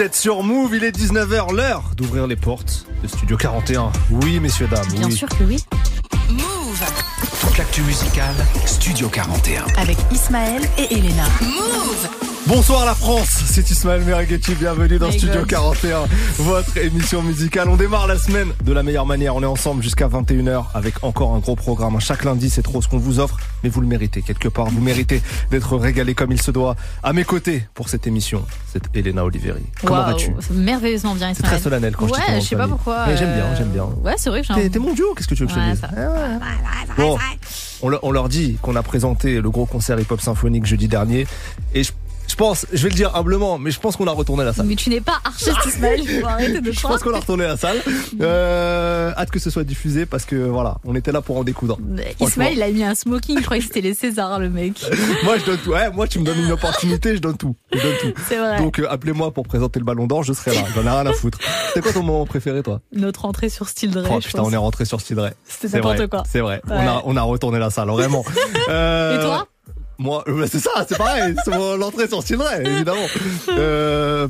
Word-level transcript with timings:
Vous 0.00 0.06
êtes 0.06 0.14
sur 0.14 0.42
Move, 0.42 0.76
il 0.76 0.84
est 0.84 0.96
19h, 0.96 1.54
l'heure 1.54 1.82
d'ouvrir 1.94 2.26
les 2.26 2.34
portes 2.34 2.86
de 3.02 3.06
Studio 3.06 3.36
41. 3.36 3.92
Oui, 4.10 4.40
messieurs, 4.40 4.66
dames. 4.66 4.88
Bien 4.92 5.10
sûr 5.10 5.28
que 5.28 5.44
oui. 5.44 5.62
Move. 6.30 6.82
Toute 7.42 7.58
l'actu 7.58 7.82
musicale, 7.82 8.34
Studio 8.64 9.10
41. 9.10 9.66
Avec 9.76 9.98
Ismaël 10.10 10.62
et 10.78 10.94
Elena. 10.94 11.24
Move. 11.42 12.08
Bonsoir 12.46 12.84
la 12.84 12.94
France, 12.94 13.28
c'est 13.46 13.70
Ismaël 13.70 14.02
Merguetti, 14.02 14.54
bienvenue 14.54 14.98
dans 14.98 15.12
Studio 15.12 15.40
God. 15.40 15.46
41, 15.46 16.04
votre 16.38 16.76
émission 16.78 17.22
musicale. 17.22 17.68
On 17.68 17.76
démarre 17.76 18.06
la 18.08 18.18
semaine 18.18 18.48
de 18.64 18.72
la 18.72 18.82
meilleure 18.82 19.06
manière, 19.06 19.36
on 19.36 19.42
est 19.42 19.46
ensemble 19.46 19.82
jusqu'à 19.82 20.08
21h 20.08 20.64
avec 20.74 20.94
encore 21.04 21.34
un 21.34 21.38
gros 21.38 21.54
programme. 21.54 22.00
Chaque 22.00 22.24
lundi, 22.24 22.50
c'est 22.50 22.62
trop 22.62 22.82
ce 22.82 22.88
qu'on 22.88 22.98
vous 22.98 23.20
offre, 23.20 23.36
mais 23.62 23.68
vous 23.68 23.80
le 23.80 23.86
méritez 23.86 24.22
quelque 24.22 24.48
part, 24.48 24.66
vous 24.66 24.80
méritez 24.80 25.22
d'être 25.50 25.76
régalé 25.76 26.14
comme 26.14 26.32
il 26.32 26.40
se 26.42 26.50
doit. 26.50 26.74
À 27.04 27.12
mes 27.12 27.24
côtés 27.24 27.62
pour 27.74 27.88
cette 27.88 28.06
émission, 28.08 28.44
c'est 28.72 28.82
Elena 28.96 29.24
Oliveri. 29.24 29.62
Comment 29.84 30.04
vas-tu? 30.04 30.34
merveilleusement 30.52 31.14
bien, 31.14 31.28
C'est 31.28 31.40
Ismaël. 31.40 31.54
très 31.54 31.62
solennel 31.62 31.94
quand 31.96 32.08
je 32.08 32.12
dis 32.14 32.18
Ouais, 32.20 32.40
je 32.40 32.46
sais 32.46 32.56
pas 32.56 32.66
pourquoi. 32.68 33.06
Mais 33.06 33.16
j'aime 33.16 33.34
bien, 33.34 33.44
euh, 33.44 33.56
j'aime 33.56 33.68
bien. 33.70 33.84
Ouais, 34.02 34.14
c'est 34.16 34.30
vrai 34.30 34.40
que 34.42 34.48
j'ai 34.54 34.70
T'es 34.70 34.78
mon 34.78 34.94
duo, 34.94 35.14
qu'est-ce 35.14 35.28
que 35.28 35.34
tu 35.34 35.42
veux 35.42 35.46
que 35.46 35.52
je 35.52 35.58
te 35.58 35.64
Ouais, 35.64 35.72
dise 35.72 35.82
Ah 35.84 36.00
ouais. 36.00 36.96
Bon, 36.96 37.18
on, 38.02 38.10
leur- 38.10 38.28
dit 38.28 38.58
qu'on 38.62 38.76
a 38.76 38.82
présenté 38.82 39.40
le 39.40 39.50
gros 39.50 39.66
concert 39.66 39.98
hip-hop 40.00 40.20
symphonique 40.20 40.66
jeudi 40.66 40.88
dernier. 40.88 41.26
Et 41.74 41.82
je, 41.84 41.92
je 41.92 41.92
pense, 42.40 42.64
je 42.72 42.82
vais 42.84 42.88
le 42.88 42.94
dire 42.94 43.14
humblement, 43.14 43.58
mais 43.58 43.70
je 43.70 43.78
pense 43.78 43.96
qu'on 43.96 44.06
a 44.06 44.12
retourné 44.12 44.44
la 44.44 44.54
salle. 44.54 44.64
Mais 44.64 44.74
tu 44.74 44.88
n'es 44.88 45.02
pas 45.02 45.20
artiste, 45.22 45.58
Ismaël. 45.66 46.00
Il 46.02 46.20
faut 46.20 46.26
arrêter 46.26 46.62
de 46.62 46.72
Je 46.72 46.80
pense 46.80 47.02
qu'on 47.02 47.12
a 47.12 47.20
retourné 47.20 47.44
la 47.44 47.56
salle. 47.56 47.78
Euh, 48.20 49.12
hâte 49.16 49.30
que 49.30 49.38
ce 49.38 49.50
soit 49.50 49.64
diffusé 49.64 50.04
parce 50.04 50.24
que 50.24 50.34
voilà, 50.36 50.78
on 50.84 50.94
était 50.94 51.12
là 51.12 51.22
pour 51.22 51.36
en 51.38 51.44
découdre. 51.44 51.78
Ismaël, 52.20 52.54
il 52.56 52.62
a 52.62 52.70
mis 52.70 52.84
un 52.84 52.94
smoking. 52.94 53.38
Je 53.38 53.44
croyais 53.44 53.60
que 53.60 53.66
c'était 53.66 53.80
les 53.80 53.94
Césars, 53.94 54.38
le 54.38 54.50
mec. 54.50 54.84
moi, 55.24 55.38
je 55.38 55.44
donne 55.44 55.58
tout. 55.58 55.70
Ouais, 55.70 55.90
moi, 55.90 56.06
tu 56.06 56.18
me 56.18 56.24
donnes 56.24 56.40
une 56.40 56.52
opportunité, 56.52 57.14
je 57.16 57.20
donne 57.20 57.36
tout. 57.36 57.56
Je 57.72 57.78
donne 57.80 57.94
tout. 58.00 58.20
C'est 58.28 58.38
vrai. 58.38 58.58
Donc, 58.58 58.78
euh, 58.78 58.86
appelez-moi 58.90 59.32
pour 59.32 59.46
présenter 59.46 59.78
le 59.78 59.84
ballon 59.84 60.06
d'or, 60.06 60.22
je 60.22 60.32
serai 60.32 60.54
là. 60.54 60.62
J'en 60.74 60.82
ai 60.82 60.90
rien 60.90 61.06
à 61.06 61.12
foutre. 61.12 61.38
C'est 61.72 61.80
quoi 61.80 61.92
ton 61.92 62.02
moment 62.02 62.26
préféré, 62.26 62.62
toi? 62.62 62.80
Notre 62.92 63.24
entrée 63.24 63.48
sur 63.48 63.68
Style 63.68 63.90
Dre. 63.90 64.06
Oh 64.10 64.18
putain, 64.18 64.38
pense. 64.38 64.48
on 64.48 64.52
est 64.52 64.56
rentré 64.56 64.84
sur 64.84 65.00
Style. 65.00 65.32
C'était 65.44 65.68
C'est 65.68 65.76
n'importe 65.76 66.08
quoi. 66.08 66.24
C'est 66.28 66.40
vrai. 66.40 66.60
On 66.68 66.86
a, 66.86 67.02
on 67.04 67.16
a 67.16 67.22
retourné 67.22 67.58
la 67.58 67.70
salle, 67.70 67.88
vraiment. 67.88 68.24
Euh, 68.68 69.18
Et 69.18 69.22
toi? 69.22 69.46
Moi, 70.00 70.24
euh, 70.28 70.46
c'est 70.50 70.58
ça, 70.58 70.70
c'est 70.88 70.96
pareil. 70.96 71.34
L'entrée 71.78 72.08
sur 72.08 72.24
évidemment. 72.64 73.06
Euh, 73.50 74.26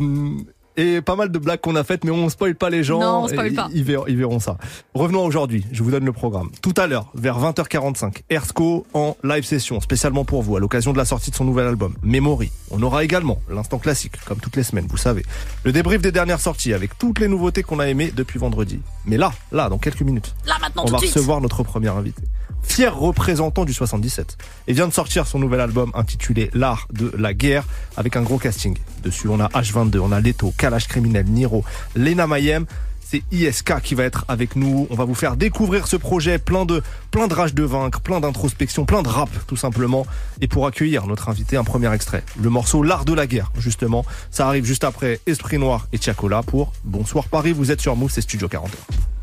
et 0.76 1.00
pas 1.00 1.14
mal 1.14 1.30
de 1.30 1.38
blagues 1.38 1.60
qu'on 1.60 1.76
a 1.76 1.84
faites, 1.84 2.04
mais 2.04 2.10
on 2.10 2.28
spoil 2.28 2.54
pas 2.56 2.70
les 2.70 2.82
gens. 2.82 3.00
Non, 3.00 3.24
on 3.24 3.28
spoil 3.28 3.52
pas. 3.52 3.68
Ils, 3.72 3.84
verront, 3.84 4.04
ils 4.08 4.16
verront 4.16 4.41
ça. 4.41 4.56
Revenons 4.94 5.24
aujourd'hui. 5.24 5.64
Je 5.70 5.82
vous 5.82 5.91
donne 5.91 6.04
le 6.04 6.12
programme. 6.12 6.50
Tout 6.62 6.74
à 6.76 6.86
l'heure, 6.88 7.10
vers 7.14 7.38
20h45, 7.38 8.22
Ersco 8.30 8.84
en 8.94 9.16
live 9.22 9.44
session, 9.44 9.80
spécialement 9.80 10.24
pour 10.24 10.42
vous, 10.42 10.56
à 10.56 10.60
l'occasion 10.60 10.92
de 10.92 10.98
la 10.98 11.04
sortie 11.04 11.30
de 11.30 11.36
son 11.36 11.44
nouvel 11.44 11.66
album, 11.66 11.94
Memory. 12.02 12.50
On 12.70 12.82
aura 12.82 13.04
également 13.04 13.41
l'instant 13.48 13.78
classique, 13.78 14.14
comme 14.24 14.38
toutes 14.38 14.56
les 14.56 14.64
semaines, 14.64 14.86
vous 14.88 14.96
savez. 14.96 15.24
Le 15.64 15.72
débrief 15.72 16.02
des 16.02 16.12
dernières 16.12 16.41
sorties 16.41 16.72
avec 16.72 16.98
toutes 16.98 17.20
les 17.20 17.28
nouveautés 17.28 17.62
qu'on 17.62 17.78
a 17.78 17.86
aimées 17.86 18.12
depuis 18.14 18.38
vendredi. 18.38 18.80
Mais 19.06 19.18
là, 19.18 19.32
là, 19.52 19.68
dans 19.68 19.78
quelques 19.78 20.02
minutes, 20.02 20.34
Là, 20.46 20.54
maintenant, 20.60 20.82
on 20.82 20.86
tout 20.86 20.92
va 20.92 20.98
suite. 20.98 21.12
recevoir 21.14 21.41
notre 21.41 21.62
premier 21.62 21.88
invité. 21.88 22.22
Fier 22.70 22.96
représentant 22.96 23.64
du 23.64 23.74
77. 23.74 24.38
Et 24.68 24.72
vient 24.72 24.86
de 24.86 24.92
sortir 24.92 25.26
son 25.26 25.40
nouvel 25.40 25.58
album 25.58 25.90
intitulé 25.92 26.50
L'art 26.54 26.86
de 26.92 27.12
la 27.18 27.34
guerre 27.34 27.64
avec 27.96 28.14
un 28.14 28.22
gros 28.22 28.38
casting. 28.38 28.78
Dessus, 29.02 29.26
on 29.26 29.40
a 29.40 29.48
H22, 29.48 29.98
on 29.98 30.12
a 30.12 30.20
Leto, 30.20 30.54
Kalash 30.56 30.86
Criminel, 30.86 31.26
Niro, 31.26 31.64
Lena 31.96 32.28
Mayem. 32.28 32.66
C'est 33.00 33.24
ISK 33.32 33.80
qui 33.80 33.96
va 33.96 34.04
être 34.04 34.24
avec 34.28 34.54
nous. 34.54 34.86
On 34.88 34.94
va 34.94 35.04
vous 35.04 35.16
faire 35.16 35.36
découvrir 35.36 35.88
ce 35.88 35.96
projet 35.96 36.38
plein 36.38 36.64
de, 36.64 36.80
plein 37.10 37.26
de 37.26 37.34
rage 37.34 37.54
de 37.54 37.64
vaincre, 37.64 38.00
plein 38.00 38.20
d'introspection, 38.20 38.84
plein 38.84 39.02
de 39.02 39.08
rap, 39.08 39.30
tout 39.48 39.56
simplement. 39.56 40.06
Et 40.41 40.46
pour 40.46 40.64
accueillir 40.68 41.08
notre 41.08 41.28
invité, 41.28 41.56
un 41.56 41.64
premier 41.64 41.92
extrait. 41.92 42.22
Le 42.41 42.50
morceau 42.50 42.84
L'art 42.84 43.04
de 43.04 43.14
la 43.14 43.26
guerre, 43.26 43.50
justement. 43.58 44.04
Ça 44.30 44.46
arrive 44.46 44.64
juste 44.64 44.84
après 44.84 45.18
Esprit 45.26 45.58
Noir 45.58 45.88
et 45.92 45.98
Tiakola 45.98 46.44
pour 46.44 46.72
Bonsoir 46.84 47.26
Paris. 47.26 47.52
Vous 47.52 47.72
êtes 47.72 47.81
sur 47.81 47.97
Move, 47.97 48.12
c'est 48.12 48.20
Studio 48.20 48.47
41. 48.47 49.19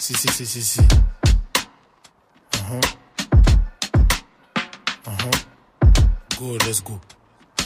Si, 0.00 0.14
si, 0.14 0.28
si, 0.28 0.46
si, 0.46 0.62
si. 0.62 0.80
Uh-huh. 2.54 2.80
Uh-huh. 5.06 5.30
Go, 6.38 6.56
let's 6.64 6.80
go. 6.80 7.00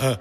Eh. 0.00 0.16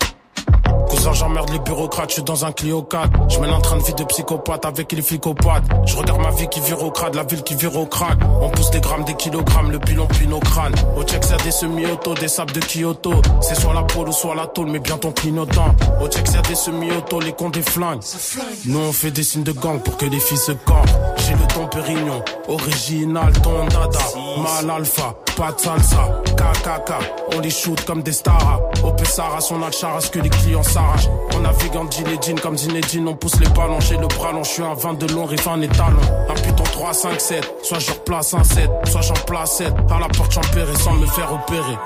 Cousin, 0.90 1.14
j'emmerde 1.14 1.50
les 1.52 1.60
bureaucrates, 1.60 2.10
je 2.10 2.16
suis 2.16 2.24
dans 2.24 2.46
un 2.46 2.52
Clio 2.52 2.82
4. 2.82 3.10
Je 3.30 3.40
mène 3.40 3.52
train 3.62 3.78
de 3.78 3.84
vie 3.84 3.94
de 3.94 4.04
psychopathe 4.04 4.66
avec 4.66 4.92
les 4.92 5.02
flicopathes. 5.02 5.64
Je 5.86 5.96
regarde 5.96 6.22
ma 6.22 6.32
vie 6.32 6.48
qui 6.48 6.60
vire 6.60 6.84
au 6.84 6.92
crade, 6.92 7.16
la 7.16 7.24
ville 7.24 7.44
qui 7.44 7.56
vire 7.56 7.76
au 7.78 7.86
crâne. 7.86 8.20
On 8.42 8.50
pousse 8.50 8.72
des 8.72 8.82
grammes, 8.82 9.04
des 9.04 9.14
kilogrammes, 9.14 9.72
le 9.72 9.78
bilan 9.78 10.08
puis 10.08 10.28
nos 10.28 10.40
crânes. 10.40 10.74
Au 10.98 11.04
check, 11.04 11.24
c'est 11.24 11.42
des 11.44 11.52
semi-auto, 11.52 12.14
des 12.16 12.28
sables 12.28 12.52
de 12.52 12.60
Kyoto. 12.60 13.14
C'est 13.42 13.56
soit 13.56 13.74
la 13.74 13.84
pôle 13.84 14.10
ou 14.10 14.14
soit 14.14 14.36
la 14.36 14.48
tôle, 14.48 14.68
mais 14.68 14.80
bien 14.80 14.98
ton 14.98 15.12
clignotant. 15.12 15.74
Au 16.02 16.08
check, 16.08 16.28
c'est 16.28 16.46
des 16.48 16.56
semi-auto, 16.56 17.20
les 17.20 17.34
cons 17.34 17.50
des 17.50 17.62
flingues. 17.62 18.02
Nous, 18.66 18.80
on 18.80 18.92
fait 18.92 19.12
des 19.12 19.24
signes 19.24 19.44
de 19.44 19.52
gang 19.52 19.80
pour 19.80 19.98
que 19.98 20.06
les 20.06 20.20
filles 20.20 20.38
se 20.38 20.52
campent. 20.52 20.90
J'ai 21.18 21.34
le 21.34 21.48
ton 21.54 21.68
Pérignon, 21.68 22.22
original, 22.48 23.32
ton 23.42 23.66
dada. 23.66 24.00
Mal 24.38 24.70
alpha, 24.70 25.16
pas 25.38 25.52
de 25.52 25.60
salsa. 25.60 26.22
KKK, 26.36 26.94
on 27.36 27.40
les 27.40 27.50
shoot 27.50 27.80
comme 27.86 28.02
des 28.02 28.12
stars. 28.12 28.62
Au 28.84 28.92
Pessara, 28.92 29.40
son 29.42 29.62
alchar 29.62 29.96
à 29.96 30.02
ce 30.02 30.10
que 30.10 30.20
les 30.20 30.30
clients 30.30 30.61
s'arrachent. 30.64 31.10
On 31.36 31.40
navigue 31.40 31.76
en 31.76 31.90
jean 31.90 32.40
comme 32.40 32.58
Zinedine, 32.58 33.08
on 33.08 33.16
pousse 33.16 33.40
les 33.40 33.50
ballons. 33.50 33.80
J'ai 33.80 33.98
le 33.98 34.08
bras 34.08 34.32
long, 34.32 34.44
je 34.44 34.50
suis 34.50 34.64
un 34.64 34.74
20 34.74 35.00
de 35.00 35.14
long, 35.14 35.26
rive 35.26 35.48
un 35.48 35.62
étalon. 35.62 36.02
Un 36.30 36.34
putain 36.34 36.64
3, 36.64 36.94
5, 36.94 37.20
7. 37.20 37.56
Soit 37.64 37.80
je 37.80 37.92
replace 37.92 38.34
un 38.34 38.44
7, 38.44 38.70
soit 38.86 39.02
j'en 39.02 39.14
place 39.26 39.58
7. 39.58 39.74
À 39.90 40.00
la 40.00 40.08
porte, 40.08 40.32
j'en 40.32 40.42
sans 40.76 40.94
me 40.94 41.06
faire 41.06 41.32
opérer. 41.34 41.78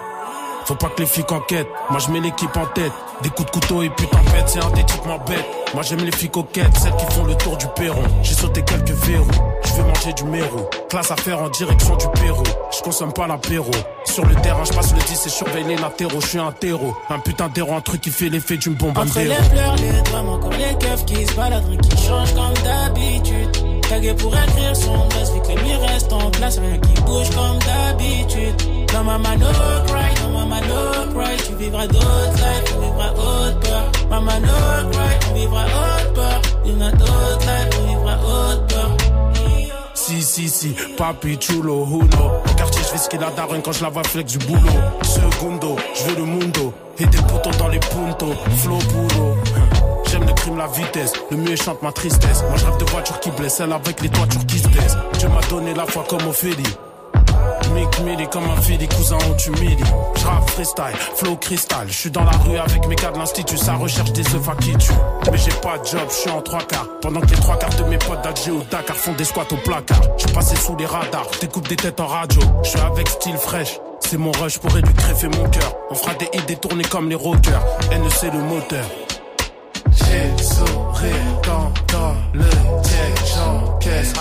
Faut 0.65 0.75
pas 0.75 0.89
que 0.89 1.01
les 1.01 1.05
flics 1.05 1.31
enquêtent, 1.31 1.67
moi 1.91 1.99
je 1.99 2.11
mets 2.11 2.19
l'équipe 2.19 2.55
en 2.57 2.65
tête. 2.65 2.91
Des 3.21 3.29
coups 3.29 3.45
de 3.45 3.51
couteau 3.51 3.83
et 3.83 3.89
putain 3.89 4.17
bête, 4.33 4.47
c'est 4.47 4.63
un 4.63 4.69
des 4.71 4.83
types 4.83 5.05
m'embête. 5.05 5.45
Moi 5.75 5.83
j'aime 5.83 6.03
les 6.03 6.11
filles 6.11 6.29
coquettes, 6.29 6.75
celles 6.77 6.95
qui 6.95 7.05
font 7.13 7.23
le 7.25 7.35
tour 7.35 7.55
du 7.57 7.67
perron. 7.75 8.01
J'ai 8.23 8.33
sauté 8.33 8.63
quelques 8.63 8.89
verrous, 8.89 9.27
je 9.63 9.73
veux 9.73 9.83
manger 9.83 10.13
du 10.13 10.23
méro. 10.23 10.67
Classe 10.89 11.11
à 11.11 11.15
faire 11.15 11.39
en 11.39 11.49
direction 11.49 11.95
du 11.97 12.05
Pérou. 12.19 12.43
Je 12.75 12.81
consomme 12.81 13.13
pas 13.13 13.27
l'apéro. 13.27 13.71
Sur 14.05 14.25
le 14.25 14.35
terrain, 14.35 14.63
je 14.63 14.73
passe 14.73 14.93
le 14.93 14.99
10 14.99 15.25
et 15.25 15.29
surveille 15.29 15.65
les 15.65 15.75
latéraux. 15.75 16.19
Je 16.21 16.27
suis 16.27 16.39
un 16.39 16.51
terreau, 16.51 16.95
un 17.09 17.19
putain 17.19 17.47
d'héros, 17.49 17.75
un 17.75 17.81
truc 17.81 18.01
qui 18.01 18.09
fait 18.09 18.29
l'effet 18.29 18.57
d'une 18.57 18.73
bombe 18.73 18.97
Entre 18.97 19.19
les 19.19 19.25
pleurs, 19.25 19.75
les 19.75 20.01
drames, 20.01 20.29
encore 20.29 20.51
les 20.51 20.75
keufs 20.79 21.05
qui 21.05 21.25
se 21.25 21.33
baladent, 21.35 21.77
qui 21.81 22.07
changent 22.07 22.33
comme 22.33 22.53
d'habitude. 22.63 23.74
Tagué 23.89 24.13
pour 24.15 24.33
écrire 24.35 24.75
son 24.75 24.97
buzz, 25.09 25.31
vu 25.33 25.41
que 25.41 25.47
les 25.49 25.63
murs 25.63 25.81
restent 25.87 26.13
en 26.13 26.31
place, 26.31 26.57
rien 26.57 26.77
qui 26.79 27.01
bouge 27.01 27.29
comme 27.29 27.59
d'habitude. 27.59 28.55
Non, 28.93 29.03
maman, 29.03 29.37
no 29.37 29.45
cry, 29.85 30.23
non, 30.23 30.39
maman, 30.39 30.61
no 30.61 31.13
cry, 31.13 31.37
tu 31.45 31.55
vivras 31.55 31.87
d'autres 31.87 32.35
lives, 32.35 32.63
tu 32.65 32.73
vivras 32.73 33.11
haute 33.11 33.59
peur. 33.59 33.91
Maman, 34.09 34.39
no 34.39 34.91
cry, 34.91 35.29
on 35.29 35.33
vivra 35.35 35.65
haute 35.65 36.13
peur. 36.15 36.41
Il 36.65 36.77
y 36.77 36.83
a 36.83 36.91
d'autres 36.91 37.39
lives, 37.41 37.79
on 37.79 37.87
vivra 37.87 38.17
haute 38.25 38.67
peur. 38.73 38.97
Si, 39.93 40.21
si, 40.21 40.49
si, 40.49 40.75
papi 40.97 41.37
chulo, 41.39 41.85
hulo. 41.85 42.25
Au 42.45 42.53
quartier, 42.55 42.81
je 42.83 42.87
fais 42.89 42.97
ce 42.97 43.09
qu'il 43.09 43.23
a 43.23 43.31
daronne 43.31 43.61
quand 43.63 43.71
je 43.71 43.83
la 43.83 43.89
vois 43.89 44.03
flex 44.03 44.31
du 44.31 44.37
boulot. 44.45 44.79
Segundo, 45.01 45.75
je 45.95 46.09
veux 46.09 46.15
le 46.15 46.25
mundo. 46.25 46.73
Et 46.99 47.05
des 47.05 47.17
potos 47.17 47.57
dans 47.57 47.67
les 47.67 47.79
puntos, 47.79 48.35
flow 48.57 48.77
puro. 48.77 49.35
J'aime 50.09 50.25
le 50.25 50.33
crime, 50.33 50.57
la 50.57 50.67
vitesse. 50.67 51.13
Le 51.31 51.37
mieux 51.37 51.55
chante 51.55 51.81
ma 51.81 51.91
tristesse. 51.91 52.43
Moi, 52.49 52.57
je 52.57 52.65
rêve 52.65 52.77
de 52.77 52.85
voitures 52.85 53.19
qui 53.19 53.31
blessent, 53.31 53.55
celle 53.57 53.71
avec 53.73 54.01
les 54.01 54.09
toitures 54.09 54.45
qui 54.45 54.59
se 54.59 54.67
baissent. 54.67 54.97
Dieu 55.19 55.29
m'a 55.29 55.41
donné 55.49 55.73
la 55.73 55.85
foi 55.85 56.05
comme 56.07 56.25
Ophélie. 56.27 56.63
Mick 57.73 57.99
Millie 58.01 58.27
comme 58.29 58.43
un 58.49 58.61
fili, 58.61 58.87
cousin 58.87 59.17
on 59.29 59.33
t'humilie. 59.33 59.83
J'rappe 60.17 60.49
freestyle, 60.51 60.95
flow 61.15 61.35
cristal. 61.35 61.87
J'suis 61.89 62.11
dans 62.11 62.23
la 62.23 62.31
rue 62.31 62.57
avec 62.57 62.87
mes 62.87 62.95
gars 62.95 63.11
de 63.11 63.17
l'institut, 63.17 63.57
ça 63.57 63.73
recherche 63.73 64.11
des 64.13 64.21
œufs 64.35 64.49
à 64.49 64.55
qui 64.55 64.75
tue. 64.77 64.91
Mais 65.31 65.37
j'ai 65.37 65.51
pas 65.61 65.77
de 65.79 65.85
job, 65.85 66.07
j'suis 66.09 66.29
en 66.29 66.41
trois 66.41 66.61
quarts. 66.61 66.87
Pendant 67.01 67.21
que 67.21 67.27
les 67.27 67.37
trois 67.37 67.57
quarts 67.57 67.75
de 67.75 67.83
mes 67.83 67.97
potes 67.97 68.21
d'Alger 68.23 68.51
au 68.51 68.61
Dakar 68.71 68.95
font 68.95 69.13
des 69.13 69.25
squats 69.25 69.47
au 69.51 69.57
placard. 69.57 70.01
J'suis 70.17 70.31
passé 70.31 70.55
sous 70.55 70.75
les 70.77 70.85
radars, 70.85 71.27
découpe 71.41 71.67
des 71.67 71.75
têtes 71.75 71.99
en 71.99 72.07
radio. 72.07 72.41
J'suis 72.63 72.79
avec 72.79 73.07
style 73.09 73.37
fraîche. 73.37 73.79
C'est 73.99 74.17
mon 74.17 74.31
rush 74.31 74.59
pour 74.59 74.71
lui 74.71 74.81
greffer 74.81 75.27
mon 75.27 75.49
cœur. 75.49 75.73
On 75.89 75.95
fera 75.95 76.13
des 76.13 76.29
hits 76.33 76.45
détournés 76.47 76.83
comme 76.83 77.09
les 77.09 77.15
rockers. 77.15 77.63
NEC 77.91 78.31
le 78.33 78.41
moteur. 78.41 78.85
J'ai 79.97 80.43
sourire 80.43 81.41
quand 81.43 81.71
dans 81.91 82.15
le 82.33 82.43
check 82.43 83.25
j'encaisse. 83.35 84.13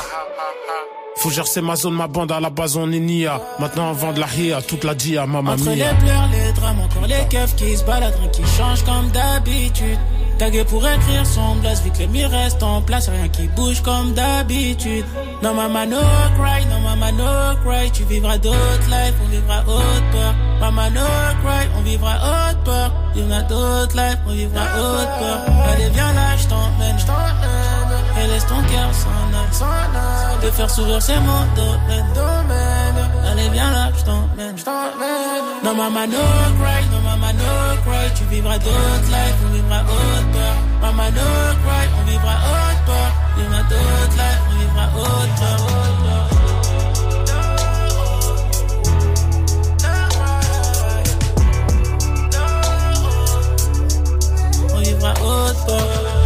Faut 1.16 1.30
gercer 1.30 1.62
ma 1.62 1.74
zone, 1.74 1.94
ma 1.94 2.06
bande, 2.06 2.32
à 2.32 2.40
la 2.40 2.50
base 2.50 2.76
on 2.76 2.90
est 2.92 3.00
Nia. 3.00 3.40
Maintenant 3.58 3.90
on 3.90 3.92
vend 3.92 4.12
de 4.12 4.20
la 4.20 4.26
ria, 4.26 4.60
toute 4.60 4.84
la 4.84 4.94
dia, 4.94 5.24
maman 5.26 5.52
Entre 5.52 5.70
les 5.70 5.76
mia. 5.76 5.94
pleurs, 5.94 6.28
les 6.32 6.52
drames, 6.52 6.80
encore 6.80 7.06
les 7.06 7.26
keufs 7.30 7.56
qui 7.56 7.76
se 7.76 7.84
baladent, 7.84 8.30
qui 8.30 8.42
changent 8.58 8.84
comme 8.84 9.08
d'habitude. 9.10 9.98
Tagué 10.38 10.64
pour 10.64 10.86
écrire 10.86 11.24
son 11.24 11.56
blast, 11.56 11.84
que 11.92 11.98
les 11.98 12.06
murs 12.08 12.30
restent 12.30 12.62
en 12.62 12.82
place, 12.82 13.08
rien 13.08 13.28
qui 13.28 13.46
bouge 13.48 13.80
comme 13.82 14.14
d'habitude. 14.14 15.04
Non, 15.42 15.54
maman, 15.54 15.86
no 15.86 16.00
cry, 16.36 16.66
non, 16.66 16.80
maman, 16.80 17.12
no 17.12 17.56
cry, 17.64 17.90
tu 17.92 18.04
vivras 18.04 18.38
d'autres 18.38 18.88
lives, 18.88 19.14
on 19.24 19.28
vivra 19.28 19.60
haute 19.66 20.10
peur. 20.12 20.34
Maman, 20.60 20.90
no 20.90 21.06
cry, 21.42 21.68
on 21.78 21.82
vivra 21.82 22.14
haute 22.16 22.64
peur. 22.64 22.92
Il 23.14 23.22
y 23.22 23.24
en 23.26 23.30
a 23.30 23.42
d'autres 23.42 23.96
lives, 23.96 24.18
on 24.26 24.32
vivra 24.32 24.62
haute 24.62 25.18
peur. 25.20 25.38
Allez, 25.72 25.90
viens 25.90 26.12
là, 26.12 26.36
je 26.36 26.46
t'emmène, 26.48 26.98
je 26.98 27.06
t'emmène. 27.06 27.83
Et 28.16 28.26
laisse 28.28 28.46
ton 28.46 28.62
cœur 28.62 28.90
s'en 28.94 29.68
aller. 29.70 30.46
De 30.46 30.50
faire 30.50 30.70
sourire, 30.70 31.02
c'est 31.02 31.18
mon 31.20 31.44
domaine, 31.56 32.06
domaine. 32.14 32.98
allez 33.30 33.48
viens 33.50 33.70
là, 33.70 33.90
je 33.96 34.04
t'emmène. 34.04 34.56
Non 35.64 35.74
maman 35.74 36.06
no 36.06 36.22
cry, 36.60 36.82
non 36.92 37.00
maman 37.00 37.32
no 37.32 37.52
cry, 37.84 38.06
tu 38.16 38.24
vivras 38.24 38.58
d'autres 38.58 39.10
lives, 39.10 39.40
on 39.46 39.50
vivra 39.54 39.80
haute 39.80 40.32
peur. 40.32 40.54
Maman 40.82 41.10
no 41.10 41.28
cry, 41.64 41.84
on 41.98 42.04
vivra 42.10 42.34
haute 42.46 42.82
peur. 42.86 43.10
Vivra 43.36 43.62
d'autres 43.70 44.16
lives, 44.20 44.42
on 44.50 44.54
vivra 44.60 44.84
haute 44.94 45.34
peur. 45.40 45.58
On 54.74 54.78
vivra. 54.80 56.23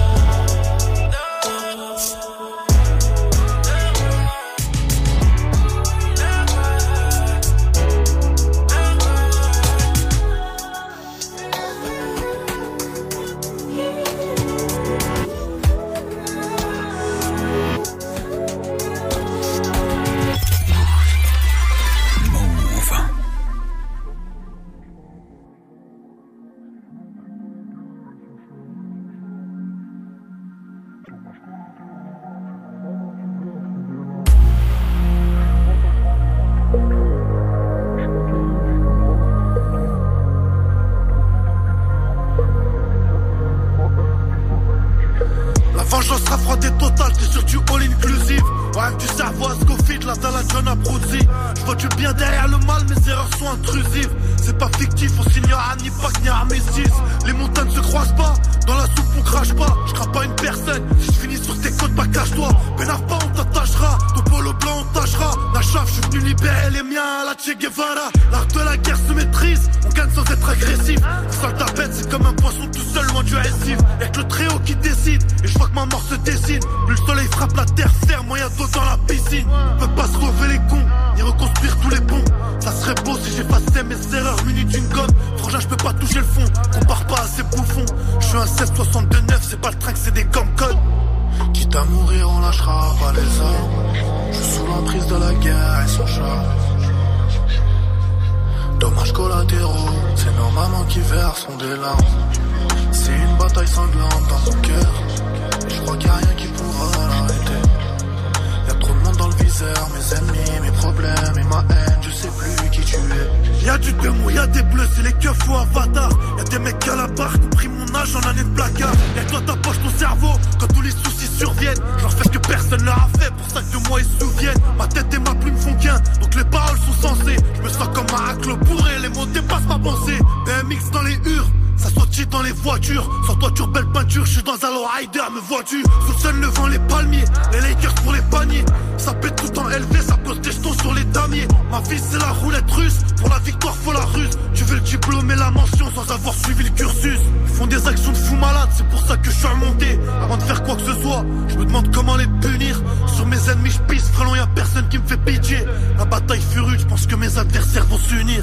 Y'a 113.79 113.93
du 113.93 114.35
y'a 114.35 114.47
des 114.49 114.63
bleus, 114.63 114.89
c'est 114.95 115.03
les 115.03 115.13
keufs 115.13 115.49
ou 115.49 115.55
avatar. 115.55 116.11
Y'a 116.37 116.45
des 116.45 116.59
mecs 116.59 116.89
à 116.89 116.97
la 116.97 117.07
barre 117.07 117.39
pris 117.53 117.69
mon 117.69 117.95
âge 117.95 118.17
en 118.17 118.29
année 118.29 118.43
de 118.43 118.49
placard. 118.49 118.93
Y'a 119.17 119.25
toi 119.25 119.41
ta 119.47 119.57
poche, 119.57 119.77
ton 119.83 119.99
cerveau, 119.99 120.33
quand 120.59 120.67
tous 120.67 120.83
les 120.83 120.91
soucis 120.91 121.29
surviennent. 121.39 121.79
Je 121.99 122.03
leur 122.03 122.13
fais 122.13 122.29
que 122.29 122.39
personne 122.39 122.83
leur 122.83 122.97
a 122.97 123.09
fait, 123.19 123.31
pour 123.31 123.51
ça 123.51 123.61
que 123.61 123.79
de 123.79 123.89
moi 123.89 124.01
ils 124.01 124.07
se 124.07 124.27
souviennent. 124.27 124.61
Ma 124.77 124.87
tête 124.89 125.15
et 125.15 125.19
ma 125.19 125.35
plume 125.35 125.57
font 125.57 125.75
qu'un, 125.75 125.99
donc 126.21 126.35
les 126.35 126.45
paroles 126.45 126.79
sont 126.79 127.09
sensées. 127.09 127.37
Je 127.57 127.63
me 127.63 127.69
sens 127.69 127.89
comme 127.95 128.07
un 128.15 128.23
raclo 128.23 128.57
bourré, 128.57 128.99
les 129.01 129.09
mots 129.11 129.27
dépassent 129.27 129.69
ma 129.69 129.79
pensée. 129.79 130.19
BMX 130.47 130.91
dans 130.93 131.03
les 131.03 131.15
hurs. 131.15 131.51
Ça 131.79 131.91
sortit 131.91 132.27
dans 132.27 132.43
les 132.43 132.53
voitures, 132.53 133.09
sans 133.27 133.35
toiture, 133.37 133.69
belle 133.69 133.87
peinture, 133.93 134.27
je 134.27 134.33
suis 134.33 134.43
dans 134.43 134.53
un 134.53 134.99
rider, 134.99 135.21
me 135.33 135.41
vois-tu 135.41 135.83
Sous 135.83 136.13
le 136.13 136.19
sol, 136.19 136.41
le 136.41 136.47
vent, 136.49 136.67
les 136.67 136.79
palmiers, 136.81 137.25
les 137.53 137.61
Lakers 137.61 137.95
pour 137.95 138.13
les 138.13 138.23
paniers. 138.31 138.65
Ça 138.97 139.15
pète 139.15 139.37
tout 139.37 139.59
en 139.59 139.71
élevé, 139.71 140.01
ça 140.01 140.17
pose 140.17 140.41
des 140.41 140.51
jetons 140.51 140.73
sur 140.75 140.93
les 140.95 141.05
damiers. 141.05 141.47
Ma 141.71 141.81
vie 141.81 141.99
c'est 141.99 142.19
la 142.19 142.31
roulette 142.31 142.71
russe, 142.71 142.99
pour 143.19 143.29
la 143.29 143.39
victoire 143.39 143.77
faut 143.77 143.93
la 143.93 144.05
ruse. 144.05 144.37
Tu 144.55 144.65
veux 144.65 144.75
le 144.75 144.81
diplôme 144.81 145.31
et 145.31 145.37
la 145.37 145.51
mention 145.51 145.87
sans 145.95 146.13
avoir 146.13 146.35
suivi 146.35 146.65
le 146.65 146.71
cursus. 146.71 147.21
Ils 147.47 147.55
font 147.55 147.67
des 147.67 147.87
actions 147.87 148.13
de 148.13 148.17
fous 148.17 148.37
malades, 148.37 148.71
c'est 148.77 148.89
pour 148.89 149.01
ça 149.07 149.17
que 149.17 149.31
je 149.31 149.37
suis 149.37 149.47
remonté. 149.47 149.99
Avant 150.23 150.37
de 150.37 150.43
faire 150.43 150.63
quoi 150.65 150.75
que 150.75 150.83
ce 150.83 151.01
soit, 151.01 151.25
je 151.49 151.57
me 151.57 151.65
demande 151.65 151.95
comment 151.95 152.17
les 152.17 152.27
punir. 152.41 152.83
Sur 153.15 153.27
mes 153.27 153.51
ennemis 153.51 153.71
je 153.71 153.95
pisse, 153.95 154.09
frelon 154.11 154.35
y'a 154.35 154.47
personne 154.49 154.89
qui 154.89 154.99
me 154.99 155.07
fait 155.07 155.19
pitié. 155.19 155.59
La 155.97 156.05
bataille 156.05 156.43
fut 156.51 156.61
rude, 156.61 156.81
je 156.81 156.87
pense 156.87 157.07
que 157.07 157.15
mes 157.15 157.39
adversaires 157.39 157.87
vont 157.87 157.99
s'unir 157.99 158.43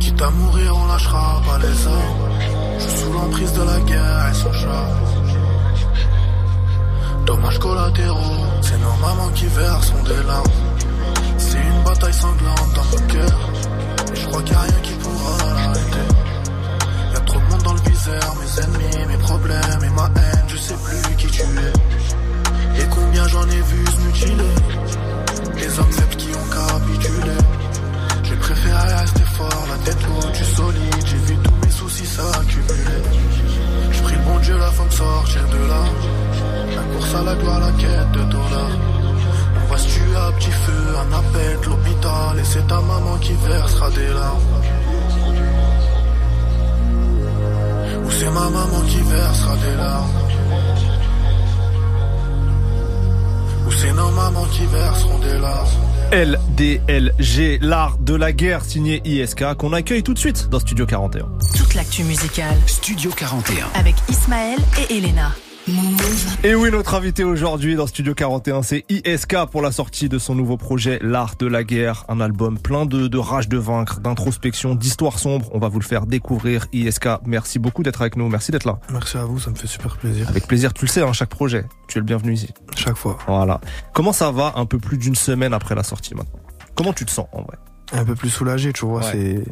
Quitte 0.00 0.22
à 0.22 0.30
mourir, 0.30 0.76
on 0.76 0.86
lâchera 0.86 1.42
pas 1.46 1.58
les 1.58 1.86
armes. 1.86 2.30
Je 2.78 2.88
suis 2.88 2.98
sous 2.98 3.12
l'emprise 3.12 3.52
de 3.52 3.62
la 3.62 3.80
guerre 3.80 4.28
et 4.30 4.34
son 4.34 4.52
charme. 4.52 5.00
Dommages 7.26 7.58
collatéraux, 7.58 8.46
c'est 8.62 8.78
nos 8.78 8.96
mamans 9.06 9.30
qui 9.34 9.46
verseront 9.46 10.02
des 10.02 10.22
larmes. 10.26 10.52
C'est 11.38 11.58
une 11.58 11.82
bataille 11.84 12.12
sanglante 12.12 12.72
dans 12.74 12.84
mon 12.84 13.06
cœur. 13.06 13.38
Et 14.12 14.16
je 14.16 14.26
crois 14.26 14.42
qu'il 14.42 14.52
n'y 14.52 14.58
a 14.58 14.62
rien 14.62 14.80
qui 14.82 14.92
pourra 14.94 15.36
l'arrêter. 15.54 16.08
Y'a 17.12 17.20
trop 17.20 17.38
de 17.38 17.44
monde 17.44 17.62
dans 17.62 17.74
le 17.74 17.90
viseur, 17.90 18.36
mes 18.40 18.62
ennemis, 18.62 19.06
mes 19.08 19.18
problèmes 19.18 19.84
et 19.84 19.90
ma 19.90 20.06
haine, 20.06 20.44
je 20.48 20.56
sais 20.56 20.74
plus 20.74 21.16
qui 21.16 21.26
tu 21.26 21.42
es. 21.42 22.82
Et 22.82 22.86
combien 22.88 23.26
j'en 23.28 23.44
ai 23.44 23.60
vu 23.60 23.86
se 23.86 24.00
mutiler. 24.06 24.54
Les 25.56 25.78
hommes 25.78 25.92
faibles 25.92 26.16
qui 26.16 26.28
ont 26.30 26.48
capitulé. 26.50 27.59
Préféré 28.50 28.94
rester 28.94 29.22
fort, 29.36 29.64
la 29.68 29.78
tête 29.84 30.04
haute, 30.10 30.32
du 30.32 30.44
solide. 30.44 31.06
J'ai 31.06 31.16
vu 31.18 31.36
tous 31.36 31.54
mes 31.64 31.70
soucis 31.70 32.04
s'accumuler. 32.04 33.00
Je 33.92 34.02
prie 34.02 34.16
le 34.16 34.22
bon 34.22 34.38
Dieu, 34.40 34.58
la 34.58 34.70
femme 34.72 34.90
sortir 34.90 35.42
de 35.50 35.68
là. 35.68 35.82
La 36.74 36.82
course 36.92 37.14
à 37.14 37.22
la 37.22 37.34
gloire, 37.36 37.60
la 37.60 37.70
quête 37.70 38.10
de 38.10 38.22
dollars. 38.24 38.76
On 39.62 39.66
va 39.70 39.78
se 39.78 39.86
tuer 39.86 40.16
à 40.16 40.32
petit 40.32 40.50
feu, 40.50 40.82
un 40.98 41.12
appel 41.12 41.58
l'hôpital. 41.64 42.38
Et 42.40 42.44
c'est 42.44 42.66
ta 42.66 42.80
maman 42.80 43.16
qui 43.18 43.34
versera 43.34 43.90
des 43.90 44.08
larmes. 44.08 44.40
Ou 48.04 48.10
c'est 48.10 48.30
ma 48.30 48.50
maman 48.50 48.80
qui 48.88 49.00
versera 49.00 49.56
des 49.58 49.76
larmes. 49.76 50.10
Ou 53.68 53.70
c'est 53.70 53.92
nos 53.92 54.10
mamans 54.10 54.46
qui 54.46 54.66
verseront 54.66 55.18
des 55.20 55.38
larmes. 55.38 55.99
LDLG, 56.12 57.60
l'art 57.62 57.96
de 57.98 58.14
la 58.14 58.32
guerre 58.32 58.64
signé 58.64 59.00
ISK, 59.04 59.54
qu'on 59.56 59.72
accueille 59.72 60.02
tout 60.02 60.12
de 60.12 60.18
suite 60.18 60.48
dans 60.48 60.58
Studio 60.58 60.84
41. 60.84 61.26
Toute 61.56 61.74
l'actu 61.74 62.02
musicale 62.02 62.56
Studio 62.66 63.12
41. 63.16 63.66
avec 63.74 63.94
Ismaël 64.08 64.58
et 64.80 64.96
Elena. 64.96 65.30
Et 66.42 66.54
oui, 66.54 66.70
notre 66.70 66.94
invité 66.94 67.22
aujourd'hui 67.22 67.76
dans 67.76 67.86
Studio 67.86 68.14
41, 68.14 68.62
c'est 68.62 68.84
ISK 68.88 69.46
pour 69.50 69.60
la 69.60 69.72
sortie 69.72 70.08
de 70.08 70.18
son 70.18 70.34
nouveau 70.34 70.56
projet 70.56 70.98
L'Art 71.02 71.36
de 71.38 71.46
la 71.46 71.64
Guerre, 71.64 72.04
un 72.08 72.20
album 72.20 72.58
plein 72.58 72.86
de, 72.86 73.08
de 73.08 73.18
rage 73.18 73.48
de 73.48 73.58
vaincre, 73.58 74.00
d'introspection, 74.00 74.74
d'histoire 74.74 75.18
sombre. 75.18 75.50
On 75.52 75.58
va 75.58 75.68
vous 75.68 75.78
le 75.78 75.84
faire 75.84 76.06
découvrir. 76.06 76.66
ISK, 76.72 77.08
merci 77.26 77.58
beaucoup 77.58 77.82
d'être 77.82 78.00
avec 78.00 78.16
nous, 78.16 78.28
merci 78.28 78.52
d'être 78.52 78.64
là. 78.64 78.78
Merci 78.90 79.18
à 79.18 79.24
vous, 79.24 79.38
ça 79.38 79.50
me 79.50 79.54
fait 79.54 79.66
super 79.66 79.96
plaisir. 79.96 80.28
Avec 80.28 80.46
plaisir, 80.46 80.72
tu 80.72 80.86
le 80.86 80.90
sais, 80.90 81.02
hein, 81.02 81.12
chaque 81.12 81.28
projet, 81.28 81.66
tu 81.88 81.98
es 81.98 82.00
le 82.00 82.06
bienvenu 82.06 82.32
ici. 82.32 82.48
Chaque 82.74 82.96
fois. 82.96 83.18
Voilà. 83.26 83.60
Comment 83.92 84.12
ça 84.12 84.30
va 84.30 84.54
un 84.56 84.64
peu 84.66 84.78
plus 84.78 84.96
d'une 84.96 85.16
semaine 85.16 85.52
après 85.52 85.74
la 85.74 85.82
sortie 85.82 86.14
maintenant? 86.14 86.40
Comment 86.74 86.92
tu 86.92 87.04
te 87.04 87.10
sens 87.10 87.26
en 87.32 87.42
vrai? 87.42 87.58
Un 87.92 88.04
peu 88.04 88.14
plus 88.14 88.30
soulagé, 88.30 88.72
tu 88.72 88.86
vois. 88.86 89.00
Ouais. 89.00 89.12
C'est, 89.12 89.44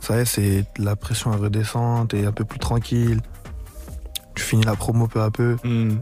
ça 0.00 0.18
y 0.18 0.20
est, 0.20 0.24
c'est 0.26 0.64
la 0.78 0.94
pression 0.96 1.32
à 1.32 1.36
redescendre, 1.36 2.08
t'es 2.08 2.26
un 2.26 2.32
peu 2.32 2.44
plus 2.44 2.58
tranquille. 2.58 3.20
Tu 4.34 4.42
finis 4.42 4.64
la 4.64 4.74
promo 4.76 5.06
peu 5.06 5.20
à 5.22 5.30
peu. 5.30 5.56
Hmm. 5.64 5.96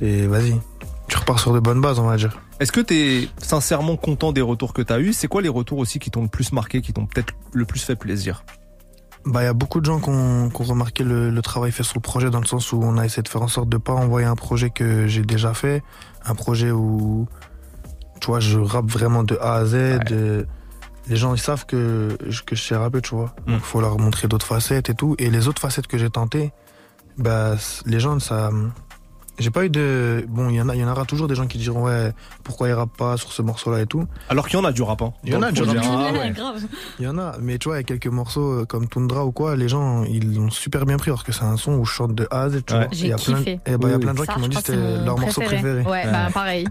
Vas-y. 0.00 0.60
Tu 1.08 1.16
repars 1.16 1.38
sur 1.40 1.52
de 1.52 1.58
bonnes 1.60 1.80
bases, 1.80 1.98
on 1.98 2.06
va 2.06 2.16
dire. 2.16 2.38
Est-ce 2.60 2.70
que 2.72 2.80
tu 2.80 2.94
es 2.94 3.28
sincèrement 3.38 3.96
content 3.96 4.32
des 4.32 4.42
retours 4.42 4.72
que 4.74 4.82
tu 4.82 4.92
as 4.92 5.00
eus? 5.00 5.12
C'est 5.12 5.28
quoi 5.28 5.42
les 5.42 5.48
retours 5.48 5.78
aussi 5.78 5.98
qui 5.98 6.10
t'ont 6.10 6.22
le 6.22 6.28
plus 6.28 6.52
marqué, 6.52 6.82
qui 6.82 6.92
t'ont 6.92 7.06
peut-être 7.06 7.32
le 7.52 7.64
plus 7.64 7.80
fait 7.82 7.96
plaisir? 7.96 8.44
Bah, 9.24 9.42
il 9.42 9.46
y 9.46 9.48
a 9.48 9.52
beaucoup 9.54 9.80
de 9.80 9.86
gens 9.86 10.00
qui 10.00 10.10
ont, 10.10 10.48
qui 10.50 10.60
ont 10.60 10.64
remarqué 10.64 11.02
le, 11.04 11.30
le 11.30 11.42
travail 11.42 11.72
fait 11.72 11.82
sur 11.82 11.94
le 11.96 12.00
projet 12.00 12.30
dans 12.30 12.40
le 12.40 12.46
sens 12.46 12.72
où 12.72 12.80
on 12.82 12.96
a 12.98 13.04
essayé 13.04 13.22
de 13.22 13.28
faire 13.28 13.42
en 13.42 13.48
sorte 13.48 13.68
de 13.68 13.76
pas 13.76 13.92
envoyer 13.92 14.26
un 14.26 14.36
projet 14.36 14.70
que 14.70 15.06
j'ai 15.06 15.22
déjà 15.22 15.54
fait, 15.54 15.82
un 16.24 16.34
projet 16.34 16.70
où, 16.70 17.26
tu 18.20 18.26
vois, 18.28 18.40
je 18.40 18.58
rappe 18.58 18.86
vraiment 18.90 19.24
de 19.24 19.36
A 19.40 19.54
à 19.54 19.64
Z. 19.64 20.00
de- 20.06 20.46
les 21.08 21.16
gens 21.16 21.32
ils 21.34 21.40
savent 21.40 21.64
que, 21.64 22.18
que 22.44 22.54
je 22.54 22.62
sais 22.62 22.76
rapper, 22.76 23.00
tu 23.00 23.14
vois. 23.14 23.34
Mm. 23.46 23.52
Donc 23.52 23.62
faut 23.62 23.80
leur 23.80 23.98
montrer 23.98 24.28
d'autres 24.28 24.44
facettes 24.46 24.90
et 24.90 24.94
tout. 24.94 25.14
Et 25.18 25.30
les 25.30 25.48
autres 25.48 25.60
facettes 25.62 25.86
que 25.86 25.96
j'ai 25.96 26.10
tentées, 26.10 26.52
bah, 27.18 27.56
les 27.84 28.00
gens, 28.00 28.18
ça. 28.18 28.50
J'ai 29.38 29.50
pas 29.50 29.64
eu 29.64 29.70
de. 29.70 30.24
Bon, 30.28 30.48
il 30.48 30.56
y, 30.56 30.60
en 30.60 30.68
a, 30.68 30.74
il 30.74 30.80
y 30.80 30.84
en 30.84 30.90
aura 30.90 31.04
toujours 31.04 31.28
des 31.28 31.34
gens 31.36 31.46
qui 31.46 31.58
diront, 31.58 31.84
ouais, 31.84 32.12
pourquoi 32.42 32.68
il 32.68 32.72
rappe 32.72 32.96
pas 32.96 33.16
sur 33.16 33.32
ce 33.32 33.40
morceau-là 33.42 33.80
et 33.82 33.86
tout. 33.86 34.04
Alors 34.28 34.48
qu'il 34.48 34.58
y 34.58 34.62
en 34.62 34.64
a 34.64 34.72
du 34.72 34.82
rap. 34.82 35.00
Hein, 35.02 35.12
Il 35.24 35.32
y 35.32 35.36
en 35.36 35.42
a 35.42 35.52
du 35.52 35.62
rap. 35.62 35.76
Ah 35.80 36.12
Ouais, 36.12 36.18
ouais. 36.18 36.30
grave. 36.30 36.60
Il 36.98 37.04
y 37.04 37.08
en 37.08 37.18
a, 37.18 37.36
mais 37.40 37.58
tu 37.58 37.68
vois, 37.68 37.76
il 37.76 37.80
y 37.80 37.80
a 37.80 37.84
quelques 37.84 38.08
morceaux 38.08 38.60
euh, 38.62 38.64
comme 38.64 38.88
Tundra 38.88 39.24
ou 39.24 39.30
quoi, 39.32 39.54
les 39.56 39.68
gens, 39.68 40.02
ils 40.04 40.34
l'ont 40.34 40.50
super 40.50 40.86
bien 40.86 40.96
pris, 40.96 41.10
alors 41.10 41.22
que 41.24 41.30
c'est 41.32 41.44
un 41.44 41.56
son 41.56 41.74
où 41.74 41.84
je 41.84 41.92
chante 41.92 42.14
de 42.14 42.26
A 42.30 42.42
à 42.42 42.50
Z, 42.50 42.62
tu 42.66 42.72
Ouais. 42.74 42.80
vois. 42.80 42.88
J'ai 42.92 43.06
Il 43.06 43.10
y 43.10 43.12
a 43.12 43.16
plein, 43.16 43.38
kiffé. 43.38 43.60
et 43.66 43.76
bah, 43.76 43.78
il 43.82 43.88
y 43.88 43.92
a 43.92 43.96
Oui, 43.96 44.02
plein 44.02 44.12
de 44.12 44.18
gens 44.18 44.24
Ça, 44.24 44.34
qui 44.34 44.40
m'ont 44.40 44.48
dit 44.48 44.56
que 44.56 44.62
c'était 44.62 45.04
leur 45.04 45.18
morceau 45.18 45.40
préféré. 45.40 45.82
Ouais, 45.82 46.04
bah 46.10 46.28
pareil. 46.34 46.66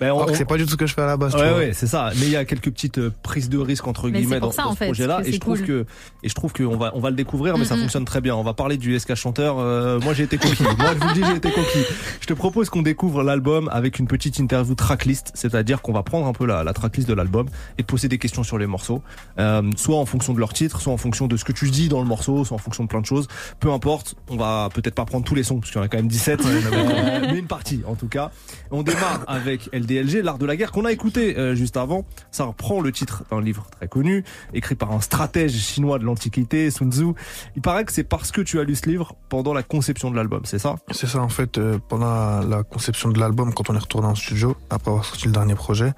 Ben, 0.00 0.12
on- 0.12 0.26
c'est 0.34 0.44
pas 0.44 0.56
du 0.58 0.64
tout 0.64 0.70
ce 0.72 0.76
que 0.76 0.86
je 0.86 0.94
fais 0.94 1.02
à 1.02 1.06
la 1.06 1.16
base, 1.16 1.32
tu 1.32 1.38
vois. 1.38 1.56
ouais, 1.56 1.72
c'est 1.72 1.86
ça. 1.86 2.10
Mais 2.16 2.26
il 2.26 2.30
y 2.30 2.36
a 2.36 2.44
quelques 2.44 2.70
petites 2.70 2.98
euh, 2.98 3.10
prises 3.22 3.48
de 3.48 3.58
risque 3.58 3.86
entre 3.86 4.08
Mais 4.10 4.20
guillemets 4.20 4.40
dans, 4.40 4.48
pour 4.48 4.54
ça, 4.54 4.62
dans 4.64 4.70
en 4.70 4.74
ce 4.74 4.84
projet-là, 4.84 5.22
et 5.24 5.32
je 5.32 5.38
trouve 5.40 5.62
que 5.62 5.86
et 6.22 6.28
je 6.28 6.34
trouve 6.34 6.52
qu'on 6.52 6.76
va 6.76 6.92
on 6.94 7.00
va 7.00 7.10
le 7.10 7.16
découvrir, 7.16 7.56
mais 7.56 7.64
ça 7.64 7.74
Mm, 7.74 7.78
mm. 7.78 7.82
fonctionne 7.82 8.04
très 8.04 8.20
bien. 8.20 8.34
On 8.36 8.42
va 8.42 8.52
parler 8.52 8.76
du 8.76 8.98
SK 8.98 9.14
chanteur. 9.14 9.56
Euh, 9.58 9.98
moi, 10.00 10.12
j'ai 10.12 10.24
été 10.24 10.36
conquis. 10.38 10.62
moi, 10.78 10.90
je 11.00 11.06
vous 11.06 11.14
dis, 11.14 11.22
j'ai 11.24 11.36
été 11.36 11.50
conquis. 11.50 11.84
Je 12.20 12.26
te 12.26 12.32
propose 12.32 12.70
qu'on 12.70 12.82
découvre 12.82 13.22
l'album 13.22 13.68
avec 13.72 13.98
une 13.98 14.06
petite 14.06 14.38
interview 14.38 14.74
tracklist, 14.74 15.32
c'est-à-dire 15.34 15.82
qu'on 15.82 15.92
va 15.92 16.02
prendre 16.02 16.26
un 16.26 16.32
peu 16.32 16.46
la, 16.46 16.64
la 16.64 16.72
tracklist 16.72 17.08
de 17.08 17.14
l'album 17.14 17.46
et 17.78 17.82
te 17.82 17.88
poser 17.88 18.08
des 18.08 18.18
questions 18.18 18.42
sur 18.42 18.58
les 18.58 18.66
morceaux, 18.66 19.02
euh, 19.38 19.62
soit 19.76 19.96
en 19.96 20.06
fonction 20.06 20.34
de 20.34 20.40
leur 20.40 20.52
titre, 20.52 20.80
soit 20.80 20.92
en 20.92 20.96
fonction 20.96 21.26
de 21.26 21.36
ce 21.36 21.44
que 21.44 21.52
tu 21.52 21.70
dis 21.70 21.88
dans 21.88 22.00
le 22.00 22.06
morceau, 22.06 22.44
soit 22.44 22.54
en 22.54 22.58
fonction 22.58 22.84
de 22.84 22.88
plein 22.88 23.00
de 23.00 23.06
choses. 23.06 23.28
Peu 23.58 23.70
importe. 23.70 24.14
On 24.28 24.36
va 24.36 24.68
peut-être 24.72 24.94
pas 24.94 25.04
prendre 25.04 25.24
tous 25.24 25.34
les 25.34 25.42
sons 25.42 25.58
parce 25.60 25.70
qu'il 25.70 25.78
y 25.78 25.82
en 25.82 25.84
a 25.84 25.88
quand 25.88 25.98
même 25.98 26.08
17, 26.08 26.44
euh, 26.44 27.20
mais 27.32 27.38
une 27.38 27.46
partie 27.46 27.82
en 27.86 27.94
tout 27.94 28.08
cas. 28.08 28.30
On 28.70 28.82
démarre 28.82 29.24
avec 29.26 29.68
LDLG, 29.72 30.22
l'art 30.22 30.38
de 30.38 30.46
la 30.46 30.56
guerre 30.56 30.72
qu'on 30.72 30.84
a 30.84 30.92
écouté 30.92 31.36
euh, 31.38 31.54
juste 31.54 31.76
avant. 31.76 32.04
Ça 32.30 32.44
reprend 32.44 32.80
le 32.80 32.92
titre 32.92 33.24
d'un 33.30 33.40
livre 33.40 33.66
très 33.70 33.88
connu, 33.88 34.24
écrit 34.54 34.74
par 34.74 34.92
un 34.92 35.00
stratège 35.00 35.52
chinois 35.52 35.98
de 35.98 36.04
l'Antiquité, 36.04 36.70
Sun 36.70 36.92
Tzu. 36.92 37.12
Il 37.56 37.62
paraît 37.62 37.84
que 37.84 37.92
c'est 37.92 38.04
parce 38.04 38.30
que 38.32 38.40
tu 38.40 38.58
as 38.58 38.64
lu 38.64 38.74
ce 38.74 38.88
livre 38.88 39.14
pendant 39.28 39.52
la 39.52 39.62
conception 39.62 40.10
de 40.10 40.16
l'album, 40.16 40.42
c'est 40.44 40.58
ça? 40.58 40.76
C'est 40.90 41.06
ça, 41.06 41.20
en 41.20 41.28
fait, 41.28 41.58
euh, 41.58 41.78
pendant 41.88 41.99
la 42.00 42.62
conception 42.62 43.08
de 43.10 43.18
l'album, 43.18 43.52
quand 43.54 43.70
on 43.70 43.74
est 43.74 43.78
retourné 43.78 44.08
en 44.08 44.14
studio, 44.14 44.56
après 44.70 44.90
avoir 44.90 45.04
sorti 45.04 45.26
le 45.26 45.32
dernier 45.32 45.54
projet, 45.54 45.92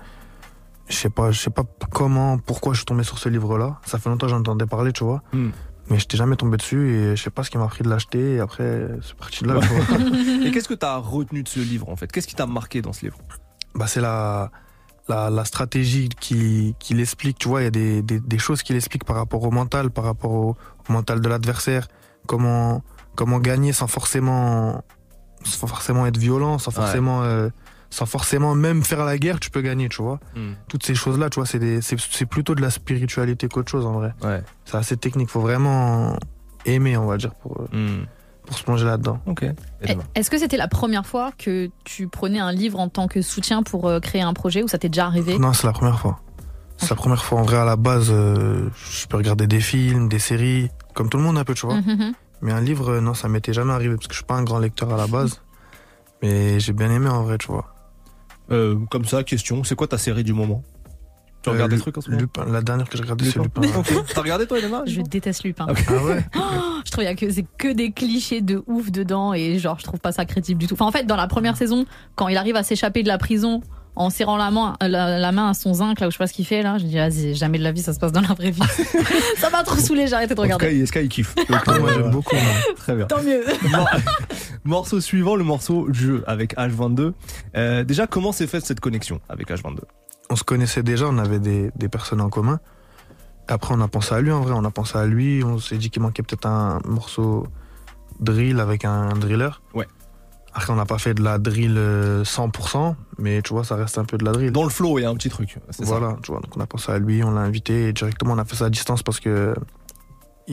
je 0.88 0.96
sais 0.96 1.10
pas, 1.10 1.30
je 1.30 1.40
sais 1.40 1.50
pas 1.50 1.64
comment, 1.92 2.38
pourquoi 2.38 2.72
je 2.72 2.78
suis 2.78 2.86
tombé 2.86 3.04
sur 3.04 3.18
ce 3.18 3.28
livre-là. 3.28 3.80
Ça 3.84 3.98
fait 3.98 4.08
longtemps 4.08 4.26
que 4.26 4.32
j'en 4.32 4.40
entendais 4.40 4.66
parler, 4.66 4.92
tu 4.92 5.04
vois. 5.04 5.22
Hmm. 5.32 5.50
Mais 5.88 5.98
j'étais 5.98 6.16
jamais 6.16 6.36
tombé 6.36 6.56
dessus 6.56 6.90
et 6.90 7.16
je 7.16 7.22
sais 7.22 7.30
pas 7.30 7.42
ce 7.42 7.50
qui 7.50 7.58
m'a 7.58 7.66
pris 7.66 7.82
de 7.82 7.88
l'acheter 7.88 8.34
et 8.34 8.40
après, 8.40 8.88
c'est 9.02 9.16
parti 9.16 9.42
de 9.42 9.48
là, 9.48 9.60
tu 9.60 9.66
vois. 9.66 10.46
Et 10.46 10.50
qu'est-ce 10.52 10.68
que 10.68 10.74
tu 10.74 10.86
as 10.86 10.96
retenu 10.96 11.42
de 11.42 11.48
ce 11.48 11.60
livre 11.60 11.88
en 11.88 11.96
fait? 11.96 12.10
Qu'est-ce 12.10 12.28
qui 12.28 12.36
t'a 12.36 12.46
marqué 12.46 12.82
dans 12.82 12.92
ce 12.92 13.04
livre? 13.06 13.18
Bah, 13.74 13.86
c'est 13.88 14.00
la, 14.00 14.50
la, 15.08 15.28
la 15.28 15.44
stratégie 15.44 16.08
qui, 16.08 16.76
qui 16.78 16.94
l'explique, 16.94 17.38
tu 17.38 17.48
vois. 17.48 17.62
Il 17.62 17.64
y 17.64 17.66
a 17.66 17.70
des, 17.70 18.02
des, 18.02 18.20
des 18.20 18.38
choses 18.38 18.62
qui 18.62 18.72
l'expliquent 18.72 19.04
par 19.04 19.16
rapport 19.16 19.42
au 19.42 19.50
mental, 19.50 19.90
par 19.90 20.04
rapport 20.04 20.32
au, 20.32 20.56
au 20.88 20.92
mental 20.92 21.20
de 21.20 21.28
l'adversaire. 21.28 21.88
Comment, 22.26 22.82
comment 23.16 23.40
gagner 23.40 23.72
sans 23.72 23.88
forcément, 23.88 24.82
sans 25.44 25.66
forcément 25.66 26.06
être 26.06 26.16
violent, 26.18 26.58
sans 26.58 26.70
Ouais. 26.70 26.76
forcément, 26.76 27.22
euh, 27.22 27.48
sans 27.90 28.06
forcément 28.06 28.54
même 28.54 28.82
faire 28.84 29.04
la 29.04 29.18
guerre, 29.18 29.38
tu 29.40 29.50
peux 29.50 29.60
gagner, 29.60 29.88
tu 29.88 30.02
vois. 30.02 30.18
Hmm. 30.34 30.52
Toutes 30.68 30.84
ces 30.84 30.94
choses-là, 30.94 31.28
tu 31.30 31.40
vois, 31.40 31.46
c'est 31.46 32.26
plutôt 32.26 32.54
de 32.54 32.62
la 32.62 32.70
spiritualité 32.70 33.48
qu'autre 33.48 33.70
chose 33.70 33.84
en 33.86 33.92
vrai. 33.92 34.14
Ouais. 34.22 34.42
C'est 34.64 34.76
assez 34.76 34.96
technique. 34.96 35.28
Faut 35.30 35.40
vraiment 35.40 36.16
aimer, 36.64 36.96
on 36.96 37.06
va 37.06 37.16
dire, 37.18 37.34
pour, 37.34 37.60
euh, 37.60 37.76
Hmm. 37.76 38.06
pour 38.46 38.56
se 38.56 38.64
plonger 38.64 38.84
là-dedans. 38.86 39.20
Ok. 39.26 39.44
Eh, 39.82 39.96
Est-ce 40.14 40.30
que 40.30 40.38
c'était 40.38 40.56
la 40.56 40.68
première 40.68 41.06
fois 41.06 41.32
que 41.36 41.70
tu 41.84 42.08
prenais 42.08 42.38
un 42.40 42.52
livre 42.52 42.80
en 42.80 42.88
tant 42.88 43.08
que 43.08 43.20
soutien 43.22 43.62
pour 43.62 43.88
euh, 43.88 44.00
créer 44.00 44.22
un 44.22 44.32
projet 44.32 44.62
ou 44.62 44.68
ça 44.68 44.78
t'est 44.78 44.88
déjà 44.88 45.06
arrivé? 45.06 45.38
Non, 45.38 45.52
c'est 45.52 45.66
la 45.66 45.72
première 45.72 45.98
fois. 46.00 46.20
C'est 46.78 46.90
la 46.90 46.96
première 46.96 47.22
fois. 47.22 47.38
En 47.38 47.42
vrai, 47.44 47.58
à 47.58 47.64
la 47.64 47.76
base, 47.76 48.08
euh, 48.10 48.68
je 48.90 49.06
peux 49.06 49.16
regarder 49.16 49.46
des 49.46 49.60
films, 49.60 50.08
des 50.08 50.18
séries, 50.18 50.68
comme 50.94 51.08
tout 51.08 51.16
le 51.18 51.22
monde 51.22 51.38
un 51.38 51.44
peu, 51.44 51.54
tu 51.54 51.64
vois. 51.66 51.76
Mhm. 51.76 52.12
Mais 52.42 52.52
un 52.52 52.60
livre, 52.60 52.98
non, 53.00 53.14
ça 53.14 53.28
m'était 53.28 53.52
jamais 53.52 53.72
arrivé 53.72 53.94
parce 53.94 54.06
que 54.08 54.12
je 54.12 54.18
suis 54.18 54.26
pas 54.26 54.34
un 54.34 54.42
grand 54.44 54.58
lecteur 54.58 54.92
à 54.92 54.96
la 54.96 55.06
base. 55.06 55.40
Mais 56.22 56.60
j'ai 56.60 56.72
bien 56.72 56.90
aimé 56.90 57.08
en 57.08 57.22
vrai, 57.22 57.38
tu 57.38 57.46
vois. 57.48 57.74
Euh, 58.50 58.76
comme 58.90 59.04
ça, 59.04 59.22
question, 59.24 59.64
c'est 59.64 59.74
quoi 59.76 59.86
ta 59.86 59.98
série 59.98 60.24
du 60.24 60.32
moment? 60.32 60.62
Tu 61.42 61.48
Euh, 61.50 61.52
regardes 61.54 61.70
des 61.72 61.78
trucs 61.78 61.96
en 61.98 62.00
ce 62.00 62.10
moment? 62.10 62.20
Lupin, 62.20 62.44
la 62.46 62.60
dernière 62.62 62.88
que 62.88 62.96
j'ai 62.96 63.02
regardée, 63.02 63.24
c'est 63.30 63.40
Lupin. 63.40 63.62
T'as 64.14 64.20
regardé 64.20 64.46
toi, 64.46 64.58
Elena 64.58 64.82
Je 64.86 65.00
déteste 65.00 65.42
Lupin. 65.44 65.66
Ah, 65.68 65.74
Ah 65.88 66.04
ouais? 66.04 66.24
Je 66.84 66.90
trouve 66.90 67.04
qu'il 67.04 67.04
y 67.04 67.06
a 67.06 67.14
que 67.14 67.30
c'est 67.30 67.46
que 67.58 67.72
des 67.72 67.92
clichés 67.92 68.40
de 68.42 68.62
ouf 68.66 68.90
dedans 68.90 69.32
et 69.34 69.58
genre 69.60 69.78
je 69.78 69.84
trouve 69.84 70.00
pas 70.00 70.10
ça 70.10 70.24
crédible 70.24 70.58
du 70.60 70.66
tout. 70.66 70.74
Enfin 70.74 70.84
en 70.86 70.90
fait 70.90 71.04
dans 71.04 71.14
la 71.16 71.28
première 71.28 71.56
saison 71.56 71.84
quand 72.16 72.26
il 72.26 72.36
arrive 72.36 72.56
à 72.56 72.64
s'échapper 72.64 73.04
de 73.04 73.08
la 73.08 73.18
prison 73.18 73.60
en 73.94 74.08
serrant 74.10 74.36
la 74.38 74.50
main, 74.50 74.74
la, 74.80 75.18
la 75.18 75.32
main 75.32 75.50
à 75.50 75.54
son 75.54 75.74
zinc 75.74 76.00
là 76.00 76.06
où 76.06 76.10
je 76.10 76.16
sais 76.16 76.18
pas 76.18 76.26
ce 76.26 76.32
qu'il 76.32 76.46
fait 76.46 76.62
là, 76.62 76.78
je 76.78 76.84
dis 76.84 76.96
vas-y 76.96 77.34
jamais 77.34 77.58
de 77.58 77.62
la 77.64 77.72
vie 77.72 77.82
ça 77.82 77.92
se 77.92 77.98
passe 77.98 78.12
dans 78.12 78.22
la 78.22 78.28
vraie 78.34 78.50
vie. 78.50 78.62
ça 79.38 79.50
m'a 79.50 79.62
trop 79.62 79.76
saoulé, 79.76 80.06
j'ai 80.06 80.14
arrêté 80.14 80.34
de 80.34 80.40
En 80.40 80.42
tout 80.44 80.48
cas, 80.48 80.54
regarder. 80.56 80.76
il- 80.78 80.86
Sky, 80.86 81.00
il 81.00 81.08
kiffe. 81.08 81.34
Donc, 81.34 81.66
Moi, 81.66 81.92
j'aime 81.92 82.10
beaucoup. 82.10 82.34
moi. 82.34 82.74
Très 82.76 82.94
bien. 82.96 83.06
Tant 83.06 83.22
mieux. 83.22 83.44
Mor- 83.70 83.90
morceau 84.64 85.00
suivant, 85.00 85.36
le 85.36 85.44
morceau 85.44 85.92
Jeu 85.92 86.24
avec 86.26 86.56
H22. 86.56 87.12
Euh, 87.56 87.84
déjà, 87.84 88.06
comment 88.06 88.32
s'est 88.32 88.46
faite 88.46 88.64
cette 88.64 88.80
connexion 88.80 89.20
avec 89.28 89.50
H22 89.50 89.80
On 90.30 90.36
se 90.36 90.44
connaissait 90.44 90.82
déjà, 90.82 91.06
on 91.06 91.18
avait 91.18 91.38
des, 91.40 91.70
des 91.76 91.88
personnes 91.88 92.20
en 92.20 92.30
commun. 92.30 92.60
Après, 93.48 93.74
on 93.76 93.80
a 93.80 93.88
pensé 93.88 94.14
à 94.14 94.20
lui 94.20 94.30
en 94.32 94.40
vrai, 94.40 94.54
on 94.56 94.64
a 94.64 94.70
pensé 94.70 94.96
à 94.96 95.04
lui. 95.04 95.42
On 95.44 95.58
s'est 95.58 95.76
dit 95.76 95.90
qu'il 95.90 96.00
manquait 96.00 96.22
peut-être 96.22 96.46
un 96.46 96.78
morceau 96.86 97.46
drill 98.20 98.60
avec 98.60 98.84
un 98.84 99.08
driller. 99.10 99.50
Ouais. 99.74 99.86
Après, 100.54 100.72
on 100.72 100.76
n'a 100.76 100.84
pas 100.84 100.98
fait 100.98 101.14
de 101.14 101.22
la 101.22 101.38
drill 101.38 101.76
euh, 101.78 102.24
100%, 102.24 102.94
mais 103.18 103.40
tu 103.40 103.54
vois, 103.54 103.64
ça 103.64 103.76
reste 103.76 103.96
un 103.96 104.04
peu 104.04 104.18
de 104.18 104.24
la 104.24 104.32
drill. 104.32 104.52
Dans 104.52 104.64
le 104.64 104.70
flow, 104.70 104.98
il 104.98 105.02
y 105.02 105.04
a 105.04 105.10
un 105.10 105.14
petit 105.14 105.30
truc. 105.30 105.58
Ça. 105.70 105.84
Voilà, 105.84 106.16
tu 106.22 106.30
vois, 106.30 106.40
donc 106.40 106.56
on 106.56 106.60
a 106.60 106.66
pensé 106.66 106.92
à 106.92 106.98
lui, 106.98 107.24
on 107.24 107.30
l'a 107.30 107.40
invité 107.40 107.88
et 107.88 107.92
directement 107.92 108.34
on 108.34 108.38
a 108.38 108.44
fait 108.44 108.56
ça 108.56 108.66
à 108.66 108.70
distance 108.70 109.02
parce 109.02 109.18
que 109.18 109.54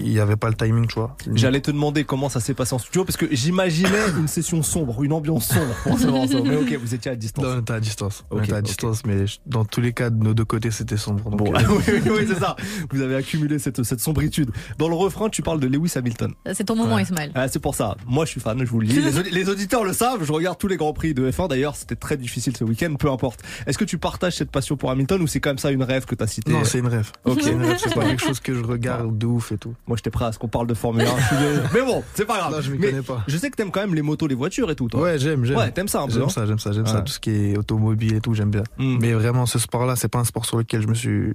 il 0.03 0.09
n'y 0.11 0.19
avait 0.19 0.35
pas 0.35 0.49
le 0.49 0.55
timing, 0.55 0.87
tu 0.87 0.95
vois. 0.95 1.15
J'allais 1.33 1.61
te 1.61 1.71
demander 1.71 2.03
comment 2.03 2.29
ça 2.29 2.39
s'est 2.39 2.53
passé 2.53 2.73
en 2.73 2.79
studio 2.79 3.03
parce 3.05 3.17
que 3.17 3.25
j'imaginais 3.31 3.89
une 4.19 4.27
session 4.27 4.63
sombre, 4.63 5.03
une 5.03 5.13
ambiance 5.13 5.47
sombre 5.47 5.73
pour 5.83 5.99
ce 5.99 6.07
morceau. 6.07 6.43
Mais 6.43 6.55
ok, 6.55 6.73
vous 6.81 6.93
étiez 6.95 7.11
à 7.11 7.15
distance. 7.15 7.43
Non, 7.45 7.51
on 7.57 7.59
était 7.61 7.73
à 7.73 7.79
distance. 7.79 8.25
on 8.31 8.37
Ok, 8.37 8.43
était 8.45 8.53
à 8.53 8.61
distance, 8.61 9.05
mais 9.05 9.25
dans 9.45 9.65
tous 9.65 9.81
les 9.81 9.93
cas, 9.93 10.09
de 10.09 10.23
nos 10.23 10.33
deux 10.33 10.45
côtés, 10.45 10.71
c'était 10.71 10.97
sombre. 10.97 11.29
donc, 11.29 11.37
Bon, 11.39 11.53
euh, 11.55 11.59
oui, 11.69 11.83
oui, 11.87 12.11
oui, 12.19 12.25
c'est 12.27 12.39
ça. 12.39 12.55
Vous 12.91 13.01
avez 13.01 13.15
accumulé 13.15 13.59
cette, 13.59 13.83
cette 13.83 13.99
sombritude. 13.99 14.51
Dans 14.77 14.89
le 14.89 14.95
refrain, 14.95 15.29
tu 15.29 15.41
parles 15.41 15.59
de 15.59 15.67
Lewis 15.67 15.93
Hamilton. 15.95 16.33
C'est 16.53 16.63
ton 16.65 16.75
moment 16.75 16.95
Ouais. 16.95 17.03
Ismaël. 17.03 17.31
Ah, 17.35 17.47
c'est 17.47 17.59
pour 17.59 17.75
ça. 17.75 17.95
Moi, 18.07 18.25
je 18.25 18.31
suis 18.31 18.41
fan, 18.41 18.57
je 18.59 18.65
vous 18.69 18.79
le 18.79 18.87
dis. 18.87 18.99
Les, 19.01 19.17
audi- 19.19 19.29
les 19.31 19.49
auditeurs 19.49 19.83
le 19.83 19.93
savent. 19.93 20.23
Je 20.23 20.31
regarde 20.31 20.57
tous 20.57 20.67
les 20.67 20.77
grands 20.77 20.93
prix 20.93 21.13
de 21.13 21.29
F1. 21.29 21.47
D'ailleurs, 21.49 21.75
c'était 21.75 21.95
très 21.95 22.17
difficile 22.17 22.55
ce 22.57 22.63
week-end. 22.63 22.95
Peu 22.97 23.09
importe. 23.11 23.41
Est-ce 23.67 23.77
que 23.77 23.85
tu 23.85 23.97
partages 23.97 24.35
cette 24.37 24.51
passion 24.51 24.75
pour 24.77 24.91
Hamilton 24.91 25.21
ou 25.21 25.27
c'est 25.27 25.39
quand 25.39 25.51
même 25.51 25.57
ça 25.59 25.71
une 25.71 25.83
rêve 25.83 26.05
que 26.05 26.15
t'as 26.15 26.27
cité 26.27 26.51
non, 26.51 26.63
c'est 26.63 26.79
une 26.79 26.87
rêve. 26.87 27.11
Ok. 27.25 27.39
C'est 27.43 27.51
une 27.51 27.61
rêve, 27.63 27.77
c'est 27.81 27.93
pas 27.93 28.05
quelque 28.05 28.21
chose 28.23 28.39
que 28.39 28.53
je 28.53 28.63
regarde 28.63 29.17
de 29.17 29.25
ouf 29.25 29.51
et 29.51 29.57
tout. 29.57 29.73
Moi, 29.89 29.97
j'étais 29.97 30.11
prêt 30.11 30.25
à 30.25 30.31
ce 30.31 30.37
qu'on 30.39 30.47
parle 30.47 30.67
de 30.67 30.73
Formule 30.75 31.01
1. 31.05 31.17
je 31.17 31.23
suis 31.25 31.35
désolé. 31.35 31.67
Mais 31.73 31.81
bon, 31.81 32.03
c'est 32.13 32.23
pas 32.25 32.37
grave. 32.37 32.51
Non, 32.53 32.61
je 32.61 32.71
m'y 32.71 32.79
connais 32.79 33.01
pas. 33.01 33.23
je 33.27 33.35
sais 33.37 33.49
que 33.49 33.55
t'aimes 33.57 33.71
quand 33.71 33.81
même 33.81 33.95
les 33.95 34.01
motos, 34.03 34.27
les 34.27 34.35
voitures 34.35 34.69
et 34.69 34.75
tout, 34.75 34.87
toi. 34.87 35.01
Ouais, 35.01 35.17
j'aime, 35.17 35.43
j'aime. 35.45 35.57
Ouais, 35.57 35.71
t'aimes 35.71 35.87
ça 35.87 36.01
un 36.01 36.05
peu. 36.07 36.13
J'aime 36.13 36.29
ça, 36.29 36.45
j'aime 36.45 36.59
ça, 36.59 36.71
j'aime 36.71 36.85
ça. 36.85 37.01
Tout 37.01 37.11
ce 37.11 37.19
qui 37.19 37.31
est 37.31 37.57
automobile 37.57 38.13
et 38.15 38.21
tout, 38.21 38.33
j'aime 38.35 38.51
bien. 38.51 38.63
Hmm. 38.77 38.99
Mais 39.01 39.13
vraiment, 39.13 39.45
ce 39.47 39.57
sport-là, 39.59 39.95
c'est 39.95 40.07
pas 40.07 40.19
un 40.19 40.23
sport 40.23 40.45
sur 40.45 40.57
lequel 40.57 40.83
je 40.83 40.87
me 40.87 40.93
suis 40.93 41.33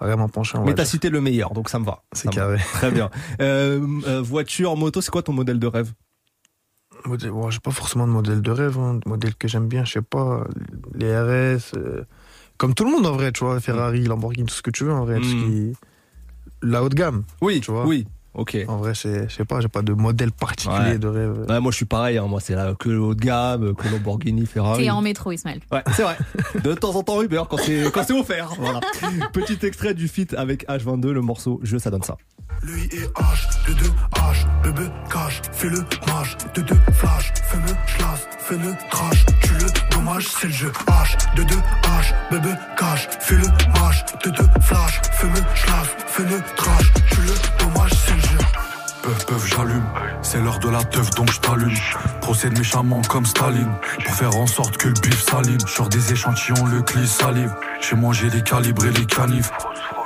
vraiment 0.00 0.28
penché. 0.28 0.58
Mais 0.64 0.74
t'as 0.74 0.84
cité 0.84 1.08
le 1.10 1.20
meilleur, 1.22 1.52
donc 1.54 1.68
ça 1.70 1.78
me 1.78 1.84
va. 1.86 2.02
C'est 2.12 2.26
va. 2.28 2.32
carré. 2.32 2.58
Très 2.74 2.90
bien. 2.90 3.10
Euh, 3.40 3.80
euh, 4.06 4.20
voiture, 4.22 4.76
moto, 4.76 5.00
c'est 5.00 5.10
quoi 5.10 5.22
ton 5.22 5.32
modèle 5.32 5.58
de 5.58 5.66
rêve? 5.66 5.92
Modèle- 7.06 7.30
bon, 7.30 7.50
j'ai 7.50 7.60
pas 7.60 7.70
forcément 7.70 8.06
de 8.06 8.12
modèle 8.12 8.40
de 8.42 8.50
rêve, 8.50 8.78
hein. 8.78 9.00
modèle 9.06 9.34
que 9.34 9.48
j'aime 9.48 9.68
bien, 9.68 9.84
je 9.84 9.92
sais 9.92 10.02
pas, 10.02 10.44
les 10.94 11.16
RS, 11.16 11.72
euh, 11.76 12.04
comme 12.56 12.74
tout 12.74 12.84
le 12.84 12.90
monde 12.90 13.06
en 13.06 13.12
vrai, 13.12 13.32
tu 13.32 13.44
vois, 13.44 13.60
Ferrari, 13.60 14.04
Lamborghini, 14.04 14.46
tout 14.46 14.54
ce 14.54 14.62
que 14.62 14.70
tu 14.70 14.84
veux 14.84 14.92
en 14.92 15.04
vrai, 15.04 15.16
tout 15.18 15.24
ce 15.24 15.34
Mm. 15.34 15.44
qui... 15.44 15.76
la 16.62 16.82
haute 16.82 16.94
gamme. 16.94 17.24
Oui, 17.40 17.60
Tu 17.60 17.70
vois 17.70 17.86
Oui. 17.86 18.06
Ok. 18.38 18.54
En 18.68 18.76
vrai, 18.76 18.92
c'est, 18.94 19.30
je 19.30 19.34
sais 19.34 19.46
pas, 19.46 19.60
j'ai 19.60 19.68
pas 19.68 19.80
de 19.80 19.94
modèle 19.94 20.30
particulier 20.30 20.78
Ouais. 20.78 20.98
de 20.98 21.08
rêve. 21.08 21.46
Ouais, 21.48 21.58
moi, 21.58 21.70
je 21.72 21.76
suis 21.76 21.86
pareil. 21.86 22.18
hein. 22.18 22.26
Moi, 22.26 22.38
c'est 22.40 22.54
que 22.78 22.90
le 22.90 23.00
haut 23.00 23.14
de 23.14 23.20
gamme, 23.24 23.74
que 23.74 23.88
Lamborghini, 23.88 24.44
Ferrari. 24.44 24.84
T'es 24.84 24.90
en 24.90 25.00
métro 25.00 25.32
Ismaël. 25.32 25.60
Ouais, 25.72 25.82
c'est 25.94 26.02
vrai. 26.02 26.18
De 26.62 26.74
temps 26.74 26.94
en 26.96 27.02
temps 27.02 27.22
Uber 27.22 27.44
quand 27.48 27.56
c'est 27.56 27.90
quand 27.94 28.02
c'est 28.06 28.12
offert. 28.12 28.50
Voilà. 28.58 28.80
Petit 29.32 29.64
extrait 29.64 29.94
du 29.94 30.06
feat 30.06 30.34
avec 30.34 30.68
H22, 30.68 31.12
le 31.12 31.22
morceau 31.22 31.60
Je 31.62 31.78
ça 31.78 31.90
donne 31.90 32.02
ça. 32.02 32.18
Lui 32.62 32.82
et 32.92 33.06
H, 33.06 33.66
de 33.68 33.72
deux 33.74 33.92
H, 34.14 34.62
bébé 34.62 34.88
cache, 35.10 35.42
fais 35.52 35.68
le 35.68 35.78
mage, 36.06 36.36
de 36.54 36.62
deux 36.62 36.80
flash, 36.92 37.32
fais-le 37.50 37.74
schlass, 37.86 38.26
fais-le 38.38 38.74
trash, 38.90 39.26
tu 39.42 39.52
le 39.54 39.66
dommage, 39.90 40.26
c'est 40.28 40.46
le 40.46 40.52
jeu 40.52 40.72
H, 40.86 41.36
de 41.36 41.42
deux 41.44 41.54
H, 41.54 42.14
bébé 42.30 42.54
cache, 42.76 43.08
fais 43.20 43.36
le 43.36 43.46
mage, 43.78 44.04
de 44.24 44.30
deux 44.30 44.48
flash, 44.60 45.00
fais-le 45.12 45.42
schlass, 45.54 45.88
fais-le 46.08 46.42
trash, 46.56 46.92
tu 47.10 47.20
le 47.20 47.34
dommage, 47.58 47.92
c'est 47.92 48.14
le 48.14 48.20
jeu. 48.20 48.38
Peuf, 49.02 49.26
peuf, 49.26 49.46
j'allume. 49.46 49.84
C'est 50.22 50.40
l'heure 50.40 50.58
de 50.58 50.68
la 50.68 50.82
teuf, 50.82 51.10
donc 51.10 51.30
je 51.30 51.38
t'allume. 51.38 51.76
Procède 52.20 52.58
méchamment 52.58 53.02
comme 53.02 53.24
Staline. 53.24 53.72
Pour 54.04 54.14
faire 54.14 54.34
en 54.34 54.48
sorte 54.48 54.76
que 54.78 54.88
le 54.88 54.94
bif 54.94 55.22
s'aligne. 55.22 55.60
Sur 55.64 55.88
des 55.88 56.12
échantillons, 56.12 56.66
le 56.66 56.82
cli 56.82 57.06
salive. 57.06 57.54
J'ai 57.80 57.94
mangé 57.94 58.28
les 58.30 58.42
calibres 58.42 58.84
et 58.84 58.90
les 58.90 59.06
canifs. 59.06 59.52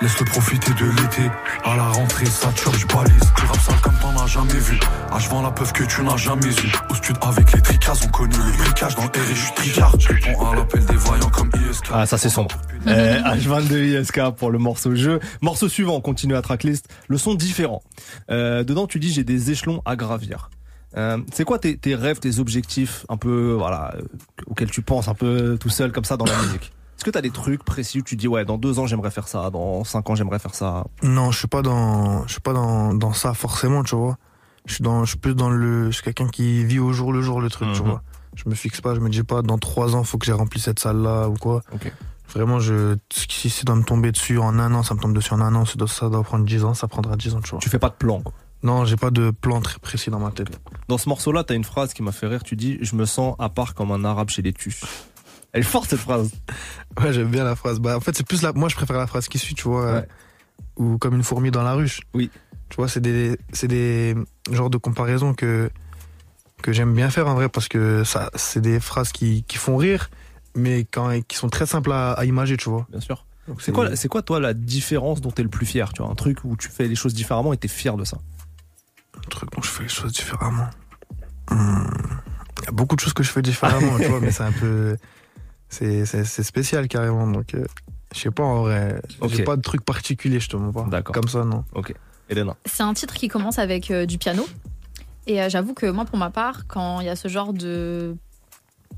Laisse-le 0.03 0.25
profiter 0.25 0.73
de 0.73 0.87
l'été. 0.87 1.31
À 1.63 1.77
la 1.77 1.89
rentrée, 1.89 2.25
ça 2.25 2.51
tue, 2.55 2.71
je 2.79 2.87
balise. 2.87 3.33
Tu 3.37 3.45
rap 3.45 3.61
sale 3.61 3.81
comme 3.83 3.99
t'en 4.01 4.23
as 4.23 4.27
jamais 4.27 4.59
vu. 4.59 4.81
Ah, 5.11 5.19
je 5.19 5.29
vends 5.29 5.43
la 5.43 5.51
peuf 5.51 5.75
que 5.75 5.85
tu 5.85 6.03
n'as 6.03 6.17
jamais 6.17 6.47
eu. 6.47 6.73
Au 6.89 6.95
stud 6.95 7.17
avec 7.21 7.53
les 7.53 7.61
tricas, 7.61 8.01
on 8.07 8.09
connaît 8.09 8.37
le 8.37 8.57
bricage 8.65 8.95
dans 8.95 9.03
le 9.03 9.09
R 9.09 9.31
et 9.31 9.35
je 9.35 9.41
suis 9.45 9.55
tricard. 9.55 9.95
Je 10.01 10.09
réponds 10.09 10.51
à 10.53 10.57
l'appel 10.57 10.87
des 10.87 10.97
voyants 10.97 11.29
comme 11.29 11.51
ISK. 11.55 11.85
Ah, 11.93 12.07
ça 12.07 12.17
c'est 12.17 12.31
sombre. 12.31 12.57
Euh, 12.87 13.21
H22 13.21 14.01
ISK 14.01 14.31
pour 14.39 14.51
le 14.51 14.59
morceau 14.59 14.95
jeu. 14.95 15.21
Morceau 15.43 15.69
suivant, 15.69 15.97
on 15.97 16.01
continue 16.01 16.35
à 16.35 16.41
tracklist. 16.41 16.89
Le 17.09 17.19
son 17.19 17.35
différent. 17.35 17.83
Euh, 18.31 18.65
dedans, 18.65 18.87
tu 18.87 19.01
dis 19.01 19.13
j'ai 19.13 19.25
des 19.25 19.51
échelons 19.51 19.83
à 19.85 19.97
gravir. 19.97 20.49
Euh, 20.97 21.19
c'est 21.33 21.45
quoi 21.45 21.59
tes, 21.59 21.77
tes 21.77 21.95
rêves, 21.95 22.21
tes 22.21 22.39
objectifs, 22.39 23.05
un 23.11 23.17
peu, 23.19 23.53
voilà, 23.53 23.95
euh, 23.97 24.03
auxquels 24.47 24.71
tu 24.71 24.81
penses 24.83 25.09
un 25.09 25.15
peu 25.15 25.57
tout 25.61 25.69
seul 25.69 25.93
comme 25.93 26.05
ça 26.05 26.17
dans 26.17 26.25
la 26.25 26.37
musique? 26.43 26.73
Est-ce 27.01 27.07
que 27.07 27.11
t'as 27.13 27.23
des 27.23 27.31
trucs 27.31 27.65
précis 27.65 28.01
où 28.01 28.03
tu 28.03 28.15
dis 28.15 28.29
ouais, 28.29 28.45
dans 28.45 28.59
deux 28.59 28.79
ans 28.79 28.87
j'aimerais 28.87 29.11
faire 29.11 29.27
ça, 29.27 29.49
dans 29.49 29.85
cinq 29.85 30.11
ans 30.11 30.15
j'aimerais 30.15 30.39
faire 30.39 30.55
ça? 30.55 30.85
Non, 31.03 31.31
je 31.31 31.39
suis 31.39 31.49
pas 31.49 31.63
dans, 31.63 32.27
je 32.27 32.33
suis 32.33 32.43
pas 32.43 32.53
dans, 32.53 32.93
dans 32.93 33.15
ça 33.15 33.33
forcément, 33.33 33.83
tu 33.83 33.97
vois. 33.97 34.19
Je 34.67 34.75
suis 34.75 34.83
dans, 34.85 35.07
je 35.07 35.13
suis 35.13 35.19
plus 35.19 35.35
dans 35.35 35.49
le, 35.49 35.87
je 35.87 35.93
suis 35.95 36.03
quelqu'un 36.05 36.29
qui 36.29 36.63
vit 36.67 36.79
au 36.79 36.93
jour 36.93 37.15
le 37.15 37.23
jour 37.23 37.41
le 37.41 37.49
truc, 37.49 37.73
tu 37.73 37.81
Mhm. 37.81 37.89
vois. 37.89 38.03
Je 38.37 38.47
me 38.51 38.55
fixe 38.55 38.83
pas, 38.83 38.95
je 38.95 39.01
me 39.01 39.09
dis 39.09 39.23
pas 39.23 39.41
dans 39.41 39.57
trois 39.57 39.97
ans 39.97 40.05
faut 40.05 40.19
que 40.19 40.27
j'ai 40.27 40.33
rempli 40.35 40.61
cette 40.61 40.79
salle 40.79 40.99
là 40.99 41.27
ou 41.31 41.37
quoi. 41.37 41.63
Vraiment, 42.35 42.61
je, 42.61 42.99
si 43.31 43.49
ça 43.49 43.63
doit 43.65 43.77
me 43.77 43.83
tomber 43.83 44.13
dessus 44.13 44.37
en 44.39 44.59
un 44.59 44.75
an, 44.75 44.83
ça 44.83 44.93
me 44.93 45.01
tombe 45.01 45.15
dessus 45.15 45.33
en 45.33 45.41
un 45.41 45.55
an. 45.55 45.65
Ça 45.65 45.77
doit- 45.77 45.89
ça 45.89 46.11
doit 46.11 46.23
prendre 46.23 46.45
dix 46.45 46.65
ans, 46.67 46.75
ça 46.75 46.87
prendra 46.87 47.17
dix 47.17 47.35
ans, 47.35 47.41
tu 47.41 47.51
vois. 47.53 47.61
Tu 47.61 47.71
fais 47.71 47.79
pas 47.79 47.89
de 47.89 47.95
plan. 47.95 48.21
Quoi. 48.21 48.35
Non, 48.63 48.85
j'ai 48.85 48.97
pas 48.97 49.11
de 49.11 49.31
plan 49.31 49.63
très 49.63 49.79
précis 49.79 50.11
dans 50.11 50.21
ma 50.21 50.31
tête. 50.33 50.61
Dans 50.87 50.99
ce 50.99 51.09
morceau-là, 51.09 51.45
t'as 51.45 51.55
une 51.55 51.65
phrase 51.65 51.95
qui 51.95 52.03
m'a 52.03 52.13
fait 52.13 52.27
rire. 52.27 52.43
Tu 52.43 52.57
dis 52.57 52.77
je 52.83 52.95
me 52.95 53.07
sens 53.07 53.35
à 53.39 53.49
part 53.49 53.75
comme 53.75 53.91
un 53.91 54.05
arabe 54.05 54.29
chez 54.29 54.43
les 54.43 54.53
tuches. 54.53 54.83
Elle 55.53 55.61
est 55.61 55.65
forte 55.65 55.91
cette 55.91 56.01
phrase. 56.01 56.31
Ouais, 57.01 57.13
j'aime 57.13 57.29
bien 57.31 57.45
la 57.45 57.57
phrase. 57.57 57.81
Bah, 57.81 57.97
en 57.97 58.01
fait, 58.01 58.17
c'est 58.17 58.27
plus 58.27 58.43
la, 58.43 58.53
moi, 58.53 58.69
je 58.69 58.77
préfère 58.77 58.97
la 58.99 59.07
phrase 59.07 59.29
qui 59.29 59.39
suit, 59.39 59.55
tu 59.55 59.65
vois. 59.65 59.85
Ouais. 59.95 59.99
euh, 59.99 60.03
Ou 60.77 60.99
comme 60.99 61.15
une 61.17 61.23
fourmi 61.25 61.51
dans 61.51 61.63
la 61.63 61.73
ruche. 61.75 62.01
Oui. 62.15 62.31
Tu 62.69 62.77
vois, 62.77 62.89
c'est 62.89 63.01
des, 63.01 63.37
c'est 63.53 63.67
des 63.69 64.15
genres 64.53 64.71
de 64.71 64.77
comparaisons 64.79 65.35
que, 65.35 65.71
que 66.63 66.73
j'aime 66.73 66.95
bien 66.95 67.11
faire 67.11 67.27
en 67.27 67.35
vrai 67.35 67.49
parce 67.49 67.67
que 67.69 68.05
ça, 68.05 68.31
c'est 68.37 68.61
des 68.61 68.79
phrases 68.79 69.11
qui, 69.11 69.43
qui 69.45 69.57
font 69.59 69.77
rire, 69.77 70.09
mais 70.55 70.85
quand, 70.85 71.11
qui 71.27 71.37
sont 71.37 71.49
très 71.49 71.67
simples 71.67 71.91
à, 71.91 72.13
à 72.13 72.25
imager, 72.25 72.57
tu 72.57 72.71
vois. 72.71 72.87
Bien 72.91 73.01
sûr. 73.01 73.27
Donc, 73.49 73.61
C'est 73.63 73.73
quoi, 73.73 73.97
c'est 73.97 74.07
quoi 74.07 74.23
toi 74.23 74.39
la 74.39 74.55
différence 74.55 75.21
dont 75.21 75.33
t'es 75.33 75.43
le 75.43 75.49
plus 75.49 75.67
fier 75.67 75.93
Tu 75.93 76.03
vois, 76.03 76.13
un 76.13 76.15
truc 76.15 76.45
où 76.45 76.57
tu 76.57 76.69
fais 76.69 76.87
les 76.87 76.95
choses 76.95 77.15
différemment 77.15 77.53
et 77.53 77.57
t'es 77.57 77.67
fier 77.67 77.97
de 77.97 78.05
ça. 78.05 78.19
un 79.17 79.29
truc 79.29 79.51
dont 79.51 79.63
je 79.63 79.69
fais 79.71 79.83
les 79.83 79.89
choses 79.89 80.13
différemment. 80.13 80.69
Hmm. 81.51 81.87
Il 82.63 82.65
y 82.67 82.69
a 82.69 82.73
beaucoup 82.73 82.95
de 82.95 83.01
choses 83.01 83.15
que 83.15 83.25
je 83.25 83.31
fais 83.31 83.43
différemment, 83.43 83.97
tu 84.01 84.05
vois, 84.07 84.21
mais 84.21 84.31
c'est 84.31 84.45
un 84.45 84.53
peu, 84.53 84.97
c'est, 85.71 86.05
c'est, 86.05 86.25
c'est 86.25 86.43
spécial 86.43 86.87
carrément. 86.89 87.27
Donc, 87.27 87.55
euh, 87.55 87.65
je 88.15 88.19
sais 88.21 88.31
pas 88.31 88.43
en 88.43 88.63
vrai. 88.63 89.01
Ok. 89.21 89.31
J'ai 89.35 89.45
pas 89.45 89.57
de 89.57 89.63
truc 89.63 89.83
particulier, 89.85 90.41
je 90.41 90.49
te 90.49 90.57
mens 90.57 90.73
pas. 90.73 90.85
D'accord. 90.91 91.15
Comme 91.15 91.29
ça, 91.29 91.45
non. 91.45 91.65
Elena. 92.29 92.55
C'est 92.67 92.83
un 92.83 92.93
titre 92.95 93.15
qui 93.15 93.29
commence 93.29 93.59
avec 93.59 93.91
euh, 93.91 94.05
du 94.07 94.19
piano. 94.19 94.47
Et 95.27 95.41
euh, 95.41 95.49
j'avoue 95.49 95.75
que 95.75 95.87
moi, 95.87 96.05
pour 96.05 96.19
ma 96.19 96.31
part, 96.31 96.67
quand 96.67 97.01
il 97.01 97.07
y 97.07 97.09
a 97.09 97.17
ce 97.17 97.29
genre 97.29 97.53
de 97.53 98.17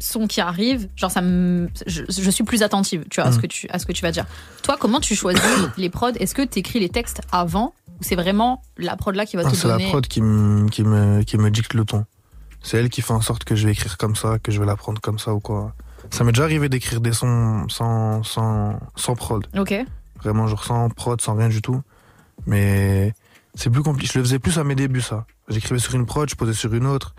son 0.01 0.27
qui 0.27 0.41
arrive, 0.41 0.89
genre 0.97 1.11
ça 1.11 1.21
me, 1.21 1.69
je, 1.87 2.03
je 2.09 2.31
suis 2.31 2.45
plus 2.45 2.63
attentive, 2.63 3.05
tu 3.11 3.21
vois, 3.21 3.29
à 3.29 3.33
ce 3.33 3.39
Mm. 3.39 3.43
que 3.43 3.47
tu, 3.47 3.69
à 3.69 3.79
ce 3.79 3.87
que 3.87 3.93
tu 3.93 4.03
vas 4.03 4.11
dire. 4.11 4.27
Toi, 4.63 4.77
comment 4.81 5.01
tu 5.01 5.15
choisis 5.15 5.43
les 5.77 5.91
prods? 5.91 6.13
Est-ce 6.19 6.35
que 6.35 6.43
tu 6.43 6.59
écris 6.59 6.81
les 6.81 6.89
textes 6.89 7.21
avant 7.31 7.75
ou 7.89 8.03
c'est 8.03 8.17
vraiment 8.17 8.63
la 8.79 8.97
prod 8.97 9.15
là 9.15 9.27
qui 9.27 9.37
va 9.37 9.43
Ah, 9.47 9.51
te 9.51 9.57
c'est 9.57 9.69
la 9.69 9.75
donner 9.77 9.89
prod 9.91 10.07
qui 10.07 10.21
me, 10.23 10.69
qui, 10.69 10.83
me, 10.83 11.23
qui 11.23 11.37
me 11.39 11.51
dicte 11.51 11.75
le 11.75 11.85
ton. 11.85 12.05
C'est 12.63 12.79
elle 12.79 12.89
qui 12.91 13.03
fait 13.03 13.13
en 13.13 13.21
sorte 13.21 13.45
que 13.45 13.55
je 13.57 13.67
vais 13.67 13.73
écrire 13.73 13.97
comme 13.99 14.17
ça, 14.17 14.39
que 14.39 14.51
je 14.53 14.61
vais 14.61 14.67
l'apprendre 14.67 15.01
comme 15.01 15.19
ça 15.19 15.35
ou 15.35 15.41
quoi. 15.41 15.75
Ça 16.13 16.25
m'est 16.25 16.33
déjà 16.33 16.45
arrivé 16.45 16.69
d'écrire 16.69 17.01
des 17.01 17.15
sons 17.15 17.67
sans, 17.71 18.23
sans, 18.23 18.79
sans 18.97 19.15
prod. 19.15 19.47
Ok. 19.59 19.75
Vraiment, 20.23 20.47
genre 20.47 20.63
sans 20.63 20.91
prod, 20.91 21.19
sans 21.21 21.35
rien 21.35 21.49
du 21.49 21.63
tout. 21.63 21.81
Mais 22.47 23.15
c'est 23.55 23.71
plus 23.71 23.83
compliqué. 23.83 24.13
Je 24.13 24.19
le 24.19 24.25
faisais 24.25 24.39
plus 24.39 24.59
à 24.59 24.65
mes 24.65 24.75
débuts, 24.75 25.01
ça. 25.01 25.25
J'écrivais 25.49 25.81
sur 25.81 25.95
une 25.95 26.05
prod, 26.05 26.29
je 26.29 26.35
posais 26.35 26.53
sur 26.53 26.73
une 26.75 26.87
autre. 26.87 27.15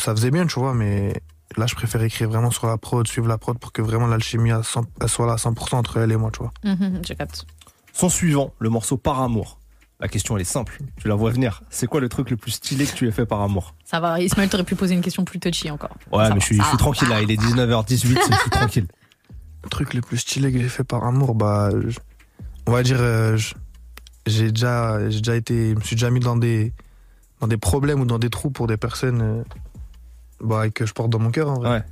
Ça 0.00 0.10
faisait 0.14 0.32
bien, 0.32 0.44
tu 0.44 0.58
vois, 0.58 0.74
mais 0.74 1.22
là, 1.56 1.66
je 1.66 1.76
préfère 1.76 2.02
écrire 2.02 2.28
vraiment 2.28 2.50
sur 2.50 2.66
la 2.66 2.76
prod, 2.78 3.06
suivre 3.06 3.28
la 3.28 3.38
prod 3.38 3.58
pour 3.60 3.72
que 3.72 3.80
vraiment 3.80 4.08
l'alchimie 4.08 4.50
à 4.50 4.64
100 4.64 4.84
elle 5.00 5.08
soit 5.08 5.26
là 5.26 5.34
à 5.34 5.36
100% 5.36 5.76
entre 5.76 5.98
elle 5.98 6.10
et 6.10 6.16
moi, 6.16 6.30
tu 6.32 6.40
vois. 6.40 6.52
Mhm, 6.64 7.02
je 7.06 7.14
capte. 7.14 7.46
Son 7.92 8.08
suivant, 8.08 8.52
le 8.58 8.70
morceau 8.70 8.96
Par 8.96 9.22
amour. 9.22 9.60
La 10.00 10.08
question 10.08 10.36
elle 10.36 10.42
est 10.42 10.44
simple. 10.44 10.78
Tu 10.98 11.08
la 11.08 11.14
vois 11.14 11.30
venir. 11.30 11.62
C'est 11.70 11.86
quoi 11.86 12.00
le 12.00 12.08
truc 12.08 12.28
le 12.30 12.36
plus 12.36 12.50
stylé 12.50 12.84
que 12.86 12.92
tu 12.94 13.08
aies 13.08 13.12
fait 13.12 13.24
par 13.26 13.40
amour 13.40 13.74
Ça 13.84 13.98
va. 13.98 14.20
Ismaël, 14.20 14.48
t'aurais 14.50 14.64
pu 14.64 14.74
poser 14.76 14.94
une 14.94 15.00
question 15.00 15.24
plus 15.24 15.40
touchy 15.40 15.70
encore. 15.70 15.96
Ouais, 16.12 16.24
Ça 16.24 16.28
mais 16.30 16.34
va, 16.34 16.40
je 16.40 16.44
suis, 16.44 16.56
ça 16.56 16.62
je 16.64 16.68
suis 16.68 16.76
va. 16.76 16.78
tranquille 16.78 17.08
là. 17.08 17.22
Il 17.22 17.30
est 17.30 17.40
19h18, 17.40 17.98
je 18.30 18.36
suis 18.36 18.50
tranquille. 18.50 18.86
Le 19.64 19.70
truc 19.70 19.94
le 19.94 20.00
plus 20.02 20.18
stylé 20.18 20.52
que 20.52 20.58
j'ai 20.60 20.68
fait 20.68 20.84
par 20.84 21.02
amour, 21.04 21.34
bah, 21.34 21.70
je- 21.88 21.98
on 22.66 22.72
va 22.72 22.82
dire, 22.82 22.98
euh, 23.00 23.36
je- 23.36 23.54
j'ai 24.26 24.52
déjà, 24.52 25.08
j'ai 25.08 25.18
déjà 25.20 25.34
été, 25.36 25.70
je 25.70 25.74
me 25.76 25.80
suis 25.80 25.96
déjà 25.96 26.10
mis 26.10 26.20
dans 26.20 26.36
des, 26.36 26.72
dans 27.40 27.46
des 27.48 27.56
problèmes 27.56 28.00
ou 28.00 28.04
dans 28.04 28.18
des 28.18 28.28
trous 28.30 28.50
pour 28.50 28.66
des 28.66 28.76
personnes, 28.76 29.22
euh, 29.22 29.42
bah, 30.40 30.68
que 30.68 30.84
je 30.84 30.92
porte 30.92 31.08
dans 31.10 31.18
mon 31.18 31.30
cœur, 31.30 31.50
en 31.50 31.54
vrai. 31.54 31.70
Ouais. 31.70 31.82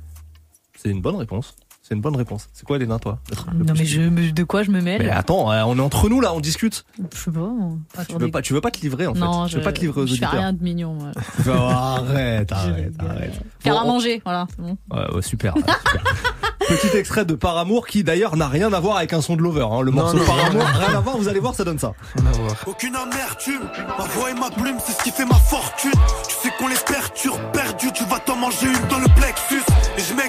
C'est 0.77 0.89
une 0.89 1.01
bonne 1.01 1.15
réponse. 1.15 1.55
C'est 1.87 1.93
une 1.93 2.01
bonne 2.01 2.15
réponse. 2.15 2.47
C'est 2.51 2.65
quoi, 2.65 2.77
Elena, 2.77 2.97
toi 2.97 3.19
Non 3.53 3.75
mais 3.77 3.85
je, 3.85 4.01
mais 4.01 4.31
de 4.31 4.43
quoi 4.43 4.63
je 4.63 4.71
me 4.71 4.81
mêle 4.81 5.03
Mais 5.03 5.11
attends, 5.11 5.51
euh, 5.51 5.61
on 5.67 5.77
est 5.77 5.81
entre 5.81 6.09
nous 6.09 6.19
là, 6.19 6.33
on 6.33 6.39
discute. 6.39 6.83
Je 7.13 7.15
sais 7.25 7.29
pas. 7.29 7.47
Ah, 7.95 8.03
tu 8.03 8.09
Sur 8.11 8.17
veux 8.19 8.25
des- 8.25 8.31
pas, 8.31 8.41
tu 8.41 8.53
veux 8.53 8.61
pas 8.61 8.71
te 8.71 8.81
livrer 8.81 9.05
en 9.05 9.13
fait. 9.13 9.19
Non, 9.19 9.45
tu 9.45 9.51
je 9.51 9.57
veux 9.57 9.63
pas 9.63 9.71
te 9.71 9.81
livrer 9.81 10.01
aux 10.01 10.07
Je 10.07 10.15
fais 10.15 10.25
auditeurs. 10.25 10.31
rien 10.31 10.51
de 10.53 10.63
mignon. 10.63 10.93
moi. 10.95 11.11
Oh, 11.47 11.51
arrête, 11.51 12.49
Je 12.49 12.55
arrête, 12.55 12.93
arrête. 12.97 13.33
Faire 13.59 13.73
Bon, 13.75 13.79
à 13.79 13.83
on- 13.83 13.87
manger, 13.87 14.19
voilà. 14.25 14.47
bon. 14.57 14.77
Ouais, 14.91 15.13
ouais, 15.13 15.21
super. 15.21 15.55
ouais, 15.55 15.61
super. 15.61 16.03
Petit 16.67 16.97
extrait 16.97 17.25
de 17.25 17.35
Par 17.35 17.55
amour 17.59 17.85
qui 17.85 18.03
d'ailleurs 18.03 18.35
n'a 18.35 18.47
rien 18.47 18.73
à 18.73 18.79
voir 18.79 18.97
avec 18.97 19.13
un 19.13 19.21
son 19.21 19.35
de 19.35 19.43
Lover. 19.43 19.67
Hein. 19.71 19.81
Le 19.81 19.91
Non, 19.91 19.97
morceau 19.97 20.17
non, 20.17 20.25
Par 20.25 20.35
rien 20.37 20.45
à 20.45 20.49
amour, 20.49 20.61
voir. 20.63 20.75
rien 20.79 20.97
à 20.97 20.99
voir. 21.01 21.17
Vous 21.17 21.27
allez 21.27 21.39
voir, 21.39 21.53
ça 21.53 21.63
donne 21.63 21.77
ça. 21.77 21.93
Rien 22.17 22.25
à 22.25 22.31
voir. 22.31 22.55
Aucune 22.65 22.95
amertume, 22.95 23.61
ma 23.99 24.05
voix 24.05 24.31
et 24.31 24.33
ma 24.33 24.49
plume, 24.49 24.77
c'est 24.83 24.93
ce 24.93 25.03
qui 25.03 25.11
fait 25.11 25.25
ma 25.25 25.35
fortune. 25.35 25.91
Tu 26.27 26.33
sais 26.41 26.53
qu'on 26.57 26.67
les 26.67 26.75
perturbe, 26.87 27.39
perdu, 27.53 27.91
tu 27.93 28.03
vas 28.05 28.17
t'en 28.19 28.37
manger 28.37 28.65
une 28.65 28.87
dans 28.89 28.97
le 28.97 29.07
plexus. 29.15 29.61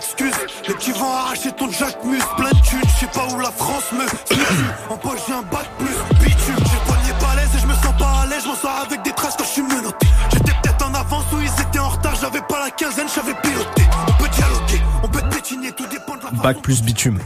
M'excuse, 0.07 0.47
mais 0.69 0.75
tu 0.79 0.93
vas 0.93 1.07
arracher 1.25 1.51
ton 1.53 1.71
Jacquemus, 1.71 2.21
plein 2.37 2.51
de 2.51 2.61
thunes. 2.63 2.81
Je 2.85 3.01
sais 3.01 3.11
pas 3.13 3.27
où 3.35 3.41
la 3.41 3.51
France 3.51 3.85
me 3.93 4.07
situe. 4.07 4.41
En 4.89 4.97
poche, 4.97 5.19
j'ai 5.27 5.33
un 5.35 5.43
bac 5.43 5.67
plus 5.79 5.89
bitume. 6.21 6.55
J'ai 6.59 6.79
poigné 6.87 7.11
balèze 7.21 7.49
et 7.57 7.59
je 7.61 7.67
me 7.67 7.73
sens 7.75 7.95
pas 7.99 8.23
à 8.23 8.27
l'aise, 8.27 8.43
je 8.45 8.49
m'en 8.49 8.55
sors 8.55 8.85
avec 8.87 9.03
des 9.03 9.11
traces 9.13 9.35
quand 9.37 9.45
je 9.45 9.49
suis 9.51 9.63
menotté. 9.63 10.07
J'étais 10.33 10.53
peut-être 10.63 10.87
en 10.89 10.95
avance 10.95 11.25
ou 11.33 11.39
ils 11.41 11.61
étaient 11.63 11.79
en 11.81 11.89
retard, 11.89 12.15
j'avais 12.21 12.41
pas 12.49 12.61
la 12.65 12.71
quinzaine, 12.71 13.07
j'avais 13.15 13.35
piloté. 13.43 13.83
On 14.09 14.23
peut 14.23 14.29
dialoguer, 14.29 14.83
on 15.03 15.09
peut 15.09 15.23
pétiner, 15.31 15.73
tout 15.73 15.87
dépend 15.87 16.17
de 16.17 16.23
la 16.37 16.43
Bac 16.43 16.63
plus 16.63 16.83
bitume. 16.83 17.19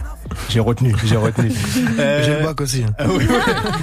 J'ai 0.49 0.61
retenu, 0.61 0.95
j'ai 1.05 1.17
retenu. 1.17 1.53
Euh, 1.99 2.23
J'ai 2.25 2.39
le 2.39 2.45
bac 2.45 2.61
aussi. 2.61 2.83
hein. 2.85 2.93
ah 2.99 3.05
oui, 3.09 3.27
oui. 3.29 3.37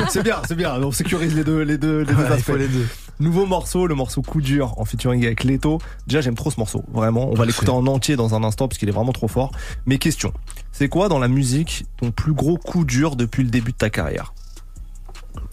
c'est 0.10 0.24
bien, 0.24 0.38
c'est 0.48 0.56
bien. 0.56 0.74
On 0.82 0.92
sécurise 0.92 1.36
les 1.36 1.44
deux, 1.44 1.62
les 1.62 1.78
deux, 1.78 2.00
les 2.00 2.06
deux 2.06 2.14
Ouais, 2.16 2.24
il 2.30 2.34
aspects. 2.34 2.46
faut 2.46 2.56
les 2.56 2.68
deux. 2.68 2.88
Nouveau 3.20 3.46
morceau, 3.48 3.88
le 3.88 3.96
morceau 3.96 4.22
Coup 4.22 4.42
dur 4.42 4.76
en 4.78 4.86
featuring 4.86 5.26
avec 5.26 5.44
Leto. 5.44 5.80
Déjà, 6.06 6.22
j'aime 6.22 6.36
trop 6.36 6.52
ce 6.52 6.60
morceau. 6.60 6.84
Vraiment, 6.92 7.30
on 7.30 7.34
va 7.34 7.46
l'écouter 7.46 7.72
en 7.72 7.86
entier 7.88 8.16
dans 8.16 8.36
un 8.36 8.44
instant 8.44 8.68
parce 8.68 8.78
qu'il 8.78 8.90
est 8.90 8.92
vraiment 8.92 9.12
trop 9.14 9.28
fort. 9.28 9.52
Mais 9.88 9.98
question, 9.98 10.32
c'est 10.72 10.88
quoi 10.90 11.10
dans 11.10 11.18
la 11.20 11.28
musique 11.28 11.86
ton 11.98 12.12
plus 12.12 12.34
gros 12.34 12.58
coup 12.58 12.86
dur 12.86 13.16
depuis 13.16 13.44
le 13.44 13.50
début 13.50 13.72
de 13.72 13.78
ta 13.78 13.90
carrière? 13.90 14.34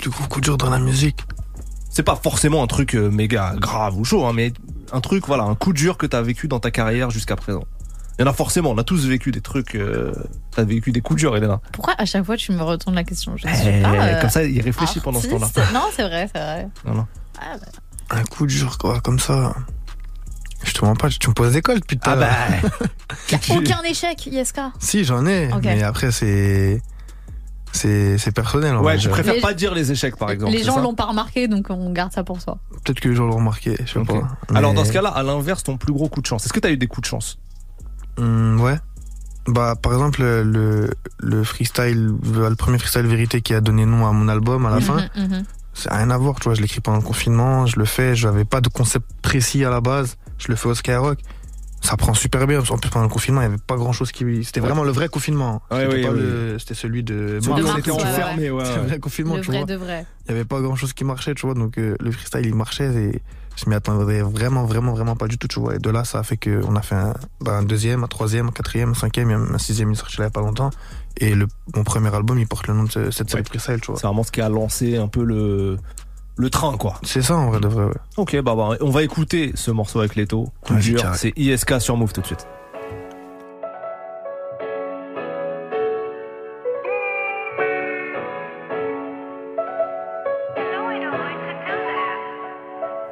Du 0.00 0.10
coup, 0.10 0.24
coup 0.28 0.40
dur 0.42 0.58
dans 0.58 0.68
la 0.70 0.78
musique. 0.78 1.20
C'est 1.88 2.02
pas 2.02 2.16
forcément 2.16 2.62
un 2.62 2.66
truc 2.66 2.94
euh, 2.96 3.08
méga 3.10 3.54
grave 3.56 3.96
ou 3.96 4.04
chaud, 4.04 4.26
hein, 4.26 4.32
mais 4.34 4.52
un 4.92 5.00
truc, 5.00 5.26
voilà, 5.26 5.44
un 5.44 5.54
coup 5.54 5.72
dur 5.72 5.96
que 5.96 6.06
t'as 6.06 6.20
vécu 6.22 6.48
dans 6.48 6.58
ta 6.60 6.70
carrière 6.70 7.10
jusqu'à 7.10 7.36
présent. 7.36 7.64
Il 8.18 8.22
y 8.22 8.28
en 8.28 8.30
a 8.30 8.34
forcément, 8.34 8.70
on 8.70 8.78
a 8.78 8.84
tous 8.84 9.06
vécu 9.06 9.30
des 9.32 9.40
trucs. 9.40 9.74
Euh, 9.74 10.12
t'as 10.50 10.64
vécu 10.64 10.92
des 10.92 11.00
coups 11.00 11.20
durs, 11.20 11.36
Elena. 11.36 11.60
Pourquoi 11.72 11.94
à 11.98 12.04
chaque 12.04 12.24
fois 12.24 12.36
tu 12.36 12.52
me 12.52 12.62
retournes 12.62 12.94
la 12.94 13.04
question? 13.04 13.36
Je 13.36 13.46
suis 13.48 13.56
Eh, 13.66 13.82
pas, 13.82 13.90
euh, 13.92 14.20
Comme 14.20 14.30
ça, 14.30 14.44
il 14.44 14.60
réfléchit 14.60 15.00
pendant 15.00 15.20
ce 15.20 15.28
temps-là. 15.28 15.48
Non, 15.72 15.82
c'est 15.92 16.02
vrai, 16.02 16.28
c'est 16.32 16.40
vrai. 16.40 16.68
Non, 16.84 16.94
non. 16.94 17.06
Ah, 17.40 17.56
bah. 17.58 17.66
Un 18.18 18.22
coup 18.24 18.46
dur, 18.46 18.78
quoi, 18.78 19.00
comme 19.00 19.18
ça. 19.18 19.54
Je 20.64 20.72
te 20.72 20.84
mens 20.84 20.94
pas, 20.94 21.08
tu 21.10 21.28
me 21.28 21.34
poses 21.34 21.52
des 21.52 21.62
cols 21.62 21.80
depuis 21.80 21.98
tout 21.98 22.08
à 22.08 22.12
Ah 22.14 22.16
l'heure. 22.16 22.60
bah, 22.62 22.68
Y 23.48 23.52
a 23.52 23.56
aucun 23.56 23.82
échec, 23.82 24.26
ISK. 24.26 24.60
Si, 24.78 25.04
j'en 25.04 25.26
ai, 25.26 25.50
mais 25.62 25.82
après, 25.82 26.10
c'est. 26.12 26.80
C'est 27.72 28.32
personnel. 28.32 28.76
en 28.76 28.82
ouais, 28.84 28.98
je 28.98 29.08
préfère 29.08 29.34
Les- 29.34 29.40
pas 29.40 29.52
dire 29.52 29.74
les 29.74 29.90
échecs, 29.90 30.16
par 30.16 30.30
exemple. 30.30 30.52
Les 30.52 30.62
gens 30.62 30.80
l'ont 30.80 30.94
pas 30.94 31.06
remarqué, 31.06 31.48
donc 31.48 31.66
on 31.70 31.90
garde 31.92 32.12
ça 32.12 32.22
pour 32.22 32.40
soi. 32.40 32.58
Peut-être 32.84 33.00
que 33.00 33.08
les 33.08 33.16
gens 33.16 33.26
l'ont 33.26 33.36
remarqué, 33.36 33.76
je 33.84 33.92
sais 33.94 34.04
pas. 34.04 34.28
Alors, 34.54 34.74
dans 34.74 34.84
ce 34.84 34.92
cas-là, 34.92 35.08
à 35.10 35.22
l'inverse, 35.24 35.64
ton 35.64 35.76
plus 35.76 35.92
gros 35.92 36.08
coup 36.08 36.20
de 36.20 36.26
chance. 36.26 36.44
Est-ce 36.44 36.52
que 36.52 36.60
t'as 36.60 36.70
eu 36.70 36.76
des 36.76 36.86
coups 36.86 37.02
de 37.02 37.08
chance? 37.08 37.38
Hum, 38.16 38.60
ouais. 38.60 38.76
Bah, 39.48 39.74
par 39.74 39.92
exemple, 39.92 40.22
le, 40.22 40.88
le 41.18 41.44
freestyle, 41.44 42.14
le, 42.22 42.54
premier 42.54 42.78
freestyle 42.78 43.06
vérité 43.06 43.42
qui 43.42 43.52
a 43.54 43.60
donné 43.60 43.84
nom 43.84 44.06
à 44.06 44.12
mon 44.12 44.28
album 44.28 44.64
à 44.66 44.70
la 44.70 44.80
fin, 44.80 45.08
Mhm, 45.16 45.42
c'est 45.74 45.92
rien 45.92 46.10
à 46.10 46.16
voir, 46.16 46.36
tu 46.40 46.44
vois. 46.44 46.54
Je 46.54 46.62
l'écris 46.62 46.80
pendant 46.80 46.98
le 46.98 47.02
confinement, 47.04 47.66
je 47.66 47.78
le 47.78 47.84
fais, 47.84 48.14
j'avais 48.16 48.44
pas 48.44 48.60
de 48.60 48.68
concept 48.68 49.06
précis 49.22 49.64
à 49.64 49.70
la 49.70 49.80
base, 49.80 50.16
je 50.38 50.48
le 50.48 50.56
fais 50.56 50.68
au 50.68 50.74
Skyrock. 50.74 51.18
ça 51.80 51.98
prend 51.98 52.14
super 52.14 52.46
bien. 52.46 52.60
En 52.70 52.78
plus, 52.78 52.88
pendant 52.88 53.04
le 53.04 53.10
confinement, 53.10 53.42
il 53.42 53.44
y 53.44 53.46
avait 53.48 53.58
pas 53.58 53.76
grand 53.76 53.92
chose 53.92 54.10
qui. 54.10 54.42
C'était 54.42 54.60
Ouais. 54.60 54.66
vraiment 54.68 54.84
le 54.84 54.90
vrai 54.90 55.08
confinement. 55.10 55.60
Ouais, 55.70 55.82
C'était 55.90 56.08
ouais, 56.08 56.14
le- 56.14 56.58
C'était 56.58 56.72
celui 56.72 57.02
de. 57.02 57.38
Celui 57.42 57.62
on 57.62 57.76
était 57.76 57.90
enfermés, 57.90 58.50
ouais. 58.50 58.64
C'était 58.64 58.78
le 58.80 58.86
vrai 58.86 58.98
confinement, 59.00 59.34
Le 59.34 59.40
tu 59.42 59.48
vrai 59.48 59.58
vois. 59.58 59.66
de 59.66 59.74
vrai. 59.74 60.06
Il 60.26 60.30
y 60.30 60.34
avait 60.34 60.46
pas 60.46 60.60
grand 60.62 60.76
chose 60.76 60.94
qui 60.94 61.04
marchait, 61.04 61.34
tu 61.34 61.44
vois. 61.44 61.54
Donc 61.54 61.76
euh, 61.76 61.94
le 62.00 62.10
freestyle, 62.10 62.46
il 62.46 62.54
marchait 62.54 62.86
et 62.86 63.22
je 63.56 63.68
m'y 63.68 63.74
attendais 63.74 64.22
vraiment, 64.22 64.64
vraiment, 64.64 64.94
vraiment 64.94 65.14
pas 65.14 65.28
du 65.28 65.36
tout, 65.36 65.46
tu 65.46 65.60
vois. 65.60 65.74
Et 65.74 65.78
de 65.78 65.90
là, 65.90 66.04
ça 66.04 66.20
a 66.20 66.22
fait 66.22 66.38
qu'on 66.38 66.74
a 66.74 66.80
fait 66.80 66.94
un, 66.94 67.12
bah, 67.42 67.58
un 67.58 67.62
deuxième, 67.62 68.02
un 68.02 68.06
troisième, 68.08 68.48
un 68.48 68.52
quatrième, 68.52 68.92
un 68.92 68.94
cinquième, 68.94 69.30
un 69.54 69.58
sixième, 69.58 69.90
il 69.90 69.92
est 69.92 69.96
sorti 69.96 70.16
là 70.16 70.24
il 70.24 70.28
y 70.28 70.28
a 70.28 70.30
pas 70.30 70.40
longtemps. 70.40 70.70
Et 71.18 71.34
le, 71.34 71.46
mon 71.76 71.84
premier 71.84 72.12
album, 72.14 72.38
il 72.38 72.46
porte 72.46 72.66
le 72.66 72.74
nom 72.74 72.84
de 72.84 72.90
ce- 72.90 73.10
cette 73.10 73.30
série 73.30 73.42
Ouais. 73.42 73.48
freestyle, 73.48 73.80
tu 73.80 73.92
vois. 73.92 74.00
C'est 74.00 74.06
vraiment 74.06 74.22
ce 74.24 74.32
qui 74.32 74.40
a 74.40 74.48
lancé 74.48 74.96
un 74.96 75.06
peu 75.08 75.22
le, 75.24 75.76
le 76.36 76.50
train, 76.50 76.76
quoi. 76.76 76.94
C'est 77.04 77.22
ça, 77.22 77.36
en 77.36 77.50
vrai, 77.50 77.60
de 77.60 77.68
vrai, 77.68 77.84
ouais. 77.84 77.94
Ok, 78.16 78.34
bah, 78.42 78.54
bah, 78.56 78.70
on 78.80 78.90
va 78.90 79.02
écouter 79.04 79.52
ce 79.54 79.70
morceau 79.70 80.00
avec 80.00 80.16
Leto. 80.16 80.48
Coup 80.62 80.74
dur, 80.74 81.00
c'est 81.14 81.32
ISK 81.36 81.80
sur 81.80 81.96
Move 81.96 82.12
tout 82.12 82.20
de 82.20 82.26
suite. 82.26 82.46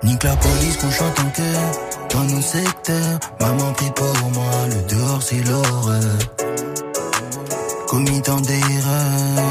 Nique 0.03 0.23
la 0.25 0.35
police 0.37 0.77
qu'on 0.79 0.91
chante 0.91 1.21
en 1.21 1.31
cœur 1.31 1.71
dans 2.13 2.25
nos 2.35 2.43
secteurs. 2.43 3.19
Maman 3.41 3.73
prie 3.73 3.91
pour 3.95 4.31
moi, 4.35 4.51
le 4.69 4.95
dehors 4.95 5.23
c'est 5.23 5.41
l'horreur. 5.49 6.19
Commis 7.93 8.23
tant 8.23 8.41
d'erreurs. 8.41 9.43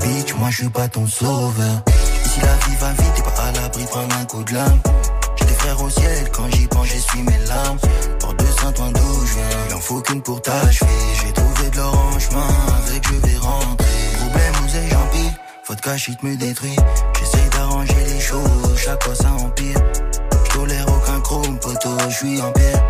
Bitch, 0.00 0.34
moi 0.38 0.48
je 0.48 0.62
suis 0.62 0.70
pas 0.70 0.88
ton 0.88 1.06
sauveur. 1.06 1.82
Ici 2.24 2.40
la 2.40 2.54
vie 2.54 2.76
va 2.80 2.90
vite, 2.92 3.14
t'es 3.16 3.20
pas 3.20 3.42
à 3.42 3.52
l'abri 3.52 3.82
de 3.82 3.88
prendre 3.88 4.16
un 4.16 4.24
coup 4.24 4.42
de 4.44 4.54
lame. 4.54 4.80
J'ai 5.36 5.44
des 5.44 5.52
frères 5.52 5.82
au 5.82 5.90
ciel, 5.90 6.30
quand 6.32 6.48
j'y 6.50 6.66
pense, 6.66 6.86
j'essuie 6.86 7.22
mes 7.22 7.38
larmes. 7.46 7.76
Porte 8.18 8.38
de 8.38 8.46
Saint-Ouen 8.46 8.92
d'où 8.92 9.26
je 9.26 9.34
viens, 9.34 9.58
il 9.68 9.74
en 9.74 9.78
faut 9.78 10.00
qu'une 10.00 10.22
pour 10.22 10.40
t'achever. 10.40 10.90
J'ai 11.22 11.32
trouvé 11.34 11.68
de 11.68 11.76
l'or 11.76 12.18
avec 12.88 13.06
je 13.08 13.14
vais 13.14 13.36
rentrer. 13.36 13.86
Problème, 14.20 14.54
oseille, 14.64 14.88
j'empile. 14.90 15.32
Votre 15.68 15.82
cachite 15.82 16.22
me 16.22 16.36
détruit. 16.36 16.76
J'essaye 17.18 17.50
d'arranger 17.50 18.04
les 18.06 18.20
choses, 18.20 18.78
chaque 18.78 19.04
fois 19.04 19.14
ça 19.14 19.30
empire. 19.32 19.76
J'tolère 20.46 20.86
aucun 20.88 21.20
chrome, 21.20 21.58
poteau, 21.58 21.94
j'suis 22.08 22.40
en 22.40 22.50
pierre. 22.52 22.82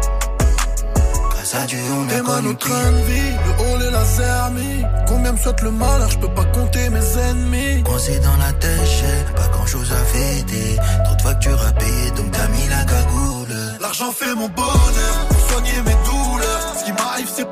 On 1.57 1.57
a 1.57 2.21
connu 2.21 2.53
de 2.53 3.05
vie, 3.07 3.31
le 3.47 3.53
haut 3.63 3.81
et 3.81 3.91
laser 3.93 4.51
mis. 4.51 4.83
Combien 5.07 5.33
me 5.33 5.39
souhaite 5.39 5.63
le 5.63 5.71
malheur, 5.71 6.11
je 6.11 6.19
peux 6.19 6.35
pas 6.35 6.45
compter 6.47 6.91
mes 6.91 7.19
ennemis. 7.31 7.83
Coincé 7.85 8.19
dans 8.19 8.37
la 8.45 8.53
tête, 8.55 8.81
j'ai 8.85 9.35
pas 9.35 9.47
grand 9.49 9.67
chose 9.67 9.93
à 9.93 10.05
fêter. 10.05 10.77
Trop 11.05 11.15
de 11.15 11.23
factures 11.23 11.65
à 11.65 11.71
payer, 11.73 12.11
donc 12.17 12.33
t'as 12.33 12.49
mis 12.49 12.69
la 12.69 12.85
cagoule. 12.85 13.57
L'argent 13.81 14.11
fait 14.11 14.35
mon 14.35 14.49
bonheur, 14.49 15.29
pour 15.29 15.41
soigner 15.51 15.79
mes 15.87 15.97
douleurs. 16.05 16.75
Ce 16.77 16.85
qui 16.85 16.93
m'arrive, 16.93 17.31
c'est 17.33 17.49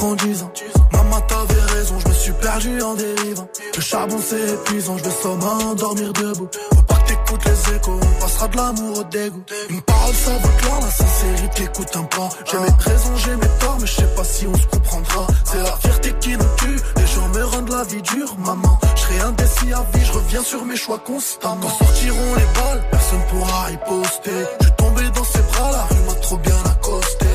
prend 0.00 0.14
10 0.14 0.42
ans. 0.42 0.52
Maman 0.92 1.20
t'avais 1.28 1.60
raison, 1.74 1.98
je 1.98 2.08
me 2.08 2.14
suis 2.14 2.32
perdu 2.32 2.80
en 2.80 2.94
dérive. 2.94 3.44
Le 3.76 3.82
charbon 3.82 4.18
c'est 4.18 4.54
épuisant, 4.54 4.96
je 4.96 5.04
vais 5.04 5.16
sûrement 5.20 5.74
dormir 5.74 6.12
debout. 6.14 6.48
Faut 6.74 6.82
pas 6.82 7.00
t'écoutes 7.06 7.44
les 7.44 7.74
échos, 7.74 8.00
on 8.02 8.20
passera 8.22 8.48
de 8.48 8.56
l'amour 8.56 8.98
au 8.98 9.04
dégoût. 9.04 9.44
Une 9.68 9.82
parole 9.82 10.14
ça 10.14 10.30
vaut 10.30 10.48
de 10.48 10.84
la 10.84 10.90
sincérité 10.90 11.66
coûte 11.76 11.96
un 11.96 12.04
pas. 12.04 12.28
J'ai 12.50 12.58
mes 12.58 12.90
raisons, 12.90 13.16
j'ai 13.16 13.36
mes 13.36 13.52
torts, 13.60 13.76
mais 13.78 13.86
je 13.86 13.94
sais 13.94 14.14
pas 14.16 14.24
si 14.24 14.46
on 14.46 14.54
se 14.54 14.66
comprendra. 14.66 15.26
C'est 15.44 15.62
la 15.62 15.76
fierté 15.76 16.14
qui 16.20 16.30
nous 16.30 16.52
tue, 16.56 16.80
les 16.96 17.06
gens 17.06 17.28
me 17.28 17.44
rendent 17.44 17.70
la 17.70 17.84
vie 17.84 18.02
dure, 18.02 18.34
maman. 18.38 18.78
Je 18.96 19.00
serai 19.02 19.20
indécis 19.20 19.72
à 19.74 19.84
vie, 19.92 20.04
je 20.04 20.12
reviens 20.12 20.42
sur 20.42 20.64
mes 20.64 20.76
choix 20.76 20.98
constamment. 20.98 21.60
Quand 21.60 21.84
sortiront 21.84 22.34
les 22.36 22.48
balles, 22.58 22.84
personne 22.90 23.24
pourra 23.30 23.64
riposter. 23.64 24.40
Je 24.60 24.64
suis 24.64 24.76
tombé 24.76 25.02
dans 25.14 25.24
ses 25.24 25.42
bras, 25.52 25.72
la 25.72 25.84
rue 25.84 26.04
m'a 26.06 26.14
trop 26.14 26.38
bien 26.38 26.56
accosté. 26.64 27.29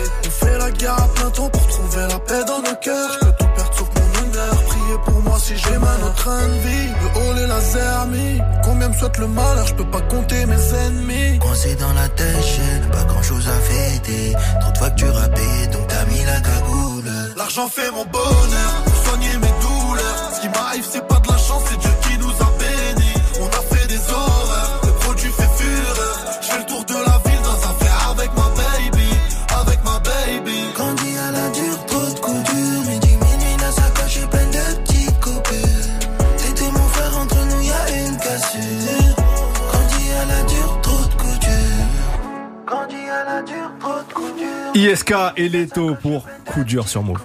La 0.86 0.93
à 0.93 1.08
plein 1.08 1.32
temps 1.32 1.50
pour 1.50 1.67
trouver 1.67 2.06
la 2.08 2.19
paix 2.19 2.43
dans 2.45 2.60
nos 2.60 2.76
cœurs. 2.76 3.12
Je 3.13 3.26
peux 3.26 3.34
tout 3.39 3.48
perdre 3.56 3.76
sauf 3.76 3.89
mon 3.95 4.21
honneur. 4.21 4.56
Priez 4.67 4.98
pour 5.04 5.19
moi 5.24 5.38
si 5.39 5.58
j'ai 5.58 5.78
mal 5.80 6.00
au 6.04 6.10
train 6.10 6.48
de 6.48 6.54
vie. 6.67 6.89
Le 7.02 7.08
haut 7.19 7.38
et 7.43 7.48
laser 7.48 8.06
mis. 8.08 8.39
Combien 8.63 8.89
me 8.89 8.93
souhaite 8.93 9.17
le 9.17 9.28
malheur, 9.28 9.65
je 9.65 9.74
peux 9.74 9.89
pas 9.89 10.02
compter 10.02 10.45
mes 10.45 10.74
ennemis. 10.86 11.39
Coincé 11.39 11.74
dans 11.76 11.93
la 11.93 12.08
tête, 12.10 12.38
j'ai 12.54 12.91
pas 12.91 13.04
grand 13.06 13.24
chose 13.24 13.48
à 13.48 13.60
fêter. 13.62 14.36
Trop 14.62 14.71
de 14.74 14.78
factures 14.78 15.17
à 15.17 15.28
payer, 15.30 15.67
donc 15.74 15.88
t'as 15.88 16.06
mis 16.06 16.24
la 16.24 16.39
cagoule. 16.39 17.12
L'argent 17.36 17.67
fait 17.67 17.89
mon 17.89 18.06
bonheur, 18.06 18.84
pour 18.86 18.95
soigner 19.06 19.34
mes 19.41 19.54
douleurs. 19.65 20.32
Ce 20.36 20.41
qui 20.41 20.50
m'arrive, 20.50 20.86
c'est 20.88 21.04
ISK 44.86 45.15
et 45.38 45.50
Leto 45.50 45.95
pour 45.95 46.28
coup 46.45 46.63
dur 46.63 46.88
sur 46.88 47.02
Move. 47.02 47.17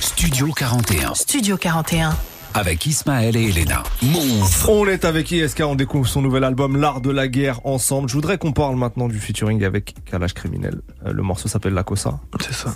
Studio 0.00 0.52
41 0.52 1.14
Studio 1.14 1.56
41. 1.56 2.10
avec 2.54 2.84
Ismaël 2.84 3.36
et 3.36 3.48
Elena. 3.48 3.84
Move. 4.02 4.66
On 4.68 4.84
est 4.88 5.04
avec 5.04 5.30
ISK, 5.30 5.62
on 5.64 5.76
découvre 5.76 6.08
son 6.08 6.20
nouvel 6.20 6.42
album 6.42 6.76
L'Art 6.76 7.00
de 7.00 7.10
la 7.10 7.28
Guerre 7.28 7.64
ensemble. 7.64 8.08
Je 8.08 8.14
voudrais 8.14 8.38
qu'on 8.38 8.50
parle 8.50 8.74
maintenant 8.74 9.06
du 9.06 9.20
featuring 9.20 9.62
avec 9.62 9.94
Kalash 10.04 10.34
Criminel. 10.34 10.80
Euh, 11.06 11.12
le 11.12 11.22
morceau 11.22 11.46
s'appelle 11.46 11.74
La 11.74 11.84
Cosa. 11.84 12.18
C'est 12.40 12.54
ça. 12.54 12.74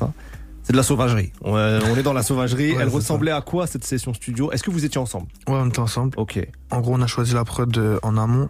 C'est 0.62 0.72
de 0.72 0.76
la 0.76 0.84
sauvagerie. 0.84 1.32
On, 1.42 1.56
euh, 1.56 1.80
on 1.92 1.96
est 1.96 2.04
dans 2.04 2.12
la 2.12 2.22
sauvagerie. 2.22 2.70
Ouais, 2.76 2.82
Elle 2.82 2.90
ressemblait 2.90 3.32
à 3.32 3.40
quoi 3.40 3.66
cette 3.66 3.82
session 3.84 4.14
studio? 4.14 4.52
Est-ce 4.52 4.62
que 4.62 4.70
vous 4.70 4.84
étiez 4.84 5.00
ensemble? 5.00 5.26
Ouais, 5.48 5.56
on 5.56 5.66
était 5.70 5.80
ensemble. 5.80 6.16
Ok. 6.18 6.38
En 6.70 6.80
gros, 6.80 6.94
on 6.94 7.02
a 7.02 7.08
choisi 7.08 7.34
la 7.34 7.44
prod 7.44 7.76
euh, 7.76 7.98
en 8.04 8.16
amont. 8.16 8.48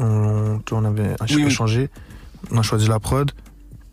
On, 0.00 0.58
avait 0.84 1.10
un 1.10 1.26
Oui, 1.28 1.36
oui. 1.36 1.42
échangé. 1.44 1.90
On 2.50 2.58
a 2.58 2.62
choisi 2.62 2.88
la 2.88 2.98
prod. 2.98 3.30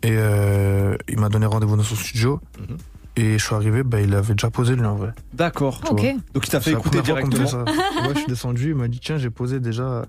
Et 0.02 0.12
euh, 0.12 0.96
il 1.08 1.18
m'a 1.18 1.28
donné 1.28 1.46
rendez-vous 1.46 1.76
dans 1.76 1.82
son 1.82 1.96
studio. 1.96 2.40
Mhm. 2.58 2.76
Et 3.16 3.36
je 3.36 3.44
suis 3.44 3.54
arrivé, 3.54 3.82
bah, 3.82 4.00
il 4.00 4.14
avait 4.14 4.34
déjà 4.34 4.48
posé 4.48 4.76
lui 4.76 4.84
en 4.84 4.94
vrai. 4.94 5.10
D'accord. 5.32 5.80
Ok. 5.90 6.02
Donc 6.34 6.46
il 6.46 6.50
t'a 6.50 6.60
fait 6.60 6.70
écouter 6.70 7.02
directement. 7.02 7.46
fait 7.46 7.50
ça. 7.50 7.64
Ouais, 8.02 8.14
je 8.14 8.18
suis 8.18 8.28
descendu, 8.28 8.70
il 8.70 8.74
m'a 8.76 8.86
dit 8.86 9.00
tiens, 9.00 9.18
j'ai 9.18 9.30
posé 9.30 9.58
déjà. 9.58 10.04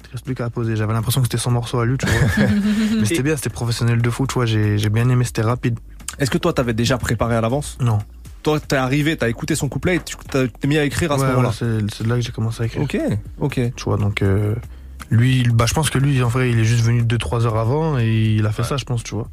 Il 0.00 0.06
te 0.06 0.12
reste 0.12 0.24
plus 0.24 0.34
qu'à 0.34 0.48
poser. 0.48 0.74
J'avais 0.74 0.94
l'impression 0.94 1.20
que 1.20 1.26
c'était 1.26 1.36
son 1.36 1.50
morceau 1.50 1.78
à 1.78 1.84
lui, 1.84 1.98
tu 1.98 2.06
vois. 2.06 2.46
Mais 2.98 3.04
c'était 3.04 3.22
bien, 3.22 3.36
c'était 3.36 3.50
professionnel 3.50 4.00
de 4.00 4.10
fou, 4.10 4.26
tu 4.26 4.34
vois. 4.34 4.46
J'ai 4.46 4.78
j'ai 4.78 4.88
bien 4.88 5.08
aimé, 5.10 5.24
c'était 5.24 5.42
rapide. 5.42 5.78
Est-ce 6.18 6.30
que 6.30 6.38
toi 6.38 6.54
t'avais 6.54 6.72
déjà 6.72 6.96
préparé 6.96 7.36
à 7.36 7.42
l'avance? 7.42 7.76
Non. 7.80 7.98
Toi 8.42 8.60
t'es 8.60 8.76
arrivé, 8.76 9.16
t'as 9.16 9.28
écouté 9.28 9.54
son 9.54 9.68
couplet 9.68 9.96
et 9.96 10.00
t'es 10.00 10.68
mis 10.68 10.78
à 10.78 10.84
écrire 10.84 11.12
à 11.12 11.18
ce 11.18 11.24
moment-là? 11.24 11.52
c'est 11.52 12.06
là 12.06 12.14
que 12.14 12.22
j'ai 12.22 12.32
commencé 12.32 12.62
à 12.62 12.66
écrire. 12.66 12.82
Ok. 12.82 12.98
Ok. 13.40 13.60
Tu 13.76 13.84
vois, 13.84 13.98
donc 13.98 14.22
euh, 14.22 14.54
lui, 15.10 15.46
bah, 15.52 15.66
je 15.68 15.74
pense 15.74 15.90
que 15.90 15.98
lui, 15.98 16.22
en 16.22 16.28
vrai, 16.28 16.50
il 16.50 16.58
est 16.58 16.64
juste 16.64 16.84
venu 16.84 17.02
2-3 17.02 17.44
heures 17.46 17.56
avant 17.56 17.98
et 17.98 18.34
il 18.38 18.46
a 18.46 18.52
fait 18.52 18.62
ça, 18.64 18.76
je 18.76 18.84
pense, 18.84 19.02
tu 19.04 19.14
vois. 19.14 19.28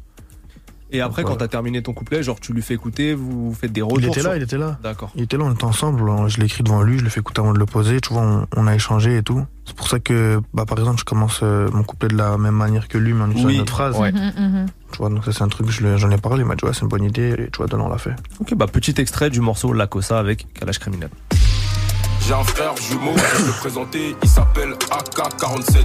Et 0.94 1.00
après 1.00 1.22
Ouais. 1.22 1.28
quand 1.30 1.36
t'as 1.36 1.48
terminé 1.48 1.82
ton 1.82 1.94
couplet, 1.94 2.22
genre 2.22 2.38
tu 2.38 2.52
lui 2.52 2.60
fais 2.60 2.74
écouter, 2.74 3.14
vous 3.14 3.54
faites 3.58 3.72
des 3.72 3.80
retours. 3.80 3.98
Il 3.98 4.08
était 4.08 4.20
sur- 4.20 4.28
là, 4.28 4.36
il 4.36 4.42
était 4.42 4.58
là. 4.58 4.78
D'accord. 4.82 5.10
Il 5.16 5.22
était 5.22 5.38
là, 5.38 5.44
on 5.44 5.52
était 5.54 5.64
ensemble, 5.64 6.06
on- 6.06 6.28
je 6.28 6.38
l'ai 6.38 6.44
écrit 6.44 6.62
devant 6.62 6.82
lui, 6.82 6.98
je 6.98 7.04
l'ai 7.04 7.08
fait 7.08 7.20
écouter 7.20 7.40
avant 7.40 7.54
de 7.54 7.58
le 7.58 7.64
poser, 7.64 7.98
tu 8.02 8.12
vois, 8.12 8.20
on, 8.20 8.46
on 8.54 8.66
a 8.66 8.74
échangé 8.74 9.16
et 9.16 9.22
tout. 9.22 9.42
C'est 9.64 9.74
pour 9.74 9.88
ça 9.88 10.00
que, 10.00 10.42
bah, 10.52 10.66
par 10.66 10.78
exemple, 10.78 10.98
je 10.98 11.04
commence 11.04 11.40
euh, 11.42 11.70
mon 11.72 11.82
couplet 11.82 12.08
de 12.10 12.16
la 12.18 12.36
même 12.36 12.54
manière 12.56 12.88
que 12.88 12.98
lui, 12.98 13.14
mais 13.14 13.22
en 13.22 13.28
utilisant 13.30 13.48
Oui, 13.48 13.54
une 13.54 13.60
autre 13.62 13.72
phrase. 13.72 13.96
ouais. 13.96 14.12
Mhm, 14.12 14.32
mhm. 14.36 14.66
Tu 14.92 14.98
vois, 14.98 15.08
donc 15.08 15.24
ça, 15.24 15.32
c'est 15.32 15.42
un 15.42 15.48
truc, 15.48 15.70
je 15.70 15.82
l'ai- 15.82 15.96
j'en 15.96 16.10
ai 16.10 16.18
parlé, 16.18 16.42
il 16.42 16.46
m'a 16.46 16.56
dit, 16.56 16.64
ouais, 16.66 16.74
c'est 16.74 16.82
une 16.82 16.88
bonne 16.88 17.04
idée, 17.04 17.36
et 17.38 17.48
tu 17.50 17.56
vois, 17.56 17.68
de 17.68 17.74
là, 17.74 17.82
on 17.84 17.88
l'a 17.88 17.96
fait. 17.96 18.14
Ok, 18.40 18.52
bah 18.54 18.66
petit 18.66 18.94
extrait 19.00 19.30
du 19.30 19.40
morceau 19.40 19.72
La 19.72 19.86
Cosa 19.86 20.18
avec 20.18 20.46
Kalash 20.52 20.78
Criminel. 20.78 21.08
J'ai 22.24 22.34
un 22.34 22.44
frère 22.44 22.76
jumeau, 22.76 23.12
je 23.16 23.42
vais 23.42 23.46
le 23.46 23.52
présenter, 23.52 24.16
il 24.22 24.28
s'appelle 24.28 24.74
AK-47. 24.90 25.84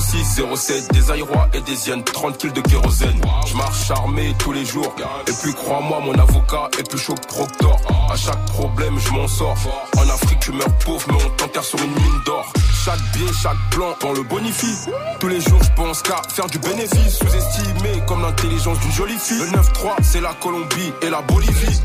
06, 0.00 0.42
07, 0.54 0.92
des 0.92 1.10
aérois 1.10 1.48
et 1.54 1.60
des 1.60 1.88
yens, 1.88 2.04
30 2.04 2.38
kills 2.38 2.52
de 2.52 2.60
kérosène. 2.60 3.20
Je 3.46 3.56
marche 3.56 3.90
armé 3.90 4.34
tous 4.38 4.52
les 4.52 4.64
jours, 4.64 4.94
et 5.26 5.32
puis 5.42 5.54
crois-moi, 5.54 6.00
mon 6.00 6.14
avocat 6.14 6.68
est 6.78 6.88
plus 6.88 6.98
chaud 6.98 7.14
que 7.14 7.26
Proctor. 7.26 7.80
À 8.12 8.16
chaque 8.16 8.44
problème, 8.46 8.98
je 8.98 9.10
m'en 9.12 9.28
sors. 9.28 9.56
En 9.96 10.08
Afrique, 10.08 10.40
tu 10.40 10.52
meurs 10.52 10.72
pauvre, 10.84 11.06
mais 11.08 11.24
on 11.24 11.30
t'enterre 11.30 11.64
sur 11.64 11.78
une 11.78 11.94
mine 11.94 12.20
d'or. 12.26 12.52
Chaque 12.84 13.00
billet, 13.12 13.30
chaque 13.40 13.56
plan, 13.70 13.94
on 14.04 14.12
le 14.12 14.22
bonifie. 14.22 14.76
Tous 15.20 15.28
les 15.28 15.40
jours, 15.40 15.62
je 15.62 15.70
pense 15.76 16.02
qu'à 16.02 16.20
faire 16.28 16.46
du 16.46 16.58
bénéfice. 16.58 17.18
Sous-estimé 17.18 18.02
comme 18.06 18.22
l'intelligence 18.22 18.78
d'une 18.80 18.92
jolie 18.92 19.18
fille. 19.18 19.38
Le 19.38 19.46
9-3, 19.46 20.02
c'est 20.02 20.20
la 20.20 20.34
Colombie 20.34 20.92
et 21.02 21.10
la 21.10 21.22
Bolivie. 21.22 21.80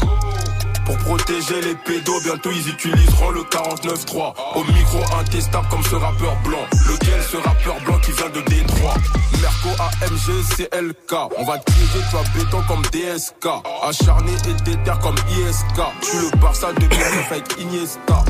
Pour 0.88 0.98
protéger 1.00 1.62
les 1.62 1.76
pédos, 1.76 2.22
bientôt 2.24 2.50
ils 2.50 2.70
utiliseront 2.70 3.30
le 3.32 3.42
49.3. 3.42 4.34
Au 4.56 4.64
micro 4.72 5.00
intestable 5.20 5.68
comme 5.70 5.84
ce 5.84 5.96
rappeur 5.96 6.36
blanc. 6.46 6.64
Lequel 6.90 7.22
ce 7.22 7.38
rappeur 7.38 7.76
blanc 7.86 8.00
qui 8.00 8.12
vient 8.14 8.30
de 8.30 8.42
Détroit? 8.50 8.94
Merco 9.42 9.70
AMG 9.80 10.44
CLK. 10.56 11.14
On 11.38 11.44
va 11.46 11.58
te 11.60 11.72
piéger, 11.74 12.00
toi 12.10 12.22
béton 12.36 12.62
comme 12.70 12.82
DSK. 12.94 13.48
Acharné 13.84 14.32
et 14.50 14.54
déter 14.64 14.92
comme 15.02 15.16
ISK. 15.30 15.82
Je 16.02 16.06
suis 16.08 16.18
le 16.32 16.38
Barça 16.40 16.72
de 16.72 16.80
2009 16.80 17.32
avec 17.34 17.62
Iniesta. 17.62 18.24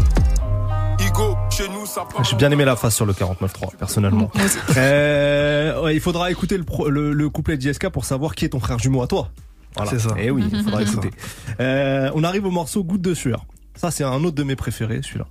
Igo, 1.00 1.38
chez 1.52 1.70
nous 1.70 1.86
ça 1.86 2.06
part. 2.12 2.24
J'ai 2.24 2.36
bien 2.38 2.50
aimé 2.50 2.66
la 2.66 2.76
phrase 2.76 2.96
sur 2.96 3.06
le 3.06 3.14
49.3, 3.14 3.76
personnellement. 3.78 4.32
Euh, 4.78 5.84
ouais, 5.84 5.94
il 5.96 6.02
faudra 6.02 6.32
écouter 6.32 6.58
le, 6.58 6.64
pro- 6.64 6.90
le, 6.90 7.14
le 7.14 7.30
couplet 7.30 7.56
d'ISK 7.56 7.90
pour 7.90 8.04
savoir 8.04 8.34
qui 8.34 8.46
est 8.46 8.50
ton 8.50 8.60
frère 8.60 8.80
jumeau 8.80 9.04
à 9.04 9.08
toi. 9.08 9.30
Voilà. 9.78 9.92
C'est 9.92 10.00
ça. 10.10 10.16
Et 10.20 10.30
oui, 10.32 10.44
il 10.52 10.64
faudra 10.64 10.82
écouter. 10.84 11.12
Euh, 11.60 12.12
on 12.16 12.24
arrive 12.24 12.46
au 12.46 12.52
morceau 12.52 12.84
Goutte 12.84 13.02
de 13.02 13.14
sueur. 13.14 13.46
Ça, 13.76 13.92
c'est 13.92 14.04
un 14.04 14.24
autre 14.24 14.36
de 14.36 14.44
mes 14.44 14.56
préférés, 14.56 15.02
celui-là. 15.04 15.28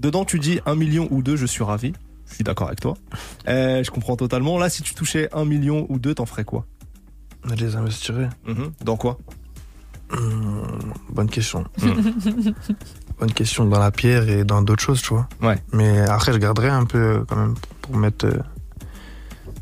Dedans, 0.00 0.24
tu 0.24 0.38
dis 0.38 0.60
un 0.66 0.74
million 0.74 1.08
ou 1.10 1.22
deux, 1.22 1.36
je 1.36 1.46
suis 1.46 1.64
ravi. 1.64 1.92
Je 2.28 2.34
suis 2.34 2.44
d'accord 2.44 2.66
avec 2.66 2.80
toi. 2.80 2.94
Euh, 3.48 3.82
je 3.84 3.90
comprends 3.90 4.16
totalement. 4.16 4.58
Là, 4.58 4.68
si 4.68 4.82
tu 4.82 4.94
touchais 4.94 5.28
un 5.32 5.44
million 5.44 5.86
ou 5.88 5.98
deux, 5.98 6.14
t'en 6.14 6.26
ferais 6.26 6.44
quoi? 6.44 6.66
Je 7.44 7.54
les 7.54 7.76
investirais. 7.76 8.28
Mhm. 8.46 8.72
Dans 8.84 8.96
quoi? 8.96 9.18
Hum, 10.12 10.92
bonne 11.10 11.28
question. 11.28 11.64
Hmm. 11.82 11.90
bonne 13.18 13.32
question 13.32 13.64
dans 13.64 13.78
la 13.78 13.90
pierre 13.90 14.28
et 14.28 14.44
dans 14.44 14.62
d'autres 14.62 14.82
choses, 14.82 15.02
tu 15.02 15.14
vois. 15.14 15.28
Ouais. 15.42 15.56
Mais 15.72 16.00
après, 16.00 16.32
je 16.32 16.38
garderais 16.38 16.68
un 16.68 16.84
peu 16.84 17.24
quand 17.28 17.36
même 17.36 17.54
pour 17.82 17.96
mettre. 17.96 18.26
euh, 18.26 18.38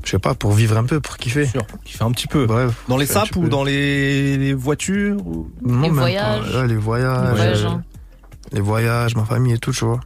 je 0.04 0.10
sais 0.10 0.18
pas, 0.18 0.34
pour 0.34 0.52
vivre 0.52 0.76
un 0.76 0.84
peu, 0.84 1.00
pour 1.00 1.16
kiffer. 1.16 1.46
Sûr, 1.46 1.66
qui 1.84 1.94
fait 1.94 2.04
un 2.04 2.12
petit 2.12 2.26
peu. 2.26 2.46
Bref. 2.46 2.74
Dans 2.88 2.96
les 2.96 3.06
kiffer 3.06 3.20
sapes 3.20 3.36
ou 3.36 3.42
peu. 3.42 3.48
dans 3.48 3.64
les, 3.64 4.36
les 4.36 4.52
voitures 4.54 5.26
ou... 5.26 5.50
Non, 5.62 5.82
Les 5.82 5.88
pas. 5.88 5.94
voyages. 5.94 6.54
Ouais, 6.54 6.66
les 6.66 6.76
voyages. 6.76 7.24
Les 7.30 7.30
voyages, 7.36 7.64
euh, 7.64 7.68
hein. 7.68 7.82
les 8.52 8.60
voyages, 8.60 9.16
ma 9.16 9.24
famille 9.24 9.54
et 9.54 9.58
tout, 9.58 9.72
tu 9.72 9.84
vois. 9.84 10.00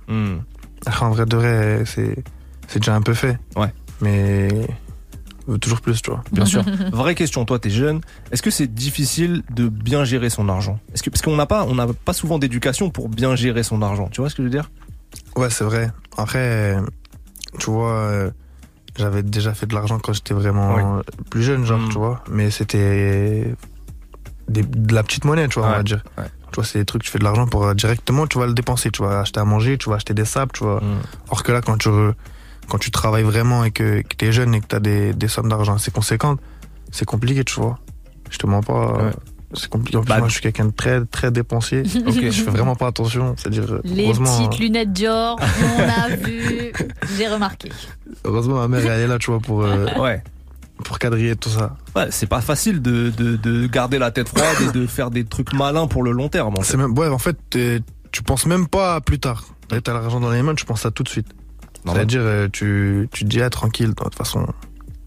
Après, 0.87 1.05
en 1.05 1.11
vrai 1.11 1.27
de 1.27 1.37
vrai, 1.37 1.83
c'est, 1.87 2.17
c'est 2.69 2.79
déjà 2.79 2.95
un 2.95 3.03
peu 3.03 3.15
fait. 3.15 3.39
Ouais. 3.57 3.73
Mais, 4.01 4.49
toujours 5.61 5.81
plus, 5.81 6.01
tu 6.03 6.11
vois. 6.11 6.23
Bien 6.31 6.45
sûr. 6.47 6.63
Vraie 6.93 7.15
question, 7.15 7.45
toi, 7.45 7.59
t'es 7.59 7.71
jeune. 7.71 8.01
Est-ce 8.31 8.43
que 8.43 8.51
c'est 8.51 8.67
difficile 8.73 9.43
de 9.51 9.69
bien 9.69 10.05
gérer 10.05 10.31
son 10.31 10.49
argent? 10.49 10.79
Est-ce 10.95 11.03
que 11.03 11.11
parce 11.11 11.23
qu'on 11.23 11.35
n'a 11.37 11.47
pas, 11.47 11.65
on 11.65 11.75
n'a 11.75 11.87
pas 11.89 12.13
souvent 12.13 12.39
d'éducation 12.39 12.91
pour 12.91 13.09
bien 13.09 13.35
gérer 13.35 13.63
son 13.65 13.83
argent. 13.83 14.09
Tu 14.13 14.21
vois 14.21 14.31
ce 14.31 14.35
que 14.37 14.43
je 14.43 14.49
veux 14.49 14.53
dire? 14.53 14.71
Ouais, 15.37 15.51
c'est 15.51 15.65
vrai. 15.65 15.91
Après, 16.17 16.77
tu 17.59 17.71
vois, 17.71 17.93
euh, 17.95 18.31
j'avais 18.99 19.23
déjà 19.23 19.55
fait 19.55 19.67
de 19.67 19.75
l'argent 19.75 19.99
quand 19.99 20.13
j'étais 20.13 20.35
vraiment 20.35 21.01
plus 21.31 21.43
jeune, 21.43 21.65
genre, 21.65 21.79
Mm. 21.79 21.89
tu 21.91 21.99
vois. 21.99 22.23
Mais 22.31 22.51
c'était 22.51 23.55
des- 24.49 24.63
de 24.63 24.95
la 24.95 25.03
petite 25.03 25.25
monnaie, 25.25 25.49
tu 25.49 25.59
vois, 25.61 25.69
on 25.69 25.73
va 25.73 25.83
dire. 25.83 26.03
ouais. 26.19 26.25
Tu 26.51 26.55
vois, 26.57 26.65
c'est 26.65 26.79
des 26.79 26.85
trucs, 26.87 27.03
tu 27.03 27.11
fais 27.11 27.19
de 27.19 27.25
l'argent 27.25 27.47
pour 27.47 27.65
euh, 27.67 27.75
directement, 27.75 28.27
tu 28.27 28.39
vas 28.39 28.47
le 28.47 28.55
dépenser. 28.55 28.91
Tu 28.91 29.03
vas 29.03 29.21
acheter 29.21 29.39
à 29.39 29.45
manger, 29.45 29.77
tu 29.77 29.91
vas 29.91 29.97
acheter 29.97 30.15
des 30.15 30.25
sables, 30.25 30.51
tu 30.53 30.65
vois. 30.65 30.81
Hmm. 30.83 31.01
Or 31.29 31.43
que 31.43 31.53
là, 31.53 31.61
quand 31.61 31.77
tu, 31.77 31.91
quand 32.69 32.79
tu 32.79 32.91
travailles 32.91 33.23
vraiment 33.25 33.65
et 33.65 33.71
que, 33.71 34.01
que 34.03 34.17
t'es 34.17 34.33
jeune 34.33 34.55
et 34.55 34.61
que 34.61 34.67
t'as 34.67 34.81
des, 34.81 35.13
des 35.13 35.29
sommes 35.29 35.49
d'argent 35.51 35.75
assez 35.75 35.91
conséquentes, 35.91 36.41
c'est 36.91 37.05
compliqué, 37.05 37.45
tu 37.45 37.61
vois. 37.61 37.79
Je 38.31 38.39
te 38.39 38.47
mens 38.47 38.63
pas. 38.63 38.93
Ouais. 39.05 39.13
C'est 39.55 39.69
compliqué. 39.71 39.97
En 39.97 40.03
plus, 40.03 40.09
Bah, 40.09 40.19
moi, 40.19 40.29
je 40.29 40.33
suis 40.35 40.43
quelqu'un 40.43 40.67
de 40.67 40.73
très, 40.73 41.05
très 41.07 41.31
dépensier. 41.31 41.83
Ok. 42.07 42.21
Je 42.21 42.31
fais 42.31 42.51
vraiment 42.51 42.77
pas 42.77 42.89
attention. 42.89 43.35
C'est-à-dire, 43.39 43.65
euh, 43.73 43.81
Les 43.85 44.13
petites 44.13 44.59
lunettes 44.59 44.93
Dior, 44.93 45.39
on 45.79 45.83
a 45.83 46.15
vu, 46.17 46.73
j'ai 47.17 47.29
remarqué. 47.29 47.71
heureusement, 48.25 48.57
ma 48.57 48.69
mère, 48.69 48.91
elle 48.93 49.01
est 49.03 49.07
là, 49.07 49.19
tu 49.19 49.31
vois, 49.31 49.41
pour, 49.41 49.63
euh, 49.63 49.87
Ouais. 49.99 50.23
pour 50.85 50.99
quadriller 50.99 51.35
tout 51.37 51.49
ça. 51.49 51.77
Ouais, 51.97 52.09
c'est 52.11 52.27
pas 52.29 52.41
facile 52.43 52.83
de, 52.83 53.11
de, 53.17 53.37
de 53.37 53.67
garder 53.67 53.99
la 53.99 54.11
tête 54.11 54.29
froide 54.29 54.57
et 54.69 54.73
de 54.73 54.87
faire 54.87 55.11
des 55.11 55.25
trucs 55.25 55.53
malins 55.55 55.87
pour 55.87 56.03
le 56.03 56.11
long 56.13 56.29
terme. 56.29 56.55
en 56.55 56.61
fait. 56.61 56.73
C'est 56.73 56.77
même, 56.77 56.97
ouais, 56.99 57.09
en 57.09 57.19
fait, 57.19 57.37
tu 58.13 58.23
penses 58.23 58.45
même 58.47 58.67
pas 58.69 58.97
à 58.97 59.01
plus 59.01 59.19
tard. 59.19 59.45
T'as 59.69 59.81
t'as 59.81 59.93
l'argent 59.95 60.21
dans 60.21 60.31
les 60.31 60.43
mains, 60.43 60.55
tu 60.55 60.65
penses 60.67 60.85
à 60.87 60.91
tout 60.91 61.03
de 61.03 61.09
suite. 61.09 61.29
C'est-à-dire, 61.87 62.21
euh, 62.23 62.49
tu, 62.53 63.09
tu 63.13 63.25
te 63.25 63.29
dis, 63.31 63.41
ah, 63.41 63.49
tranquille, 63.49 63.91
de 63.91 63.95
toute 63.95 64.15
façon, 64.15 64.47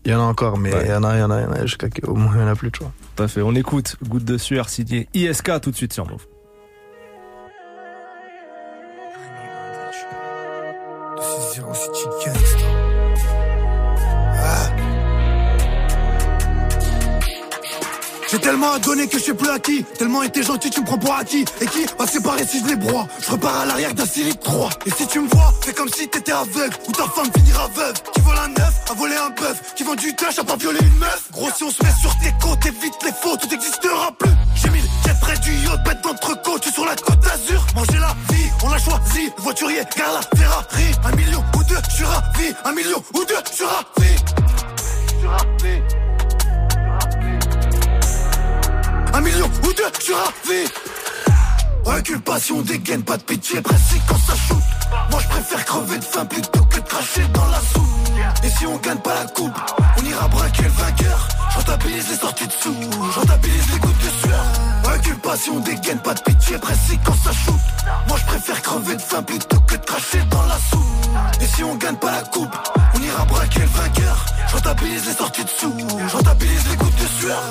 il 0.05 0.11
y 0.11 0.15
en 0.15 0.19
a 0.19 0.23
encore, 0.23 0.57
mais 0.57 0.69
il 0.71 0.75
Ouais. 0.75 0.87
y 0.89 0.93
en 0.93 1.03
a, 1.03 1.15
il 1.15 1.19
y 1.19 1.23
en 1.23 1.29
a, 1.29 1.39
il 1.41 1.43
y 1.43 1.45
en 1.45 1.51
a, 1.51 1.61
jusqu'à 1.61 1.89
qu'au 1.89 2.15
moins, 2.15 2.33
il 2.35 2.41
y 2.41 2.43
en 2.43 2.47
a 2.47 2.55
plus, 2.55 2.71
tu 2.71 2.79
vois. 2.79 2.91
On 3.37 3.55
écoute 3.55 3.97
Goutte 4.07 4.25
de 4.25 4.37
sueur 4.37 4.69
signé 4.69 5.07
ISK 5.13 5.61
tout 5.61 5.71
de 5.71 5.75
suite 5.75 5.93
sur 5.93 6.07
Move. 6.07 6.25
J'ai 18.31 18.39
tellement 18.39 18.71
à 18.71 18.79
donner 18.79 19.07
que 19.07 19.19
je 19.19 19.23
sais 19.25 19.33
plus 19.33 19.49
à 19.49 19.59
qui. 19.59 19.83
Tellement 19.83 20.23
été 20.23 20.41
gentil 20.41 20.69
tu 20.69 20.79
me 20.79 20.85
prends 20.85 20.97
pour 20.97 21.13
acquis. 21.13 21.43
Et 21.59 21.65
qui 21.65 21.85
va 21.99 22.07
séparer 22.07 22.45
si 22.45 22.61
je 22.61 22.67
les 22.67 22.77
broie? 22.77 23.05
Je 23.19 23.29
repars 23.29 23.59
à 23.59 23.65
l'arrière 23.65 23.93
d'un 23.93 24.05
Civic 24.05 24.39
3 24.39 24.69
Et 24.85 24.91
si 24.91 25.05
tu 25.05 25.19
me 25.19 25.27
vois 25.27 25.53
fais 25.61 25.73
comme 25.73 25.89
si 25.89 26.07
t'étais 26.07 26.31
aveugle. 26.31 26.73
Ou 26.87 26.93
ta 26.93 27.03
femme 27.09 27.27
finira 27.35 27.67
veuve 27.75 27.93
Qui 28.13 28.21
vole 28.21 28.37
un 28.37 28.47
neuf 28.47 28.73
a 28.89 28.93
volé 28.93 29.15
un 29.17 29.31
bœuf. 29.31 29.73
Qui 29.75 29.83
vend 29.83 29.95
du 29.95 30.15
touch 30.15 30.39
a 30.39 30.45
pas 30.45 30.55
violé 30.55 30.79
une 30.81 30.97
meuf. 30.97 31.27
Gros 31.33 31.49
si 31.53 31.63
on 31.65 31.71
se 31.71 31.83
met 31.83 31.91
sur 31.99 32.17
tes 32.19 32.33
côtes 32.41 32.65
évite 32.65 33.03
les 33.03 33.11
faux 33.11 33.35
Tout 33.35 33.49
n'existera 33.49 34.13
plus. 34.17 34.31
J'ai 34.55 34.69
mis 34.69 34.79
le 34.79 35.19
près 35.19 35.37
du 35.39 35.51
yacht 35.51 35.83
Bête 35.83 36.01
d'entrecôte. 36.01 36.61
Tu 36.61 36.71
sur 36.71 36.85
la 36.85 36.95
côte 36.95 37.19
d'Azur. 37.19 37.65
Manger 37.75 37.99
la 37.99 38.15
vie 38.33 38.49
on 38.63 38.69
l'a 38.69 38.77
choisi. 38.77 39.25
Le 39.35 39.43
voiturier 39.43 39.81
la 39.97 40.39
Ferrari. 40.39 40.85
Un 41.03 41.15
million 41.17 41.43
ou 41.57 41.63
deux 41.65 41.81
je 41.89 41.95
suis 41.95 42.05
ravi. 42.05 42.55
Un 42.63 42.71
million 42.71 43.03
ou 43.13 43.25
deux 43.25 43.35
je 43.49 43.55
suis 43.55 43.65
ravi. 43.65 44.15
Je 45.21 45.27
ravi 45.27 46.00
un 49.21 49.23
million 49.23 49.45
ou 49.63 49.73
deux, 49.73 49.83
je 49.99 50.03
suis 50.03 50.13
ravi. 50.13 50.65
Inculpation, 51.85 52.61
dégaine, 52.61 53.03
pas 53.03 53.17
de 53.17 53.23
pitié, 53.23 53.61
précis 53.61 54.01
quand 54.07 54.17
ça 54.17 54.33
shoot. 54.35 54.63
Moi 55.09 55.19
je 55.19 55.27
préfère 55.27 55.65
crever 55.65 55.97
de 55.97 56.03
faim 56.03 56.25
plutôt 56.25 56.63
que 56.65 56.77
de 56.77 56.87
cracher 56.87 57.23
dans 57.33 57.45
la 57.47 57.59
soupe. 57.59 58.43
Et 58.43 58.49
si 58.49 58.65
on 58.65 58.77
gagne 58.77 58.97
pas 58.99 59.13
la 59.15 59.25
coupe, 59.29 59.57
on 59.97 60.05
ira 60.05 60.27
braquer 60.27 60.63
le 60.63 60.69
vainqueur. 60.69 61.27
Je 61.51 61.57
rentabilise 61.57 62.09
les 62.09 62.17
sorties 62.17 62.47
de 62.47 62.51
sous, 62.51 62.75
je 63.13 63.19
rentabilise 63.19 63.71
les 63.73 63.79
gouttes 63.79 63.97
de 63.97 64.27
sueur. 64.27 64.70
Inculpation, 64.93 65.59
dégaine, 65.61 65.99
pas 65.99 66.13
de 66.13 66.21
pitié, 66.21 66.57
précis 66.57 66.99
quand 67.05 67.15
ça 67.23 67.31
shoot. 67.31 67.55
Moi 68.07 68.17
je 68.17 68.25
préfère 68.25 68.61
crever 68.61 68.95
de 68.95 69.01
faim 69.01 69.23
plutôt 69.23 69.59
que 69.61 69.75
de 69.75 69.85
cracher 69.85 70.19
dans 70.29 70.43
la 70.43 70.57
soupe. 70.69 71.41
Et 71.41 71.45
si 71.45 71.63
on 71.63 71.75
gagne 71.75 71.95
pas 71.95 72.11
la 72.11 72.23
coupe, 72.23 72.55
on 72.95 73.01
ira 73.01 73.25
braquer 73.25 73.61
le 73.61 73.65
vainqueur. 73.67 74.25
Je 74.47 74.55
rentabilise 74.55 75.05
les 75.05 75.13
sorties 75.13 75.43
de 75.43 75.49
sous, 75.49 75.73
je 76.07 76.15
rentabilise 76.15 76.69
les 76.69 76.75
gouttes 76.75 76.95
de 76.95 77.21
sueur. 77.21 77.41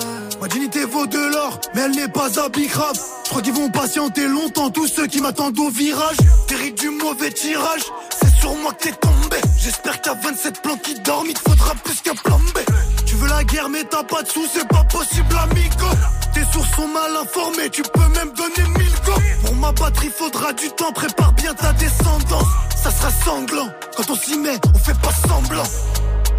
Ma 0.41 0.49
dignité 0.49 0.85
vaut 0.85 1.07
de 1.07 1.33
l'or, 1.33 1.61
mais 1.75 1.83
elle 1.83 1.93
n'est 1.93 2.09
pas 2.09 2.39
à 2.39 2.49
bicrave. 2.49 2.99
Je 3.25 3.31
crois 3.31 3.43
qu'ils 3.43 3.55
vont 3.55 3.71
patienter 3.71 4.27
longtemps, 4.29 4.71
tous 4.71 4.89
ceux 4.89 5.07
qui 5.07 5.21
m'attendent 5.21 5.59
au 5.59 5.71
virage. 5.71 6.17
T'hérites 6.47 6.79
du 6.79 6.91
mauvais 6.91 7.31
tirage, 7.31 7.83
c'est 8.21 8.35
sur 8.41 8.55
moi 8.57 8.73
que 8.73 8.85
t'es 8.85 8.93
tombé. 8.93 9.37
J'espère 9.63 10.01
t'as 10.01 10.15
27 10.15 10.63
plans 10.63 10.79
qui 10.79 10.99
dorment, 11.01 11.27
il 11.29 11.35
te 11.35 11.51
faudra 11.51 11.75
plus 11.75 12.01
qu'un 12.01 12.15
plan 12.15 12.39
B. 12.39 12.61
Tu 13.05 13.15
veux 13.17 13.29
la 13.29 13.45
guerre, 13.45 13.69
mais 13.69 13.85
t'as 13.85 14.03
pas 14.03 14.23
de 14.23 14.29
sous, 14.29 14.47
c'est 14.51 14.67
pas 14.67 14.85
possible, 14.85 15.37
amigo. 15.37 15.87
Tes 16.33 16.45
sources 16.51 16.75
sont 16.75 16.89
mal 16.89 17.15
informées, 17.15 17.69
tu 17.69 17.83
peux 17.83 18.09
même 18.09 18.33
donner 18.33 18.69
1000 18.79 18.89
go. 19.05 19.13
Pour 19.45 19.55
ma 19.57 19.71
batterie, 19.73 20.11
faudra 20.17 20.55
du 20.55 20.71
temps, 20.71 20.93
prépare 20.93 21.35
bien 21.35 21.53
ta 21.53 21.75
descendance. 21.75 22.49
Ça 22.75 22.91
sera 22.91 23.11
sanglant, 23.11 23.69
quand 23.99 24.09
on 24.09 24.15
s'y 24.15 24.39
met, 24.39 24.59
on 24.75 24.79
fait 24.79 24.99
pas 24.99 25.13
semblant. 25.29 25.65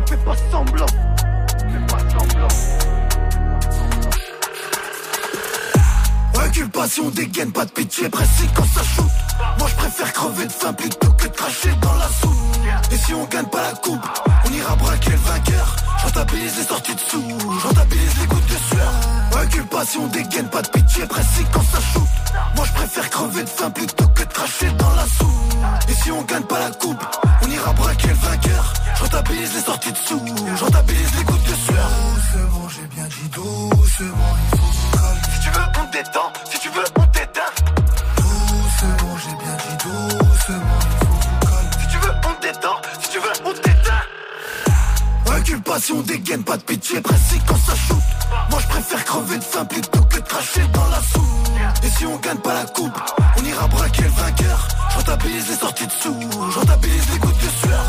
On 0.01 0.07
fait 0.07 0.25
pas 0.25 0.35
semblant. 0.51 0.87
Inculpation, 6.51 7.09
dégaine, 7.11 7.49
pas 7.53 7.63
de 7.63 7.71
pitié, 7.71 8.09
précis 8.09 8.45
quand 8.53 8.65
ça 8.75 8.83
shoot. 8.83 9.09
Moi 9.57 9.69
je 9.69 9.75
préfère 9.75 10.11
crever 10.11 10.45
de 10.47 10.51
faim 10.51 10.73
plutôt 10.73 11.09
que 11.13 11.23
de 11.29 11.33
cracher 11.33 11.69
dans 11.81 11.93
la 11.93 12.07
soupe. 12.09 12.91
Et 12.91 12.97
si 12.97 13.13
on 13.13 13.25
gagne 13.27 13.45
pas 13.45 13.61
la 13.61 13.71
coupe, 13.71 14.05
on 14.45 14.51
ira 14.51 14.75
braquer 14.75 15.11
le 15.11 15.17
vainqueur. 15.17 15.75
Je 15.99 16.35
les 16.35 16.63
sorties 16.67 16.95
de 16.95 16.99
sous, 16.99 17.23
je 17.39 17.67
rentabilise 17.67 18.19
les 18.19 18.27
gouttes 18.27 18.47
de 18.47 18.75
sueur. 18.75 18.91
Inculpation, 19.41 20.07
dégaine, 20.07 20.49
pas 20.49 20.61
de 20.61 20.67
pitié, 20.67 21.05
précis 21.05 21.45
quand 21.53 21.63
ça 21.63 21.79
shoot. 21.79 22.09
Moi 22.57 22.65
je 22.65 22.73
préfère 22.73 23.09
crever 23.09 23.43
de 23.43 23.49
faim 23.49 23.71
plutôt 23.71 24.07
que 24.07 24.23
de 24.23 24.33
cracher 24.33 24.71
dans 24.77 24.93
la 24.93 25.05
soupe. 25.05 25.87
Et 25.87 25.93
si 25.93 26.11
on 26.11 26.21
gagne 26.23 26.43
pas 26.43 26.59
la 26.59 26.71
coupe, 26.71 27.01
on 27.43 27.49
ira 27.49 27.71
braquer 27.71 28.09
le 28.09 28.13
vainqueur. 28.15 28.73
Je 28.95 29.03
les 29.33 29.61
sorties 29.61 29.91
de 29.91 29.97
sous, 29.97 30.19
les 30.19 31.23
gouttes 31.23 31.43
de 31.43 31.55
sueur. 31.55 31.89
Doucement, 32.33 32.67
j'ai 32.69 32.95
bien 32.95 33.05
dit 33.05 33.29
doucement, 33.29 34.35
Si 35.93 36.59
tu 36.59 36.69
veux, 36.69 36.83
on 36.97 37.05
t'éteint. 37.07 37.51
Doucement, 38.15 39.17
j'ai 39.17 39.35
bien 39.35 39.57
dit 39.57 39.75
doucement. 39.83 40.79
Si 41.81 41.87
tu 41.87 41.97
veux, 41.97 42.13
on 42.29 42.33
t'étend, 42.41 42.81
si 43.01 43.09
tu 43.09 43.19
veux, 43.19 43.33
on 43.45 43.51
t'éteint. 43.51 45.35
Inculpation, 45.35 46.01
dégaine, 46.01 46.45
pas 46.45 46.55
de 46.55 46.63
pitié, 46.63 47.01
précis 47.01 47.41
quand 47.45 47.57
ça 47.57 47.75
shoot. 47.75 47.97
Moi 48.49 48.59
je 48.61 48.67
préfère 48.67 49.03
crever 49.03 49.37
de 49.37 49.43
faim 49.43 49.65
plutôt 49.65 50.01
que 50.03 50.15
de 50.15 50.21
cracher 50.21 50.61
dans 50.73 50.87
la 50.87 51.01
soupe. 51.01 51.83
Et 51.83 51.89
si 51.89 52.05
on 52.05 52.15
gagne 52.17 52.37
pas 52.37 52.53
la 52.53 52.65
coupe, 52.65 52.97
on 53.37 53.43
ira 53.43 53.67
braquer 53.67 54.03
le 54.03 54.09
vainqueur. 54.09 54.67
Je 54.91 54.95
rentabilise 54.95 55.49
les 55.49 55.55
sorties 55.55 55.87
de 55.87 55.91
sous, 55.91 56.15
je 56.51 56.59
rentabilise 56.59 57.11
les 57.11 57.19
gouttes 57.19 57.43
de 57.43 57.49
sueur. 57.67 57.85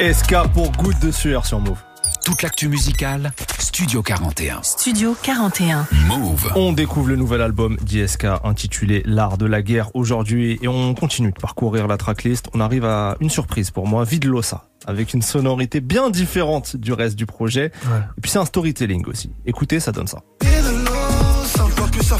ISK 0.00 0.52
pour 0.52 0.70
Goutte 0.72 0.98
de 1.00 1.10
sueur 1.10 1.46
sur 1.46 1.60
Move. 1.60 1.87
Toute 2.28 2.42
l'actu 2.42 2.68
musicale, 2.68 3.32
Studio 3.58 4.02
41. 4.02 4.62
Studio 4.62 5.16
41. 5.22 5.86
Move. 6.08 6.52
On 6.56 6.74
découvre 6.74 7.08
le 7.08 7.16
nouvel 7.16 7.40
album 7.40 7.78
d'ISK 7.80 8.26
intitulé 8.44 9.02
L'art 9.06 9.38
de 9.38 9.46
la 9.46 9.62
guerre 9.62 9.88
aujourd'hui 9.96 10.58
et 10.60 10.68
on 10.68 10.92
continue 10.92 11.32
de 11.32 11.40
parcourir 11.40 11.86
la 11.86 11.96
tracklist. 11.96 12.50
On 12.52 12.60
arrive 12.60 12.84
à 12.84 13.16
une 13.20 13.30
surprise 13.30 13.70
pour 13.70 13.86
moi, 13.86 14.04
Vidlosa, 14.04 14.64
avec 14.84 15.14
une 15.14 15.22
sonorité 15.22 15.80
bien 15.80 16.10
différente 16.10 16.76
du 16.76 16.92
reste 16.92 17.16
du 17.16 17.24
projet. 17.24 17.72
Ouais. 17.86 18.00
Et 18.18 18.20
puis 18.20 18.30
c'est 18.30 18.38
un 18.38 18.44
storytelling 18.44 19.06
aussi. 19.06 19.30
Écoutez, 19.46 19.80
ça 19.80 19.92
donne 19.92 20.06
ça. 20.06 20.18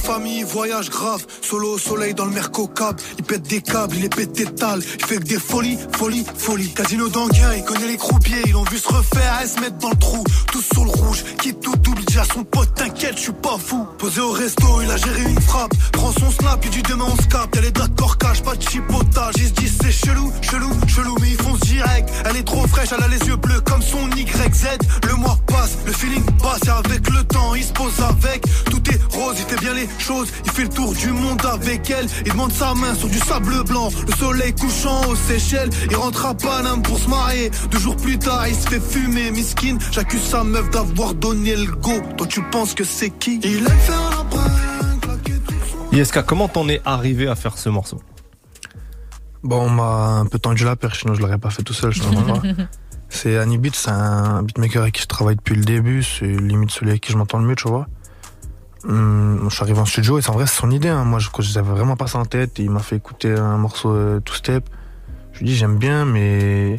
Famille 0.09 0.43
voyage 0.43 0.89
grave. 0.89 1.27
Solo 1.43 1.75
au 1.75 1.79
soleil 1.79 2.15
dans 2.15 2.25
le 2.25 2.31
merco 2.31 2.67
câble. 2.67 2.99
Il 3.19 3.25
pète 3.25 3.43
des 3.43 3.61
câbles, 3.61 3.95
il 3.95 4.07
est 4.07 4.09
pète 4.17 4.33
d'étal. 4.33 4.81
Il 4.99 5.05
fait 5.05 5.19
que 5.19 5.25
des 5.25 5.39
folies, 5.39 5.77
folies, 5.99 6.25
folies. 6.35 6.73
Casino 6.73 7.11
d'Anguin, 7.11 7.53
il 7.55 7.63
connaît 7.63 7.87
les 7.87 7.99
croupiers. 7.99 8.41
Ils 8.47 8.53
l'ont 8.53 8.65
vu 8.65 8.79
se 8.79 8.89
refaire 8.89 9.39
et 9.45 9.47
se 9.47 9.61
mettre 9.61 9.77
dans 9.77 9.91
le 9.91 9.97
trou. 9.97 10.25
Tous 10.51 10.65
sur 10.73 10.87
le 10.87 10.91
rouge, 10.93 11.25
qui 11.43 11.53
tout 11.53 11.77
double. 11.77 12.03
Déjà 12.07 12.25
son 12.25 12.43
pote, 12.43 12.75
t'inquiète, 12.75 13.17
je 13.17 13.25
suis 13.25 13.33
pas 13.33 13.59
fou. 13.59 13.87
Posé 13.99 14.23
au 14.23 14.31
resto, 14.31 14.81
il 14.81 14.91
a 14.91 14.97
géré 14.97 15.25
une 15.25 15.43
frappe. 15.43 15.75
Prend 15.93 16.11
son 16.13 16.31
snap, 16.31 16.65
il 16.65 16.71
dit 16.71 16.83
demain 16.89 17.05
on 17.07 17.23
se 17.23 17.29
capte. 17.29 17.55
Elle 17.59 17.67
est 17.67 17.77
d'accord, 17.77 18.17
cache, 18.17 18.43
pas 18.43 18.57
de 18.57 18.63
chipotage. 18.63 19.35
Ils 19.37 19.49
se 19.49 19.53
disent 19.53 19.77
c'est 19.83 19.93
chelou, 19.93 20.33
chelou, 20.41 20.71
chelou. 20.87 21.17
Mais 21.21 21.33
ils 21.33 21.43
foncent 21.43 21.61
direct. 21.61 22.09
Elle 22.25 22.37
est 22.39 22.45
trop 22.45 22.67
fraîche, 22.67 22.89
elle 22.97 23.05
a 23.05 23.09
les 23.09 23.27
yeux 23.27 23.37
bleus 23.37 23.61
comme 23.61 23.83
son 23.83 24.09
YZ. 24.17 24.79
Le 25.07 25.17
mois 25.17 25.39
passe, 25.47 25.77
le 25.85 25.93
feeling 25.93 26.25
passe. 26.41 26.65
Et 26.65 26.71
avec 26.71 27.11
le 27.11 27.25
temps, 27.25 27.55
il 27.55 27.65
se 27.65 27.75
pose 27.75 27.93
avec. 28.01 28.43
Tout 28.71 28.83
est 28.91 29.01
rose, 29.15 29.37
il 29.39 29.45
fait 29.45 29.61
bien 29.61 29.75
les 29.75 29.87
Il 30.45 30.51
fait 30.51 30.63
le 30.63 30.69
tour 30.69 30.95
du 30.95 31.09
monde 31.13 31.45
avec 31.45 31.91
elle. 31.91 32.07
Il 32.25 32.33
demande 32.33 32.53
sa 32.53 32.75
main 32.75 32.95
sur 32.95 33.09
du 33.09 33.19
sable 33.19 33.65
blanc. 33.65 33.91
Le 34.07 34.13
soleil 34.15 34.55
couchant 34.55 35.01
aux 35.09 35.17
Seychelles. 35.17 35.71
Il 35.91 35.97
rentre 35.97 36.27
à 36.27 36.35
Paname 36.35 36.83
pour 36.83 36.99
se 36.99 37.09
marier. 37.09 37.51
Deux 37.71 37.79
jours 37.79 37.97
plus 37.97 38.19
tard, 38.19 38.47
il 38.49 38.55
se 38.55 38.69
fait 38.69 38.81
fumer. 38.81 39.31
Miskin, 39.31 39.79
j'accuse 39.91 40.23
sa 40.23 40.45
meuf 40.45 40.71
d'avoir 40.71 41.15
donné 41.15 41.57
le 41.57 41.73
go. 41.73 41.93
Toi, 42.17 42.27
tu 42.27 42.43
penses 42.43 42.75
que 42.75 42.85
c'est 42.85 43.11
qui? 43.11 43.41
Il 43.43 43.59
aime 43.59 43.79
faire 43.79 44.25
la 45.93 45.99
ISK, 45.99 46.23
comment 46.23 46.49
t'en 46.49 46.69
es 46.69 46.81
arrivé 46.85 47.29
à 47.29 47.35
faire 47.35 47.57
ce 47.57 47.69
morceau? 47.69 48.01
Bon, 49.43 49.63
on 49.63 49.71
m'a 49.71 50.19
un 50.21 50.27
peu 50.27 50.39
tendu 50.39 50.65
la 50.65 50.77
perche, 50.77 51.01
sinon 51.01 51.15
je 51.15 51.21
l'aurais 51.21 51.39
pas 51.39 51.51
fait 51.51 51.63
tout 51.63 51.73
seul, 51.73 51.93
je 51.93 52.03
t'en 52.03 52.11
vois. 52.11 52.43
C'est 53.11 53.39
Annie 53.39 53.57
Beat, 53.57 53.75
c'est 53.75 53.91
un 53.91 54.43
beatmaker 54.43 54.83
avec 54.83 54.95
qui 54.95 55.03
je 55.03 55.07
travaille 55.07 55.37
depuis 55.37 55.55
le 55.55 55.65
début, 55.65 56.03
c'est 56.03 56.27
limite 56.27 56.71
celui 56.71 56.91
avec 56.91 57.03
qui 57.03 57.11
je 57.11 57.17
m'entends 57.17 57.39
le 57.39 57.47
mieux, 57.47 57.57
tu 57.57 57.67
vois. 57.67 57.87
Hum, 58.85 59.47
je 59.49 59.55
suis 59.55 59.63
arrivé 59.65 59.79
en 59.81 59.85
studio 59.87 60.19
et 60.19 60.23
c'est 60.23 60.31
en 60.31 60.35
vrai 60.35 60.47
c'est 60.47 60.61
son 60.61 60.71
idée, 60.71 60.89
hein. 60.89 61.05
moi 61.05 61.19
je 61.19 61.29
j'avais 61.41 61.69
vraiment 61.71 61.97
pas 61.97 62.07
ça 62.07 62.19
en 62.19 62.25
tête, 62.25 62.61
et 62.61 62.63
il 62.63 62.71
m'a 62.71 62.79
fait 62.81 62.97
écouter 62.97 63.33
un 63.33 63.59
morceau 63.59 63.91
euh, 63.93 64.21
two 64.21 64.35
step. 64.35 64.69
Je 65.33 65.41
lui 65.41 65.47
dis 65.47 65.57
j'aime 65.57 65.79
bien 65.79 66.05
mais 66.05 66.77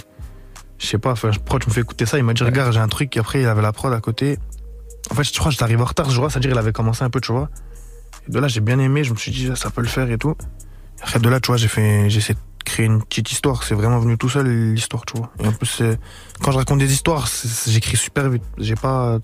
je 0.77 0.85
sais 0.87 0.97
pas, 0.97 1.11
enfin, 1.11 1.31
pourquoi 1.31 1.59
tu 1.59 1.67
me 1.69 1.73
fais 1.73 1.81
écouter 1.81 2.05
ça? 2.05 2.17
Il 2.17 2.23
m'a 2.23 2.33
dit 2.33 2.43
regarde 2.43 2.71
j'ai 2.71 2.79
un 2.79 2.87
truc 2.87 3.15
et 3.17 3.19
après 3.19 3.41
il 3.41 3.47
avait 3.47 3.61
la 3.61 3.73
prod 3.73 3.91
à 3.93 3.99
côté. 3.99 4.39
En 5.11 5.15
fait 5.15 5.23
je 5.23 5.33
crois 5.33 5.45
que 5.47 5.51
j'étais 5.51 5.63
arrivé 5.63 5.81
en 5.81 5.85
retard 5.85 6.05
ce 6.07 6.11
jour-là, 6.13 6.29
c'est-à-dire 6.29 6.51
il 6.51 6.57
avait 6.57 6.71
commencé 6.71 7.03
un 7.03 7.09
peu, 7.09 7.19
tu 7.19 7.31
vois. 7.33 7.49
Et 8.27 8.31
de 8.31 8.39
là 8.39 8.47
j'ai 8.47 8.61
bien 8.61 8.79
aimé, 8.79 9.03
je 9.03 9.11
me 9.11 9.17
suis 9.17 9.31
dit 9.31 9.49
ça 9.55 9.69
peut 9.69 9.81
le 9.81 9.87
faire 9.87 10.09
et 10.09 10.17
tout. 10.17 10.35
Après 11.01 11.19
de 11.19 11.29
là, 11.29 11.39
tu 11.39 11.47
vois, 11.47 11.55
j'ai 11.55 11.69
fait, 11.69 12.09
j'ai 12.09 12.17
essayé 12.17 12.33
de 12.35 12.63
créer 12.65 12.85
une 12.85 13.01
petite 13.01 13.31
histoire. 13.31 13.63
C'est 13.63 13.73
vraiment 13.73 13.99
venu 13.99 14.17
tout 14.17 14.27
seul 14.27 14.47
l'histoire, 14.73 15.05
tu 15.05 15.17
vois. 15.17 15.31
Et 15.41 15.47
en 15.47 15.53
plus, 15.53 15.65
c'est- 15.67 15.97
quand 16.41 16.51
je 16.51 16.57
raconte 16.57 16.79
des 16.79 16.91
histoires, 16.91 17.29
c'est- 17.29 17.47
c'est- 17.47 17.71
j'écris 17.71 17.95
super 17.95 18.29
vite. 18.29 18.43
J'ai 18.57 18.75
pas, 18.75 19.17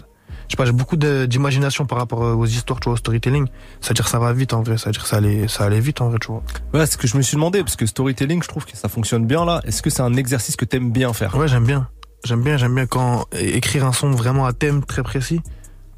je 0.47 0.51
sais 0.51 0.57
pas, 0.57 0.65
j'ai 0.65 0.71
beaucoup 0.71 0.97
d'imagination 0.97 1.85
par 1.85 1.97
rapport 1.97 2.19
aux 2.19 2.45
histoires, 2.45 2.79
tu 2.79 2.85
vois, 2.85 2.93
au 2.93 2.97
storytelling. 2.97 3.47
C'est-à-dire 3.81 4.07
ça 4.07 4.19
va 4.19 4.33
vite 4.33 4.53
en 4.53 4.61
vrai. 4.61 4.77
C'est-à-dire 4.77 5.05
ça 5.05 5.17
allait, 5.17 5.47
ça 5.47 5.65
allait 5.65 5.79
vite 5.79 6.01
en 6.01 6.09
vrai, 6.09 6.19
tu 6.19 6.27
vois. 6.27 6.43
Ouais, 6.73 6.85
c'est 6.85 6.93
ce 6.93 6.97
que 6.97 7.07
je 7.07 7.17
me 7.17 7.21
suis 7.21 7.35
demandé, 7.35 7.63
parce 7.63 7.75
que 7.75 7.85
storytelling, 7.85 8.43
je 8.43 8.47
trouve 8.47 8.65
que 8.65 8.75
ça 8.75 8.89
fonctionne 8.89 9.25
bien 9.25 9.45
là. 9.45 9.61
Est-ce 9.65 9.81
que 9.81 9.89
c'est 9.89 10.01
un 10.01 10.13
exercice 10.13 10.55
que 10.55 10.65
t'aimes 10.65 10.91
bien 10.91 11.13
faire? 11.13 11.35
Ouais, 11.35 11.47
j'aime 11.47 11.65
bien. 11.65 11.87
J'aime 12.23 12.41
bien, 12.41 12.57
j'aime 12.57 12.73
bien 12.73 12.87
quand 12.87 13.25
écrire 13.33 13.85
un 13.85 13.93
son 13.93 14.11
vraiment 14.11 14.45
à 14.45 14.53
thème 14.53 14.83
très 14.83 15.03
précis. 15.03 15.41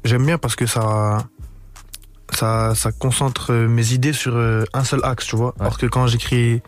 J'aime 0.04 0.26
bien 0.26 0.38
parce 0.38 0.56
que 0.56 0.66
ça, 0.66 1.24
ça, 2.30 2.74
ça 2.74 2.92
concentre 2.92 3.52
euh, 3.52 3.68
mes 3.68 3.92
idées 3.92 4.12
sur 4.12 4.36
euh, 4.36 4.64
un 4.74 4.84
seul 4.84 5.00
axe, 5.04 5.26
tu 5.26 5.36
vois. 5.36 5.54
Alors 5.58 5.78
que 5.78 5.86
quand 5.86 6.06
j'écris 6.06 6.62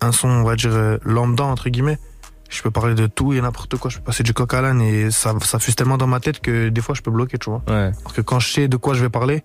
un 0.00 0.12
son, 0.12 0.28
on 0.28 0.44
va 0.44 0.56
dire 0.56 0.72
euh, 0.72 0.98
lambda 1.02 1.44
entre 1.44 1.70
guillemets, 1.70 1.98
je 2.48 2.62
peux 2.62 2.70
parler 2.70 2.94
de 2.94 3.06
tout 3.06 3.32
et 3.32 3.40
n'importe 3.40 3.76
quoi. 3.76 3.90
Je 3.90 3.98
peux 3.98 4.04
passer 4.04 4.22
du 4.22 4.32
coq 4.32 4.52
à 4.54 4.60
l'âne 4.60 4.80
et 4.80 5.10
ça, 5.10 5.34
ça 5.42 5.58
fuse 5.58 5.76
tellement 5.76 5.98
dans 5.98 6.06
ma 6.06 6.20
tête 6.20 6.40
que 6.40 6.68
des 6.68 6.80
fois 6.80 6.94
je 6.94 7.02
peux 7.02 7.10
bloquer, 7.10 7.38
tu 7.38 7.50
vois. 7.50 7.62
Ouais. 7.68 7.74
Alors 8.00 8.12
que 8.14 8.20
quand 8.20 8.38
je 8.38 8.48
sais 8.48 8.68
de 8.68 8.76
quoi 8.76 8.94
je 8.94 9.02
vais 9.02 9.08
parler, 9.08 9.42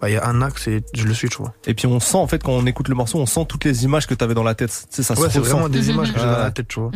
bah 0.00 0.08
il 0.08 0.14
y 0.14 0.16
a 0.16 0.26
un 0.26 0.40
axe 0.40 0.66
et 0.68 0.82
je 0.94 1.04
le 1.04 1.14
suis, 1.14 1.28
tu 1.28 1.38
vois. 1.38 1.52
Et 1.66 1.74
puis 1.74 1.86
on 1.86 2.00
sent 2.00 2.16
en 2.16 2.26
fait 2.26 2.42
quand 2.42 2.52
on 2.52 2.66
écoute 2.66 2.88
le 2.88 2.94
morceau, 2.94 3.18
on 3.18 3.26
sent 3.26 3.44
toutes 3.48 3.64
les 3.64 3.84
images 3.84 4.06
que 4.06 4.14
t'avais 4.14 4.34
dans 4.34 4.42
la 4.42 4.54
tête. 4.54 4.70
Tu 4.90 4.96
sais, 4.96 5.02
ça 5.02 5.18
ouais, 5.20 5.28
c'est 5.30 5.40
vraiment 5.40 5.68
des 5.68 5.90
images 5.90 6.12
que 6.12 6.18
j'ai 6.18 6.26
dans 6.26 6.32
la 6.32 6.50
tête, 6.50 6.68
tu 6.68 6.80
vois. 6.80 6.90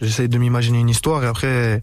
J'essaye 0.00 0.28
de 0.28 0.38
m'imaginer 0.38 0.78
une 0.78 0.90
histoire 0.90 1.24
et 1.24 1.26
après 1.26 1.80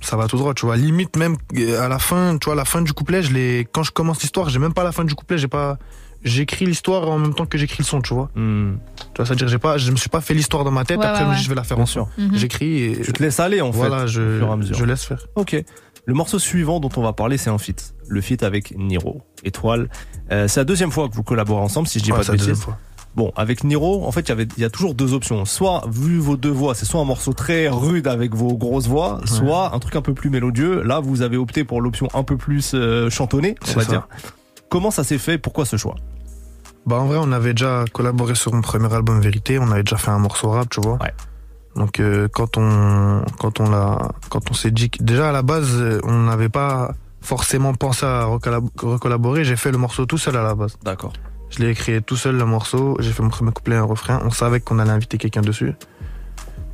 ça 0.00 0.16
va 0.16 0.26
tout 0.26 0.36
droit, 0.36 0.54
tu 0.54 0.66
vois. 0.66 0.76
Limite 0.76 1.16
même 1.16 1.36
euh, 1.56 1.80
à 1.80 1.88
la 1.88 1.98
fin, 1.98 2.36
tu 2.38 2.46
vois, 2.46 2.54
la 2.54 2.66
fin 2.66 2.82
du 2.82 2.92
couplet, 2.92 3.22
je 3.22 3.32
l'ai 3.32 3.66
quand 3.72 3.82
je 3.82 3.90
commence 3.90 4.20
l'histoire, 4.20 4.50
j'ai 4.50 4.58
même 4.58 4.74
pas 4.74 4.84
la 4.84 4.92
fin 4.92 5.04
du 5.04 5.14
couplet, 5.14 5.38
j'ai 5.38 5.48
pas 5.48 5.78
j'écris 6.24 6.66
l'histoire 6.66 7.08
en 7.08 7.18
même 7.18 7.34
temps 7.34 7.46
que 7.46 7.56
j'écris 7.58 7.78
le 7.80 7.84
son, 7.84 8.00
tu 8.00 8.14
vois. 8.14 8.30
Hmm. 8.34 8.74
Tu 8.96 9.04
vois, 9.18 9.26
c'est-à-dire 9.26 9.48
j'ai 9.48 9.58
pas 9.58 9.78
je 9.78 9.90
me 9.90 9.96
suis 9.96 10.08
pas 10.08 10.20
fait 10.20 10.34
l'histoire 10.34 10.64
dans 10.64 10.70
ma 10.70 10.84
tête, 10.84 10.98
Ouais, 10.98 11.06
après 11.06 11.24
ouais, 11.24 11.36
je 11.36 11.48
vais 11.48 11.54
la 11.54 11.62
faire 11.64 11.76
Bien 11.76 11.84
en 11.84 11.86
sûr. 11.86 12.08
son. 12.16 12.22
Mhm. 12.22 12.34
J'écris 12.36 12.82
et 12.82 13.00
Tu 13.02 13.12
te 13.12 13.22
laisses 13.22 13.38
aller 13.40 13.60
en 13.60 13.70
voilà, 13.70 14.00
fait. 14.02 14.08
je 14.08 14.22
au 14.22 14.38
fur 14.38 14.48
et 14.48 14.50
à 14.52 14.56
mesure. 14.56 14.76
je 14.76 14.84
laisse 14.84 15.04
faire. 15.04 15.26
Ok. 15.36 15.56
Le 16.06 16.12
morceau 16.14 16.38
suivant 16.38 16.80
dont 16.80 16.90
on 16.96 17.02
va 17.02 17.12
parler, 17.14 17.38
c'est 17.38 17.48
un 17.50 17.56
feat. 17.58 17.94
Le 18.08 18.20
feat 18.20 18.42
avec 18.42 18.76
Niro, 18.76 19.22
Étoile. 19.42 19.88
Euh, 20.32 20.48
c'est 20.48 20.60
la 20.60 20.64
deuxième 20.64 20.90
fois 20.90 21.08
que 21.08 21.14
vous 21.14 21.22
collaborez 21.22 21.62
ensemble, 21.62 21.88
si 21.88 21.98
je 21.98 22.04
dis 22.04 22.10
Ouais, 22.12 22.18
pas 22.18 22.24
c'est 22.24 22.32
de 22.32 22.36
la 22.36 22.38
deuxième 22.38 22.54
bêtises. 22.56 22.64
fois. 22.64 22.78
Bon, 23.16 23.32
avec 23.36 23.62
Niro, 23.64 24.04
en 24.04 24.10
fait, 24.12 24.22
il 24.22 24.28
y 24.28 24.32
avait, 24.32 24.48
il 24.56 24.60
y 24.62 24.64
a 24.66 24.70
toujours 24.70 24.94
deux 24.94 25.14
options. 25.14 25.44
Soit, 25.44 25.84
vu 25.90 26.18
vos 26.18 26.36
deux 26.36 26.50
voix, 26.50 26.74
c'est 26.74 26.84
soit 26.84 27.00
un 27.00 27.04
morceau 27.04 27.32
très 27.32 27.68
rude 27.68 28.06
avec 28.08 28.34
vos 28.34 28.54
grosses 28.56 28.88
voix, 28.88 29.20
soit 29.24 29.72
un 29.74 29.78
truc 29.78 29.94
un 29.96 30.02
peu 30.02 30.14
plus 30.14 30.30
mélodieux. 30.30 30.82
Là, 30.82 30.98
vous 31.00 31.22
avez 31.22 31.36
opté 31.36 31.62
pour 31.64 31.80
l'option 31.80 32.08
un 32.12 32.24
peu 32.24 32.36
plus 32.36 32.72
euh, 32.74 33.08
chantonnée, 33.10 33.54
on 33.62 33.66
C'est 33.66 33.74
va 33.76 33.82
ça. 33.82 33.88
dire. 33.92 34.08
Comment 34.68 34.90
ça 34.90 35.04
s'est 35.04 35.18
fait? 35.18 35.38
Pourquoi 35.38 35.64
ce 35.64 35.76
choix? 35.76 35.94
Bah 36.86 36.96
en 36.96 37.06
vrai, 37.06 37.18
on 37.20 37.32
avait 37.32 37.54
déjà 37.54 37.84
collaboré 37.92 38.34
sur 38.34 38.52
mon 38.52 38.60
premier 38.60 38.92
album 38.92 39.20
Vérité, 39.20 39.58
on 39.58 39.70
avait 39.70 39.82
déjà 39.82 39.96
fait 39.96 40.10
un 40.10 40.18
morceau 40.18 40.50
rap, 40.50 40.68
tu 40.68 40.80
vois. 40.80 40.94
Ouais. 40.94 41.14
Donc 41.76 41.98
euh, 41.98 42.28
quand 42.28 42.56
on 42.56 43.24
quand 43.38 43.58
on 43.60 43.70
l'a 43.70 44.12
quand 44.30 44.50
on 44.50 44.54
s'est 44.54 44.70
dit 44.70 44.90
que 44.90 45.02
déjà 45.02 45.30
à 45.30 45.32
la 45.32 45.42
base 45.42 45.70
euh, 45.74 46.00
on 46.04 46.22
n'avait 46.24 46.48
pas 46.48 46.92
forcément 47.20 47.74
pensé 47.74 48.06
à 48.06 48.26
recollab- 48.26 48.68
recollaborer, 48.80 49.44
j'ai 49.44 49.56
fait 49.56 49.72
le 49.72 49.78
morceau 49.78 50.06
tout 50.06 50.18
seul 50.18 50.36
à 50.36 50.42
la 50.42 50.54
base. 50.54 50.76
D'accord. 50.84 51.12
Je 51.50 51.60
l'ai 51.60 51.70
écrit 51.70 52.02
tout 52.02 52.16
seul 52.16 52.36
le 52.36 52.44
morceau, 52.44 52.96
j'ai 53.00 53.12
fait 53.12 53.22
mon 53.22 53.30
premier 53.30 53.50
couplet 53.50 53.74
et 53.76 53.78
un 53.78 53.84
refrain, 53.84 54.20
on 54.24 54.30
savait 54.30 54.60
qu'on 54.60 54.78
allait 54.78 54.90
inviter 54.90 55.18
quelqu'un 55.18 55.40
dessus. 55.40 55.72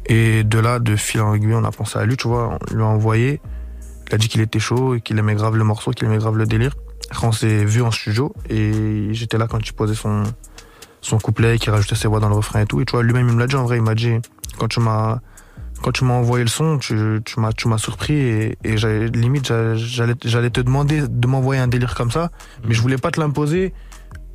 Et 0.07 0.43
de 0.43 0.59
là, 0.59 0.81
de 0.81 0.97
fil 0.97 1.21
en 1.21 1.35
aiguille, 1.35 1.55
on 1.55 1.65
a 1.65 1.71
pensé 1.71 1.99
à 1.99 2.05
lui, 2.05 2.17
tu 2.17 2.27
vois, 2.27 2.59
on 2.71 2.75
lui 2.75 2.83
a 2.83 2.87
envoyé. 2.87 3.41
Il 4.09 4.15
a 4.15 4.19
dit 4.19 4.29
qu'il 4.29 4.41
était 4.41 4.59
chaud 4.59 4.97
et 4.97 5.01
qu'il 5.01 5.19
aimait 5.19 5.35
grave 5.37 5.57
le 5.57 5.65
morceau, 5.65 5.93
qu'il 5.93 6.09
aimait 6.09 6.19
grave 6.19 6.37
le 6.37 6.47
délire. 6.47 6.73
Après, 7.11 7.27
on 7.27 7.33
s'est 7.33 7.65
vu 7.65 7.83
en 7.83 7.91
studio 7.91 8.33
et 8.49 9.09
j'étais 9.13 9.37
là 9.39 9.47
quand 9.49 9.59
il 9.67 9.73
posait 9.73 9.95
son, 9.95 10.23
son 11.01 11.19
couplet, 11.19 11.59
qu'il 11.59 11.71
rajoutait 11.73 11.97
ses 11.97 12.09
voix 12.09 12.21
dans 12.21 12.29
le 12.29 12.35
refrain 12.37 12.61
et 12.61 12.67
tout. 12.67 12.81
Et 12.81 12.85
tu 12.85 12.93
vois, 12.93 13.03
lui-même, 13.03 13.29
il 13.29 13.35
me 13.35 13.41
l'a 13.41 13.47
dit 13.47 13.57
en 13.57 13.65
vrai, 13.65 13.77
il 13.79 13.83
m'a 13.83 13.95
dit, 13.95 14.13
quand 14.59 14.69
tu 14.69 14.81
m'as, 14.81 15.19
quand 15.83 15.91
tu 15.93 16.05
m'as 16.05 16.15
envoyé 16.15 16.45
le 16.45 16.51
son, 16.51 16.79
tu, 16.79 17.21
tu 17.25 17.41
m'as, 17.41 17.53
tu 17.53 17.67
m'as 17.69 17.79
surpris 17.79 18.15
et, 18.15 18.59
et 18.65 18.77
limite, 19.09 19.47
j'a- 19.49 19.75
j'allais, 19.75 20.15
j'allais 20.25 20.51
te 20.51 20.61
demander 20.61 21.03
de 21.09 21.27
m'envoyer 21.27 21.61
un 21.61 21.69
délire 21.69 21.95
comme 21.95 22.11
ça, 22.11 22.31
mais 22.67 22.75
je 22.75 22.81
voulais 22.83 22.99
pas 22.99 23.11
te 23.11 23.19
l'imposer. 23.21 23.73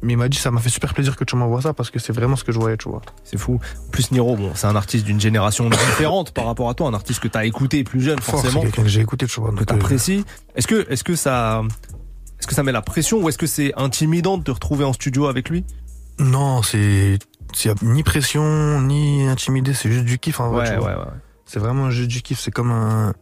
Mais 0.01 0.13
il 0.13 0.17
m'a 0.17 0.27
dit, 0.27 0.37
ça 0.37 0.51
m'a 0.51 0.59
fait 0.59 0.69
super 0.69 0.93
plaisir 0.93 1.15
que 1.15 1.23
tu 1.23 1.35
m'envoies 1.35 1.61
ça 1.61 1.73
parce 1.73 1.89
que 1.89 1.97
c'est 1.97 2.11
vraiment 2.13 2.35
ce 2.35 2.43
que 2.43 2.51
je 2.51 2.59
voyais, 2.59 2.77
tu 2.77 2.89
vois. 2.89 3.01
C'est 3.23 3.37
fou. 3.37 3.59
En 3.87 3.89
plus, 3.91 4.11
Niro, 4.11 4.35
bon, 4.35 4.51
c'est 4.53 4.67
un 4.67 4.75
artiste 4.75 5.05
d'une 5.05 5.19
génération 5.21 5.67
différente 5.69 6.31
par 6.31 6.45
rapport 6.45 6.69
à 6.69 6.73
toi, 6.75 6.89
un 6.89 6.93
artiste 6.93 7.21
que 7.21 7.27
t'as 7.29 7.45
écouté 7.45 7.83
plus 7.83 8.01
jeune, 8.01 8.19
Fort, 8.19 8.35
c'est 8.35 8.41
forcément, 8.43 8.61
quelqu'un 8.63 8.83
que 8.83 8.89
j'ai 8.89 9.01
écouté, 9.01 9.25
tu 9.25 9.39
vois. 9.39 9.51
que 9.51 9.61
euh, 9.61 9.65
t'apprécies. 9.65 10.25
Est-ce 10.55 10.67
que, 10.67 10.85
est-ce 10.91 11.03
que 11.03 11.15
ça, 11.15 11.63
est-ce 12.39 12.47
que 12.47 12.53
ça 12.53 12.63
met 12.63 12.71
la 12.71 12.81
pression 12.81 13.21
ou 13.21 13.29
est-ce 13.29 13.37
que 13.37 13.47
c'est 13.47 13.73
intimidant 13.75 14.37
de 14.37 14.43
te 14.43 14.51
retrouver 14.51 14.85
en 14.85 14.93
studio 14.93 15.27
avec 15.27 15.49
lui? 15.49 15.65
Non, 16.19 16.61
c'est, 16.61 17.19
c'est 17.53 17.81
ni 17.81 18.03
pression, 18.03 18.81
ni 18.81 19.27
intimidé, 19.27 19.73
c'est 19.73 19.91
juste 19.91 20.05
du 20.05 20.19
kiff 20.19 20.39
en 20.39 20.49
vrai. 20.49 20.77
Ouais, 20.77 20.85
ouais, 20.85 20.93
ouais. 20.93 21.05
C'est 21.45 21.59
vraiment 21.59 21.89
juste 21.89 22.09
du 22.09 22.21
kiff. 22.21 22.39
C'est 22.39 22.51
comme 22.51 22.71
un, 22.71 23.13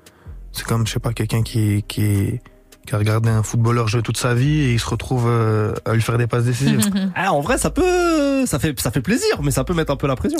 c'est 0.52 0.65
comme, 0.65 0.88
je 0.88 0.93
sais 0.93 0.99
pas, 0.99 1.13
quelqu'un 1.13 1.41
qui, 1.41 1.84
qui, 1.88 2.39
qui 2.86 2.95
a 2.95 2.97
regardé 2.97 3.30
un 3.30 3.43
footballeur 3.43 3.88
jouer 3.88 4.02
toute 4.02 4.17
sa 4.17 4.34
vie 4.34 4.62
et 4.62 4.73
il 4.73 4.80
se 4.80 4.88
retrouve 4.88 5.26
euh, 5.28 5.73
à 5.86 5.93
lui 5.93 6.02
faire 6.02 6.17
des 6.17 6.28
passes 6.28 6.45
décisives. 6.45 6.82
Ah, 7.15 7.34
en 7.34 7.41
vrai, 7.41 7.58
ça 7.58 7.69
peut, 7.69 8.45
ça 8.45 8.60
fait, 8.60 8.80
ça 8.80 8.91
fait 8.91 9.02
plaisir, 9.02 9.41
mais 9.43 9.52
ça 9.52 9.63
peut 9.63 9.73
mettre 9.73 9.91
un 9.91 9.95
peu 9.95 10.08
la 10.08 10.15
pression. 10.15 10.39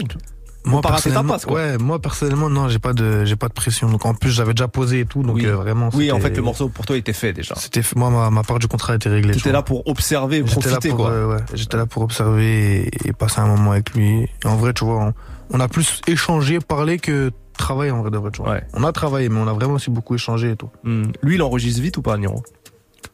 Moi, 0.66 0.82
personnellement, 0.82 1.34
passe, 1.34 1.46
quoi. 1.46 1.56
ouais, 1.56 1.78
moi, 1.78 2.00
personnellement, 2.00 2.50
non, 2.50 2.70
j'ai 2.70 2.80
pas 2.80 2.94
de, 2.94 3.26
j'ai 3.26 3.36
pas 3.36 3.50
de 3.50 3.54
pression. 3.54 3.90
Donc, 3.90 4.06
en 4.06 4.14
plus, 4.14 4.32
j'avais 4.32 4.54
déjà 4.54 4.68
posé 4.70 5.02
et 5.02 5.06
tout. 5.06 5.22
Donc, 5.24 5.36
Oui. 5.36 5.46
euh, 5.46 5.56
vraiment. 5.56 5.90
Oui, 5.94 6.12
en 6.12 6.20
fait, 6.20 6.36
le 6.36 6.42
morceau 6.42 6.70
pour 6.70 6.86
toi 6.86 6.96
était 6.96 7.12
fait 7.14 7.34
déjà. 7.34 7.54
C'était, 7.56 7.82
moi, 7.96 8.10
ma, 8.10 8.30
ma 8.30 8.44
part 8.44 8.60
du 8.60 8.68
contrat 8.68 8.96
était 8.96 9.10
réglée. 9.10 9.34
T'étais 9.34 9.50
vois. 9.50 9.60
là 9.60 9.62
pour 9.62 9.86
observer, 9.88 10.38
J'étais 10.46 10.70
là 10.70 10.78
profiter, 10.78 10.90
pour, 10.90 10.98
quoi. 11.00 11.10
euh, 11.10 11.36
ouais, 11.36 11.42
j'étais 11.54 11.76
là 11.78 11.86
pour 11.86 12.02
observer 12.04 12.84
et, 12.88 13.10
et 13.10 13.14
passer 13.14 13.40
un 13.42 13.48
moment 13.48 13.72
avec 13.72 13.94
lui. 13.94 14.24
Et 14.24 14.48
en 14.48 14.56
vrai, 14.56 14.74
tu 14.74 14.86
vois, 14.86 15.00
on, 15.08 15.14
on 15.52 15.60
a 15.60 15.68
plus 15.68 16.00
échangé, 16.08 16.60
parlé 16.60 16.98
que 16.98 17.32
travaillé 17.58 17.92
en 17.92 18.02
vrai 18.02 18.10
de 18.12 18.18
vrai, 18.18 18.32
tu 18.32 18.42
vois. 18.42 18.52
Ouais. 18.54 18.64
On 18.74 18.84
a 18.86 18.92
travaillé, 18.94 19.28
mais 19.30 19.40
on 19.42 19.48
a 19.48 19.54
vraiment 19.54 19.74
aussi 19.76 19.90
beaucoup 19.92 20.16
échangé 20.16 20.52
et 20.52 20.56
tout. 20.56 20.70
Hmm. 20.84 21.12
Lui, 21.22 21.36
il 21.36 21.42
enregistre 21.42 21.82
vite 21.82 21.98
ou 21.98 22.02
pas, 22.02 22.18
Niro? 22.18 22.42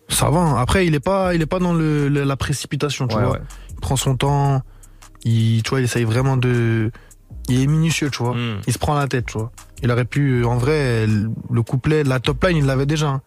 Ça 0.08 0.30
va. 0.30 0.40
hein. 0.40 0.56
Après, 0.58 0.86
il 0.86 0.94
est 0.96 1.00
pas, 1.00 1.34
il 1.36 1.42
est 1.42 1.46
pas 1.48 1.60
dans 1.60 1.74
le, 1.74 2.10
le- 2.10 2.24
la 2.24 2.38
précipitation, 2.38 3.08
tu 3.08 3.16
Ouais, 3.16 3.24
vois. 3.24 3.32
ouais. 3.34 3.40
Il 3.72 3.80
prend 3.80 3.96
son 3.96 4.16
temps. 4.16 4.62
Il, 5.26 5.62
tu 5.64 5.72
vois, 5.72 5.82
il 5.82 5.84
essaye 5.84 6.04
vraiment 6.06 6.38
de. 6.38 6.92
Il 7.50 7.62
est 7.62 7.68
minutieux, 7.68 8.10
tu 8.10 8.24
vois. 8.24 8.36
Hmm. 8.36 8.62
Il 8.68 8.74
se 8.74 8.78
prend 8.80 8.94
la 8.96 9.08
tête, 9.08 9.26
tu 9.26 9.38
vois. 9.38 9.52
Il 9.84 9.92
aurait 9.92 10.06
pu, 10.06 10.42
euh, 10.42 10.46
en 10.46 10.58
vrai, 10.58 11.06
le 11.08 11.62
couplet, 11.62 12.04
la 12.04 12.20
top 12.20 12.44
line, 12.46 12.58
il 12.58 12.66
l'avait 12.66 12.86
déjà. 12.86 13.08
hein. 13.10 13.22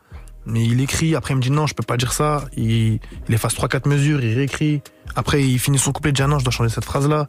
Mais 0.44 0.64
il 0.64 0.80
écrit, 0.80 1.14
après 1.14 1.34
il 1.34 1.36
me 1.36 1.42
dit 1.42 1.50
non, 1.52 1.66
je 1.68 1.74
peux 1.74 1.84
pas 1.84 1.96
dire 1.96 2.12
ça. 2.12 2.46
Il, 2.56 2.98
il 3.28 3.34
efface 3.34 3.54
3-4 3.54 3.88
mesures, 3.88 4.22
il 4.24 4.34
réécrit. 4.34 4.82
Après 5.14 5.42
il 5.42 5.58
finit 5.60 5.78
son 5.78 5.92
couplet, 5.92 6.10
il 6.10 6.14
dit 6.14 6.22
ah 6.22 6.26
non, 6.26 6.38
je 6.40 6.44
dois 6.44 6.50
changer 6.52 6.68
cette 6.70 6.84
phrase-là. 6.84 7.28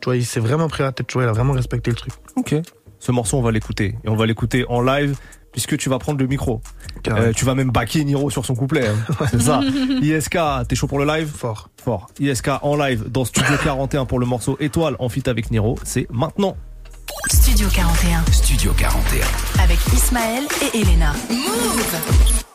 Tu 0.00 0.06
vois, 0.06 0.16
il 0.16 0.24
s'est 0.24 0.40
vraiment 0.40 0.68
pris 0.68 0.82
la 0.82 0.90
tête, 0.92 1.06
tu 1.06 1.14
vois, 1.14 1.24
il 1.24 1.28
a 1.28 1.32
vraiment 1.32 1.52
respecté 1.52 1.90
le 1.90 1.96
truc. 1.96 2.12
Ok. 2.36 2.54
Ce 2.98 3.12
morceau, 3.12 3.36
on 3.36 3.42
va 3.42 3.50
l'écouter. 3.52 3.98
Et 4.04 4.08
on 4.08 4.16
va 4.16 4.24
l'écouter 4.24 4.64
en 4.70 4.80
live, 4.80 5.18
puisque 5.56 5.78
tu 5.78 5.88
vas 5.88 5.98
prendre 5.98 6.18
le 6.18 6.26
micro. 6.26 6.60
Euh, 7.08 7.32
tu 7.32 7.46
vas 7.46 7.54
même 7.54 7.70
baquer 7.70 8.04
Niro 8.04 8.28
sur 8.28 8.44
son 8.44 8.54
couplet. 8.54 8.86
hein. 8.88 9.26
C'est 9.30 9.40
ça. 9.40 9.62
ISK, 10.02 10.36
t'es 10.68 10.76
chaud 10.76 10.86
pour 10.86 10.98
le 10.98 11.06
live? 11.06 11.28
Fort. 11.34 11.70
Fort. 11.82 12.08
ISK 12.20 12.48
en 12.60 12.76
live 12.76 13.04
dans 13.10 13.24
Studio 13.24 13.56
41 13.64 14.04
pour 14.04 14.18
le 14.18 14.26
morceau 14.26 14.58
Étoile 14.60 14.96
en 14.98 15.08
feat 15.08 15.28
avec 15.28 15.50
Niro. 15.50 15.78
C'est 15.82 16.06
maintenant. 16.10 16.58
Studio 17.32 17.68
41 17.74 18.22
Studio 18.30 18.72
41. 18.76 19.24
avec 19.62 19.78
Ismaël 19.94 20.44
et 20.74 20.78
Elena. 20.78 21.14
Je 21.30 22.45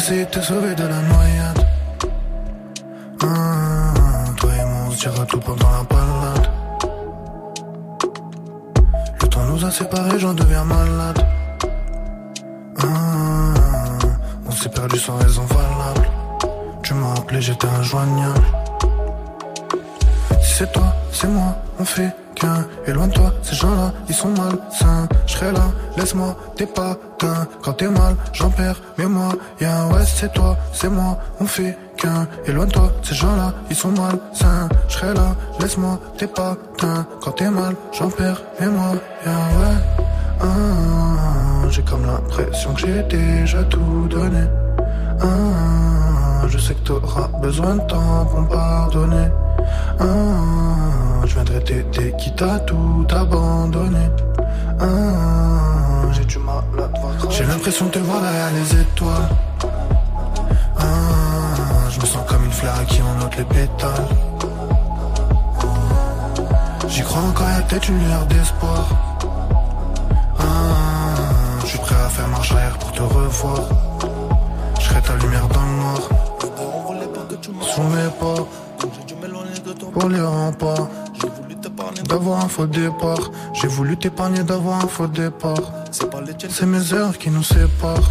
essayer 0.00 0.24
de 0.24 0.30
te 0.30 0.40
sauver 0.40 0.74
de 0.74 0.86
la 0.94 1.00
noyade. 1.12 1.62
Ah, 3.22 4.24
toi 4.38 4.50
et 4.58 4.64
moi, 4.64 4.80
on 4.86 4.90
se 4.92 4.98
dira 5.00 5.26
tout 5.26 5.40
pendant 5.40 5.70
la 5.78 5.82
balade. 5.92 6.46
Le 9.20 9.28
temps 9.28 9.44
nous 9.44 9.62
a 9.62 9.70
séparés, 9.70 10.18
j'en 10.18 10.32
deviens 10.32 10.64
malade. 10.64 11.20
Ah, 12.82 13.98
on 14.46 14.52
s'est 14.52 14.70
perdu 14.70 14.98
sans 14.98 15.16
raison 15.18 15.44
valable. 15.44 16.08
Tu 16.82 16.94
m'as 16.94 17.12
appelé, 17.18 17.42
j'étais 17.42 17.68
injoignable. 17.68 18.46
Si 20.42 20.54
c'est 20.58 20.72
toi, 20.72 20.94
c'est 21.12 21.28
moi, 21.28 21.54
on 21.78 21.84
fait 21.84 22.14
qu'un. 22.40 22.64
Et 22.86 22.92
loin 22.92 23.06
de 23.06 23.12
toi, 23.12 23.32
ces 23.42 23.54
gens-là, 23.54 23.92
ils 24.08 24.14
sont 24.14 24.30
malsains. 24.30 25.08
Je 25.26 25.32
serai 25.32 25.52
là, 25.52 25.66
laisse-moi 25.96 26.36
tes 26.56 26.66
patins. 26.66 27.46
Quand 27.62 27.74
t'es 27.74 27.88
mal, 27.88 28.16
j'en 28.32 28.50
perds 28.50 28.80
mes 28.98 29.06
moyens. 29.06 29.92
Ouais, 29.92 30.04
c'est 30.04 30.32
toi, 30.32 30.56
c'est 30.72 30.88
moi, 30.88 31.18
on 31.40 31.46
fait 31.46 31.76
qu'un. 31.96 32.26
Et 32.46 32.52
loin 32.52 32.66
de 32.66 32.72
toi, 32.72 32.90
ces 33.02 33.14
gens-là, 33.14 33.52
ils 33.70 33.76
sont 33.76 33.90
malsains. 33.90 34.68
Je 34.88 34.94
serai 34.94 35.14
là, 35.14 35.36
laisse-moi 35.60 35.98
tes 36.18 36.26
patins. 36.26 37.06
Quand 37.22 37.32
t'es 37.32 37.50
mal, 37.50 37.76
j'en 37.92 38.08
perds 38.08 38.42
mes 38.60 38.66
moyens. 38.66 39.00
Ouais, 39.26 40.06
ah, 40.42 41.68
j'ai 41.68 41.82
comme 41.82 42.06
l'impression 42.06 42.72
que 42.74 42.80
j'ai 42.80 43.02
déjà 43.02 43.62
tout 43.64 44.08
donné. 44.08 44.44
Ah, 45.22 46.46
je 46.48 46.58
sais 46.58 46.74
que 46.74 46.80
t'auras 46.80 47.28
besoin 47.42 47.74
de 47.76 47.82
temps 47.82 48.24
pour 48.30 48.40
me 48.40 48.48
pardonner. 48.48 49.28
Ah, 50.00 51.09
je 51.30 51.34
viendrai 51.36 51.60
t'aider 51.62 52.12
quitte 52.18 52.44
tout 52.66 53.06
abandonner. 53.14 54.10
Ah, 54.80 54.84
mal 56.44 56.84
à 56.84 56.88
te 56.88 57.00
voir. 57.00 57.30
J'ai 57.30 57.44
l'impression 57.44 57.86
de 57.86 57.90
te 57.92 57.98
voir 58.00 58.20
derrière 58.20 58.50
les 58.52 58.80
étoiles. 58.80 59.28
Ah, 60.76 60.82
je 61.88 62.00
me 62.00 62.06
sens 62.06 62.24
comme 62.28 62.44
une 62.44 62.50
fleur 62.50 62.74
à 62.80 62.84
qui 62.84 63.00
on 63.02 63.24
ôte 63.24 63.36
les 63.36 63.44
pétales. 63.44 64.08
J'y 66.88 67.02
crois 67.02 67.22
encore, 67.22 67.48
y'a 67.48 67.62
peut-être 67.62 67.88
une 67.88 68.04
lueur 68.04 68.26
d'espoir. 68.26 68.88
Ah, 70.36 70.44
je 71.60 71.66
suis 71.66 71.78
prêt 71.78 71.94
à 71.94 72.08
faire 72.08 72.26
marche 72.28 72.52
arrière 72.52 72.76
pour 72.78 72.90
te 72.90 73.02
revoir. 73.02 73.60
Je 74.80 74.84
serai 74.84 75.00
ta 75.00 75.14
lumière 75.14 75.46
dans 75.48 75.62
le 75.62 75.76
noir. 75.82 76.00
Sous 77.62 77.82
mes 77.82 78.10
pas, 78.18 78.42
pour 79.92 80.08
les 80.08 80.20
remparts. 80.20 80.88
D'avoir 82.04 82.44
un 82.44 82.48
faux 82.48 82.66
départ. 82.66 83.30
J'ai 83.52 83.68
voulu 83.68 83.96
t'épargner 83.96 84.42
d'avoir 84.42 84.84
un 84.84 84.88
faux 84.88 85.06
départ. 85.06 85.72
C'est 85.90 86.66
mes 86.66 86.92
heures 86.92 87.18
qui 87.18 87.30
nous 87.30 87.42
séparent. 87.42 88.10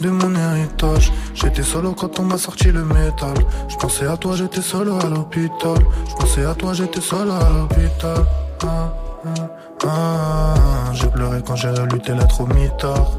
De 0.00 0.10
mon 0.10 0.34
héritage. 0.34 1.12
J'étais 1.34 1.62
solo 1.62 1.92
quand 1.92 2.18
on 2.18 2.24
m'a 2.24 2.38
sorti 2.38 2.72
le 2.72 2.84
métal. 2.84 3.34
Je 3.68 3.76
pensais 3.76 4.06
à 4.06 4.16
toi, 4.16 4.34
j'étais 4.36 4.62
solo 4.62 4.98
à 4.98 5.06
l'hôpital. 5.06 5.78
Je 6.08 6.14
pensais 6.14 6.44
à 6.44 6.54
toi, 6.54 6.72
j'étais 6.72 7.00
solo 7.00 7.32
à 7.32 7.48
l'hôpital. 7.50 8.24
Ah, 8.62 8.92
ah, 9.24 9.84
ah. 9.86 10.54
J'ai 10.94 11.06
pleuré 11.08 11.42
quand 11.46 11.56
j'ai 11.56 11.68
relu 11.68 12.00
tes 12.00 12.14
lettres 12.14 12.40
au 12.40 12.46
mitard. 12.46 13.12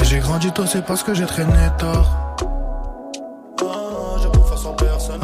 Et 0.00 0.04
j'ai 0.04 0.18
grandi 0.18 0.52
tôt, 0.52 0.66
c'est 0.66 0.84
parce 0.84 1.02
que 1.02 1.14
j'ai 1.14 1.26
traîné 1.26 1.68
tard. 1.78 2.17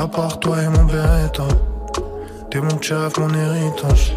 À 0.04 0.06
part 0.06 0.38
toi 0.38 0.62
et 0.62 0.68
mon 0.68 0.84
beretta, 0.84 1.44
t'es 2.50 2.60
mon 2.60 2.78
chef, 2.82 3.16
mon 3.16 3.32
héritage. 3.32 4.14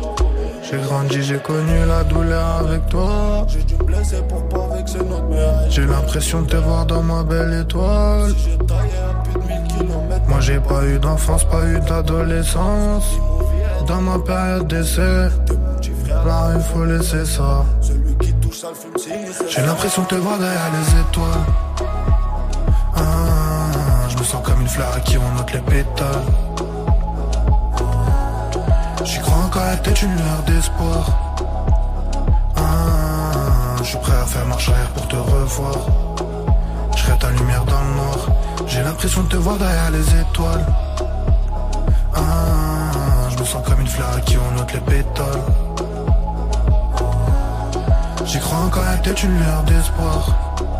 J'ai 0.61 0.79
grandi, 0.79 1.23
j'ai 1.23 1.37
connu 1.37 1.85
la 1.87 2.03
douleur 2.03 2.57
avec 2.57 2.89
toi. 2.89 3.47
J'ai 3.47 3.63
dû 3.63 3.75
me 3.75 3.83
blesser 3.85 4.21
pour 4.27 4.49
pas 4.49 4.75
vexer 4.75 4.97
notre 4.97 5.23
mère. 5.29 5.61
J'ai 5.69 5.85
l'impression 5.85 6.41
de 6.41 6.47
te 6.47 6.57
voir 6.57 6.85
dans 6.87 7.01
ma 7.01 7.23
belle 7.23 7.61
étoile. 7.61 8.33
Moi 10.27 10.39
j'ai 10.41 10.59
pas 10.59 10.83
eu 10.83 10.99
d'enfance, 10.99 11.45
pas 11.45 11.63
eu 11.65 11.79
d'adolescence. 11.79 13.09
Dans 13.87 14.01
ma 14.01 14.19
période 14.19 14.67
d'essai, 14.67 15.29
là 16.25 16.51
il 16.53 16.61
faut 16.63 16.83
laisser 16.83 17.23
ça. 17.23 17.63
J'ai 19.47 19.61
l'impression 19.61 20.01
de 20.01 20.07
te 20.07 20.15
voir 20.15 20.37
derrière 20.37 20.69
les 20.73 20.99
étoiles. 20.99 21.66
Une 24.67 25.01
qui 25.05 25.17
les 25.53 25.59
pétales. 25.59 26.25
J'y 29.05 29.19
crois 29.19 29.37
encore, 29.45 29.63
y'a 29.63 29.77
peut-être 29.77 30.01
une 30.03 30.15
lueur 30.15 30.43
d'espoir. 30.45 31.05
Ah, 32.55 33.75
je 33.79 33.83
suis 33.83 33.97
prêt 33.97 34.17
à 34.21 34.25
faire 34.25 34.45
marche 34.45 34.69
arrière 34.69 34.89
pour 34.89 35.07
te 35.07 35.15
revoir. 35.15 35.75
Je 36.95 37.03
ta 37.13 37.29
lumière 37.31 37.63
dans 37.65 37.81
le 37.81 37.93
noir. 37.95 38.17
J'ai 38.67 38.83
l'impression 38.83 39.23
de 39.23 39.29
te 39.29 39.37
voir 39.37 39.57
derrière 39.57 39.91
les 39.91 40.19
étoiles. 40.19 40.65
Ah, 42.13 43.29
je 43.29 43.39
me 43.39 43.45
sens 43.45 43.63
comme 43.65 43.79
une 43.79 43.87
fleur 43.87 44.09
à 44.17 44.21
qui 44.21 44.37
on 44.37 44.59
ôte 44.59 44.73
les 44.73 44.81
pétales. 44.81 45.43
J'y 48.25 48.39
crois 48.39 48.59
encore, 48.59 48.83
y'a 48.83 48.97
peut-être 48.97 49.23
une 49.23 49.39
lueur 49.39 49.63
d'espoir. 49.63 50.76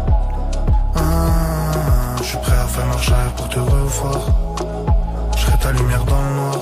Je 2.28 2.32
suis 2.32 2.40
prêt 2.40 2.58
à 2.58 2.68
faire 2.68 2.86
marche 2.88 3.10
arrière 3.10 3.32
pour 3.36 3.48
te 3.48 3.58
revoir. 3.58 4.20
Je 5.34 5.42
serai 5.44 5.58
ta 5.60 5.72
lumière 5.72 6.04
dans 6.04 6.22
le 6.22 6.36
noir. 6.36 6.60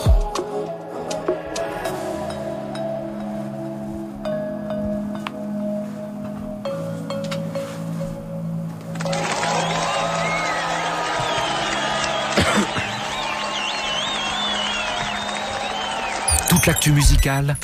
Toute 16.48 16.66
l'actu 16.68 16.92
musicale, 16.92 17.56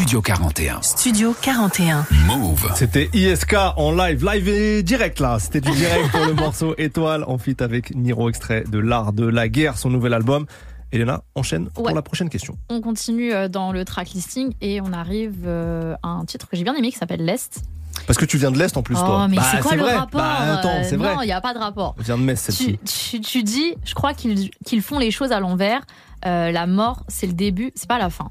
Studio 0.00 0.22
41. 0.22 0.80
Studio 0.80 1.36
41. 1.42 2.06
Move. 2.26 2.72
C'était 2.74 3.10
ISK 3.12 3.54
en 3.76 3.92
live, 3.92 4.24
live 4.24 4.48
et 4.48 4.82
direct 4.82 5.20
là. 5.20 5.38
C'était 5.38 5.60
du 5.60 5.70
direct 5.72 6.10
pour 6.10 6.24
le 6.24 6.32
morceau 6.32 6.74
Étoile 6.78 7.22
en 7.24 7.36
feat 7.36 7.60
avec 7.60 7.94
Niro, 7.94 8.30
extrait 8.30 8.64
de 8.66 8.78
l'art 8.78 9.12
de 9.12 9.26
la 9.26 9.50
guerre, 9.50 9.76
son 9.76 9.90
nouvel 9.90 10.14
album. 10.14 10.46
Elena, 10.90 11.22
enchaîne 11.34 11.68
pour 11.68 11.90
la 11.90 12.00
prochaine 12.00 12.30
question. 12.30 12.56
On 12.70 12.80
continue 12.80 13.34
euh, 13.34 13.48
dans 13.48 13.72
le 13.72 13.84
track 13.84 14.12
listing 14.12 14.54
et 14.62 14.80
on 14.80 14.90
arrive 14.94 15.44
euh, 15.44 15.94
à 16.02 16.08
un 16.08 16.24
titre 16.24 16.48
que 16.48 16.56
j'ai 16.56 16.64
bien 16.64 16.74
aimé 16.74 16.90
qui 16.90 16.96
s'appelle 16.96 17.22
L'Est. 17.22 17.62
Parce 18.06 18.18
que 18.18 18.24
tu 18.24 18.38
viens 18.38 18.50
de 18.50 18.58
l'Est 18.58 18.74
en 18.78 18.82
plus, 18.82 18.96
oh, 18.98 19.04
toi. 19.04 19.28
mais 19.28 19.36
Bah, 19.36 19.42
c'est 19.50 19.60
quoi 19.60 19.74
le 19.76 19.82
vrai. 19.82 19.96
rapport 19.96 20.18
Bah, 20.18 20.54
attends, 20.56 20.78
Euh, 20.78 20.82
c'est 20.88 20.96
vrai. 20.96 21.14
Non, 21.14 21.20
il 21.20 21.26
n'y 21.26 21.32
a 21.32 21.42
pas 21.42 21.52
de 21.52 21.58
rapport. 21.58 21.94
On 21.98 22.02
vient 22.02 22.16
de 22.16 22.22
Metz, 22.22 22.42
Tu, 22.46 22.52
celle-ci. 22.52 22.78
tu, 23.10 23.20
tu 23.20 23.42
dis, 23.42 23.74
je 23.84 23.92
crois 23.92 24.14
qu'ils 24.14 24.48
qu'ils 24.64 24.80
font 24.80 24.98
les 24.98 25.10
choses 25.10 25.30
à 25.30 25.40
l'envers. 25.40 25.82
Euh, 26.24 26.50
la 26.52 26.66
mort, 26.66 27.04
c'est 27.08 27.26
le 27.26 27.34
début, 27.34 27.70
c'est 27.74 27.88
pas 27.88 27.98
la 27.98 28.08
fin. 28.08 28.30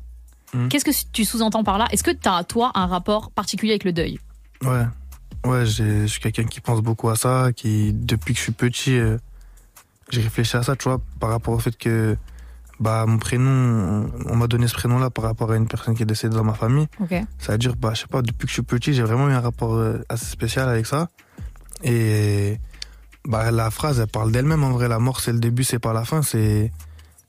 Mhm. 0.54 0.70
Qu'est-ce 0.70 0.86
que 0.86 0.92
tu 1.12 1.26
sous-entends 1.26 1.64
par 1.64 1.78
là? 1.78 1.88
Est-ce 1.92 2.04
que 2.04 2.12
tu 2.12 2.28
as, 2.30 2.44
toi, 2.44 2.72
un 2.76 2.88
rapport 2.88 3.32
particulier 3.32 3.74
avec 3.74 3.84
le 3.84 3.92
deuil? 3.94 4.20
Ouais, 4.64 4.86
ouais, 5.46 5.66
je 5.66 6.06
suis 6.08 6.20
quelqu'un 6.20 6.46
qui 6.46 6.60
pense 6.62 6.82
beaucoup 6.82 7.10
à 7.10 7.16
ça, 7.16 7.52
qui 7.56 7.94
depuis 7.94 8.34
que 8.34 8.40
je 8.40 8.44
suis 8.44 8.52
petit, 8.52 8.98
euh, 8.98 9.18
j'ai 10.10 10.22
réfléchi 10.22 10.58
à 10.58 10.64
ça, 10.64 10.76
tu 10.76 10.90
vois, 10.90 11.00
par 11.20 11.30
rapport 11.30 11.54
au 11.54 11.60
fait 11.60 11.78
que 11.78 12.18
bah 12.80 13.06
mon 13.06 13.18
prénom, 13.18 14.10
on 14.26 14.36
m'a 14.38 14.48
donné 14.48 14.68
ce 14.70 14.74
prénom-là 14.74 15.10
par 15.10 15.26
rapport 15.26 15.52
à 15.52 15.58
une 15.58 15.68
personne 15.68 15.96
qui 15.96 16.04
est 16.04 16.06
décédée 16.06 16.36
dans 16.36 16.46
ma 16.46 16.54
famille. 16.54 16.88
Ok. 17.02 17.14
C'est-à-dire, 17.38 17.76
bah 17.76 17.92
je 17.94 18.02
sais 18.02 18.08
pas, 18.08 18.22
depuis 18.22 18.46
que 18.46 18.48
je 18.50 18.54
suis 18.54 18.62
petit, 18.64 18.94
j'ai 18.94 19.04
vraiment 19.04 19.30
eu 19.30 19.34
un 19.34 19.42
rapport 19.42 19.74
euh, 19.76 20.02
assez 20.08 20.26
spécial 20.26 20.68
avec 20.70 20.86
ça. 20.86 21.10
Et 21.84 22.58
bah 23.26 23.52
la 23.52 23.70
phrase, 23.70 24.00
elle 24.00 24.08
parle 24.08 24.32
d'elle-même. 24.32 24.64
En 24.64 24.72
vrai, 24.72 24.88
la 24.88 25.00
mort, 25.00 25.20
c'est 25.20 25.34
le 25.34 25.40
début, 25.40 25.64
c'est 25.66 25.80
pas 25.80 25.92
la 25.94 26.06
fin. 26.06 26.22
C'est 26.22 26.72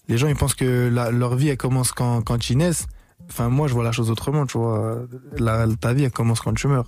les 0.09 0.19
gens 0.19 0.29
ils 0.29 0.37
pensent 0.37 0.55
que 0.55 0.89
la- 0.89 1.11
leur 1.11 1.35
vie 1.37 1.49
elle 1.49 1.57
commence 1.57 1.93
quand, 1.93 2.23
quand 2.23 2.49
ils 2.51 2.57
naissent. 2.57 2.87
Enfin, 3.31 3.49
moi 3.49 3.69
je 3.69 3.75
vois 3.75 3.85
la 3.85 3.93
chose 3.93 4.11
autrement, 4.11 4.45
tu 4.47 4.59
vois. 4.59 4.99
La, 5.39 5.67
ta 5.81 5.93
vie 5.93 6.05
elle 6.05 6.11
commence 6.11 6.41
quand 6.41 6.53
tu 6.55 6.67
meurs. 6.69 6.87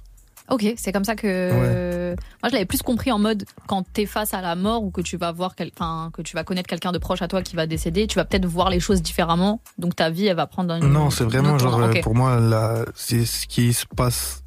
Ok, 0.51 0.67
c'est 0.77 0.93
comme 0.93 1.05
ça 1.05 1.15
que. 1.15 2.15
Moi, 2.43 2.49
je 2.49 2.53
l'avais 2.53 2.67
plus 2.67 2.83
compris 2.83 3.13
en 3.13 3.19
mode 3.19 3.45
quand 3.69 3.85
t'es 3.93 4.07
face 4.07 4.35
à 4.35 4.41
la 4.41 4.57
mort 4.57 4.83
ou 4.83 4.91
que 4.91 5.01
tu 5.01 5.17
vas 5.17 5.31
voir, 5.31 5.55
que 5.55 6.23
tu 6.23 6.35
vas 6.37 6.45
connaître 6.45 6.69
quelqu'un 6.69 6.91
de 6.93 6.99
proche 6.99 7.23
à 7.23 7.29
toi 7.29 7.43
qui 7.43 7.55
va 7.55 7.67
décéder, 7.67 8.07
tu 8.09 8.17
vas 8.17 8.25
peut-être 8.25 8.45
voir 8.45 8.69
les 8.69 8.81
choses 8.81 9.01
différemment. 9.03 9.61
Donc 9.79 9.95
ta 9.97 10.11
vie, 10.11 10.27
elle 10.27 10.37
va 10.37 10.47
prendre 10.47 10.75
un. 10.75 10.81
Non, 10.81 11.11
c'est 11.11 11.25
vraiment 11.25 11.59
genre, 11.59 11.81
euh, 11.81 11.95
pour 12.03 12.15
moi, 12.17 12.41
la- 12.41 12.85
c'est 12.95 13.25
ce 13.25 13.47
qui 13.47 13.73
se 13.73 13.87
passe 13.87 14.43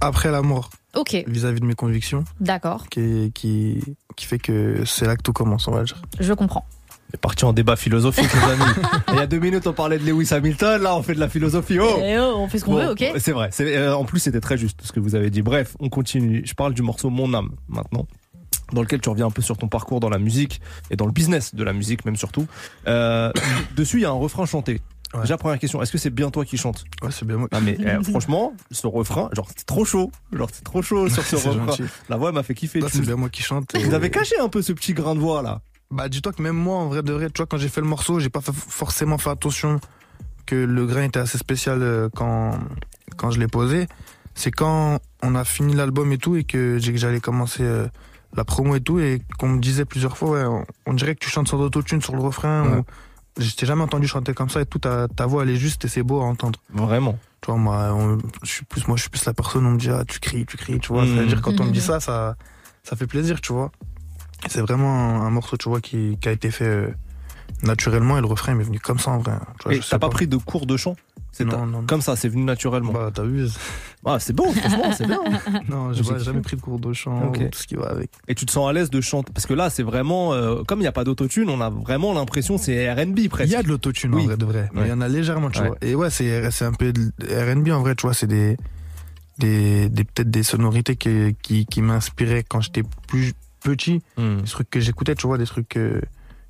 après 0.00 0.30
la 0.30 0.42
mort 0.42 0.70
Ok, 0.96 1.22
vis-à-vis 1.26 1.60
de 1.60 1.66
mes 1.66 1.74
convictions 1.74 2.24
d'accord, 2.40 2.88
qui, 2.88 3.30
qui, 3.34 3.84
qui 4.16 4.26
fait 4.26 4.38
que 4.38 4.84
c'est 4.86 5.06
là 5.06 5.16
que 5.16 5.22
tout 5.22 5.32
commence, 5.34 5.68
on 5.68 5.72
va 5.72 5.84
dire. 5.84 6.00
je 6.18 6.32
comprends. 6.32 6.64
On 7.10 7.14
est 7.14 7.20
parti 7.20 7.44
en 7.46 7.52
débat 7.54 7.76
philosophique, 7.76 8.28
les 8.34 8.52
amis. 8.52 8.72
Il 9.08 9.14
y 9.14 9.18
a 9.20 9.26
deux 9.26 9.38
minutes, 9.38 9.66
on 9.66 9.72
parlait 9.72 9.98
de 9.98 10.04
Lewis 10.04 10.28
Hamilton. 10.32 10.82
Là, 10.82 10.94
on 10.94 11.02
fait 11.02 11.14
de 11.14 11.20
la 11.20 11.28
philosophie. 11.28 11.78
Oh 11.80 11.98
Eh 12.02 12.18
oh, 12.18 12.34
on 12.36 12.48
fait 12.48 12.58
ce 12.58 12.64
qu'on 12.66 12.72
Bon, 12.74 12.80
veut, 12.84 12.90
ok 12.90 13.04
C'est 13.18 13.32
vrai. 13.32 13.48
C'est, 13.50 13.76
euh, 13.76 13.96
en 13.96 14.04
plus, 14.04 14.20
c'était 14.20 14.40
très 14.40 14.58
juste 14.58 14.80
ce 14.82 14.92
que 14.92 15.00
vous 15.00 15.14
avez 15.14 15.30
dit. 15.30 15.40
Bref, 15.40 15.74
on 15.80 15.88
continue. 15.88 16.42
Je 16.44 16.52
parle 16.54 16.74
du 16.74 16.82
morceau 16.82 17.08
Mon 17.08 17.32
âme 17.32 17.50
maintenant, 17.68 18.06
dans 18.74 18.82
lequel 18.82 19.00
tu 19.00 19.08
reviens 19.08 19.26
un 19.26 19.30
peu 19.30 19.40
sur 19.40 19.56
ton 19.56 19.68
parcours 19.68 20.00
dans 20.00 20.10
la 20.10 20.18
musique 20.18 20.60
et 20.90 20.96
dans 20.96 21.06
le 21.06 21.12
business 21.12 21.54
de 21.54 21.64
la 21.64 21.72
musique, 21.72 22.04
même 22.04 22.16
surtout. 22.16 22.46
Euh, 22.86 23.32
dessus, 23.74 23.96
il 23.98 24.02
y 24.02 24.06
a 24.06 24.10
un 24.10 24.12
refrain 24.12 24.44
chanté. 24.44 24.82
Ouais. 25.14 25.22
Déjà, 25.22 25.38
première 25.38 25.58
question, 25.58 25.80
est-ce 25.80 25.90
que 25.92 25.96
c'est 25.96 26.10
bien 26.10 26.28
toi 26.30 26.44
qui 26.44 26.58
chante? 26.58 26.84
Ouais, 27.00 27.08
c'est 27.10 27.24
bien 27.26 27.38
moi. 27.38 27.48
Ah 27.52 27.60
mais 27.62 27.78
eh, 27.80 28.04
franchement, 28.04 28.52
ce 28.70 28.86
refrain, 28.86 29.30
genre 29.32 29.48
c'est 29.56 29.64
trop 29.64 29.86
chaud, 29.86 30.10
genre 30.30 30.50
c'est 30.52 30.62
trop 30.64 30.82
chaud 30.82 31.08
sur 31.08 31.22
ce 31.22 31.36
refrain. 31.36 31.66
gentil. 31.68 31.84
La 32.10 32.18
voix 32.18 32.28
elle 32.28 32.34
m'a 32.34 32.42
fait 32.42 32.52
kiffer. 32.54 32.80
C'est 32.92 33.00
bien 33.00 33.16
moi 33.16 33.30
qui 33.30 33.40
chante. 33.42 33.70
Vous 33.74 33.90
et- 33.90 33.94
avez 33.94 34.10
caché 34.10 34.38
un 34.38 34.50
peu 34.50 34.60
ce 34.60 34.74
petit 34.74 34.92
grain 34.92 35.14
de 35.14 35.20
voix 35.20 35.40
là? 35.40 35.62
Bah, 35.90 36.08
dis-toi 36.08 36.32
que 36.32 36.42
même 36.42 36.56
moi, 36.56 36.76
en 36.76 36.86
vrai 36.88 37.02
de 37.02 37.12
vrai, 37.12 37.30
tu 37.30 37.38
vois, 37.38 37.46
quand 37.46 37.56
j'ai 37.56 37.68
fait 37.68 37.80
le 37.80 37.86
morceau, 37.86 38.20
j'ai 38.20 38.28
pas 38.28 38.40
forcément 38.42 39.16
fait 39.18 39.30
attention 39.30 39.80
que 40.46 40.54
le 40.54 40.86
grain 40.86 41.02
était 41.04 41.18
assez 41.20 41.38
spécial 41.38 41.82
euh, 41.82 42.08
quand, 42.14 42.58
quand 43.16 43.30
je 43.30 43.38
l'ai 43.40 43.48
posé. 43.48 43.86
C'est 44.34 44.50
quand 44.50 44.98
on 45.22 45.34
a 45.34 45.44
fini 45.44 45.74
l'album 45.74 46.12
et 46.12 46.18
tout 46.18 46.36
et 46.36 46.44
que 46.44 46.78
j'ai- 46.78 46.92
que 46.92 46.98
j'allais 46.98 47.20
commencer 47.20 47.62
euh, 47.62 47.86
la 48.36 48.44
promo 48.44 48.76
et 48.76 48.80
tout 48.80 48.98
et 49.00 49.20
qu'on 49.38 49.48
me 49.48 49.60
disait 49.60 49.84
plusieurs 49.84 50.16
fois, 50.18 50.30
ouais, 50.30 50.44
on, 50.44 50.64
on 50.86 50.94
dirait 50.94 51.14
que 51.14 51.20
tu 51.24 51.30
chantes 51.30 51.48
sans 51.48 51.58
autotune 51.60 52.02
sur 52.02 52.14
le 52.14 52.20
refrain. 52.20 52.64
Ouais. 52.70 52.78
ou- 52.78 52.84
Je 53.42 53.54
t'ai 53.54 53.66
jamais 53.66 53.82
entendu 53.82 54.06
chanter 54.08 54.34
comme 54.34 54.48
ça 54.50 54.60
et 54.60 54.66
tout, 54.66 54.78
ta, 54.80 55.06
ta 55.08 55.24
voix 55.26 55.42
elle 55.44 55.50
est 55.50 55.56
juste 55.56 55.84
et 55.84 55.88
c'est 55.88 56.02
beau 56.02 56.20
à 56.20 56.24
entendre. 56.24 56.58
Vraiment. 56.70 57.18
Tu 57.40 57.50
vois, 57.50 57.56
moi, 57.60 57.92
on- 57.94 58.18
je 58.42 58.48
suis 58.50 58.64
plus, 58.64 58.86
moi, 58.88 58.96
je 58.96 59.02
suis 59.02 59.10
plus 59.10 59.24
la 59.24 59.32
personne, 59.32 59.64
on 59.64 59.70
me 59.72 59.78
dit, 59.78 59.88
ah, 59.90 60.02
tu 60.06 60.18
cries, 60.20 60.44
tu 60.44 60.56
cries, 60.56 60.78
tu 60.80 60.88
vois. 60.92 61.04
Mhm. 61.04 61.14
Ça 61.14 61.20
veut 61.22 61.26
dire, 61.28 61.40
quand 61.42 61.60
on 61.60 61.64
me 61.66 61.70
dit 61.72 61.78
Mhm. 61.78 61.84
ça, 61.84 62.00
ça, 62.00 62.36
ça 62.82 62.96
fait 62.96 63.06
plaisir, 63.06 63.40
tu 63.40 63.52
vois. 63.52 63.70
C'est 64.48 64.60
vraiment 64.60 65.20
un, 65.22 65.26
un 65.26 65.30
morceau, 65.30 65.56
tu 65.56 65.68
vois, 65.68 65.80
qui, 65.80 66.16
qui 66.20 66.28
a 66.28 66.32
été 66.32 66.50
fait 66.50 66.64
euh, 66.64 66.88
naturellement 67.62 68.18
et 68.18 68.20
le 68.20 68.26
refrain 68.26 68.52
il 68.52 68.58
m'est 68.58 68.64
venu 68.64 68.78
comme 68.80 68.98
ça, 68.98 69.10
en 69.10 69.18
vrai. 69.18 69.32
Tu 69.58 69.64
vois, 69.64 69.74
Et 69.74 69.80
je 69.80 69.88
t'as 69.88 69.98
pas 69.98 70.08
pris 70.08 70.26
de 70.26 70.36
cours 70.36 70.66
de 70.66 70.76
chant? 70.76 70.96
C'est 71.32 71.44
Non, 71.44 71.58
non, 71.58 71.66
non. 71.66 71.86
Comme 71.86 72.00
ça, 72.00 72.16
c'est 72.16 72.28
venu 72.28 72.42
naturellement. 72.44 72.92
Bah, 72.92 73.12
vu 73.22 73.46
Ah, 74.04 74.18
c'est 74.18 74.32
beau, 74.32 74.50
franchement, 74.52 74.92
c'est 74.96 75.06
bien. 75.06 75.20
Non, 75.68 75.92
j'ai 75.92 76.02
J'ai 76.02 76.08
pas- 76.08 76.14
kiffé. 76.14 76.24
jamais 76.24 76.40
pris 76.40 76.56
de 76.56 76.62
cours 76.62 76.78
de 76.80 76.92
chant 76.92 77.26
Ok. 77.28 77.36
ou 77.40 77.48
tout 77.50 77.58
ce 77.58 77.66
qui 77.66 77.74
va 77.76 77.90
avec. 77.90 78.10
Et 78.28 78.34
tu 78.34 78.46
te 78.46 78.50
sens 78.50 78.68
à 78.68 78.72
l'aise 78.72 78.90
de 78.90 79.00
chanter? 79.00 79.30
Parce 79.32 79.46
que 79.46 79.54
là, 79.54 79.68
c'est 79.70 79.82
vraiment. 79.82 80.32
euh, 80.32 80.62
comme 80.64 80.78
il 80.78 80.82
n'y 80.82 80.88
a 80.88 80.92
pas 80.92 81.04
d'autotune, 81.04 81.50
on 81.50 81.60
a 81.60 81.68
vraiment 81.70 82.14
l'impression 82.14 82.56
que 82.56 82.64
c'est 82.64 82.90
RB 82.92 83.18
Il 83.18 83.28
presque. 83.28 83.52
y 83.52 83.56
a 83.56 83.62
de 83.62 83.68
l'autotune, 83.68 84.14
Oui. 84.14 84.22
en 84.22 84.26
vrai, 84.26 84.36
de 84.36 84.44
vrai. 84.46 84.68
Mais 84.72 84.80
il 84.80 84.82
Ouais. 84.84 84.88
y 84.88 84.92
en 84.92 85.00
a 85.00 85.08
légèrement, 85.08 85.50
tu 85.50 85.60
Ouais. 85.60 85.68
vois. 85.68 85.76
Et 85.82 85.94
ouais, 85.94 86.10
c'est, 86.10 86.50
c'est 86.50 86.64
un 86.64 86.72
peu 86.72 86.92
de 86.92 87.10
RB, 87.52 87.68
en 87.70 87.80
vrai, 87.82 87.94
tu 87.94 88.02
vois, 88.06 88.14
c'est 88.14 88.26
des, 88.26 88.56
des, 89.38 89.88
des 89.90 90.04
peut-être 90.04 90.30
des 90.30 90.42
sonorités 90.42 90.96
qui, 90.96 91.36
qui, 91.42 91.66
qui 91.66 91.82
m'inspiraient 91.82 92.44
quand 92.48 92.60
j'étais 92.60 92.82
plus 93.06 93.34
petit. 93.68 94.00
Hmm. 94.16 94.38
des 94.38 94.48
trucs 94.48 94.70
que 94.70 94.80
j'écoutais, 94.80 95.14
tu 95.14 95.26
vois, 95.26 95.38
des 95.38 95.46
trucs 95.46 95.68
que, 95.68 96.00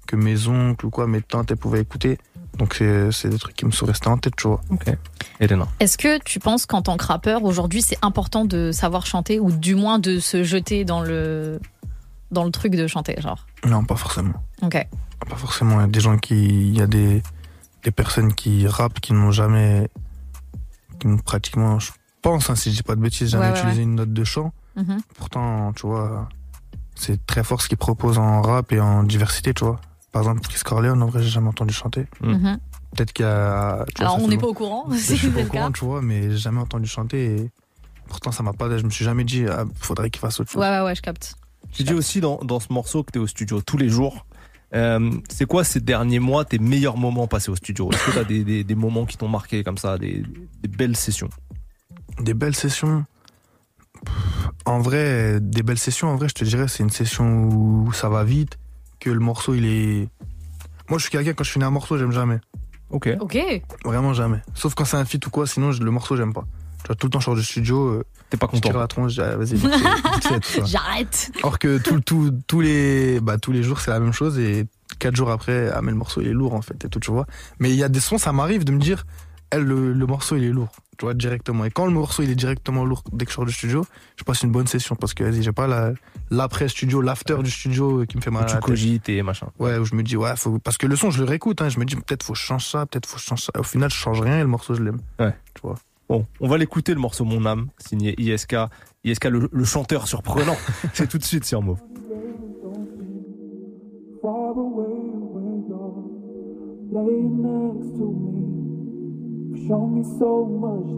que 0.06 0.16
mes 0.16 0.46
oncles 0.48 0.86
ou 0.86 0.90
quoi, 0.90 1.06
mes 1.06 1.22
tantes, 1.22 1.50
elles 1.50 1.56
pouvaient 1.56 1.80
écouter. 1.80 2.18
Donc 2.56 2.74
c'est, 2.74 3.12
c'est 3.12 3.28
des 3.28 3.38
trucs 3.38 3.54
qui 3.54 3.66
me 3.66 3.70
sont 3.70 3.86
restés 3.86 4.08
en 4.08 4.18
tête, 4.18 4.34
tu 4.36 4.48
vois. 4.48 4.60
Ok. 4.70 4.86
Elena. 5.40 5.68
Est-ce 5.80 5.98
que 5.98 6.18
tu 6.22 6.40
penses 6.40 6.66
qu'en 6.66 6.82
tant 6.82 6.96
que 6.96 7.04
rappeur, 7.04 7.44
aujourd'hui, 7.44 7.82
c'est 7.82 7.98
important 8.02 8.44
de 8.44 8.72
savoir 8.72 9.06
chanter 9.06 9.38
ou 9.38 9.52
du 9.52 9.74
moins 9.74 9.98
de 9.98 10.18
se 10.18 10.42
jeter 10.42 10.84
dans 10.84 11.02
le, 11.02 11.60
dans 12.30 12.44
le 12.44 12.50
truc 12.50 12.74
de 12.74 12.86
chanter, 12.86 13.20
genre? 13.20 13.46
Non, 13.64 13.84
pas 13.84 13.96
forcément. 13.96 14.42
Ok. 14.62 14.86
Pas 15.28 15.36
forcément. 15.36 15.80
Il 15.80 15.82
y 15.82 15.84
a 15.84 15.88
des 15.88 16.00
gens 16.00 16.16
qui, 16.16 16.46
il 16.46 16.76
y 16.76 16.80
a 16.80 16.86
des, 16.86 17.22
des 17.84 17.90
personnes 17.90 18.32
qui 18.34 18.66
rappent 18.66 19.00
qui 19.00 19.12
n'ont 19.12 19.30
jamais, 19.30 19.88
qui 20.98 21.06
n'ont 21.06 21.18
pratiquement, 21.18 21.78
je 21.78 21.92
pense, 22.22 22.50
hein, 22.50 22.56
si 22.56 22.70
je 22.70 22.76
dis 22.76 22.82
pas 22.82 22.96
de 22.96 23.00
bêtises, 23.00 23.30
jamais 23.30 23.46
Ouais, 23.46 23.52
ouais, 23.52 23.58
utilisé 23.58 23.82
une 23.82 23.94
note 23.94 24.12
de 24.12 24.24
chant. 24.24 24.52
Mhm. 24.76 25.00
Pourtant, 25.16 25.72
tu 25.74 25.86
vois, 25.86 26.28
c'est 26.98 27.24
très 27.26 27.44
fort 27.44 27.62
ce 27.62 27.68
qu'ils 27.68 27.78
proposent 27.78 28.18
en 28.18 28.42
rap 28.42 28.72
et 28.72 28.80
en 28.80 29.02
diversité, 29.02 29.54
tu 29.54 29.64
vois. 29.64 29.80
Par 30.12 30.22
exemple, 30.22 30.40
Chris 30.40 30.60
Corleone, 30.64 31.02
en 31.02 31.06
vrai, 31.06 31.22
j'ai 31.22 31.28
jamais 31.28 31.48
entendu 31.48 31.72
chanter. 31.74 32.06
Mm. 32.20 32.32
Mhm. 32.32 32.58
Peut-être 32.96 33.12
qu'il 33.12 33.24
y 33.24 33.28
a. 33.28 33.84
tu 33.94 34.02
vois, 34.02 34.06
Alors, 34.06 34.18
ça 34.18 34.24
on 34.24 34.28
n'est 34.28 34.38
pas 34.38 34.46
au 34.46 34.54
courant, 34.54 34.86
Je 34.90 34.96
si 34.96 35.16
suis 35.16 35.28
c'est 35.28 35.30
pas 35.32 35.40
au 35.40 35.42
le 35.42 35.48
cas. 35.48 35.58
courant, 35.58 35.72
tu 35.72 35.84
vois, 35.84 36.02
mais 36.02 36.30
j'ai 36.30 36.36
jamais 36.38 36.60
entendu 36.60 36.86
chanter 36.88 37.36
et 37.36 37.50
pourtant 38.08 38.32
ça 38.32 38.42
m'a 38.42 38.52
pas. 38.52 38.76
Je 38.78 38.84
me 38.84 38.90
suis 38.90 39.04
jamais 39.04 39.24
dit, 39.24 39.44
ah, 39.46 39.64
faudrait 39.80 40.10
qu'il 40.10 40.20
fasse 40.20 40.40
autre 40.40 40.50
chose. 40.50 40.60
Ouais, 40.62 40.68
ouais, 40.70 40.80
ouais, 40.84 40.94
je 40.94 41.02
capte. 41.02 41.34
Tu 41.72 41.82
dis 41.82 41.92
aussi 41.94 42.20
dans, 42.20 42.38
dans 42.38 42.60
ce 42.60 42.72
morceau 42.72 43.02
que 43.02 43.12
tu 43.12 43.18
es 43.18 43.22
au 43.22 43.26
studio 43.26 43.60
tous 43.60 43.76
les 43.76 43.88
jours. 43.90 44.24
Euh, 44.74 45.10
c'est 45.30 45.46
quoi 45.46 45.64
ces 45.64 45.80
derniers 45.80 46.18
mois 46.18 46.44
tes 46.44 46.58
meilleurs 46.58 46.96
moments 46.96 47.26
passés 47.26 47.50
au 47.50 47.56
studio? 47.56 47.90
Est-ce 47.92 48.04
que 48.06 48.10
tu 48.12 48.18
as 48.18 48.24
des, 48.24 48.44
des, 48.44 48.64
des 48.64 48.74
moments 48.74 49.04
qui 49.06 49.16
t'ont 49.18 49.28
marqué 49.28 49.62
comme 49.64 49.78
ça, 49.78 49.96
des, 49.98 50.22
des 50.62 50.68
belles 50.68 50.96
sessions? 50.96 51.28
Des 52.20 52.34
belles 52.34 52.54
sessions. 52.56 53.04
En 54.64 54.80
vrai, 54.80 55.38
des 55.40 55.62
belles 55.62 55.78
sessions, 55.78 56.08
en 56.08 56.16
vrai, 56.16 56.28
je 56.28 56.34
te 56.34 56.44
dirais, 56.44 56.68
c'est 56.68 56.82
une 56.82 56.90
session 56.90 57.44
où 57.48 57.92
ça 57.92 58.08
va 58.08 58.24
vite, 58.24 58.58
que 59.00 59.10
le 59.10 59.20
morceau 59.20 59.54
il 59.54 59.64
est. 59.66 60.08
Moi, 60.90 60.98
je 60.98 61.02
suis 61.04 61.10
quelqu'un, 61.10 61.32
quand 61.34 61.44
je 61.44 61.50
finis 61.50 61.64
un 61.64 61.70
morceau, 61.70 61.96
j'aime 61.98 62.12
jamais. 62.12 62.38
Ok. 62.90 63.08
Ok. 63.20 63.38
Vraiment 63.84 64.12
jamais. 64.14 64.40
Sauf 64.54 64.74
quand 64.74 64.84
c'est 64.84 64.96
un 64.96 65.04
feat 65.04 65.24
ou 65.26 65.30
quoi, 65.30 65.46
sinon 65.46 65.72
je- 65.72 65.82
le 65.82 65.90
morceau, 65.90 66.16
j'aime 66.16 66.32
pas. 66.32 66.44
Tu 66.82 66.86
vois, 66.86 66.96
tout 66.96 67.06
le 67.06 67.10
temps, 67.10 67.20
je 67.20 67.24
sors 67.26 67.34
du 67.34 67.42
studio, 67.42 67.86
euh, 67.88 68.04
T'es 68.30 68.36
pas 68.36 68.46
je 68.52 68.60
tire 68.60 68.70
content 68.72 68.78
la 68.80 68.86
tronche, 68.86 69.12
je 69.12 69.22
dis, 69.22 69.28
ah, 69.28 69.36
vas-y. 69.36 70.66
J'arrête. 70.66 71.30
Or 71.42 71.58
que 71.58 71.78
tout, 71.78 72.00
tout, 72.00 72.30
tous, 72.46 72.60
les, 72.60 73.20
bah, 73.20 73.38
tous 73.38 73.52
les 73.52 73.62
jours, 73.62 73.80
c'est 73.80 73.90
la 73.90 74.00
même 74.00 74.12
chose 74.12 74.38
et 74.38 74.66
quatre 74.98 75.16
jours 75.16 75.30
après, 75.30 75.70
ah, 75.74 75.80
mais 75.82 75.90
le 75.90 75.96
morceau, 75.96 76.20
il 76.20 76.28
est 76.28 76.32
lourd, 76.32 76.54
en 76.54 76.62
fait, 76.62 76.84
et 76.84 76.88
tout, 76.88 77.00
tu 77.00 77.10
vois. 77.10 77.26
Mais 77.58 77.70
il 77.70 77.76
y 77.76 77.82
a 77.84 77.88
des 77.88 78.00
sons, 78.00 78.18
ça 78.18 78.32
m'arrive 78.32 78.64
de 78.64 78.72
me 78.72 78.78
dire, 78.78 79.04
elle, 79.50 79.62
le, 79.64 79.92
le 79.92 80.06
morceau, 80.06 80.36
il 80.36 80.44
est 80.44 80.50
lourd, 80.50 80.68
tu 80.98 81.04
vois, 81.06 81.14
directement. 81.14 81.64
Et 81.64 81.70
quand 81.70 81.86
le 81.86 81.92
morceau, 81.92 82.22
il 82.22 82.30
est 82.30 82.34
directement 82.34 82.84
lourd 82.84 83.02
dès 83.12 83.24
que 83.24 83.30
je 83.30 83.36
sors 83.36 83.46
du 83.46 83.52
studio, 83.52 83.86
je 84.16 84.24
passe 84.24 84.42
une 84.42 84.50
bonne 84.50 84.66
session 84.66 84.96
parce 84.96 85.14
que, 85.14 85.24
vas-y, 85.24 85.42
j'ai 85.42 85.52
pas 85.52 85.66
la- 85.66 85.92
l'après-studio, 86.30 87.00
l'after 87.00 87.36
du 87.42 87.50
studio 87.50 88.04
qui 88.06 88.16
me 88.16 88.22
fait 88.22 88.30
mal 88.30 88.42
à 88.42 88.46
Tu 88.46 88.54
la 88.54 88.60
tête. 88.60 88.66
cogites 88.66 89.08
et 89.08 89.22
machin. 89.22 89.46
Ouais, 89.58 89.78
où 89.78 89.84
je 89.84 89.94
me 89.94 90.02
dis, 90.02 90.16
ouais, 90.16 90.36
faut, 90.36 90.58
parce 90.58 90.76
que 90.76 90.86
le 90.86 90.96
son, 90.96 91.10
je 91.10 91.18
le 91.22 91.24
réécoute, 91.28 91.62
hein, 91.62 91.68
je 91.68 91.78
me 91.78 91.84
dis, 91.84 91.94
peut-être 91.96 92.22
faut 92.22 92.32
que 92.34 92.38
je 92.38 92.44
change 92.44 92.66
ça, 92.66 92.84
peut-être 92.86 93.06
faut 93.06 93.16
que 93.16 93.22
je 93.22 93.26
change 93.26 93.42
ça. 93.44 93.52
Au 93.58 93.62
final, 93.62 93.90
je 93.90 93.96
change 93.96 94.20
rien 94.20 94.38
et 94.38 94.42
le 94.42 94.48
morceau, 94.48 94.74
je 94.74 94.82
l'aime. 94.82 94.98
Ouais. 95.18 95.34
Tu 95.54 95.62
vois. 95.62 95.76
Bon, 96.08 96.26
on 96.40 96.48
va 96.48 96.56
l'écouter 96.58 96.94
le 96.94 97.00
morceau 97.00 97.24
Mon 97.24 97.44
âme, 97.46 97.68
signé 97.78 98.14
ISK. 98.20 98.56
ISK, 99.04 99.24
le, 99.26 99.48
le 99.52 99.64
chanteur 99.64 100.08
surprenant. 100.08 100.56
C'est 100.94 101.06
tout 101.08 101.18
de 101.18 101.24
suite 101.24 101.44
sur 101.44 101.62
you're 106.90 107.04
laying 107.04 107.42
next 107.42 107.90
to 107.98 108.06
me. 108.12 108.47
Show 109.66 109.86
me 109.86 110.02
so 110.18 110.44
much. 110.44 110.90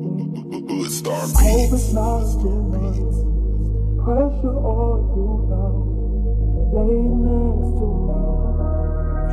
Hope 1.41 1.73
it's 1.73 1.93
not 1.93 2.23
too 2.41 2.63
much. 2.71 2.99
Pressure 4.05 4.59
on 4.59 5.01
you 5.17 5.31
now. 5.51 5.75
Laying 6.75 7.17
next 7.27 7.71
to 7.79 7.87
me. 8.07 8.19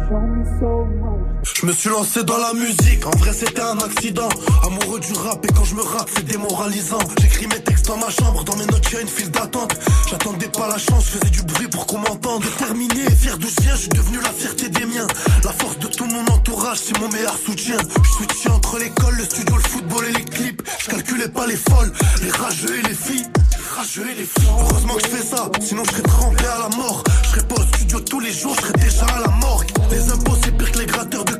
Show 0.07 0.21
me 0.21 0.43
so 0.59 0.71
much. 1.01 1.36
Je 1.55 1.65
me 1.65 1.71
suis 1.71 1.89
lancé 1.89 2.23
dans 2.23 2.37
la 2.37 2.53
musique, 2.53 3.05
en 3.05 3.11
vrai 3.17 3.33
c'était 3.33 3.61
un 3.61 3.77
accident. 3.79 4.29
Amoureux 4.63 4.99
du 4.99 5.13
rap 5.13 5.43
et 5.43 5.53
quand 5.53 5.63
je 5.63 5.75
me 5.75 5.81
rate 5.81 6.09
c'est 6.15 6.25
démoralisant. 6.25 6.99
J'écris 7.21 7.47
mes 7.47 7.61
textes 7.61 7.87
dans 7.87 7.97
ma 7.97 8.09
chambre, 8.09 8.43
dans 8.43 8.55
mes 8.55 8.65
notes 8.65 8.91
y'a 8.91 9.01
une 9.01 9.07
file 9.07 9.31
d'attente. 9.31 9.75
J'attendais 10.09 10.49
pas 10.49 10.67
la 10.67 10.77
chance, 10.77 11.05
je 11.05 11.17
faisais 11.17 11.31
du 11.31 11.41
bruit 11.43 11.67
pour 11.67 11.87
qu'on 11.87 11.99
m'entende. 11.99 12.43
Déterminé, 12.43 13.09
fier 13.15 13.37
d'où 13.37 13.47
je 13.47 13.63
viens, 13.63 13.75
je 13.75 13.81
suis 13.81 13.89
devenu 13.89 14.19
la 14.21 14.31
fierté 14.31 14.69
des 14.69 14.85
miens. 14.85 15.07
La 15.43 15.51
force 15.51 15.79
de 15.79 15.87
tout 15.87 16.05
mon 16.05 16.25
entourage, 16.33 16.77
c'est 16.77 16.99
mon 16.99 17.09
meilleur 17.09 17.37
soutien. 17.37 17.77
Je 18.03 18.09
switchais 18.09 18.49
entre 18.49 18.77
l'école, 18.77 19.15
le 19.15 19.23
studio, 19.23 19.55
le 19.55 19.63
football 19.63 20.05
et 20.05 20.11
les 20.11 20.25
clips. 20.25 20.61
Je 20.79 20.87
calculais 20.89 21.29
pas 21.29 21.47
les 21.47 21.57
folles, 21.57 21.91
les 22.21 22.31
rageux 22.31 22.77
et 22.77 22.87
les 22.87 22.95
filles. 22.95 23.25
Les 23.51 23.75
rageux 23.75 24.09
et 24.11 24.15
les 24.15 24.25
filles. 24.25 24.49
Heureusement 24.59 24.95
que 24.95 25.03
je 25.03 25.15
fais 25.15 25.25
ça, 25.25 25.49
sinon 25.61 25.83
je 25.85 25.91
serais 25.91 26.03
trempé 26.03 26.45
à 26.45 26.69
la 26.69 26.75
mort. 26.75 27.03
Je 27.23 27.29
serais 27.29 27.47
pas 27.47 27.55
au 27.55 27.65
studio 27.75 27.99
tous 27.99 28.19
les 28.19 28.31
jours, 28.31 28.55
je 28.55 28.61
serais 28.67 28.79
déjà 28.79 29.05
à 29.05 29.19
la 29.21 29.31
morgue. 29.41 29.67
Les 29.91 30.11
impôts 30.11 30.37
c'est 30.43 30.55
pire 30.55 30.71
que 30.71 30.79
les 30.79 30.85
gratteurs 30.85 31.25
de 31.25 31.36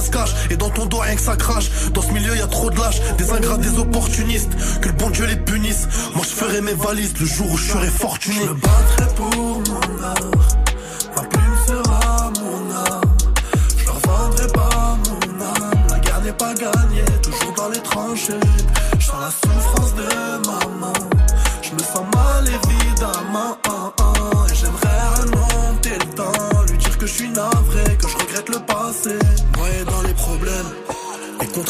se 0.00 0.10
cache. 0.10 0.30
Et 0.50 0.56
dans 0.56 0.70
ton 0.70 0.86
dos 0.86 0.98
rien 0.98 1.14
que 1.14 1.20
ça 1.20 1.36
crache. 1.36 1.70
Dans 1.92 2.02
ce 2.02 2.12
milieu 2.12 2.36
y 2.36 2.40
a 2.40 2.46
trop 2.46 2.70
de 2.70 2.78
lâches, 2.78 3.00
des 3.16 3.30
ingrats, 3.30 3.58
des 3.58 3.78
opportunistes. 3.78 4.50
Que 4.80 4.88
le 4.88 4.94
bon 4.94 5.10
Dieu 5.10 5.26
les 5.26 5.36
punisse. 5.36 5.88
Moi 6.14 6.24
je 6.24 6.34
ferai 6.34 6.60
mes 6.60 6.74
valises 6.74 7.14
le 7.18 7.26
jour 7.26 7.50
où 7.50 7.56
je 7.56 7.70
serai 7.70 7.88
fortuné. 7.88 8.40
Je 8.46 8.52
battrai 8.52 9.14
pour 9.16 9.36
mon 9.36 10.04
art. 10.04 10.57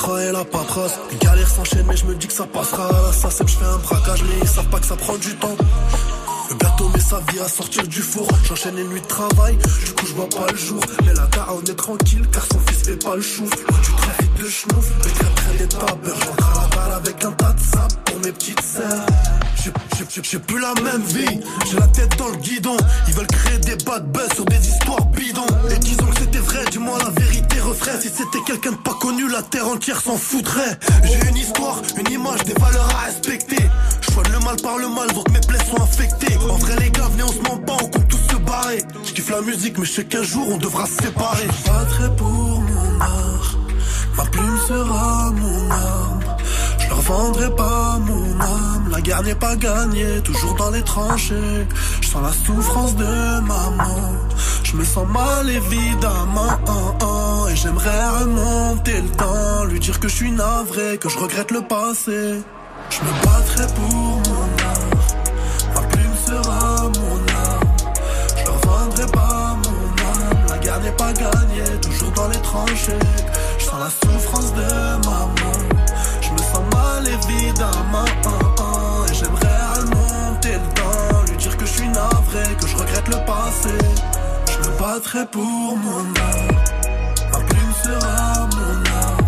Et 0.07 0.33
la 0.33 0.45
paperasse. 0.45 0.99
Les 1.11 1.19
galères 1.19 1.49
s'enchaînent, 1.49 1.87
mais 1.89 1.97
je 1.97 2.07
me 2.07 2.15
dis 2.15 2.27
que 2.27 2.33
ça 2.33 2.47
passera. 2.47 2.87
À 2.87 3.03
la 3.03 3.13
SACEM, 3.13 3.49
je 3.49 3.57
fais 3.57 3.65
un 3.65 3.79
braquage, 3.79 4.23
mais 4.23 4.39
ils 4.43 4.49
savent 4.49 4.69
pas 4.69 4.79
que 4.79 4.87
ça 4.87 4.97
prend 4.97 5.17
du 5.17 5.35
temps. 5.37 5.57
Le 6.51 6.57
gâteau 6.57 6.89
met 6.89 7.01
sa 7.01 7.19
vie 7.31 7.41
à 7.41 7.49
sortir 7.49 7.87
du 7.87 8.01
four. 8.01 8.29
J'enchaîne 8.45 8.77
les 8.77 8.85
nuits 8.85 9.01
de 9.01 9.07
travail, 9.07 9.57
du 9.57 9.93
coup 9.93 10.07
je 10.07 10.15
vois 10.15 10.29
pas 10.29 10.51
le 10.51 10.57
jour. 10.57 10.81
Mais 11.05 11.13
la 11.13 11.29
on 11.53 11.63
est 11.63 11.75
tranquille 11.75 12.27
car 12.33 12.45
son 12.51 12.59
fils 12.61 12.85
fait 12.85 13.05
pas 13.05 13.17
le 13.17 13.23
chouf. 13.23 13.51
Du 13.51 13.93
trafic 13.93 14.35
de 14.35 14.49
schnouf, 14.49 14.93
mais 15.05 15.11
très 15.11 15.31
près 15.31 15.59
des 15.59 15.69
tapeurs. 15.69 16.21
J'entre 16.25 16.49
à 16.49 16.63
la 16.63 16.77
balle 16.77 16.93
avec 17.05 17.25
un 17.25 17.33
tas 17.33 17.53
de 17.53 17.61
sable 17.61 17.95
pour 18.05 18.17
mes 18.21 18.33
petites 18.33 18.63
sœurs. 18.63 19.07
J'ai- 19.65 20.39
plus 20.39 20.61
la 20.61 20.75
même 20.83 21.03
vie, 21.03 21.41
j'ai 21.71 21.79
la 21.79 21.87
tête 21.89 22.17
dans 22.17 22.29
le 22.29 22.37
guidon. 22.37 22.77
Ils 23.09 23.15
veulent 23.15 23.27
créer 23.27 23.59
des 23.59 23.77
bad 23.85 24.11
buzz 24.13 24.29
sur 24.35 24.45
des 24.45 24.69
histoires 24.69 25.05
bidons. 25.07 25.47
Et 25.71 25.79
disons 25.79 26.07
que 26.07 26.21
c'était 26.21 26.39
vrai, 26.39 26.65
dis-moi 26.71 26.99
la 26.99 27.11
vérité, 27.11 27.61
refrain. 27.61 27.99
Si 28.01 28.09
c'était 28.09 28.41
quelqu'un 28.47 28.73
de 28.73 28.77
pas 28.77 28.95
connu, 29.01 29.29
la 29.29 29.43
terre 29.43 29.69
entière 29.69 30.01
s'en 30.01 30.17
foutrait. 30.17 30.79
J'ai 31.05 31.29
une 31.29 31.37
histoire, 31.37 31.81
une 31.99 32.13
image, 32.13 32.43
des 32.45 32.55
valeurs 32.55 32.89
à 32.97 33.07
respecter. 33.07 33.63
Je 34.01 34.11
soigne 34.13 34.33
le 34.33 34.41
mal 34.41 34.57
par 34.63 34.77
le 34.79 34.89
mal, 34.89 35.09
donc 35.13 35.29
mes 35.31 35.41
plaies 35.41 35.65
sont 35.71 35.83
infectées. 35.83 36.37
En 36.51 36.57
vrai, 36.57 36.77
les 36.81 36.91
gars, 36.91 37.09
venez, 37.13 37.25
on 37.25 37.33
se 37.33 37.41
ment 37.41 37.59
pas, 37.59 37.75
on 37.83 37.89
compte 37.89 38.09
tous 38.09 38.33
se 38.33 38.37
barrer. 38.37 38.83
Je 39.05 39.13
kiffe 39.13 39.31
la 39.31 39.41
musique, 39.43 39.79
mais 39.79 39.85
je 39.85 39.93
sais 39.93 40.05
qu'un 40.05 40.23
jour 40.23 40.47
on 40.51 40.57
devra 40.59 40.87
se 40.87 41.03
séparer. 41.03 41.47
Je 41.65 41.71
battrai 41.71 42.17
pour 42.17 42.29
mon 42.61 43.01
art, 43.01 43.59
ma 44.17 44.25
plume 44.25 44.59
sera 44.67 45.31
mon 45.33 45.71
arme. 45.71 46.21
Je 46.79 46.89
leur 46.89 47.01
vendrai 47.01 47.55
pas 47.55 47.99
mon 48.07 48.41
âme, 48.41 48.68
la 48.91 49.01
guerre 49.01 49.22
n'est 49.22 49.34
pas 49.34 49.57
gagnée, 49.57 50.20
toujours 50.22 50.55
dans 50.55 50.70
les 50.70 50.82
tranchées. 50.82 51.66
Je 52.01 52.09
sens 52.09 52.22
la 52.22 52.32
souffrance 52.32 52.97
de 52.97 53.41
maman, 53.41 54.12
je 54.64 54.76
me 54.76 54.84
sens 54.84 55.07
mal 55.09 55.49
évidemment. 55.49 56.53
Et 57.51 57.57
j'aimerais 57.57 58.09
remonter 58.20 59.01
le 59.01 59.09
temps, 59.11 59.64
lui 59.64 59.80
dire 59.80 59.99
que 59.99 60.09
je 60.09 60.14
suis 60.14 60.32
navré, 60.32 60.99
que 60.99 61.09
je 61.09 61.18
regrette 61.18 61.51
le 61.51 61.62
passé. 61.62 62.43
Je 62.91 63.01
me 63.01 63.12
battrai 63.24 63.66
pour 63.74 63.95
mon 63.95 64.49
art, 64.72 65.74
ma 65.74 65.80
plume 65.89 66.16
sera 66.26 66.82
mon 66.82 67.18
âme. 67.45 67.76
Je 68.36 68.45
leur 68.45 68.59
vendrai 68.59 69.07
pas 69.07 69.57
mon 69.64 69.86
âme, 70.11 70.47
la 70.49 70.59
guerre 70.59 70.80
n'est 70.80 70.93
pas 70.93 71.12
gagnée, 71.12 71.80
toujours 71.80 72.12
dans 72.12 72.28
les 72.28 72.43
tranchées. 72.43 72.99
Je 73.59 73.64
sens 73.64 73.80
la 73.80 73.91
souffrance 73.91 74.53
de 74.55 75.07
maman, 75.07 75.34
je 83.11 84.69
me 84.69 84.79
battrai 84.79 85.25
pour 85.33 85.43
mon 85.43 86.01
âme, 86.01 86.57
ma 87.33 87.39
plume 87.39 87.75
sera 87.83 88.49
mon 88.55 88.79
âme. 89.03 89.27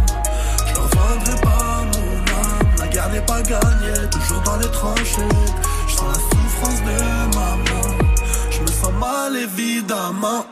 Je 0.67 0.75
leur 0.75 0.89
vendrai 0.89 1.41
pas 1.41 1.85
mon 1.93 2.15
âme, 2.43 2.75
la 2.79 2.87
guerre 2.89 3.09
n'est 3.11 3.25
pas 3.25 3.41
gagnée, 3.43 4.09
toujours 4.11 4.43
dans 4.43 4.57
les 4.57 4.71
tranchées. 4.71 5.23
Je 5.89 5.95
sens 5.95 6.09
la 6.09 6.15
souffrance 6.15 6.81
de 6.83 7.35
maman, 7.35 7.87
je 8.51 8.61
me 8.61 8.67
sens 8.67 8.93
mal 8.99 9.37
évidemment. 9.37 10.45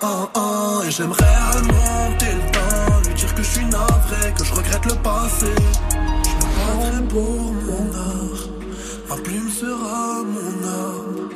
Et 0.86 0.90
j'aimerais 0.90 1.36
remonter 1.52 2.32
le 2.32 2.50
temps, 2.50 3.08
lui 3.08 3.14
dire 3.14 3.34
que 3.34 3.42
je 3.42 3.48
suis 3.48 3.64
navré, 3.66 4.32
que 4.36 4.44
je 4.44 4.54
regrette 4.54 4.86
le 4.86 4.94
passé. 4.94 5.52
Je 5.90 6.46
me 6.46 6.50
battrai 6.56 7.02
pour 7.08 7.52
mon 7.66 7.86
art, 7.94 8.42
ma 9.10 9.16
plume 9.16 9.50
sera 9.50 10.22
mon 10.24 10.66
âme. 10.66 11.28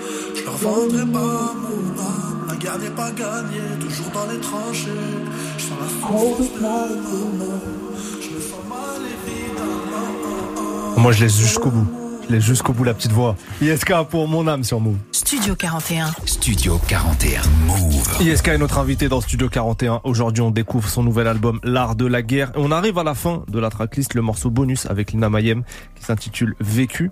Je 0.62 0.68
leur 0.68 0.76
vendrai 0.76 1.06
pas 1.06 1.54
mon 1.54 2.00
âme, 2.00 2.46
la 2.46 2.54
guerre 2.54 2.78
n'est 2.78 2.90
pas 2.90 3.10
gagnée, 3.10 3.80
toujours 3.80 4.12
dans 4.14 4.32
les 4.32 4.38
tranchées. 4.38 4.90
Je 5.58 5.62
sens 5.62 5.72
la 5.80 5.88
souffrance 5.88 6.38
de 6.38 6.60
maman, 6.60 7.60
je 8.20 8.30
me 8.30 8.40
sens 8.40 8.60
mal 8.68 9.02
évidemment. 9.26 11.00
Moi, 11.00 11.10
je 11.10 11.24
laisse 11.24 11.36
jusqu'au 11.36 11.70
bout. 11.70 11.88
Je 12.28 12.34
laisse 12.34 12.44
jusqu'au 12.44 12.72
bout 12.72 12.84
la 12.84 12.94
petite 12.94 13.10
voix. 13.10 13.34
ISK 13.60 13.92
pour 14.08 14.28
mon 14.28 14.46
âme 14.46 14.62
sur 14.62 14.78
Move. 14.78 14.98
Studio 15.10 15.56
41. 15.56 16.12
Studio 16.26 16.80
41 16.86 17.42
Move. 17.66 18.20
ISK 18.20 18.46
est 18.48 18.58
notre 18.58 18.78
invité 18.78 19.08
dans 19.08 19.20
Studio 19.20 19.48
41. 19.48 20.02
Aujourd'hui, 20.04 20.42
on 20.42 20.52
découvre 20.52 20.88
son 20.88 21.02
nouvel 21.02 21.26
album, 21.26 21.58
L'Art 21.64 21.96
de 21.96 22.06
la 22.06 22.22
Guerre. 22.22 22.50
Et 22.50 22.58
on 22.58 22.70
arrive 22.70 22.98
à 22.98 23.02
la 23.02 23.14
fin 23.16 23.42
de 23.48 23.58
la 23.58 23.68
tracklist, 23.68 24.14
le 24.14 24.22
morceau 24.22 24.50
bonus 24.50 24.86
avec 24.86 25.10
Lina 25.10 25.28
Mayem 25.28 25.64
qui 25.96 26.04
s'intitule 26.04 26.54
Vécu. 26.60 27.10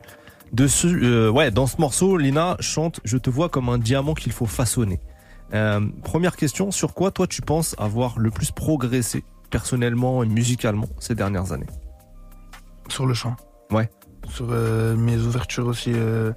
Dessus, 0.52 1.00
euh, 1.04 1.30
ouais, 1.30 1.50
dans 1.50 1.66
ce 1.66 1.80
morceau, 1.80 2.16
Lina 2.16 2.56
chante 2.60 3.00
Je 3.04 3.16
te 3.16 3.30
vois 3.30 3.48
comme 3.48 3.68
un 3.68 3.78
diamant 3.78 4.14
qu'il 4.14 4.32
faut 4.32 4.46
façonner. 4.46 5.00
Euh, 5.54 5.80
première 6.02 6.36
question, 6.36 6.70
sur 6.70 6.94
quoi 6.94 7.10
toi 7.10 7.26
tu 7.26 7.40
penses 7.42 7.74
avoir 7.78 8.18
le 8.18 8.30
plus 8.30 8.50
progressé 8.50 9.24
personnellement 9.50 10.22
et 10.22 10.26
musicalement 10.26 10.88
ces 10.98 11.14
dernières 11.14 11.52
années? 11.52 11.66
Sur 12.88 13.06
le 13.06 13.14
chant. 13.14 13.36
Ouais. 13.70 13.90
Sur 14.28 14.46
euh, 14.50 14.96
mes 14.96 15.16
ouvertures 15.18 15.66
aussi. 15.66 15.92
euh, 15.94 16.32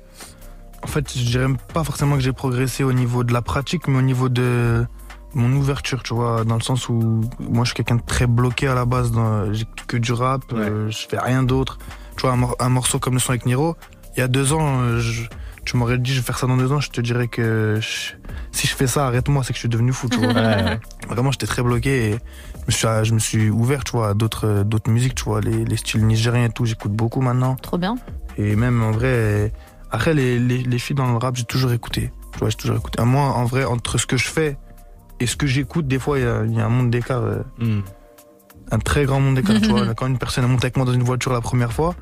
En 0.84 0.88
fait, 0.88 1.12
je 1.18 1.24
dirais 1.24 1.48
pas 1.74 1.84
forcément 1.84 2.16
que 2.16 2.22
j'ai 2.22 2.34
progressé 2.34 2.84
au 2.84 2.94
niveau 2.94 3.24
de 3.24 3.34
la 3.34 3.42
pratique, 3.42 3.88
mais 3.88 3.98
au 3.98 4.02
niveau 4.04 4.30
de 4.30 4.86
mon 5.34 5.52
ouverture, 5.54 6.04
tu 6.04 6.14
vois, 6.14 6.44
dans 6.44 6.56
le 6.56 6.62
sens 6.62 6.90
où 6.90 7.22
moi 7.40 7.64
je 7.64 7.70
suis 7.70 7.76
quelqu'un 7.76 7.96
de 7.96 8.04
très 8.06 8.28
bloqué 8.28 8.68
à 8.68 8.76
la 8.76 8.86
base, 8.86 9.12
j'écoute 9.52 9.84
que 9.88 9.98
du 9.98 10.12
rap, 10.12 10.44
euh, 10.54 10.90
je 10.92 11.08
fais 11.08 11.18
rien 11.18 11.42
d'autre. 11.42 11.80
Tu 12.18 12.28
vois, 12.28 12.38
un 12.60 12.70
morceau 12.70 13.00
comme 13.00 13.16
le 13.16 13.20
son 13.20 13.32
avec 13.32 13.48
Niro, 13.48 13.76
il 14.16 14.20
y 14.20 14.24
a 14.24 14.28
deux 14.28 14.54
ans, 14.54 14.82
euh, 14.82 15.00
je- 15.00 15.24
tu 15.66 15.78
m'aurais 15.78 15.98
dit 15.98 16.12
je 16.14 16.20
vais 16.20 16.26
faire 16.26 16.38
ça 16.38 16.46
dans 16.48 16.58
deux 16.58 16.72
ans, 16.72 16.80
je 16.82 16.90
te 16.90 17.00
dirais 17.02 17.28
que 17.28 17.78
je- 17.82 18.14
si 18.52 18.68
je 18.68 18.76
fais 18.76 18.88
ça, 18.88 19.08
arrête-moi, 19.08 19.44
c'est 19.44 19.54
que 19.54 19.56
je 19.58 19.62
suis 19.62 19.70
devenu 19.70 19.94
fou, 19.94 20.10
tu 20.10 20.18
vois. 20.20 20.34
Ouais. 20.34 20.80
Vraiment, 21.10 21.32
j'étais 21.32 21.46
très 21.48 21.64
bloqué 21.64 22.10
et 22.12 22.12
je 22.12 22.66
me 22.68 22.72
suis, 22.72 22.88
je 23.04 23.14
me 23.14 23.20
suis 23.20 23.50
ouvert, 23.50 23.84
tu 23.84 23.94
vois, 23.94 24.10
à 24.10 24.14
d'autres, 24.14 24.64
d'autres 24.64 24.92
musiques, 24.92 25.16
tu 25.16 25.24
vois, 25.24 25.42
les, 25.42 25.64
les 25.66 25.78
styles 25.78 26.06
nigériens 26.06 26.46
et 26.46 26.50
tout, 26.50 26.66
j'écoute 26.66 26.92
beaucoup 26.92 27.22
maintenant. 27.22 27.56
Trop 27.56 27.78
bien. 27.78 27.96
Et 28.38 28.56
même 28.56 28.84
en 28.84 28.92
vrai, 28.92 29.54
après 29.92 30.14
les, 30.14 30.38
les, 30.40 30.60
les 30.64 30.80
filles 30.80 30.96
dans 30.96 31.10
le 31.10 31.18
rap, 31.18 31.36
j'ai 31.36 31.46
toujours 31.46 31.72
écouté. 31.72 32.12
Tu 32.34 32.40
vois, 32.40 32.50
j'ai 32.50 32.58
toujours 32.58 32.78
écouté. 32.78 33.00
À 33.00 33.06
moi, 33.06 33.24
en 33.24 33.46
vrai, 33.46 33.64
entre 33.64 33.98
ce 33.98 34.06
que 34.06 34.18
je 34.18 34.28
fais 34.28 34.58
et 35.20 35.28
ce 35.28 35.36
que 35.36 35.48
j'écoute, 35.48 35.88
des 35.88 36.00
fois, 36.00 36.20
il 36.20 36.26
y 36.26 36.28
a, 36.28 36.44
il 36.44 36.54
y 36.54 36.60
a 36.60 36.66
un 36.66 36.70
monde 36.70 36.90
d'écart. 36.90 37.22
euh, 37.24 37.42
Hmm. 37.60 37.82
Un 38.72 38.80
très 38.80 39.06
grand 39.06 39.20
monde 39.20 39.36
d'écart, 39.36 39.60
tu 39.62 39.68
vois. 39.70 39.94
Quand 39.94 40.08
une 40.08 40.18
personne 40.18 40.46
monte 40.48 40.64
avec 40.64 40.76
moi 40.78 40.86
dans 40.86 40.94
une 40.94 41.04
voiture 41.04 41.32
la 41.32 41.42
première 41.42 41.72
fois 41.72 41.96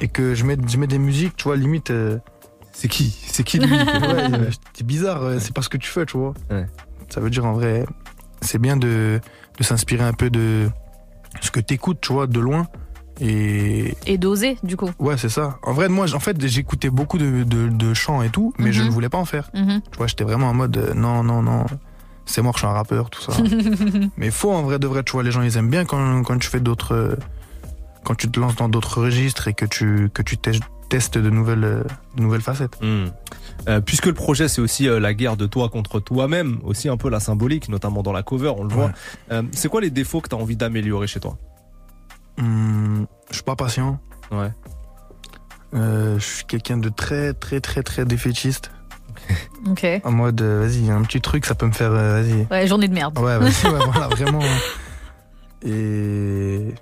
et 0.00 0.08
que 0.08 0.34
je 0.34 0.44
mets, 0.44 0.56
je 0.68 0.76
mets 0.78 0.86
des 0.86 0.98
musiques, 0.98 1.36
tu 1.36 1.44
vois, 1.44 1.56
limite. 1.56 1.90
euh, 1.90 2.18
C'est 2.72 2.88
qui? 2.88 3.16
C'est 3.26 3.42
qui 3.44 3.58
lui? 3.58 3.76
Ouais, 3.94 4.50
c'est 4.74 4.86
bizarre, 4.86 5.22
euh, 5.22 5.38
c'est 5.40 5.54
pas 5.54 5.62
ce 5.62 5.68
que 5.68 5.78
tu 5.78 5.90
fais, 5.90 6.04
tu 6.06 6.16
vois. 6.18 6.34
Ouais. 6.50 6.66
Ça 7.08 7.20
veut 7.20 7.30
dire 7.30 7.44
en 7.46 7.52
vrai, 7.52 7.86
c'est 8.42 8.58
bien 8.58 8.76
de, 8.76 9.20
de 9.58 9.62
s'inspirer 9.64 10.04
un 10.04 10.12
peu 10.12 10.28
de 10.30 10.68
ce 11.40 11.50
que 11.50 11.60
t'écoutes, 11.60 12.00
tu 12.00 12.12
vois, 12.12 12.26
de 12.26 12.40
loin. 12.40 12.66
Et 13.20 13.94
Et 14.06 14.18
d'oser, 14.18 14.58
du 14.62 14.76
coup. 14.76 14.90
ouais, 14.98 15.16
c'est 15.16 15.30
ça. 15.30 15.58
En 15.62 15.72
vrai, 15.72 15.88
moi, 15.88 16.12
en 16.14 16.20
fait, 16.20 16.38
j'écoutais 16.46 16.90
beaucoup 16.90 17.16
de, 17.16 17.44
de, 17.44 17.68
de 17.68 17.94
chants 17.94 18.20
et 18.22 18.28
tout, 18.28 18.52
mais 18.58 18.72
je 18.72 18.82
Mhm. 18.82 18.88
ne 18.88 18.92
voulais 18.92 19.08
pas 19.08 19.16
en 19.18 19.24
faire. 19.24 19.48
Mhm. 19.54 19.80
Tu 19.90 19.96
vois, 19.96 20.06
j'étais 20.06 20.24
vraiment 20.24 20.50
en 20.50 20.54
mode 20.54 20.76
euh, 20.76 20.92
non, 20.92 21.22
non, 21.22 21.40
non, 21.42 21.64
c'est 22.26 22.42
mort, 22.42 22.52
je 22.54 22.58
suis 22.58 22.66
un 22.66 22.72
rappeur, 22.72 23.08
tout 23.08 23.22
ça. 23.22 23.32
mais 24.18 24.30
faut 24.30 24.52
en 24.52 24.62
vrai 24.62 24.78
de 24.78 24.86
vrai, 24.86 25.02
tu 25.02 25.12
vois, 25.12 25.22
les 25.22 25.30
gens 25.30 25.40
ils 25.40 25.56
aiment 25.56 25.70
bien 25.70 25.86
quand, 25.86 26.22
quand 26.24 26.36
tu 26.38 26.48
fais 26.48 26.60
d'autres. 26.60 26.92
euh, 26.94 27.16
quand 28.06 28.14
tu 28.14 28.30
te 28.30 28.38
lances 28.38 28.54
dans 28.54 28.68
d'autres 28.68 29.02
registres 29.02 29.48
et 29.48 29.52
que 29.52 29.66
tu, 29.66 30.08
que 30.14 30.22
tu 30.22 30.38
testes 30.38 31.18
de 31.18 31.28
nouvelles, 31.28 31.84
de 32.16 32.22
nouvelles 32.22 32.40
facettes. 32.40 32.80
Hmm. 32.80 33.06
Euh, 33.66 33.80
puisque 33.80 34.06
le 34.06 34.12
projet 34.12 34.46
c'est 34.46 34.60
aussi 34.60 34.88
euh, 34.88 35.00
la 35.00 35.12
guerre 35.12 35.36
de 35.36 35.46
toi 35.46 35.68
contre 35.68 35.98
toi-même, 35.98 36.60
aussi 36.62 36.88
un 36.88 36.96
peu 36.96 37.10
la 37.10 37.18
symbolique, 37.18 37.68
notamment 37.68 38.04
dans 38.04 38.12
la 38.12 38.22
cover, 38.22 38.52
on 38.56 38.62
le 38.62 38.72
voit. 38.72 38.92
Euh, 39.32 39.42
c'est 39.50 39.68
quoi 39.68 39.80
les 39.80 39.90
défauts 39.90 40.20
que 40.20 40.28
tu 40.28 40.36
as 40.36 40.38
envie 40.38 40.56
d'améliorer 40.56 41.08
chez 41.08 41.18
toi? 41.18 41.36
Hum, 42.38 43.08
je 43.30 43.34
suis 43.34 43.42
pas 43.42 43.56
patient. 43.56 43.98
Ouais. 44.30 44.52
Euh, 45.74 46.16
je 46.20 46.24
suis 46.24 46.44
quelqu'un 46.44 46.76
de 46.76 46.88
très, 46.88 47.34
très, 47.34 47.60
très, 47.60 47.82
très 47.82 48.04
défaitiste. 48.04 48.70
Ok. 49.68 49.84
En 50.04 50.12
mode, 50.12 50.40
vas-y, 50.40 50.88
un 50.90 51.02
petit 51.02 51.20
truc, 51.20 51.44
ça 51.44 51.56
peut 51.56 51.66
me 51.66 51.72
faire. 51.72 51.90
vas-y. 51.90 52.46
Ouais, 52.52 52.68
journée 52.68 52.86
de 52.86 52.94
merde. 52.94 53.18
Ouais, 53.18 53.36
vas-y, 53.36 53.66
ouais, 53.66 53.84
voilà, 53.90 54.06
vraiment. 54.06 54.38
Et. 55.66 56.72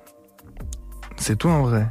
C'est 1.17 1.37
tout 1.37 1.49
en 1.49 1.62
vrai. 1.62 1.91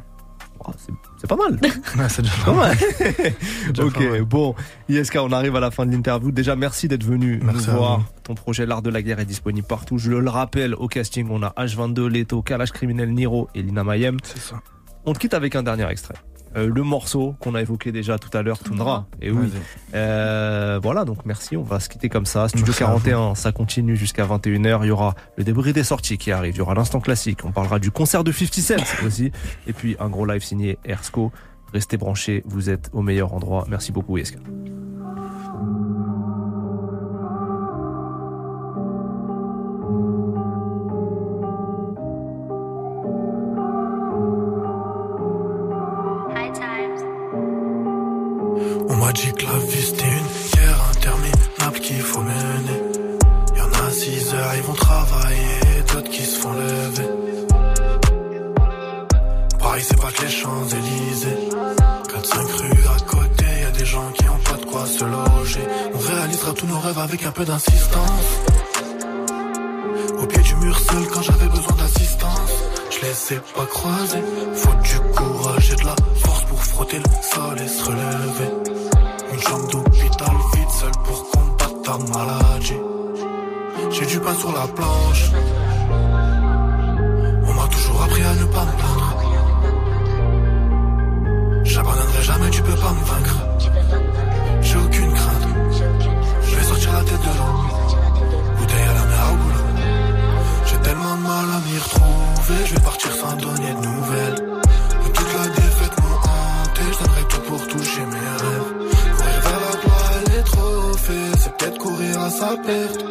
Oh, 0.66 0.70
c'est- 0.78 1.26
pas 1.28 1.36
mal. 1.36 1.58
Ouais, 1.98 2.08
c'est 2.08 2.20
déjà 2.22 2.34
Pas 2.44 2.52
mal. 2.52 2.76
déjà 3.72 3.84
ok, 3.84 3.98
mal. 4.00 4.22
bon, 4.24 4.54
ISK, 4.90 5.16
on 5.20 5.32
arrive 5.32 5.56
à 5.56 5.60
la 5.60 5.70
fin 5.70 5.86
de 5.86 5.92
l'interview. 5.92 6.30
Déjà, 6.32 6.54
merci 6.54 6.86
d'être 6.88 7.04
venu 7.04 7.40
Merci 7.42 7.68
nous 7.70 7.76
voir. 7.76 8.02
Ton 8.24 8.34
projet 8.34 8.66
L'Art 8.66 8.82
de 8.82 8.90
la 8.90 9.00
Guerre 9.02 9.20
est 9.20 9.24
disponible 9.24 9.66
partout. 9.66 9.96
Je 9.98 10.10
le 10.12 10.28
rappelle, 10.30 10.74
au 10.74 10.86
casting, 10.86 11.28
on 11.30 11.42
a 11.42 11.48
H22, 11.56 12.06
Leto, 12.08 12.42
Kalash 12.42 12.72
Criminel, 12.72 13.12
Niro 13.12 13.48
et 13.54 13.62
Lina 13.62 13.84
Mayem. 13.84 14.18
C'est 14.22 14.38
ça. 14.40 14.60
On 15.06 15.12
te 15.14 15.18
quitte 15.18 15.34
avec 15.34 15.54
un 15.56 15.62
dernier 15.62 15.86
extrait. 15.90 16.14
Euh, 16.56 16.70
le 16.72 16.82
morceau 16.82 17.34
qu'on 17.40 17.54
a 17.54 17.60
évoqué 17.60 17.92
déjà 17.92 18.18
tout 18.18 18.36
à 18.36 18.42
l'heure, 18.42 18.58
Tundra. 18.58 19.06
Et 19.20 19.30
oui. 19.30 19.48
Vas-y. 19.48 19.60
Euh, 19.94 20.78
voilà, 20.82 21.04
donc 21.04 21.18
merci. 21.24 21.56
On 21.56 21.62
va 21.62 21.80
se 21.80 21.88
quitter 21.88 22.08
comme 22.08 22.26
ça. 22.26 22.48
Studio 22.48 22.66
Merci 22.66 22.82
à 22.82 22.86
41, 22.86 23.34
ça 23.34 23.52
continue 23.52 23.96
jusqu'à 23.96 24.24
21h. 24.24 24.80
Il 24.82 24.88
y 24.88 24.90
aura 24.90 25.14
le 25.36 25.44
débris 25.44 25.72
des 25.72 25.84
sorties 25.84 26.18
qui 26.18 26.32
arrive. 26.32 26.54
Il 26.54 26.58
y 26.58 26.62
aura 26.62 26.74
l'instant 26.74 27.00
classique. 27.00 27.44
On 27.44 27.52
parlera 27.52 27.78
du 27.78 27.90
concert 27.90 28.24
de 28.24 28.32
50 28.32 28.54
Cent 28.54 29.06
aussi. 29.06 29.32
Et 29.66 29.72
puis 29.72 29.96
un 29.98 30.08
gros 30.08 30.26
live 30.26 30.42
signé 30.42 30.78
Ersco. 30.84 31.32
Restez 31.72 31.96
branchés. 31.96 32.42
Vous 32.46 32.70
êtes 32.70 32.90
au 32.92 33.02
meilleur 33.02 33.34
endroit. 33.34 33.66
Merci 33.68 33.90
beaucoup, 33.90 34.16
Yeska. 34.16 34.38
Dit 49.14 49.32
que 49.32 49.44
la 49.46 49.58
vie 49.58 49.82
c'était 49.82 50.04
une 50.04 50.50
guerre 50.54 50.82
interminable 50.96 51.80
qu'il 51.80 52.00
faut 52.00 52.20
mener. 52.20 52.80
Y'en 53.56 53.86
a 53.86 53.90
6 53.90 54.34
heures, 54.34 54.52
ils 54.56 54.62
vont 54.62 54.74
travailler, 54.74 55.82
d'autres 55.92 56.10
qui 56.10 56.22
se 56.22 56.38
font 56.40 56.52
lever. 56.52 57.08
Paris, 59.58 59.84
c'est 59.88 60.00
pas 60.00 60.10
que 60.10 60.22
les 60.22 60.30
Champs-Élysées. 60.30 61.48
4-5 62.08 62.36
rues 62.60 62.84
à 62.96 63.00
côté, 63.04 63.44
y 63.62 63.64
a 63.64 63.70
des 63.70 63.86
gens 63.86 64.10
qui 64.16 64.28
ont 64.28 64.42
pas 64.44 64.56
de 64.56 64.64
quoi 64.64 64.86
se 64.86 65.04
loger. 65.04 65.66
On 65.94 65.98
réalisera 65.98 66.52
tous 66.52 66.66
nos 66.66 66.80
rêves 66.80 66.98
avec 66.98 67.24
un 67.24 67.32
peu 67.32 67.44
d'insistance. 67.44 68.28
Au 70.20 70.26
pied 70.26 70.42
du 70.42 70.54
mur 70.56 70.78
seul 70.78 71.06
quand 71.12 71.22
j'avais 71.22 71.48
besoin 71.48 71.76
d'assistance. 71.76 72.52
Je 72.90 73.00
les 73.06 73.36
ai 73.36 73.40
pas 73.54 73.66
croisés. 73.66 74.22
Faut 74.54 74.74
du 74.82 74.98
courage 75.14 75.70
et 75.72 75.76
de 75.76 75.84
la 75.84 75.96
force 76.16 76.44
pour 76.44 76.62
frotter 76.62 76.98
le 76.98 77.04
sol 77.22 77.58
et 77.60 77.68
se 77.68 77.84
relever. 77.84 78.50
Une 79.32 79.40
chambre 79.40 79.68
d'hôpital 79.70 80.34
vide 80.54 80.70
seule 80.70 80.98
pour 81.04 81.30
combattre 81.30 81.82
ta 81.82 81.98
maladie. 81.98 82.80
J'ai 83.90 84.06
du 84.06 84.20
pain 84.20 84.34
sur 84.34 84.52
la 84.52 84.66
planche. 84.66 85.30
On 87.46 87.52
m'a 87.54 87.68
toujours 87.68 88.02
appris 88.02 88.22
à 88.22 88.34
ne 88.34 88.44
pas 88.44 88.64
me 88.64 88.72
plaindre. 88.80 89.16
J'abandonnerai 91.64 92.22
jamais, 92.22 92.50
tu 92.50 92.62
peux 92.62 92.74
pas 92.74 92.92
me 92.92 93.04
vaincre. 93.04 93.36
J'ai 94.62 94.76
aucune 94.76 95.12
crainte. 95.12 95.48
Je 96.42 96.56
vais 96.56 96.62
sortir 96.62 96.92
la 96.92 97.00
tête 97.00 97.20
de 97.20 97.38
l'eau. 97.38 97.63
Je 101.76 102.74
vais 102.74 102.80
partir 102.80 103.10
sans 103.16 103.36
donner 103.36 103.74
de 103.74 103.86
nouvelles. 103.86 104.60
Et 105.06 105.10
toute 105.10 105.34
la 105.34 105.48
défaite 105.48 106.02
m'ont 106.02 106.16
hanté. 106.16 106.82
Je 106.92 107.04
donnerai 107.04 107.24
tout 107.28 107.40
pour 107.40 107.66
toucher 107.66 108.06
mes 108.06 108.18
rêves. 108.18 108.72
Courir 109.16 109.40
vers 109.40 109.60
la 109.60 109.80
gloire 109.80 110.10
et 110.14 110.30
les 110.30 110.42
trophées. 110.44 111.32
C'est 111.38 111.56
peut-être 111.56 111.78
courir 111.78 112.20
à 112.22 112.30
sa 112.30 112.56
perte. 112.56 113.04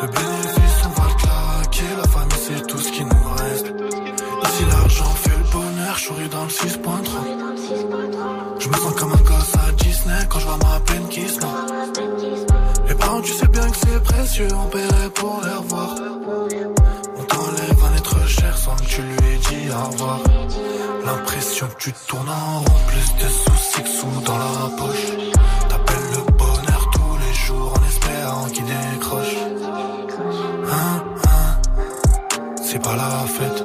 Le 0.00 0.08
bénéfice, 0.08 0.78
on 0.86 1.00
va 1.00 1.08
le 1.08 1.14
claquer. 1.14 1.90
La 1.96 2.08
famille, 2.08 2.38
c'est 2.46 2.66
tout 2.66 2.78
ce 2.78 2.90
qui 2.90 3.04
nous 3.04 3.28
reste. 3.36 3.66
Ici, 3.66 4.64
l'argent 4.70 5.14
fait 5.22 5.36
le 5.36 5.44
bonheur. 5.52 5.96
Je 5.98 6.28
dans 6.28 6.44
le 6.44 6.50
6.3. 6.50 7.36
Je 8.58 8.68
me 8.68 8.74
sens 8.74 8.94
comme 8.94 9.12
un 9.12 9.16
gosse 9.16 9.54
à 9.68 9.72
Disney 9.72 10.26
quand 10.28 10.38
je 10.38 10.46
vois 10.46 10.58
ma 10.58 10.80
peine 10.80 11.08
qui 11.10 11.28
se. 11.28 11.40
Les 12.88 12.94
parents, 12.94 13.20
tu 13.20 13.32
sais 13.32 13.48
bien 13.48 13.68
que 13.68 13.76
c'est 13.76 14.02
précieux, 14.02 14.48
on 14.54 14.68
paierait 14.68 15.10
pour 15.14 15.42
les 15.44 15.52
revoir. 15.52 15.94
On 17.18 17.24
t'enlève 17.24 17.95
être 18.26 18.40
cher 18.40 18.56
sans 18.56 18.76
que 18.76 18.84
tu 18.84 19.02
lui 19.02 19.32
aies 19.32 19.38
dit 19.38 19.70
au. 19.70 21.04
L'impression 21.06 21.66
que 21.68 21.78
tu 21.78 21.92
tournes 22.06 22.28
en 22.28 22.58
rond, 22.58 22.78
plus 22.88 23.24
de 23.24 23.28
soucis 23.28 23.82
que 23.82 23.88
sous 23.88 24.20
dans 24.24 24.38
la 24.38 24.76
poche. 24.76 25.06
T'appelles 25.68 26.08
le 26.12 26.32
bonheur 26.32 26.90
tous 26.92 27.16
les 27.24 27.34
jours 27.34 27.74
en 27.76 27.86
espérant 27.86 28.46
qu'il 28.46 28.64
décroche. 28.64 29.36
Hein, 30.72 31.04
hein, 31.28 31.60
c'est 32.62 32.82
pas 32.82 32.96
la 32.96 33.26
fête. 33.26 33.64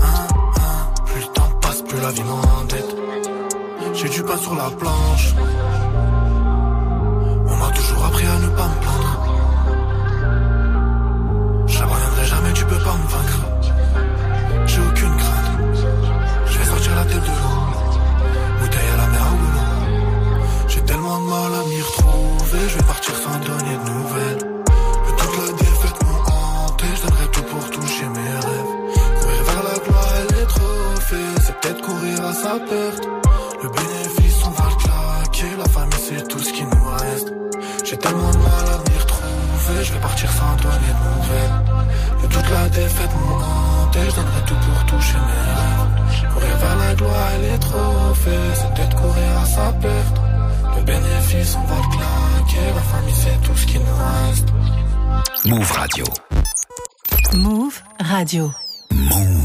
Hein, 0.00 0.26
hein, 0.56 1.02
plus 1.06 1.20
le 1.20 1.26
temps 1.28 1.50
passe, 1.60 1.82
plus 1.82 2.00
la 2.00 2.10
vie 2.10 2.24
m'endette. 2.24 2.96
J'ai 3.94 4.08
du 4.08 4.22
pain 4.22 4.36
sur 4.36 4.54
la 4.54 4.70
planche. 4.70 5.34
Je 22.52 22.56
vais 22.56 22.82
partir 22.82 23.14
sans 23.14 23.38
donner 23.38 23.76
de 23.76 23.90
nouvelles. 23.90 24.38
Et 25.08 25.16
toute 25.16 25.36
la 25.38 25.52
défaite 25.52 26.02
m'ont 26.02 26.22
hanté. 26.34 26.84
Je 26.96 27.06
donnerai 27.06 27.28
tout 27.30 27.42
pour 27.44 27.70
toucher 27.70 28.06
mes 28.08 28.38
rêves. 28.44 28.72
Courir 29.20 29.42
vers 29.44 29.62
la 29.62 29.78
gloire 29.78 30.12
et 30.18 30.34
les 30.34 30.46
trophées. 30.46 31.40
C'est 31.46 31.60
peut-être 31.60 31.80
courir 31.80 32.24
à 32.24 32.32
sa 32.32 32.58
perte. 32.58 33.08
Le 33.62 33.68
bénéfice, 33.68 34.42
on 34.44 34.50
va 34.50 34.68
le 34.68 34.76
claquer. 34.82 35.56
La 35.58 35.68
famille, 35.68 36.00
c'est 36.08 36.26
tout 36.26 36.40
ce 36.40 36.52
qui 36.52 36.64
nous 36.64 36.90
reste. 36.98 37.32
J'ai 37.84 37.96
tellement 37.96 38.30
de 38.32 38.38
mal 38.38 38.66
à 38.66 38.90
m'y 38.90 38.98
retrouver. 38.98 39.84
Je 39.84 39.92
vais 39.92 40.00
partir 40.00 40.30
sans 40.32 40.56
donner 40.56 40.92
de 40.98 41.04
nouvelles. 41.06 41.56
Et 42.24 42.28
toute 42.28 42.50
la 42.50 42.68
défaite 42.68 43.10
m'ont 43.14 43.36
hanté. 43.36 44.00
Je 44.10 44.16
donnerai 44.16 44.42
tout 44.46 44.56
pour 44.56 44.86
toucher 44.86 45.18
mes 45.18 45.42
rêves. 45.54 46.34
Courir 46.34 46.56
vers 46.56 46.76
la 46.76 46.94
gloire 46.96 47.28
et 47.36 47.52
les 47.52 47.58
trophées. 47.60 48.50
C'est 48.54 48.74
peut-être 48.74 48.96
courir 48.96 49.38
à 49.40 49.46
sa 49.46 49.72
perte. 49.74 50.19
Le 50.80 50.86
bénéfice, 50.86 51.56
on 51.56 51.66
va 51.66 51.76
le 51.76 51.82
claquer. 51.90 52.66
La 52.74 52.80
famille, 52.80 53.14
c'est 53.14 53.46
tout 53.46 53.54
ce 53.54 53.66
qui 53.66 53.78
nous 53.78 53.84
reste. 53.84 54.48
Move 55.44 55.72
Radio. 55.72 56.04
Move 57.34 57.82
Radio. 58.00 58.50
Move. 58.90 59.40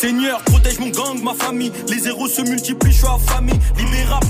Seigneur, 0.00 0.40
protège 0.44 0.78
mon 0.78 0.90
gang, 0.90 1.20
ma 1.22 1.34
famille. 1.34 1.72
Les 1.88 2.06
héros 2.06 2.28
se 2.28 2.40
multiplient, 2.42 2.92
je 2.92 2.98
suis 2.98 3.06
affamé. 3.06 3.52
Libérable, 3.76 4.26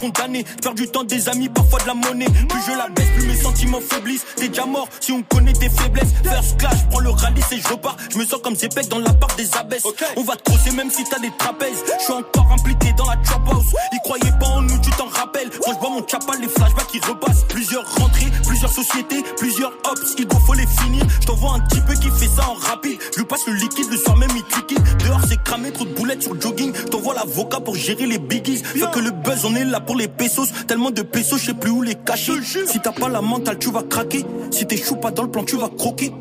condamné. 0.00 0.44
Faire 0.62 0.74
du 0.74 0.88
temps 0.88 1.04
des 1.04 1.28
amis, 1.28 1.48
parfois 1.48 1.80
de 1.80 1.86
la 1.86 1.94
monnaie. 1.94 2.26
Plus 2.26 2.60
je 2.66 2.76
la 2.76 2.88
baisse, 2.88 3.08
plus 3.16 3.26
mes 3.26 3.36
sentiments 3.36 3.80
faiblissent. 3.80 4.24
T'es 4.36 4.48
déjà 4.48 4.66
mort 4.66 4.88
si 5.00 5.12
on 5.12 5.22
connaît 5.22 5.52
tes 5.52 5.68
faiblesses. 5.68 6.12
First 6.22 6.58
class, 6.58 6.76
je 6.82 6.90
prends 6.90 7.00
le 7.00 7.10
rallye 7.10 7.42
et 7.52 7.60
je 7.60 7.68
repars. 7.68 7.96
Je 8.12 8.18
me 8.18 8.24
sens 8.24 8.40
comme 8.42 8.56
Zepek 8.56 8.88
dans 8.88 8.98
la 8.98 9.12
part 9.12 9.34
des 9.36 9.48
abbesses. 9.56 9.84
On 10.16 10.22
va 10.22 10.36
te 10.36 10.42
crosser 10.50 10.70
même 10.72 10.90
si 10.90 11.04
t'as 11.04 11.18
des 11.18 11.32
trapèzes. 11.38 11.82
Je 11.98 12.04
suis 12.04 12.12
encore 12.12 12.50
impliqué 12.52 12.92
dans 12.96 13.06
la 13.06 13.16
trap 13.16 13.42
house. 13.48 13.66
Ils 13.92 14.00
croyaient 14.04 14.38
pas 14.38 14.46
en 14.46 14.62
nous, 14.62 14.78
tu 14.80 14.90
t'en 14.90 15.08
rappelles. 15.08 15.50
Quand 15.64 15.72
je 15.72 15.78
vois 15.78 15.90
mon 15.90 16.06
chapal, 16.06 16.40
les 16.40 16.48
flashbacks 16.48 16.88
qui 16.88 17.00
repassent. 17.00 17.44
Plusieurs 17.48 17.84
rentrées, 17.96 18.30
plusieurs 18.46 18.72
sociétés, 18.72 19.22
plusieurs 19.36 19.72
hops. 19.84 20.14
Il 20.18 20.26
faut 20.46 20.54
les 20.54 20.66
finir. 20.66 21.04
Je 21.20 21.26
t'envoie 21.26 21.54
un 21.54 21.60
petit 21.60 21.80
peu 21.80 21.94
qui 21.94 22.08
fait 22.10 22.28
ça 22.28 22.48
en 22.48 22.54
rapide. 22.54 22.98
Je 23.12 23.18
lui 23.18 23.26
passe 23.26 23.46
le 23.46 23.54
liquide, 23.54 23.90
le 23.90 23.96
soir 23.96 24.16
même 24.16 24.30
il 24.30 24.56
liquide. 24.56 24.82
Dehors 25.04 25.20
c'est 25.28 25.42
cramé, 25.42 25.70
trop 25.72 25.84
de 25.84 25.92
boulettes 25.94 26.22
sur 26.22 26.34
le 26.34 26.40
jogging. 26.40 26.72
T'envoies 26.72 27.14
l'avocat 27.14 27.60
pour 27.60 27.74
gérer 27.74 28.06
les 28.06 28.18
biggies. 28.18 28.62
Fait 28.62 28.90
que 28.90 29.00
le 29.00 29.10
buzz, 29.10 29.44
on 29.44 29.54
est 29.54 29.64
là 29.64 29.77
pour 29.80 29.96
les 29.96 30.08
pesos. 30.08 30.48
Tellement 30.66 30.90
de 30.90 31.02
pesos, 31.02 31.38
je 31.38 31.46
sais 31.46 31.54
plus 31.54 31.70
où 31.70 31.82
les 31.82 31.94
cacher. 31.94 32.32
Si 32.42 32.80
t'as 32.80 32.92
pas 32.92 33.08
la 33.08 33.20
mentale, 33.20 33.58
tu 33.58 33.70
vas 33.70 33.82
craquer. 33.82 34.24
Si 34.50 34.66
t'es 34.66 34.76
chou 34.76 34.96
pas 34.96 35.10
dans 35.10 35.22
le 35.22 35.30
plan, 35.30 35.44
tu 35.44 35.56
vas 35.56 35.68
croquer. 35.68 36.12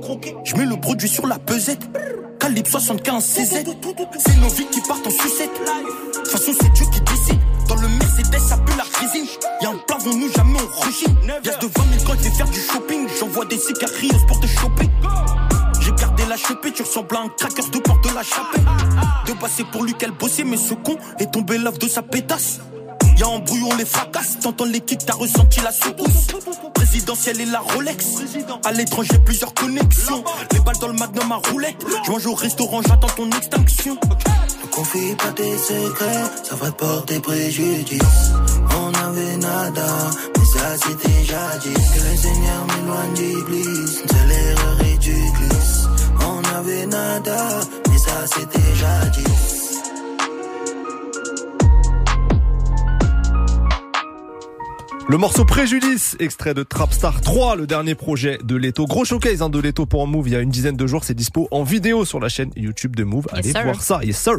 Je 0.43 0.55
mets 0.55 0.65
le 0.65 0.79
produit 0.79 1.09
sur 1.09 1.27
la 1.27 1.39
pesette. 1.39 1.81
Calibre 2.39 2.69
75 2.69 3.23
CZ. 3.23 3.63
C'est 4.19 4.39
nos 4.39 4.49
vies 4.49 4.67
qui 4.71 4.81
partent 4.81 5.07
en 5.07 5.11
sucette. 5.11 5.49
De 5.49 6.19
toute 6.19 6.27
façon, 6.27 6.51
c'est 6.59 6.71
Dieu 6.73 6.85
qui 6.91 7.01
décide. 7.01 7.39
Dans 7.67 7.75
le 7.75 7.87
Mercedes, 7.87 8.39
ça 8.47 8.57
pue 8.57 8.77
la 8.77 8.83
cuisine. 8.83 9.25
Y'a 9.61 9.69
un 9.69 9.77
plafond, 9.87 10.15
nous 10.15 10.31
jamais 10.31 10.59
on 10.59 10.85
rechine. 10.85 11.15
Y'a 11.43 11.57
de 11.57 11.67
20 11.67 11.71
000 11.99 12.05
quand 12.05 12.13
je 12.17 12.29
vais 12.29 12.35
faire 12.35 12.49
du 12.49 12.59
shopping. 12.59 13.07
J'envoie 13.19 13.45
des 13.45 13.57
cicatrices 13.57 14.25
pour 14.27 14.39
te 14.39 14.47
choper. 14.47 14.89
J'ai 15.81 15.91
gardé 15.93 16.23
la 16.27 16.37
chopée, 16.37 16.71
tu 16.71 16.83
ressembles 16.83 17.15
à 17.15 17.21
un 17.21 17.29
cracker 17.29 17.69
de 17.71 17.79
porte 17.79 18.03
de 18.03 18.13
la 18.13 18.23
chapelle. 18.23 18.65
De 19.25 19.33
passer 19.33 19.63
pour 19.71 19.83
lui 19.83 19.93
qu'elle 19.93 20.11
bossait, 20.11 20.43
mais 20.43 20.57
ce 20.57 20.73
con 20.73 20.97
est 21.19 21.31
tombé 21.31 21.57
l'œuf 21.57 21.79
de 21.79 21.87
sa 21.87 22.01
pétasse. 22.01 22.59
Y'a 23.17 23.27
un 23.27 23.39
brouillon, 23.39 23.75
les 23.77 23.85
fracasse. 23.85 24.37
T'entends 24.41 24.65
les 24.65 24.79
kicks, 24.79 25.05
t'as 25.05 25.13
ressenti 25.13 25.59
la 25.61 25.71
secousse. 25.71 26.27
Présidentielle 26.73 27.41
et 27.41 27.45
la 27.45 27.59
Rolex. 27.59 28.05
À 28.63 28.71
l'étranger, 28.71 29.17
plusieurs 29.25 29.53
connexions. 29.53 30.23
Les 30.51 30.59
balles 30.59 30.77
dans 30.79 30.87
le 30.87 30.93
magnum 30.93 31.31
à 31.31 31.41
roulette. 31.49 31.83
Je 32.05 32.11
mange 32.11 32.25
au 32.27 32.35
restaurant, 32.35 32.81
j'attends 32.87 33.07
ton 33.15 33.29
extinction. 33.31 33.97
Ne 34.61 34.67
confie 34.67 35.15
pas 35.15 35.31
tes 35.31 35.57
secrets, 35.57 36.23
ça 36.43 36.55
va 36.55 36.69
te 36.69 36.75
porter 36.77 37.19
préjudice. 37.19 38.01
On 38.79 38.93
avait 38.93 39.37
nada, 39.37 39.87
mais 40.37 40.45
ça 40.45 40.77
c'était 40.77 41.25
jadis. 41.25 41.73
Que 41.73 42.11
le 42.11 42.17
Seigneur 42.17 42.67
m'éloigne 42.67 43.13
d'Iblis, 43.15 43.63
une 43.63 44.09
seule 44.09 44.31
erreur 44.31 44.81
et 44.81 44.97
tu 44.99 45.13
glisses. 45.13 45.87
On 46.21 46.55
avait 46.55 46.85
nada, 46.85 47.47
mais 47.89 47.97
ça 47.97 48.27
c'était 48.27 48.75
jadis. 48.75 49.66
Le 55.09 55.17
morceau 55.17 55.45
Préjudice, 55.45 56.17
extrait 56.19 56.53
de 56.53 56.63
Trapstar 56.63 57.21
3, 57.21 57.55
le 57.55 57.65
dernier 57.65 57.95
projet 57.95 58.37
de 58.43 58.57
Leto. 58.57 58.85
Gros 58.85 59.05
showcase 59.05 59.41
hein, 59.41 59.47
de 59.49 59.57
Leto 59.57 59.85
pour 59.85 60.05
Move 60.05 60.27
il 60.27 60.33
y 60.33 60.35
a 60.35 60.41
une 60.41 60.49
dizaine 60.49 60.75
de 60.75 60.85
jours. 60.85 61.05
C'est 61.05 61.13
dispo 61.13 61.47
en 61.51 61.63
vidéo 61.63 62.03
sur 62.03 62.19
la 62.19 62.27
chaîne 62.27 62.51
YouTube 62.57 62.93
de 62.93 63.05
Move. 63.05 63.25
Allez 63.31 63.53
voir 63.53 63.81
ça. 63.81 64.01
Yes 64.03 64.17
sir. 64.21 64.33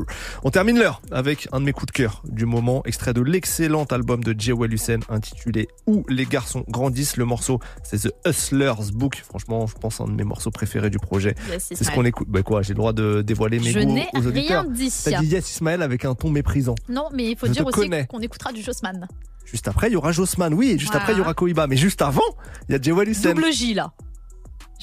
On 0.44 0.50
termine 0.50 0.78
l'heure 0.78 1.00
avec 1.10 1.48
un 1.52 1.60
de 1.60 1.64
mes 1.64 1.72
coups 1.72 1.86
de 1.86 1.92
cœur 1.92 2.22
du 2.28 2.44
moment, 2.44 2.82
extrait 2.84 3.14
de 3.14 3.22
l'excellent 3.22 3.84
album 3.84 4.22
de 4.22 4.38
Jewel 4.38 4.70
Hussein 4.74 4.98
intitulé 5.08 5.68
Où 5.86 6.04
les 6.10 6.26
garçons 6.26 6.64
grandissent. 6.68 7.16
Le 7.16 7.24
morceau, 7.24 7.60
c'est 7.82 8.02
The 8.02 8.12
Hustler's 8.26 8.90
Book. 8.90 9.22
Franchement, 9.26 9.66
je 9.66 9.74
pense 9.74 10.02
un 10.02 10.04
de 10.06 10.12
mes 10.12 10.24
morceaux 10.24 10.50
préférés 10.50 10.90
du 10.90 10.98
projet. 10.98 11.34
Yes, 11.50 11.68
c'est 11.74 11.82
ce 11.82 11.90
qu'on 11.90 12.04
écoute. 12.04 12.28
Bah 12.28 12.42
quoi, 12.42 12.60
j'ai 12.60 12.74
le 12.74 12.78
droit 12.78 12.92
de 12.92 13.22
dévoiler 13.22 13.58
mes 13.58 13.70
Je 13.72 13.80
goûts 13.80 13.94
n'ai 13.94 14.08
aux 14.14 14.18
auditeurs. 14.26 14.64
rien 14.64 14.70
dit. 14.70 14.92
T'as 15.02 15.18
dit 15.22 15.28
yes 15.28 15.50
Ismaël 15.50 15.80
avec 15.80 16.04
un 16.04 16.14
ton 16.14 16.28
méprisant. 16.28 16.74
Non, 16.90 17.06
mais 17.14 17.30
il 17.30 17.38
faut 17.38 17.46
Je 17.46 17.52
dire 17.52 17.66
aussi 17.66 17.88
qu'on 18.10 18.20
écoutera 18.20 18.52
du 18.52 18.60
Jossman. 18.60 19.08
Juste 19.51 19.66
après, 19.68 19.88
il 19.88 19.92
y 19.94 19.96
aura 19.96 20.12
Jossman. 20.12 20.53
Oui, 20.55 20.70
et 20.70 20.78
juste 20.78 20.92
Voilà. 20.92 21.03
après, 21.03 21.12
il 21.14 21.18
y 21.18 21.20
aura 21.20 21.34
Koiba. 21.34 21.66
Mais 21.66 21.76
juste 21.76 22.03
avant, 22.03 22.20
il 22.68 22.72
y 22.72 22.74
a 22.74 22.80
Jewel 22.80 23.09
Hussein. 23.09 23.34
Double 23.34 23.53
J 23.53 23.74
là. 23.74 23.92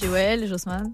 Joël, 0.01 0.47
Jossman. 0.47 0.93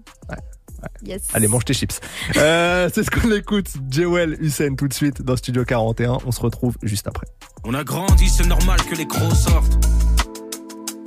Yes. 1.04 1.22
Allez, 1.32 1.46
mange 1.46 1.64
tes 1.64 1.74
chips. 1.74 2.00
Euh, 2.36 2.90
c'est 2.94 3.04
ce 3.04 3.10
qu'on 3.10 3.30
écoute. 3.32 3.68
Jewel 3.88 4.36
Hussein 4.40 4.74
tout 4.74 4.88
de 4.88 4.92
suite 4.92 5.22
dans 5.22 5.36
Studio 5.36 5.64
41. 5.64 6.18
On 6.26 6.32
se 6.32 6.40
retrouve 6.40 6.76
juste 6.82 7.06
après. 7.06 7.26
On 7.64 7.72
a 7.74 7.84
grandi, 7.84 8.28
c'est 8.28 8.46
normal 8.46 8.80
que 8.82 8.94
les 8.96 9.06
gros 9.06 9.32
sortent. 9.34 9.78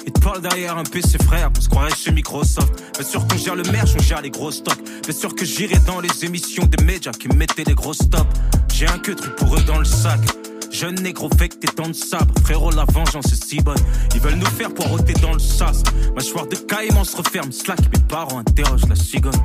Ils 0.08 0.14
te 0.14 0.20
parlent 0.20 0.42
derrière 0.42 0.78
un 0.78 0.84
PC 0.84 1.18
frère, 1.24 1.50
on 1.58 1.60
se 1.62 1.68
croirait 1.68 1.94
chez 1.96 2.12
Microsoft. 2.12 2.74
Bien 2.98 3.04
sûr 3.06 3.28
qu'on 3.28 3.38
gère 3.38 3.56
le 3.56 3.64
merch, 3.64 3.92
on 3.98 4.02
gère 4.02 4.22
les 4.22 4.30
gros 4.30 4.52
stocks. 4.52 4.80
Bien 5.04 5.14
sûr 5.14 5.34
que 5.36 5.44
j'irai 5.44 5.80
dans 5.88 6.00
les 6.00 6.24
émissions 6.24 6.64
des 6.66 6.84
médias 6.84 7.12
qui 7.12 7.28
mettaient 7.30 7.64
les 7.66 7.74
gros 7.74 7.94
stops. 7.94 8.24
J'ai 8.74 8.88
un 8.88 9.00
que 9.00 9.12
truc 9.14 9.36
pour 9.36 9.56
eux 9.58 9.64
dans 9.64 9.80
le 9.80 9.86
sac. 9.86 10.20
Jeune 10.78 10.96
négro 10.96 11.30
fake 11.30 11.62
tes 11.62 11.74
dents 11.74 11.88
de 11.88 11.94
sabre, 11.94 12.34
frérot 12.44 12.72
la 12.72 12.84
vengeance 12.92 13.32
est 13.32 13.42
si 13.42 13.62
bonne. 13.62 13.80
Ils 14.14 14.20
veulent 14.20 14.36
nous 14.36 14.46
faire 14.46 14.74
poireauter 14.74 15.14
dans 15.22 15.32
le 15.32 15.40
sas. 15.40 15.82
Mâchoire 16.14 16.48
de 16.48 16.58
caïman 16.58 17.06
se 17.06 17.16
referme, 17.16 17.54
slack, 17.54 17.80
mes 17.94 18.04
parents 18.10 18.40
interrogent 18.40 18.90
la 18.90 18.96
cigogne. 18.96 19.40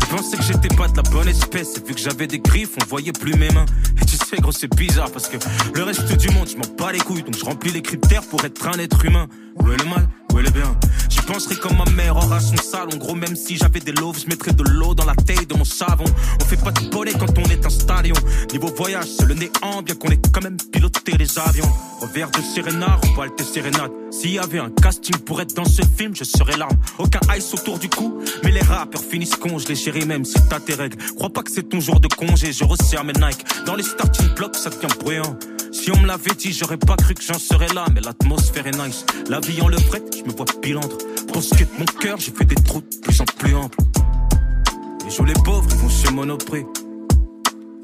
Ils 0.00 0.06
pensaient 0.06 0.38
que 0.38 0.42
j'étais 0.42 0.74
pas 0.74 0.88
de 0.88 0.96
la 0.96 1.02
bonne 1.02 1.28
espèce, 1.28 1.76
et 1.76 1.86
vu 1.86 1.94
que 1.94 2.00
j'avais 2.00 2.26
des 2.26 2.38
griffes, 2.38 2.70
on 2.80 2.86
voyait 2.86 3.12
plus 3.12 3.34
mes 3.34 3.50
mains. 3.50 3.66
Et 4.00 4.06
tu 4.06 4.16
sais, 4.16 4.36
gros, 4.38 4.50
c'est 4.50 4.74
bizarre 4.74 5.10
parce 5.10 5.28
que 5.28 5.36
le 5.74 5.82
reste 5.82 6.10
du 6.16 6.30
monde, 6.30 6.48
je 6.48 6.56
m'en 6.56 6.74
bats 6.78 6.90
les 6.90 7.00
couilles, 7.00 7.22
donc 7.22 7.36
je 7.38 7.44
remplis 7.44 7.70
les 7.70 7.82
critères 7.82 8.22
pour 8.22 8.42
être 8.42 8.66
un 8.66 8.78
être 8.78 9.04
humain. 9.04 9.26
Où 9.60 9.70
est 9.70 9.76
le 9.76 9.84
mal? 9.84 10.08
Où 10.32 10.38
est 10.38 10.42
le 10.42 10.50
bien? 10.50 10.74
J'y 11.22 11.32
penserai 11.32 11.54
comme 11.54 11.76
ma 11.76 11.84
mère 11.92 12.16
aura 12.16 12.40
son 12.40 12.56
salon. 12.56 12.96
Gros, 12.98 13.14
même 13.14 13.36
si 13.36 13.56
j'avais 13.56 13.78
des 13.78 13.92
loaves, 13.92 14.18
je 14.18 14.26
mettrais 14.26 14.52
de 14.52 14.64
l'eau 14.64 14.92
dans 14.92 15.04
la 15.04 15.14
taille 15.14 15.46
de 15.46 15.54
mon 15.54 15.64
savon. 15.64 16.04
On 16.40 16.44
fait 16.44 16.56
pas 16.56 16.72
de 16.72 16.90
bonnet 16.90 17.12
quand 17.12 17.38
on 17.38 17.44
est 17.44 17.64
un 17.64 17.70
stallion. 17.70 18.16
Niveau 18.50 18.72
voyage, 18.76 19.06
c'est 19.16 19.26
le 19.26 19.34
néant, 19.34 19.82
bien 19.84 19.94
qu'on 19.94 20.08
ait 20.08 20.20
quand 20.32 20.42
même 20.42 20.56
piloté 20.56 21.12
les 21.16 21.38
avions. 21.38 21.70
Revers 22.00 22.28
de 22.32 22.40
Serena, 22.42 22.98
Walter 23.16 23.44
Sérénade. 23.44 23.92
S'il 24.10 24.32
y 24.32 24.38
avait 24.40 24.58
un 24.58 24.70
casting 24.70 25.16
pour 25.18 25.40
être 25.40 25.54
dans 25.54 25.64
ce 25.64 25.82
film, 25.96 26.12
je 26.16 26.24
serais 26.24 26.56
l'arme. 26.56 26.76
Aucun 26.98 27.20
ice 27.36 27.54
autour 27.54 27.78
du 27.78 27.88
cou, 27.88 28.20
mais 28.42 28.50
les 28.50 28.60
rappeurs 28.60 29.02
finissent 29.02 29.36
congelés, 29.36 29.76
chérie, 29.76 30.04
même 30.04 30.24
si 30.24 30.34
t'as 30.50 30.58
tes 30.58 30.74
règles. 30.74 30.96
Crois 31.14 31.30
pas 31.30 31.44
que 31.44 31.52
c'est 31.52 31.68
ton 31.68 31.78
jour 31.78 32.00
de 32.00 32.08
congé, 32.08 32.52
je 32.52 32.64
resserre 32.64 33.04
mes 33.04 33.12
Nike. 33.12 33.44
Dans 33.64 33.76
les 33.76 33.84
starting 33.84 34.34
blocks, 34.34 34.56
ça 34.56 34.70
devient 34.70 34.92
bruyant. 34.98 35.38
Si 35.72 35.90
on 35.90 35.98
me 35.98 36.06
l'avait 36.06 36.34
dit, 36.34 36.52
j'aurais 36.52 36.76
pas 36.76 36.96
cru 36.96 37.14
que 37.14 37.22
j'en 37.22 37.38
serais 37.38 37.72
là, 37.74 37.86
mais 37.94 38.00
l'atmosphère 38.00 38.66
est 38.66 38.76
nice. 38.76 39.06
La 39.28 39.40
vie 39.40 39.60
en 39.62 39.68
levrette, 39.68 40.14
je 40.16 40.22
me 40.22 40.36
vois 40.36 40.44
pilantre. 40.60 40.98
Est 41.34 41.64
de 41.64 41.78
mon 41.78 41.84
cœur, 42.00 42.18
j'ai 42.18 42.30
fait 42.30 42.44
des 42.44 42.54
trous 42.54 42.82
de 42.82 43.00
plus 43.02 43.20
en 43.20 43.24
plus 43.24 43.54
amples. 43.54 43.78
Les 45.04 45.10
joues 45.10 45.24
les 45.24 45.32
pauvres, 45.44 45.68
vont 45.76 45.88
chez 45.88 46.10
Monoprix. 46.12 46.64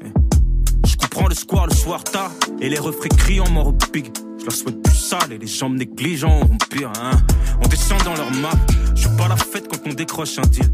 Eh. 0.01 0.87
Je 0.87 0.95
comprends 0.95 1.27
le 1.27 1.35
square 1.35 1.67
le 1.67 1.73
soir 1.73 2.03
tard, 2.03 2.31
et 2.61 2.69
les 2.69 2.79
refrains 2.79 3.09
criant 3.09 3.49
mort 3.49 3.67
au 3.67 3.73
pig. 3.73 4.11
Je 4.39 4.45
leur 4.45 4.53
souhaite 4.53 4.81
plus 4.81 4.95
sale 4.95 5.33
et 5.33 5.37
les 5.37 5.47
jambes 5.47 5.75
négligents 5.75 6.41
auront 6.41 6.57
pire, 6.69 6.91
hein. 7.01 7.11
On 7.63 7.67
descend 7.67 8.01
dans 8.03 8.15
leur 8.15 8.31
map, 8.35 8.51
je 8.95 9.01
suis 9.01 9.17
pas 9.17 9.27
la 9.27 9.35
fête 9.35 9.67
quand 9.67 9.89
on 9.89 9.93
décroche 9.93 10.37
un 10.37 10.47
deal. 10.47 10.71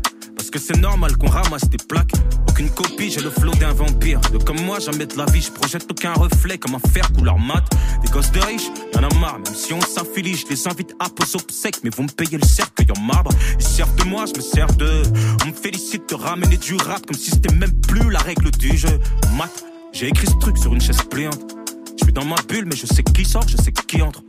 Que 0.56 0.62
c'est 0.62 0.78
normal 0.78 1.18
qu'on 1.18 1.28
ramasse 1.28 1.68
des 1.70 1.76
plaques. 1.76 2.14
Aucune 2.48 2.70
copie, 2.70 3.12
j'ai 3.12 3.20
le 3.20 3.30
flot 3.30 3.52
d'un 3.56 3.74
vampire. 3.74 4.22
De 4.32 4.38
comme 4.38 4.62
moi, 4.62 4.80
jamais 4.80 5.06
de 5.06 5.18
la 5.18 5.26
vie, 5.26 5.42
je 5.42 5.52
projette 5.52 5.86
aucun 5.92 6.14
reflet 6.14 6.58
comme 6.58 6.76
un 6.76 6.90
fer 6.94 7.12
couleur 7.12 7.38
mat. 7.38 7.66
Des 8.02 8.10
gosses 8.10 8.32
de 8.32 8.40
riches, 8.40 8.70
y'en 8.94 9.04
a 9.04 9.14
marre, 9.16 9.40
même 9.40 9.54
si 9.54 9.74
on 9.74 9.82
s'affilie, 9.82 10.34
je 10.34 10.48
les 10.50 10.66
invite 10.70 10.96
à 11.02 11.10
poser 11.10 11.36
obsèques, 11.36 11.80
mais 11.84 11.90
vont 11.90 12.04
me 12.04 12.08
payer 12.08 12.38
le 12.38 12.46
cercueil 12.46 12.88
en 12.98 13.02
marbre. 13.02 13.32
Ils 13.60 13.66
servent 13.66 13.98
de 13.98 14.06
moi, 14.06 14.24
je 14.34 14.40
me 14.40 14.42
sers 14.42 14.74
de. 14.78 15.04
On 15.44 15.48
me 15.50 15.54
félicite 15.54 16.08
de 16.08 16.16
ramener 16.16 16.56
du 16.56 16.76
rap 16.76 17.06
comme 17.06 17.18
si 17.18 17.32
c'était 17.32 17.54
même 17.54 17.74
plus 17.82 18.10
la 18.10 18.20
règle 18.20 18.50
du 18.52 18.78
jeu. 18.78 18.98
Mat, 19.36 19.52
j'ai 19.92 20.08
écrit 20.08 20.28
ce 20.28 20.40
truc 20.40 20.58
sur 20.58 20.74
une 20.74 20.80
chaise 20.80 21.02
pliante. 21.12 21.54
Je 22.00 22.06
suis 22.06 22.14
dans 22.14 22.24
ma 22.24 22.42
bulle, 22.48 22.64
mais 22.64 22.78
je 22.78 22.86
sais 22.86 23.04
qui 23.04 23.26
sort, 23.26 23.46
je 23.46 23.58
sais 23.58 23.74
qui 23.74 24.02
entre. 24.02 24.24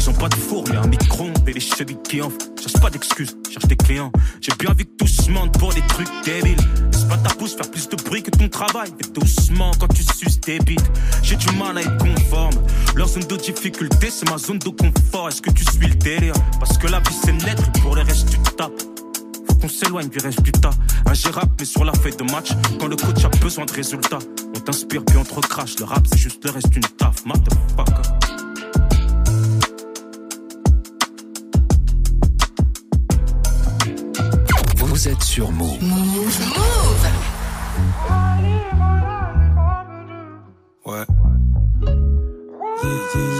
Ils 0.00 0.08
ont 0.08 0.14
pas 0.14 0.30
de 0.30 0.34
four, 0.34 0.64
mais 0.70 0.76
un 0.76 0.86
micro 0.86 1.28
et 1.46 1.52
les 1.52 1.60
chevilles 1.60 1.98
qui 2.02 2.22
enflent. 2.22 2.38
Cherche 2.58 2.80
pas 2.80 2.88
d'excuses, 2.88 3.36
cherche 3.50 3.66
des 3.66 3.76
clients. 3.76 4.10
J'ai 4.40 4.54
bien 4.58 4.72
vu 4.72 4.86
que 4.86 4.96
tout 4.96 5.06
se 5.06 5.30
mentent 5.30 5.58
pour 5.58 5.74
des 5.74 5.82
trucs 5.82 6.08
débiles. 6.24 6.56
C'est 6.90 7.06
pas 7.06 7.18
ta 7.18 7.34
pousse 7.34 7.54
faire 7.54 7.70
plus 7.70 7.86
de 7.86 7.96
bruit 7.96 8.22
que 8.22 8.30
ton 8.30 8.48
travail. 8.48 8.88
Fais 8.98 9.10
doucement 9.12 9.72
quand 9.78 9.88
tu 9.88 10.02
suces 10.02 10.40
tes 10.40 10.58
bites. 10.60 10.90
J'ai 11.22 11.36
du 11.36 11.54
mal 11.54 11.76
à 11.76 11.82
être 11.82 11.98
conforme. 11.98 12.54
Leur 12.96 13.08
zone 13.08 13.24
de 13.24 13.36
difficulté, 13.36 14.08
c'est 14.10 14.26
ma 14.30 14.38
zone 14.38 14.58
de 14.58 14.70
confort. 14.70 15.28
Est-ce 15.28 15.42
que 15.42 15.50
tu 15.50 15.66
suis 15.66 15.86
le 15.86 15.94
délire? 15.96 16.34
Parce 16.58 16.78
que 16.78 16.86
la 16.86 17.00
vie 17.00 17.16
c'est 17.22 17.32
et 17.32 17.80
pour 17.82 17.94
le 17.94 18.00
reste 18.00 18.30
tu 18.30 18.38
tapes. 18.56 18.72
Qu'on 19.60 19.68
s'éloigne 19.68 20.08
du 20.08 20.18
reste 20.18 20.40
du 20.40 20.52
tas. 20.52 20.70
Ingérable, 21.04 21.52
mais 21.58 21.66
sur 21.66 21.84
la 21.84 21.92
feuille 21.92 22.16
de 22.16 22.24
match. 22.32 22.52
Quand 22.80 22.86
le 22.86 22.96
coach 22.96 23.22
a 23.22 23.28
besoin 23.28 23.66
de 23.66 23.72
résultats, 23.72 24.20
on 24.56 24.60
t'inspire 24.60 25.04
puis 25.04 25.18
on 25.18 25.24
te 25.24 25.34
recrache. 25.34 25.78
Le 25.78 25.84
rap 25.84 26.06
c'est 26.10 26.18
juste 26.18 26.42
le 26.42 26.52
reste 26.52 26.70
d'une 26.70 26.88
taf. 26.96 27.26
Motherfucker. 27.26 28.29
Vous 35.00 35.08
êtes 35.08 35.22
sur 35.22 35.50
Move. 35.50 35.78
Ouais. 40.84 41.06
Yeah, 42.82 42.90
yeah, 43.14 43.20
yeah. 43.24 43.39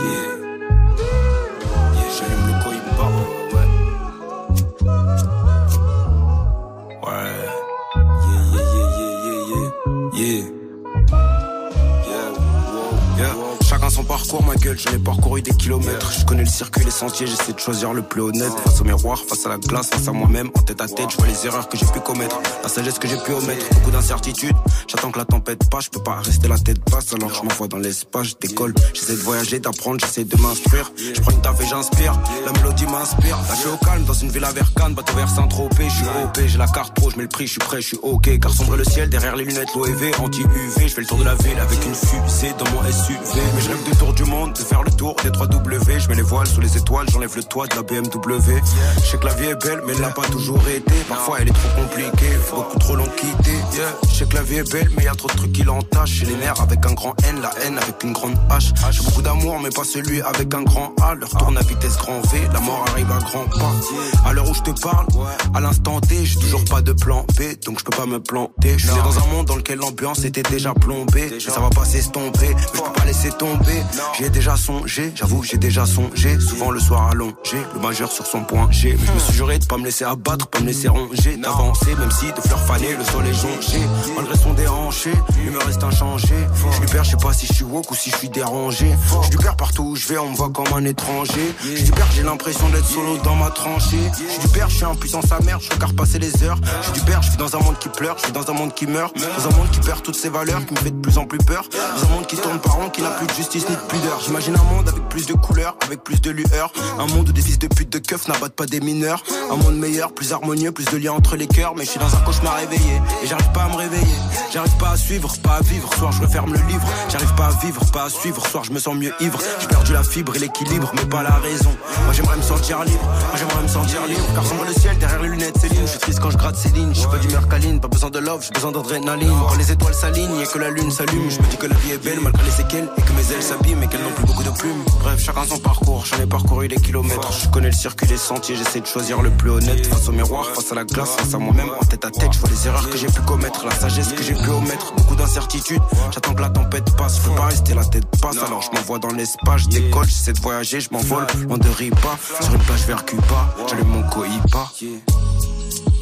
parcours, 14.31 14.47
ma 14.47 14.55
gueule, 14.55 14.77
j'en 14.77 14.91
ai 14.91 14.99
parcouru 14.99 15.41
des 15.41 15.51
kilomètres. 15.51 16.11
Je 16.17 16.25
connais 16.25 16.43
le 16.43 16.49
circuit, 16.49 16.85
les 16.85 16.91
sentiers, 16.91 17.27
j'essaie 17.27 17.53
de 17.53 17.59
choisir 17.59 17.93
le 17.93 18.01
plus 18.01 18.21
honnête. 18.21 18.53
Face 18.63 18.79
au 18.79 18.83
miroir, 18.83 19.19
face 19.27 19.45
à 19.45 19.49
la 19.49 19.57
glace, 19.57 19.89
face 19.89 20.07
à 20.07 20.11
moi-même, 20.11 20.49
en 20.55 20.61
tête 20.61 20.81
à 20.81 20.87
tête, 20.87 21.09
je 21.11 21.17
vois 21.17 21.27
les 21.27 21.45
erreurs 21.45 21.67
que 21.67 21.77
j'ai 21.77 21.85
pu 21.85 21.99
commettre. 21.99 22.39
La 22.63 22.69
sagesse 22.69 22.99
que 22.99 23.07
j'ai 23.07 23.17
pu 23.17 23.33
omettre, 23.33 23.65
beaucoup 23.73 23.91
d'incertitudes. 23.91 24.55
J'attends 24.87 25.11
que 25.11 25.19
la 25.19 25.25
tempête 25.25 25.69
passe, 25.69 25.85
je 25.85 25.89
peux 25.89 26.03
pas 26.03 26.15
rester 26.15 26.47
la 26.47 26.57
tête 26.57 26.79
basse, 26.89 27.13
alors 27.13 27.33
je 27.33 27.41
m'envoie 27.43 27.67
dans 27.67 27.77
l'espace, 27.77 28.27
je 28.27 28.35
décolle. 28.39 28.73
J'essaie 28.93 29.13
de 29.13 29.21
voyager, 29.21 29.59
d'apprendre, 29.59 29.99
j'essaie 29.99 30.23
de 30.23 30.37
m'instruire. 30.37 30.91
Je 30.97 31.19
prends 31.19 31.31
une 31.31 31.41
taf 31.41 31.59
et 31.61 31.67
j'inspire, 31.67 32.17
la 32.45 32.51
mélodie 32.53 32.85
m'inspire. 32.85 33.37
Là, 33.37 33.55
je 33.55 33.59
suis 33.59 33.69
au 33.69 33.77
calme, 33.77 34.03
dans 34.05 34.13
une 34.13 34.29
ville 34.29 34.45
à 34.45 34.51
Vercane, 34.51 34.93
bateau 34.93 35.13
vers 35.13 35.29
Saint-Tropez, 35.29 35.89
je 35.89 35.95
suis 35.95 36.05
OP, 36.05 36.39
j'ai 36.45 36.57
la 36.57 36.67
carte 36.67 36.95
pro, 36.95 37.09
je 37.09 37.17
mets 37.17 37.23
le 37.23 37.29
prix, 37.29 37.47
je 37.47 37.51
suis 37.51 37.59
prêt, 37.59 37.81
je 37.81 37.87
suis 37.87 37.99
ok. 38.01 38.39
Car 38.39 38.51
sombre 38.51 38.77
le 38.77 38.83
ciel, 38.83 39.09
derrière 39.09 39.35
les 39.35 39.43
lunettes, 39.43 39.73
l'OEV, 39.75 40.11
anti-UV, 40.19 40.87
je 40.87 40.93
fais 40.93 41.01
le 41.01 41.07
tour 41.07 41.17
de 41.17 41.25
la 41.25 41.35
ville 41.35 41.59
avec 41.59 41.85
une 41.85 41.95
fusée 41.95 42.53
dans 42.57 42.69
mon 42.71 42.81
SUV. 42.83 43.41
Mais 43.55 43.61
je 43.61 43.69
rêve 43.69 43.89
de 43.89 43.95
tour 43.97 44.13
du 44.23 44.29
monde, 44.29 44.53
de 44.53 44.59
faire 44.59 44.83
le 44.83 44.91
tour 44.91 45.15
des 45.23 45.31
3 45.31 45.47
W. 45.47 45.99
Je 45.99 46.07
mets 46.09 46.15
les 46.15 46.21
voiles 46.21 46.47
sous 46.47 46.61
les 46.61 46.77
étoiles, 46.77 47.07
j'enlève 47.09 47.35
le 47.35 47.43
toit 47.43 47.67
de 47.67 47.75
la 47.75 47.81
BMW. 47.81 48.61
Je 49.03 49.09
sais 49.09 49.17
que 49.17 49.25
la 49.25 49.33
vie 49.33 49.47
est 49.47 49.63
belle, 49.63 49.81
mais 49.85 49.93
elle 49.93 50.01
n'a 50.01 50.09
pas 50.09 50.27
toujours 50.27 50.61
été. 50.67 50.93
Parfois 51.07 51.37
elle 51.39 51.49
est 51.49 51.53
trop 51.53 51.81
compliquée, 51.81 52.37
beaucoup 52.51 52.77
trop 52.77 52.95
long 52.95 53.07
quitter. 53.17 53.51
Yeah. 53.51 53.85
Je 54.09 54.15
sais 54.15 54.25
que 54.25 54.35
la 54.35 54.43
vie 54.43 54.57
est 54.57 54.71
belle, 54.71 54.89
mais 54.97 55.05
y 55.05 55.07
a 55.07 55.15
trop 55.15 55.27
de 55.27 55.33
trucs 55.33 55.53
qui 55.53 55.63
l'entachent. 55.63 56.11
J'ai 56.11 56.25
les 56.25 56.35
nerfs 56.35 56.61
avec 56.61 56.85
un 56.85 56.93
grand 56.93 57.15
N, 57.23 57.41
la 57.41 57.51
haine 57.63 57.77
avec 57.77 58.03
une 58.03 58.13
grande 58.13 58.35
H. 58.49 58.73
J'ai 58.91 59.03
beaucoup 59.03 59.21
d'amour, 59.21 59.59
mais 59.61 59.69
pas 59.69 59.83
celui 59.83 60.21
avec 60.21 60.53
un 60.53 60.63
grand 60.63 60.93
A. 61.01 61.15
Leur 61.15 61.29
tourne 61.29 61.57
à 61.57 61.61
vitesse 61.61 61.97
grand 61.97 62.21
V, 62.27 62.41
la 62.53 62.59
mort 62.59 62.85
arrive 62.91 63.11
à 63.11 63.19
grands 63.19 63.45
pas. 63.45 64.29
À 64.29 64.33
l'heure 64.33 64.49
où 64.49 64.53
je 64.53 64.61
te 64.61 64.81
parle, 64.81 65.07
à 65.53 65.59
l'instant 65.59 65.99
T, 66.01 66.25
j'ai 66.25 66.39
toujours 66.39 66.65
pas 66.65 66.81
de 66.81 66.93
plan 66.93 67.25
B, 67.37 67.59
donc 67.65 67.79
je 67.79 67.83
peux 67.83 67.95
pas 67.95 68.05
me 68.05 68.19
planter. 68.19 68.77
Je 68.77 68.87
suis 68.87 69.01
dans 69.03 69.17
un 69.17 69.27
monde 69.27 69.47
dans 69.47 69.55
lequel 69.55 69.79
l'ambiance 69.79 70.25
était 70.25 70.43
déjà 70.43 70.73
plombée. 70.73 71.39
Ça 71.39 71.59
va 71.59 71.69
pas 71.69 71.85
s'estomper, 71.85 72.53
mais 72.53 72.61
je 72.61 72.81
pas 72.81 73.05
laisser 73.05 73.29
tomber. 73.29 73.81
Ai 74.19 74.29
déjà 74.29 74.55
songé, 74.55 75.11
j'avoue, 75.15 75.43
j'ai 75.43 75.57
déjà 75.57 75.85
songé. 75.85 76.39
Souvent 76.39 76.71
le 76.71 76.79
soir 76.79 77.09
allongé, 77.11 77.57
le 77.73 77.79
majeur 77.79 78.11
sur 78.11 78.25
son 78.25 78.41
point 78.43 78.69
G. 78.71 78.97
Je 79.03 79.11
me 79.11 79.19
suis 79.19 79.33
juré 79.33 79.59
de 79.59 79.65
pas 79.65 79.77
me 79.77 79.85
laisser 79.85 80.05
abattre, 80.05 80.47
pas 80.47 80.59
me 80.59 80.67
laisser 80.67 80.87
ronger, 80.87 81.37
d'avancer, 81.37 81.95
même 81.95 82.11
si 82.11 82.27
de 82.27 82.41
fleurs 82.41 82.63
fanées, 82.65 82.95
le 82.95 83.03
sol 83.03 83.25
est 83.25 83.33
jonché. 83.33 83.79
Malgré 84.15 84.37
son 84.37 84.53
déhanché, 84.53 85.11
il 85.45 85.51
me 85.51 85.59
reste 85.59 85.83
inchangé. 85.83 86.35
Je 86.81 86.91
perds, 86.91 87.03
je 87.03 87.11
sais 87.11 87.17
pas 87.17 87.33
si 87.33 87.47
je 87.47 87.53
suis 87.53 87.63
woke 87.63 87.89
ou 87.91 87.95
si 87.95 88.11
je 88.11 88.17
suis 88.17 88.29
dérangé. 88.29 88.91
Je 89.23 89.29
lui 89.29 89.37
perds 89.37 89.57
partout 89.57 89.83
où 89.83 89.95
je 89.95 90.07
vais, 90.07 90.17
on 90.17 90.29
me 90.29 90.35
voit 90.35 90.49
comme 90.49 90.73
un 90.75 90.85
étranger. 90.85 91.53
Je 91.63 91.83
lui 91.83 91.91
perds, 91.91 92.11
j'ai 92.15 92.23
l'impression 92.23 92.69
d'être 92.69 92.87
solo 92.87 93.17
dans 93.17 93.35
ma 93.35 93.49
tranchée. 93.49 94.11
Je 94.17 94.41
lui 94.41 94.49
perds, 94.53 94.69
je 94.69 94.75
suis 94.75 94.85
impuissant 94.85 95.21
sa 95.21 95.39
mère, 95.39 95.59
je 95.59 95.69
regarde 95.73 95.95
passer 95.95 96.19
les 96.19 96.43
heures. 96.43 96.59
Je 96.81 96.91
lui 96.93 97.01
perds, 97.01 97.21
je 97.21 97.29
suis 97.29 97.37
dans 97.37 97.55
un 97.55 97.59
monde 97.59 97.77
qui 97.79 97.89
pleure, 97.89 98.17
je 98.17 98.23
suis 98.23 98.33
dans 98.33 98.49
un 98.49 98.53
monde 98.53 98.73
qui 98.73 98.87
meurt. 98.87 99.15
Dans 99.15 99.47
un 99.47 99.57
monde 99.57 99.69
qui 99.71 99.79
perd 99.79 100.01
toutes 100.01 100.15
ses 100.15 100.29
valeurs, 100.29 100.65
qui 100.65 100.73
me 100.73 100.79
fait 100.79 100.91
de 100.91 101.01
plus 101.01 101.17
en 101.17 101.25
plus 101.25 101.39
peur. 101.39 101.65
Dans 101.71 102.07
un 102.07 102.09
monde 102.09 102.27
qui 102.27 102.35
tourne 102.35 102.59
par 102.59 102.75
rond, 102.75 102.89
qui 102.89 103.01
n'a 103.01 103.09
plus 103.11 103.27
de 103.27 103.33
justice 103.33 103.67
ni 103.69 103.75
de 103.75 103.81
J'imagine 104.23 104.55
un 104.55 104.63
monde 104.63 104.87
avec 104.87 105.07
plus 105.09 105.25
de 105.25 105.33
couleurs, 105.33 105.75
avec 105.85 106.03
plus 106.03 106.21
de 106.21 106.31
lueur. 106.31 106.71
Un 106.99 107.07
monde 107.07 107.29
où 107.29 107.31
des 107.31 107.41
fils 107.41 107.59
de 107.59 107.67
pute 107.67 107.91
de 107.91 107.99
keufs 107.99 108.27
n'abattent 108.27 108.55
pas 108.55 108.65
des 108.65 108.79
mineurs. 108.79 109.23
Un 109.51 109.55
monde 109.55 109.77
meilleur, 109.77 110.13
plus 110.13 110.31
harmonieux, 110.31 110.71
plus 110.71 110.85
de 110.85 110.97
liens 110.97 111.13
entre 111.13 111.35
les 111.35 111.47
cœurs. 111.47 111.73
Mais 111.75 111.85
je 111.85 111.91
suis 111.91 111.99
dans 111.99 112.13
un 112.15 112.21
cauchemar 112.21 112.55
réveillé 112.55 113.01
et 113.23 113.27
j'arrive 113.27 113.51
pas 113.51 113.63
à 113.63 113.69
me 113.69 113.75
réveiller. 113.75 114.15
J'arrive 114.53 114.75
pas 114.77 114.91
à 114.91 114.97
suivre, 114.97 115.33
pas 115.43 115.55
à 115.55 115.61
vivre. 115.61 115.93
Soir, 115.95 116.11
je 116.11 116.21
referme 116.21 116.53
le 116.53 116.59
livre. 116.67 116.87
J'arrive 117.09 117.33
pas 117.35 117.47
à 117.47 117.65
vivre, 117.65 117.81
pas 117.91 118.03
à 118.05 118.09
suivre. 118.09 118.45
Soir, 118.47 118.63
je 118.63 118.71
me 118.71 118.79
sens 118.79 118.95
mieux 118.95 119.13
ivre. 119.19 119.39
J'ai 119.59 119.67
perdu 119.67 119.93
la 119.93 120.03
fibre 120.03 120.35
et 120.35 120.39
l'équilibre, 120.39 120.91
mais 120.95 121.05
pas 121.05 121.23
la 121.23 121.35
raison. 121.35 121.71
Moi, 122.03 122.13
j'aimerais 122.13 122.37
me 122.37 122.41
sentir 122.41 122.83
libre. 122.83 123.03
Moi, 123.03 123.35
j'aimerais 123.37 123.63
me 123.63 123.67
sentir 123.67 124.05
libre. 124.07 124.25
Car 124.33 124.45
sombre 124.45 124.65
le 124.65 124.73
ciel 124.73 124.97
derrière 124.97 125.21
les 125.21 125.29
lunettes 125.29 125.57
Céline. 125.59 125.81
Je 125.81 125.91
suis 125.91 125.99
triste 125.99 126.19
quand 126.19 126.31
je 126.31 126.37
gratte 126.37 126.55
Céline. 126.55 126.93
Je 126.93 126.99
suis 126.99 127.09
pas 127.09 127.17
d'humeur 127.17 127.47
câline, 127.47 127.79
pas 127.79 127.87
besoin 127.87 128.09
de 128.09 128.19
love, 128.19 128.43
j'ai 128.43 128.51
besoin 128.51 128.71
d'adrénaline. 128.71 129.33
Quand 129.49 129.55
les 129.55 129.71
étoiles 129.71 129.93
s'alignent 129.93 130.39
et 130.39 130.47
que 130.47 130.59
la 130.59 130.69
lune 130.69 130.91
s'allume, 130.91 131.29
je 131.29 131.39
me 131.39 131.47
dis 131.49 131.57
que 131.57 131.67
la 131.67 131.75
vie 131.75 131.91
est 131.91 132.03
belle 132.03 132.19
malgré 132.21 132.43
les 132.43 132.51
séquelles 132.51 132.89
et 132.97 133.01
que 133.01 133.11
mes 133.13 133.33
ailes 133.33 133.43
s'abîment 133.43 133.83
et 133.91 133.97
qu'elles 133.97 134.03
n'ont 134.03 134.11
plus 134.11 134.25
beaucoup 134.25 134.43
de 134.43 134.49
plumes. 134.49 134.83
Bref, 135.01 135.19
chacun 135.23 135.45
son 135.45 135.57
parcours. 135.57 136.05
J'en 136.05 136.21
ai 136.21 136.25
parcouru 136.25 136.67
des 136.67 136.75
kilomètres. 136.75 137.31
Je 137.31 137.47
connais 137.49 137.69
le 137.69 137.75
circuit 137.75 138.07
des 138.07 138.17
sentiers. 138.17 138.55
J'essaie 138.55 138.81
de 138.81 138.85
choisir 138.85 139.21
le 139.21 139.29
plus 139.29 139.49
honnête. 139.49 139.85
Face 139.87 140.07
au 140.07 140.11
miroir, 140.11 140.45
face 140.47 140.71
à 140.71 140.75
la 140.75 140.83
glace, 140.83 141.09
face 141.17 141.33
à 141.33 141.37
moi-même. 141.37 141.69
En 141.69 141.85
tête 141.85 142.05
à 142.05 142.11
tête, 142.11 142.33
je 142.33 142.39
vois 142.39 142.49
les 142.49 142.67
erreurs 142.67 142.89
que 142.89 142.97
j'ai 142.97 143.07
pu 143.07 143.21
commettre, 143.21 143.65
la 143.65 143.71
sagesse 143.71 144.13
que 144.13 144.23
j'ai 144.23 144.33
pu 144.33 144.49
omettre. 144.49 144.93
Beaucoup 144.95 145.15
d'incertitudes. 145.15 145.81
J'attends 146.11 146.33
que 146.33 146.41
la 146.41 146.49
tempête 146.49 146.95
passe. 146.95 147.19
Peux 147.19 147.35
pas 147.35 147.45
rester 147.45 147.73
la 147.73 147.85
tête 147.85 148.05
passe. 148.21 148.37
Alors 148.37 148.61
je 148.61 148.71
m'envoie 148.71 148.99
dans 148.99 149.11
l'espace. 149.11 149.61
Je 149.63 149.67
décolle, 149.67 150.07
j'essaie 150.07 150.33
de 150.33 150.39
voyager, 150.39 150.79
je 150.79 150.89
m'envole. 150.91 151.25
Loin 151.47 151.57
de 151.57 151.69
Ripa, 151.69 152.17
sur 152.41 152.53
une 152.53 152.61
plage 152.61 152.85
vers 152.85 153.05
Cuba. 153.05 153.55
J'allume 153.67 153.87
mon 153.87 154.03
cohiba. 154.09 154.71
Yeah. 154.81 154.89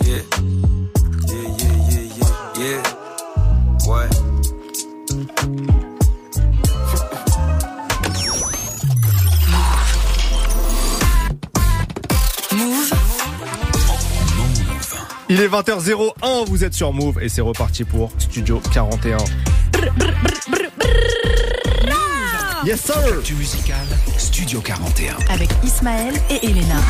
Yeah. 0.03 0.21
Yeah, 1.27 1.35
yeah, 1.57 2.01
yeah, 2.57 2.81
yeah. 3.85 3.87
Ouais. 3.87 4.09
Il 15.31 15.39
est 15.41 15.47
20h01, 15.47 16.47
vous 16.47 16.63
êtes 16.63 16.73
sur 16.73 16.91
Move 16.91 17.21
et 17.21 17.29
c'est 17.29 17.41
reparti 17.41 17.83
pour 17.83 18.11
Studio 18.17 18.59
41. 18.73 19.17
Yes 22.65 22.81
sir 22.81 22.95
Actu 22.97 23.35
musical, 23.35 23.85
Studio 24.17 24.59
41. 24.59 25.13
Avec 25.29 25.51
Ismaël 25.63 26.15
et 26.31 26.47
Elena. 26.47 26.81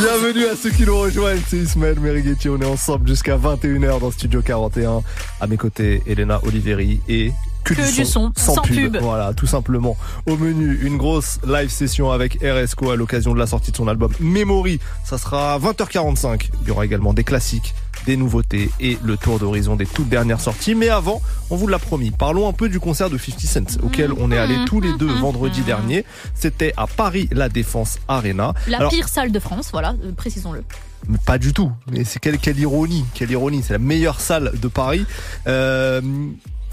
Bienvenue 0.00 0.46
à 0.46 0.56
ceux 0.56 0.70
qui 0.70 0.84
nous 0.84 0.98
rejoignent, 0.98 1.40
c'est 1.46 1.58
Ismaël 1.58 2.00
Merighetti, 2.00 2.48
on 2.48 2.60
est 2.60 2.66
ensemble 2.66 3.06
jusqu'à 3.06 3.36
21h 3.36 4.00
dans 4.00 4.10
Studio 4.10 4.42
41. 4.42 5.02
À 5.40 5.46
mes 5.46 5.56
côtés, 5.56 6.02
Elena 6.08 6.40
Oliveri 6.44 7.00
et 7.08 7.30
que, 7.64 7.74
Que 7.74 7.94
du 7.94 8.04
son, 8.04 8.32
sans 8.36 8.62
pub. 8.62 8.96
Voilà, 9.00 9.32
tout 9.34 9.46
simplement. 9.46 9.96
Au 10.26 10.36
menu, 10.36 10.78
une 10.82 10.96
grosse 10.96 11.38
live 11.46 11.70
session 11.70 12.10
avec 12.12 12.38
RSCO 12.42 12.90
à 12.90 12.96
l'occasion 12.96 13.32
de 13.34 13.38
la 13.38 13.46
sortie 13.46 13.70
de 13.72 13.76
son 13.76 13.88
album 13.88 14.12
Memory. 14.20 14.78
Ça 15.04 15.18
sera 15.18 15.54
à 15.54 15.58
20h45. 15.58 16.50
Il 16.62 16.68
y 16.68 16.70
aura 16.70 16.84
également 16.84 17.12
des 17.14 17.24
classiques, 17.24 17.74
des 18.06 18.16
nouveautés 18.16 18.70
et 18.80 18.98
le 19.02 19.16
tour 19.16 19.38
d'horizon 19.38 19.76
des 19.76 19.86
toutes 19.86 20.08
dernières 20.08 20.40
sorties. 20.40 20.74
Mais 20.74 20.88
avant, 20.90 21.22
on 21.50 21.56
vous 21.56 21.66
l'a 21.66 21.78
promis, 21.78 22.10
parlons 22.10 22.48
un 22.48 22.52
peu 22.52 22.68
du 22.68 22.78
concert 22.80 23.10
de 23.10 23.18
50 23.18 23.40
Cent 23.40 23.80
auquel 23.82 24.12
on 24.12 24.30
est 24.30 24.38
allés 24.38 24.58
tous 24.66 24.80
les 24.80 24.92
deux 24.98 25.12
vendredi 25.12 25.62
dernier. 25.62 26.04
C'était 26.34 26.72
à 26.76 26.86
Paris 26.86 27.28
La 27.32 27.48
Défense 27.48 27.98
Arena. 28.08 28.52
La 28.66 28.78
Alors, 28.78 28.90
pire 28.90 29.08
salle 29.08 29.32
de 29.32 29.38
France, 29.38 29.70
voilà, 29.72 29.94
euh, 30.04 30.12
précisons-le. 30.16 30.62
mais 31.08 31.18
pas 31.24 31.38
du 31.38 31.52
tout. 31.52 31.72
Mais 31.90 32.04
c'est 32.04 32.18
quelle, 32.18 32.38
quelle 32.38 32.58
ironie, 32.58 33.04
quelle 33.14 33.30
ironie. 33.30 33.62
C'est 33.62 33.72
la 33.72 33.78
meilleure 33.78 34.20
salle 34.20 34.52
de 34.60 34.68
Paris. 34.68 35.06
Euh, 35.46 36.00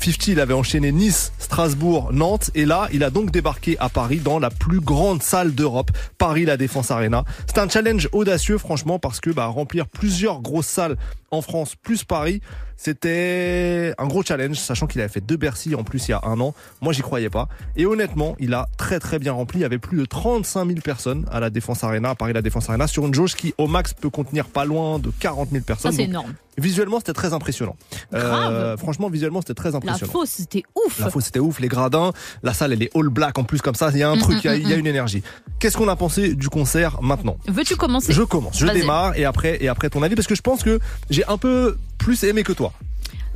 50, 0.01 0.27
il 0.29 0.39
avait 0.39 0.55
enchaîné 0.55 0.91
Nice, 0.91 1.31
Strasbourg, 1.37 2.09
Nantes, 2.11 2.49
et 2.55 2.65
là, 2.65 2.89
il 2.91 3.03
a 3.03 3.11
donc 3.11 3.29
débarqué 3.29 3.77
à 3.79 3.87
Paris 3.87 4.17
dans 4.17 4.39
la 4.39 4.49
plus 4.49 4.79
grande 4.79 5.21
salle 5.21 5.53
d'Europe, 5.53 5.91
Paris 6.17 6.45
La 6.45 6.57
Défense 6.57 6.89
Arena. 6.89 7.23
C'est 7.45 7.59
un 7.59 7.69
challenge 7.69 8.09
audacieux, 8.11 8.57
franchement, 8.57 8.97
parce 8.97 9.19
que 9.19 9.29
bah, 9.29 9.45
remplir 9.45 9.87
plusieurs 9.87 10.41
grosses 10.41 10.65
salles 10.65 10.97
en 11.31 11.41
France 11.41 11.75
plus 11.81 12.03
Paris, 12.03 12.41
c'était 12.77 13.93
un 13.97 14.07
gros 14.07 14.23
challenge, 14.23 14.57
sachant 14.57 14.87
qu'il 14.87 15.01
avait 15.01 15.09
fait 15.09 15.21
deux 15.21 15.37
Bercy 15.37 15.75
en 15.75 15.83
plus 15.83 16.07
il 16.07 16.11
y 16.11 16.13
a 16.13 16.21
un 16.23 16.39
an. 16.39 16.53
Moi, 16.81 16.93
j'y 16.93 17.01
croyais 17.01 17.29
pas. 17.29 17.47
Et 17.75 17.85
honnêtement, 17.85 18.35
il 18.39 18.53
a 18.53 18.67
très 18.77 18.99
très 18.99 19.19
bien 19.19 19.33
rempli. 19.33 19.59
Il 19.59 19.61
y 19.61 19.65
avait 19.65 19.77
plus 19.77 19.97
de 19.97 20.05
35 20.05 20.65
000 20.67 20.79
personnes 20.81 21.25
à 21.31 21.39
la 21.39 21.49
Défense 21.49 21.83
Arena, 21.83 22.09
à 22.11 22.15
Paris 22.15 22.33
La 22.33 22.41
Défense 22.41 22.69
Arena, 22.69 22.87
sur 22.87 23.05
une 23.05 23.13
jauge 23.13 23.35
qui 23.35 23.53
au 23.57 23.67
max 23.67 23.93
peut 23.93 24.09
contenir 24.09 24.45
pas 24.47 24.65
loin 24.65 24.97
de 24.99 25.11
40 25.19 25.49
000 25.51 25.61
Ça, 25.61 25.65
personnes. 25.65 25.91
c'est 25.91 25.97
Donc, 25.99 26.09
énorme. 26.09 26.33
Visuellement, 26.57 26.97
c'était 26.99 27.13
très 27.13 27.33
impressionnant. 27.33 27.77
Euh, 28.13 28.75
franchement, 28.75 29.09
visuellement, 29.09 29.39
c'était 29.41 29.53
très 29.53 29.71
La 29.71 29.77
impressionnant. 29.77 30.11
fosse, 30.11 30.29
c'était 30.29 30.63
ouf. 30.75 30.99
La 30.99 31.09
fosse, 31.09 31.25
c'était 31.25 31.39
ouf, 31.39 31.59
les 31.59 31.69
gradins, 31.69 32.11
la 32.43 32.53
salle, 32.53 32.73
elle 32.73 32.83
est 32.83 32.95
all 32.95 33.07
black 33.07 33.37
en 33.37 33.43
plus 33.45 33.61
comme 33.61 33.75
ça, 33.75 33.89
il 33.91 33.99
y 33.99 34.03
a 34.03 34.09
un 34.09 34.17
truc, 34.17 34.43
il 34.43 34.67
y 34.67 34.69
y, 34.69 34.73
a 34.73 34.75
une 34.75 34.87
énergie. 34.87 35.23
Qu'est-ce 35.59 35.77
qu'on 35.77 35.87
a 35.87 35.95
pensé 35.95 36.35
du 36.35 36.49
concert 36.49 37.01
maintenant? 37.01 37.37
Veux-tu 37.47 37.77
commencer? 37.77 38.11
Je 38.11 38.23
commence, 38.23 38.57
je 38.59 38.67
démarre 38.67 39.17
et 39.17 39.23
après 39.23 39.63
et 39.63 39.69
après 39.69 39.89
ton 39.89 40.03
avis 40.03 40.15
parce 40.15 40.27
que 40.27 40.35
je 40.35 40.41
pense 40.41 40.61
que 40.61 40.79
j'ai 41.09 41.20
un 41.27 41.37
peu 41.37 41.77
plus 41.97 42.23
aimé 42.23 42.43
que 42.43 42.53
toi. 42.53 42.73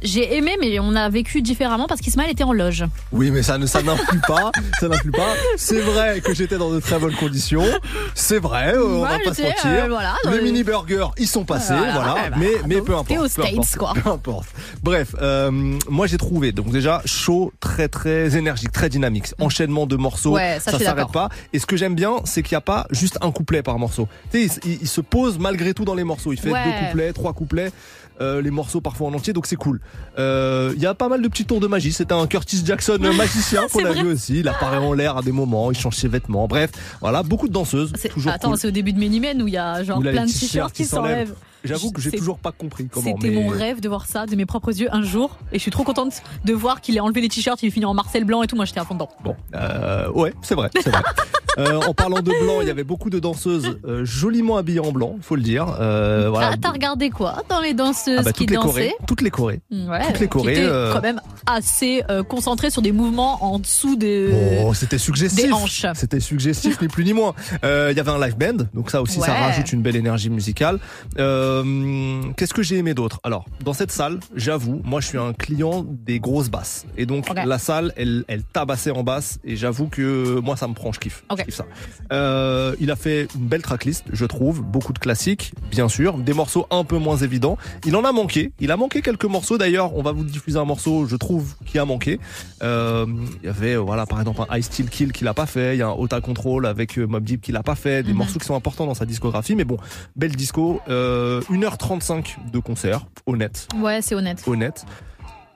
J'ai 0.05 0.35
aimé, 0.37 0.55
mais 0.59 0.79
on 0.79 0.95
a 0.95 1.09
vécu 1.09 1.41
différemment 1.41 1.87
parce 1.87 1.99
qu'Ismaël 2.01 2.29
était 2.31 2.43
en 2.43 2.53
loge. 2.53 2.85
Oui, 3.11 3.31
mais 3.31 3.43
ça 3.43 3.57
ne 3.57 3.65
ça 3.65 3.81
n'influe 3.81 4.21
pas, 4.27 4.51
ça 4.79 4.87
n'influe 4.87 5.11
pas. 5.11 5.33
C'est 5.57 5.81
vrai 5.81 6.21
que 6.21 6.33
j'étais 6.33 6.57
dans 6.57 6.69
de 6.71 6.79
très 6.79 6.99
bonnes 6.99 7.15
conditions. 7.15 7.65
C'est 8.13 8.37
vrai, 8.39 8.73
euh, 8.75 8.85
on 8.85 9.01
va 9.01 9.17
pas 9.19 9.33
se 9.33 9.41
mentir. 9.41 9.55
euh, 9.65 9.87
voilà, 9.89 10.15
les 10.29 10.37
le- 10.37 10.43
mini 10.43 10.63
burgers, 10.63 11.07
ils 11.17 11.27
sont 11.27 11.43
passés, 11.43 11.73
Voilà, 11.73 11.91
voilà. 11.93 12.11
voilà. 12.13 12.37
Mais 12.37 12.51
mais 12.67 12.81
peu 12.81 12.93
importe. 12.95 13.11
aux 13.19 13.23
peu 13.23 13.27
States, 13.27 13.53
importe, 13.53 13.75
quoi. 13.77 13.93
Peu 14.03 14.09
importe. 14.09 14.47
Bref, 14.83 15.15
euh, 15.21 15.51
moi 15.89 16.07
j'ai 16.07 16.17
trouvé 16.17 16.51
donc 16.51 16.71
déjà 16.71 17.01
chaud, 17.05 17.51
très 17.59 17.87
très 17.87 18.37
énergique, 18.37 18.71
très 18.71 18.89
dynamique. 18.89 19.33
Enchaînement 19.39 19.87
de 19.87 19.95
morceaux, 19.95 20.35
Ouais, 20.35 20.59
ça, 20.61 20.71
suis 20.75 20.83
s'arrête 20.85 21.11
pas. 21.11 21.29
Et 21.53 21.59
ce 21.59 21.65
que 21.65 21.77
j'aime 21.77 21.95
bien, 21.95 22.17
c'est 22.25 22.43
qu'il 22.43 22.53
n'y 22.55 22.59
a 22.59 22.61
pas 22.61 22.85
juste 22.91 23.17
un 23.21 23.31
couplet 23.31 23.63
par 23.63 23.79
morceau. 23.79 24.07
Tu 24.31 24.47
sais, 24.47 24.59
il, 24.65 24.71
il- 24.73 24.77
il 24.81 24.87
se 24.87 25.01
pose 25.01 25.39
malgré 25.39 25.73
tout 25.73 25.85
dans 25.85 25.95
les 25.95 26.03
morceaux. 26.03 26.31
Il 26.31 26.39
fait 26.39 26.51
Ouais. 26.51 26.63
deux 26.63 26.87
couplets, 26.87 27.13
trois 27.13 27.33
couplets. 27.33 27.71
Euh, 28.21 28.41
les 28.41 28.51
morceaux 28.51 28.81
parfois 28.81 29.07
en 29.07 29.13
entier, 29.13 29.33
donc 29.33 29.45
c'est 29.45 29.55
cool. 29.55 29.79
Euh, 30.19 30.71
Il 30.75 30.81
y 30.81 30.85
a 30.85 30.93
pas 30.93 31.09
mal 31.09 31.21
de 31.21 31.27
petits 31.27 31.45
tours 31.45 31.59
de 31.59 31.67
magie. 31.67 31.91
C'était 31.93 32.13
un 32.13 32.27
Curtis 32.27 32.61
Jackson 32.65 32.97
euh, 33.03 33.13
magicien 33.17 33.67
qu'on 33.71 33.83
a 33.85 33.91
vrai. 33.91 34.03
vu 34.03 34.11
aussi. 34.13 34.39
Il 34.39 34.47
apparaît 34.47 34.77
en 34.77 34.93
l'air 34.93 35.17
à 35.17 35.21
des 35.21 35.31
moments, 35.31 35.71
il 35.71 35.77
change 35.77 35.95
ses 35.95 36.07
vêtements. 36.07 36.47
Bref, 36.47 36.71
voilà, 37.01 37.23
beaucoup 37.23 37.47
de 37.47 37.53
danseuses. 37.53 37.91
C'est- 37.97 38.09
Toujours 38.09 38.31
Attends, 38.31 38.49
cool. 38.51 38.57
c'est 38.57 38.67
au 38.67 38.71
début 38.71 38.93
de 38.93 38.99
Minimen 38.99 39.41
où 39.41 39.47
il 39.47 39.53
y 39.53 39.57
a 39.57 39.83
genre 39.83 39.99
plein 39.99 40.25
de 40.25 40.31
t-shirts 40.31 40.73
qui 40.73 40.85
s'enlèvent. 40.85 41.33
J'avoue 41.65 41.91
que 41.91 42.01
j'ai 42.01 42.11
toujours 42.11 42.39
pas 42.39 42.51
compris 42.51 42.87
comment. 42.87 43.05
C'était 43.05 43.29
mais... 43.29 43.43
mon 43.43 43.49
rêve 43.49 43.81
de 43.81 43.89
voir 43.89 44.05
ça 44.05 44.25
de 44.25 44.35
mes 44.35 44.45
propres 44.45 44.77
yeux 44.79 44.89
un 44.91 45.03
jour. 45.03 45.37
Et 45.51 45.57
je 45.57 45.61
suis 45.61 45.71
trop 45.71 45.83
contente 45.83 46.21
de 46.43 46.53
voir 46.53 46.81
qu'il 46.81 46.97
a 46.99 47.03
enlevé 47.03 47.21
les 47.21 47.29
t-shirts, 47.29 47.61
il 47.63 47.67
est 47.67 47.71
fini 47.71 47.85
en 47.85 47.93
Marcel 47.93 48.25
Blanc 48.25 48.43
et 48.43 48.47
tout. 48.47 48.55
Moi, 48.55 48.65
j'étais 48.65 48.79
à 48.79 48.85
fond 48.85 48.95
dedans. 48.95 49.09
Bon, 49.23 49.35
euh, 49.55 50.09
ouais, 50.11 50.33
c'est 50.41 50.55
vrai, 50.55 50.69
c'est 50.73 50.89
vrai. 50.89 51.01
Euh, 51.57 51.79
en 51.87 51.93
parlant 51.93 52.19
de 52.19 52.31
blanc, 52.43 52.59
il 52.61 52.67
y 52.67 52.69
avait 52.69 52.83
beaucoup 52.83 53.09
de 53.09 53.17
danseuses 53.17 53.79
euh, 53.85 54.03
joliment 54.03 54.57
habillées 54.57 54.81
en 54.81 54.91
blanc, 54.91 55.15
faut 55.21 55.37
le 55.37 55.41
dire. 55.41 55.73
Euh, 55.79 56.29
voilà. 56.29 56.51
Ah, 56.51 56.55
t'as 56.61 56.71
regardé 56.71 57.09
quoi 57.09 57.43
dans 57.47 57.61
les 57.61 57.73
danseuses 57.73 58.17
Ah 58.19 58.23
bah, 58.23 58.33
qui 58.33 58.39
toutes 58.39 58.49
les 58.49 58.55
dansaient 58.57 58.67
chorés, 58.67 58.95
toutes 59.07 59.21
les. 59.21 59.31
Ouais, 59.31 59.59
toutes 60.07 60.19
les 60.19 60.25
qui 60.25 60.27
chorés, 60.27 60.51
étaient 60.51 60.65
euh, 60.65 60.93
quand 60.93 61.01
même 61.01 61.21
assez 61.45 62.03
concentrées 62.27 62.71
sur 62.71 62.81
des 62.81 62.91
mouvements 62.91 63.43
en 63.43 63.59
dessous 63.59 63.95
de. 63.95 64.31
Oh, 64.65 64.73
c'était 64.73 64.97
suggestif. 64.97 65.45
des 65.45 65.51
hanches. 65.51 65.85
C'était 65.93 66.19
suggestif, 66.19 66.81
ni 66.81 66.87
plus 66.87 67.05
ni 67.05 67.13
moins. 67.13 67.33
Euh, 67.63 67.89
Il 67.91 67.97
y 67.97 67.99
avait 67.99 68.11
un 68.11 68.19
live 68.19 68.37
band, 68.37 68.65
donc 68.73 68.91
ça 68.91 69.01
aussi, 69.01 69.19
ça 69.19 69.33
rajoute 69.33 69.71
une 69.71 69.81
belle 69.81 69.95
énergie 69.95 70.29
musicale. 70.29 70.79
Euh, 71.19 71.54
Qu'est-ce 72.37 72.53
que 72.53 72.63
j'ai 72.63 72.77
aimé 72.77 72.93
d'autre? 72.93 73.19
Alors, 73.23 73.45
dans 73.63 73.73
cette 73.73 73.91
salle, 73.91 74.19
j'avoue, 74.35 74.81
moi, 74.83 75.01
je 75.01 75.07
suis 75.07 75.17
un 75.17 75.33
client 75.33 75.85
des 75.87 76.19
grosses 76.19 76.49
basses, 76.49 76.85
et 76.97 77.05
donc 77.05 77.27
la 77.33 77.59
salle, 77.59 77.93
elle, 77.97 78.25
elle 78.27 78.43
tabassait 78.43 78.91
en 78.91 79.03
basse, 79.03 79.39
et 79.43 79.55
j'avoue 79.55 79.87
que 79.87 80.39
moi, 80.39 80.55
ça 80.57 80.67
me 80.67 80.73
prend, 80.73 80.91
je 80.91 80.99
kiffe. 80.99 81.23
Je 81.37 81.43
kiffe 81.43 81.55
ça. 81.55 81.65
Euh, 82.11 82.75
il 82.79 82.91
a 82.91 82.95
fait 82.95 83.27
une 83.35 83.47
belle 83.47 83.61
tracklist, 83.61 84.03
je 84.11 84.25
trouve, 84.25 84.61
beaucoup 84.61 84.93
de 84.93 84.99
classiques, 84.99 85.53
bien 85.71 85.89
sûr, 85.89 86.17
des 86.17 86.33
morceaux 86.33 86.67
un 86.71 86.83
peu 86.83 86.97
moins 86.97 87.17
évidents. 87.17 87.57
Il 87.85 87.95
en 87.95 88.03
a 88.03 88.11
manqué. 88.11 88.51
Il 88.59 88.71
a 88.71 88.77
manqué 88.77 89.01
quelques 89.01 89.25
morceaux. 89.25 89.57
D'ailleurs, 89.57 89.95
on 89.95 90.01
va 90.01 90.11
vous 90.11 90.23
diffuser 90.23 90.57
un 90.59 90.65
morceau, 90.65 91.05
je 91.05 91.15
trouve, 91.15 91.55
qui 91.65 91.77
a 91.79 91.85
manqué. 91.85 92.19
Euh, 92.63 93.05
il 93.43 93.45
y 93.45 93.49
avait, 93.49 93.75
euh, 93.75 93.79
voilà, 93.81 94.05
par 94.05 94.19
exemple, 94.19 94.41
un 94.49 94.57
I 94.57 94.63
Still 94.63 94.89
Kill 94.89 95.11
qu'il 95.11 95.27
a 95.27 95.33
pas 95.33 95.45
fait. 95.45 95.75
Il 95.75 95.79
y 95.79 95.81
a 95.81 95.87
un 95.87 95.93
Ota 95.93 96.21
Control 96.21 96.65
avec 96.65 96.97
euh, 96.97 97.05
Mob 97.05 97.23
Deep 97.23 97.41
qu'il 97.41 97.55
a 97.55 97.63
pas 97.63 97.75
fait. 97.75 98.03
Des 98.03 98.11
Mhm. 98.11 98.17
morceaux 98.17 98.39
qui 98.39 98.45
sont 98.45 98.55
importants 98.55 98.85
dans 98.85 98.93
sa 98.93 99.05
discographie. 99.05 99.55
Mais 99.55 99.63
bon, 99.65 99.77
belle 100.15 100.35
disco. 100.35 100.79
Euh, 100.89 101.34
1h35 101.49 102.51
de 102.51 102.59
concert, 102.59 103.05
honnête, 103.25 103.67
Ouais, 103.77 104.01
c'est 104.01 104.15
honnête. 104.15 104.43
honnête. 104.47 104.85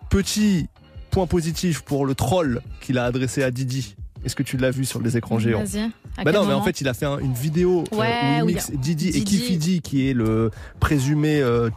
Petit 0.09 0.67
point 1.11 1.27
positif 1.27 1.82
pour 1.82 2.05
le 2.05 2.15
troll 2.15 2.61
qu'il 2.82 2.97
a 2.97 3.05
adressé 3.05 3.43
à 3.43 3.51
Didi. 3.51 3.95
Est-ce 4.25 4.36
que 4.36 4.43
tu 4.43 4.57
l'as 4.57 4.71
vu 4.71 4.84
sur 4.86 5.01
les 5.01 5.15
écrans 5.17 5.39
géants 5.39 5.63
Vas-y. 5.63 5.89
Bah 6.25 6.32
non, 6.34 6.45
mais 6.45 6.53
en 6.53 6.61
fait, 6.61 6.82
il 6.82 6.88
a 6.88 6.93
fait 6.93 7.05
un- 7.05 7.19
une 7.19 7.34
vidéo 7.34 7.86
euh, 7.93 7.95
Ouais, 7.97 8.41
où 8.43 8.49
il 8.49 8.55
mixe 8.55 8.69
a 8.69 8.75
Didi, 8.75 9.07
et 9.09 9.11
Didi. 9.11 9.23
Kifidi, 9.23 9.82
qui 9.82 10.09
est 10.09 10.13
le 10.13 10.51
présumé 10.82 11.39
euh, 11.41 11.69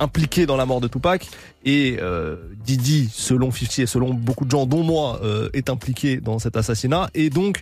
impliqué 0.00 0.46
dans 0.46 0.56
la 0.56 0.64
mort 0.66 0.80
de 0.80 0.88
Tupac. 0.88 1.28
Et 1.64 1.98
euh, 2.00 2.36
Didi, 2.64 3.10
selon 3.12 3.50
50 3.50 3.78
et 3.80 3.86
selon 3.86 4.14
beaucoup 4.14 4.44
de 4.46 4.50
gens, 4.50 4.64
dont 4.66 4.82
moi, 4.82 5.20
euh, 5.22 5.48
est 5.52 5.68
impliqué 5.68 6.16
dans 6.16 6.38
cet 6.38 6.56
assassinat. 6.56 7.10
Et 7.14 7.28
donc, 7.28 7.60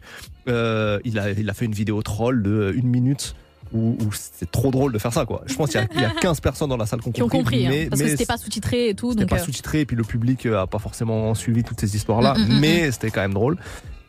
euh, 0.49 1.01
il, 1.05 1.19
a, 1.19 1.31
il 1.33 1.51
a 1.51 1.55
fait 1.55 1.65
une 1.65 1.75
vidéo 1.75 2.01
troll 2.03 2.43
de 2.43 2.51
euh, 2.51 2.73
une 2.75 2.87
minute. 2.87 3.35
Où, 3.73 3.97
où 4.01 4.11
c'est 4.13 4.51
trop 4.51 4.71
drôle 4.71 4.93
de 4.93 4.99
faire 4.99 5.13
ça 5.13 5.25
quoi. 5.25 5.43
Je 5.47 5.55
pense 5.55 5.71
qu'il 5.71 5.81
y 5.81 5.85
a- 5.85 5.89
il 5.95 6.01
y, 6.01 6.05
a 6.05 6.11
15 6.21 6.41
personnes 6.41 6.69
dans 6.71 6.77
la 6.77 6.87
salle 6.87 7.01
qui 7.01 7.09
ont 7.09 7.13
Qui 7.13 7.23
ont 7.23 7.29
compris, 7.29 7.67
hein, 7.67 7.71
mais, 7.71 7.87
parce 7.87 8.01
que 8.01 8.07
mais 8.07 8.11
c'était 8.13 8.27
pas 8.27 8.37
sous-titré 8.37 8.89
et 8.89 8.95
tout. 8.95 9.13
c'était 9.13 9.27
pas 9.27 9.37
euh, 9.37 9.45
sous-titré 9.45 9.81
et 9.81 9.87
puis 9.87 9.97
le 9.97 10.03
public 10.05 10.47
euh, 10.47 10.61
a 10.63 10.67
pas 10.67 10.79
forcément 10.79 11.35
suivi 11.35 11.63
toutes 11.63 11.81
ces 11.81 11.95
histoires 11.95 12.21
là 12.21 12.35
Mm, 12.37 12.43
mm, 12.43 12.55
mm, 12.57 12.61
mais 12.61 12.91
c'était 12.93 13.11
quand 13.11 13.21
même 13.21 13.35
drôle 13.35 13.57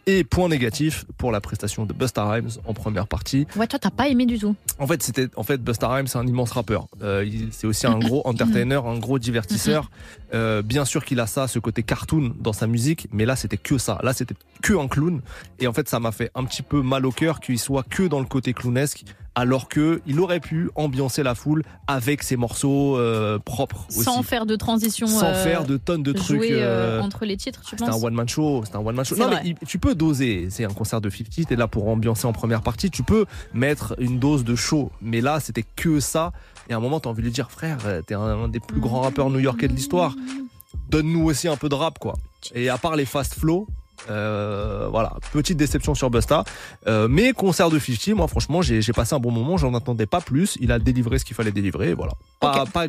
Et 0.07 0.23
point 0.23 0.49
négatif 0.49 1.05
pour 1.17 1.31
la 1.31 1.39
prestation 1.41 1.85
de 1.85 1.93
Busta 1.93 2.27
Rhymes 2.27 2.49
en 2.65 2.73
première 2.73 3.05
partie. 3.07 3.45
Ouais, 3.55 3.67
toi, 3.67 3.77
t'as 3.77 3.91
pas 3.91 4.07
aimé 4.09 4.25
du 4.25 4.39
tout. 4.39 4.55
En 4.79 4.87
fait, 4.87 5.03
c'était 5.03 5.27
en 5.35 5.43
fait 5.43 5.61
Busta 5.61 5.87
Rhymes, 5.93 6.07
c'est 6.07 6.17
un 6.17 6.25
immense 6.25 6.51
rappeur. 6.53 6.87
Euh, 7.03 7.23
c'est 7.51 7.67
aussi 7.67 7.85
un 7.85 7.99
gros 7.99 8.23
entertainer, 8.27 8.81
un 8.83 8.97
gros 8.97 9.19
divertisseur. 9.19 9.91
Euh, 10.33 10.63
bien 10.63 10.85
sûr 10.85 11.05
qu'il 11.05 11.19
a 11.19 11.27
ça, 11.27 11.47
ce 11.47 11.59
côté 11.59 11.83
cartoon 11.83 12.33
dans 12.39 12.51
sa 12.51 12.65
musique, 12.65 13.07
mais 13.11 13.25
là 13.25 13.35
c'était 13.35 13.57
que 13.57 13.77
ça. 13.77 13.99
Là 14.01 14.11
c'était 14.13 14.33
que 14.63 14.73
un 14.73 14.87
clown. 14.87 15.21
Et 15.59 15.67
en 15.67 15.73
fait, 15.73 15.87
ça 15.87 15.99
m'a 15.99 16.11
fait 16.11 16.31
un 16.33 16.45
petit 16.45 16.63
peu 16.63 16.81
mal 16.81 17.05
au 17.05 17.11
cœur 17.11 17.39
qu'il 17.39 17.59
soit 17.59 17.83
que 17.87 18.03
dans 18.07 18.19
le 18.19 18.25
côté 18.25 18.53
clownesque, 18.53 19.03
alors 19.35 19.69
que 19.69 20.01
il 20.05 20.19
aurait 20.19 20.39
pu 20.39 20.69
ambiancer 20.75 21.23
la 21.23 21.35
foule 21.35 21.63
avec 21.87 22.23
ses 22.23 22.35
morceaux 22.35 22.97
euh, 22.97 23.39
propres 23.39 23.85
aussi. 23.89 24.03
Sans 24.03 24.23
faire 24.23 24.45
de 24.45 24.55
transition. 24.55 25.07
Sans 25.07 25.27
euh, 25.27 25.43
faire 25.43 25.65
de 25.65 25.77
tonnes 25.77 26.03
de 26.03 26.11
trucs. 26.11 26.41
euh, 26.43 26.99
entre 26.99 27.25
les 27.25 27.37
titres, 27.37 27.61
tu 27.61 27.75
c'est 27.77 27.83
un 27.83 27.87
penses 27.87 28.03
one 28.03 28.13
man 28.13 28.27
show, 28.27 28.63
c'est 28.65 28.75
un 28.75 28.79
one 28.79 28.95
man 28.95 29.05
show. 29.05 29.15
Non 29.15 29.29
mais 29.29 29.35
vrai. 29.35 29.55
tu 29.65 29.79
peux 29.79 29.95
doser, 29.95 30.47
c'est 30.49 30.65
un 30.65 30.73
concert 30.73 30.99
de 30.99 31.09
50, 31.09 31.47
t'es 31.47 31.55
là 31.55 31.67
pour 31.67 31.87
ambiancer 31.87 32.27
en 32.27 32.33
première 32.33 32.61
partie, 32.61 32.91
tu 32.91 33.03
peux 33.03 33.25
mettre 33.53 33.95
une 33.99 34.19
dose 34.19 34.43
de 34.43 34.55
show, 34.55 34.91
mais 35.01 35.21
là 35.21 35.39
c'était 35.39 35.65
que 35.75 35.99
ça. 35.99 36.33
Et 36.69 36.73
à 36.73 36.77
un 36.77 36.79
moment 36.81 36.99
t'as 36.99 37.09
envie 37.09 37.21
de 37.21 37.27
lui 37.27 37.33
dire 37.33 37.51
frère, 37.51 37.79
t'es 38.05 38.13
un, 38.13 38.21
un 38.21 38.47
des 38.49 38.59
plus 38.59 38.79
grands 38.81 39.01
rappeurs 39.01 39.29
new-yorkais 39.29 39.67
de 39.67 39.73
l'histoire, 39.73 40.15
donne-nous 40.89 41.23
aussi 41.23 41.47
un 41.47 41.57
peu 41.57 41.69
de 41.69 41.75
rap 41.75 41.99
quoi. 41.99 42.15
Et 42.53 42.69
à 42.69 42.77
part 42.77 42.95
les 42.95 43.05
fast 43.05 43.35
flow. 43.35 43.67
Euh, 44.09 44.87
voilà, 44.91 45.13
petite 45.33 45.57
déception 45.57 45.95
sur 45.95 46.09
Busta, 46.09 46.43
Euh, 46.87 47.07
mais 47.09 47.33
concert 47.33 47.69
de 47.69 47.77
50, 47.79 48.15
moi 48.15 48.27
franchement 48.27 48.61
j'ai 48.61 48.81
passé 48.93 49.13
un 49.13 49.19
bon 49.19 49.31
moment, 49.31 49.57
j'en 49.57 49.73
attendais 49.75 50.05
pas 50.07 50.19
plus, 50.21 50.57
il 50.59 50.71
a 50.71 50.79
délivré 50.79 51.19
ce 51.19 51.25
qu'il 51.25 51.35
fallait 51.35 51.51
délivrer, 51.51 51.93
voilà. 51.93 52.13
Pas, 52.39 52.65
pas, 52.65 52.85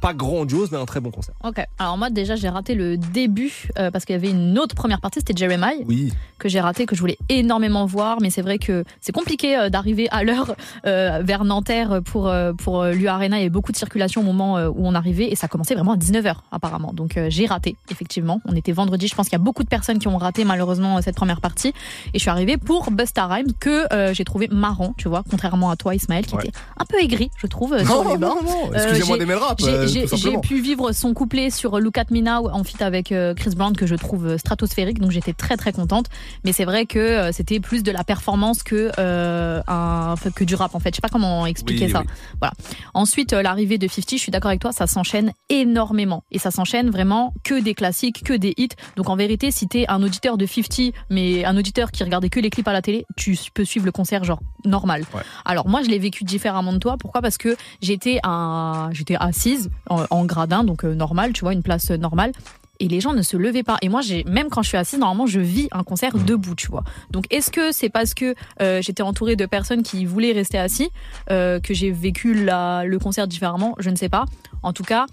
pas 0.00 0.14
grandiose, 0.14 0.70
mais 0.72 0.78
un 0.78 0.84
très 0.84 0.98
bon 1.00 1.10
concert. 1.12 1.34
Ok. 1.44 1.64
Alors 1.78 1.96
moi 1.96 2.10
déjà 2.10 2.34
j'ai 2.34 2.48
raté 2.48 2.74
le 2.74 2.96
début 2.96 3.68
euh, 3.78 3.90
parce 3.92 4.04
qu'il 4.04 4.14
y 4.14 4.18
avait 4.18 4.30
une 4.30 4.58
autre 4.58 4.74
première 4.74 5.00
partie, 5.00 5.20
c'était 5.20 5.36
Jeremiah 5.36 5.76
Oui. 5.86 6.12
que 6.38 6.48
j'ai 6.48 6.60
raté, 6.60 6.86
que 6.86 6.96
je 6.96 7.00
voulais 7.00 7.18
énormément 7.28 7.86
voir, 7.86 8.18
mais 8.20 8.30
c'est 8.30 8.42
vrai 8.42 8.58
que 8.58 8.84
c'est 9.00 9.12
compliqué 9.12 9.68
d'arriver 9.70 10.08
à 10.10 10.24
l'heure 10.24 10.54
vers 10.84 11.44
Nanterre 11.44 12.00
pour 12.04 12.32
pour 12.58 12.84
l'U-Arena. 12.84 13.36
Il 13.36 13.40
y 13.40 13.42
avait 13.44 13.50
beaucoup 13.50 13.72
de 13.72 13.76
circulation 13.76 14.20
au 14.22 14.24
moment 14.24 14.56
où 14.66 14.86
on 14.86 14.94
arrivait 14.94 15.30
et 15.30 15.36
ça 15.36 15.46
commençait 15.48 15.74
vraiment 15.74 15.92
à 15.92 15.96
19h 15.96 16.34
apparemment. 16.50 16.92
Donc 16.92 17.18
j'ai 17.28 17.46
raté 17.46 17.76
effectivement. 17.90 18.40
On 18.44 18.54
était 18.56 18.72
vendredi, 18.72 19.06
je 19.06 19.14
pense 19.14 19.26
qu'il 19.26 19.38
y 19.38 19.40
a 19.40 19.44
beaucoup 19.44 19.62
de 19.62 19.68
personnes 19.68 19.98
qui 19.98 20.08
ont 20.08 20.18
raté 20.18 20.44
malheureusement 20.44 20.55
euh, 20.60 21.00
cette 21.02 21.16
première 21.16 21.40
partie 21.40 21.68
et 21.68 21.72
je 22.14 22.18
suis 22.18 22.30
arrivée 22.30 22.56
pour 22.56 22.90
Busta 22.90 23.26
Rhymes 23.26 23.52
que 23.58 23.92
euh, 23.92 24.12
j'ai 24.14 24.24
trouvé 24.24 24.48
marrant, 24.50 24.94
tu 24.96 25.08
vois, 25.08 25.22
contrairement 25.30 25.70
à 25.70 25.76
toi 25.76 25.94
Ismaël 25.94 26.26
qui 26.26 26.34
Ouais. 26.34 26.48
était 26.48 26.58
un 26.78 26.84
peu 26.84 27.00
aigri, 27.02 27.30
je 27.38 27.46
trouve, 27.46 27.72
euh, 27.74 27.84
sur 27.84 28.04
Non, 28.04 28.12
les 28.12 28.18
bords. 28.18 28.42
non, 28.42 28.70
Euh, 28.72 28.74
excusez-moi 28.74 29.16
le 29.18 29.36
rap, 29.36 29.60
j'ai- 29.60 30.38
pu 30.42 30.60
vivre 30.60 30.92
son 30.92 31.14
couplet 31.14 31.50
sur 31.50 31.78
Look 31.80 31.98
at 31.98 32.06
Me 32.10 32.20
Now 32.20 32.50
en 32.50 32.62
feat 32.64 32.82
avec 32.82 33.06
Chris 33.36 33.50
Brown 33.56 33.74
que 33.76 33.86
je 33.86 33.94
trouve 33.94 34.36
stratosphérique, 34.36 35.00
donc 35.00 35.10
j'étais 35.10 35.32
très 35.32 35.56
très 35.56 35.72
contente. 35.72 36.06
Mais 36.44 36.52
c'est 36.52 36.64
vrai 36.64 36.86
que 36.86 37.30
c'était 37.32 37.60
plus 37.60 37.82
de 37.82 37.90
la 37.90 38.04
performance 38.04 38.62
que 38.62 38.90
euh, 38.98 39.60
un 39.66 40.14
que 40.34 40.44
du 40.44 40.54
rap 40.54 40.74
en 40.74 40.80
fait. 40.80 40.90
Je 40.90 40.96
sais 40.96 41.00
pas 41.00 41.08
comment 41.08 41.46
expliquer 41.46 41.86
Oui, 41.86 41.90
ça. 41.92 42.00
oui. 42.00 42.06
Voilà. 42.40 42.52
Ensuite, 42.94 43.32
l'arrivée 43.32 43.78
de 43.78 43.86
50, 43.88 44.10
je 44.12 44.22
suis 44.22 44.32
d'accord 44.32 44.48
avec 44.50 44.60
toi, 44.60 44.72
ça 44.72 44.86
s'enchaîne 44.86 45.32
énormément 45.48 46.22
et 46.30 46.38
ça 46.38 46.50
s'enchaîne 46.50 46.90
vraiment 46.90 47.32
que 47.44 47.60
des 47.60 47.74
classiques, 47.74 48.22
que 48.24 48.32
des 48.34 48.54
hits. 48.56 48.68
Donc 48.96 49.08
en 49.08 49.16
vérité, 49.16 49.50
si 49.50 49.66
t'es 49.68 49.84
un 49.88 50.02
auditeur 50.02 50.35
de 50.36 50.46
50, 50.46 50.92
mais 51.10 51.44
un 51.44 51.56
auditeur 51.56 51.90
qui 51.90 52.04
regardait 52.04 52.28
que 52.28 52.40
les 52.40 52.50
clips 52.50 52.68
à 52.68 52.72
la 52.72 52.82
télé, 52.82 53.06
tu 53.16 53.36
peux 53.54 53.64
suivre 53.64 53.86
le 53.86 53.92
concert 53.92 54.24
genre 54.24 54.40
normal. 54.64 55.04
Alors 55.44 55.68
moi, 55.68 55.82
je 55.82 55.88
l'ai 55.88 55.98
vécu 55.98 56.24
différemment 56.24 56.72
de 56.72 56.78
toi. 56.78 56.96
Pourquoi? 56.98 57.22
Parce 57.22 57.38
que 57.38 57.56
j'étais 57.80 58.18
à, 58.22 58.88
j'étais 58.92 59.16
assise 59.18 59.70
en, 59.88 60.04
en 60.10 60.24
gradin, 60.24 60.64
donc 60.64 60.84
euh, 60.84 60.94
normal, 60.94 61.32
tu 61.32 61.40
vois, 61.40 61.52
une 61.52 61.62
place 61.62 61.90
euh, 61.90 61.96
normale. 61.96 62.32
Et 62.78 62.88
les 62.88 63.00
gens 63.00 63.14
ne 63.14 63.22
se 63.22 63.36
levaient 63.36 63.62
pas. 63.62 63.78
Et 63.82 63.88
moi, 63.88 64.02
j'ai 64.02 64.24
même 64.24 64.48
quand 64.48 64.62
je 64.62 64.68
suis 64.68 64.76
assise, 64.76 64.98
normalement, 64.98 65.26
je 65.26 65.40
vis 65.40 65.68
un 65.72 65.82
concert 65.82 66.16
debout, 66.18 66.54
tu 66.54 66.68
vois. 66.68 66.84
Donc, 67.10 67.24
est-ce 67.30 67.50
que 67.50 67.72
c'est 67.72 67.88
parce 67.88 68.14
que 68.14 68.34
euh, 68.60 68.82
j'étais 68.82 69.02
entourée 69.02 69.36
de 69.36 69.46
personnes 69.46 69.82
qui 69.82 70.04
voulaient 70.04 70.32
rester 70.32 70.58
assis 70.58 70.90
euh, 71.30 71.58
que 71.60 71.72
j'ai 71.72 71.90
vécu 71.90 72.34
la, 72.34 72.84
le 72.84 72.98
concert 72.98 73.26
différemment? 73.26 73.74
Je 73.78 73.90
ne 73.90 73.96
sais 73.96 74.08
pas. 74.08 74.26
En 74.62 74.72
tout 74.72 74.84
cas, 74.84 75.06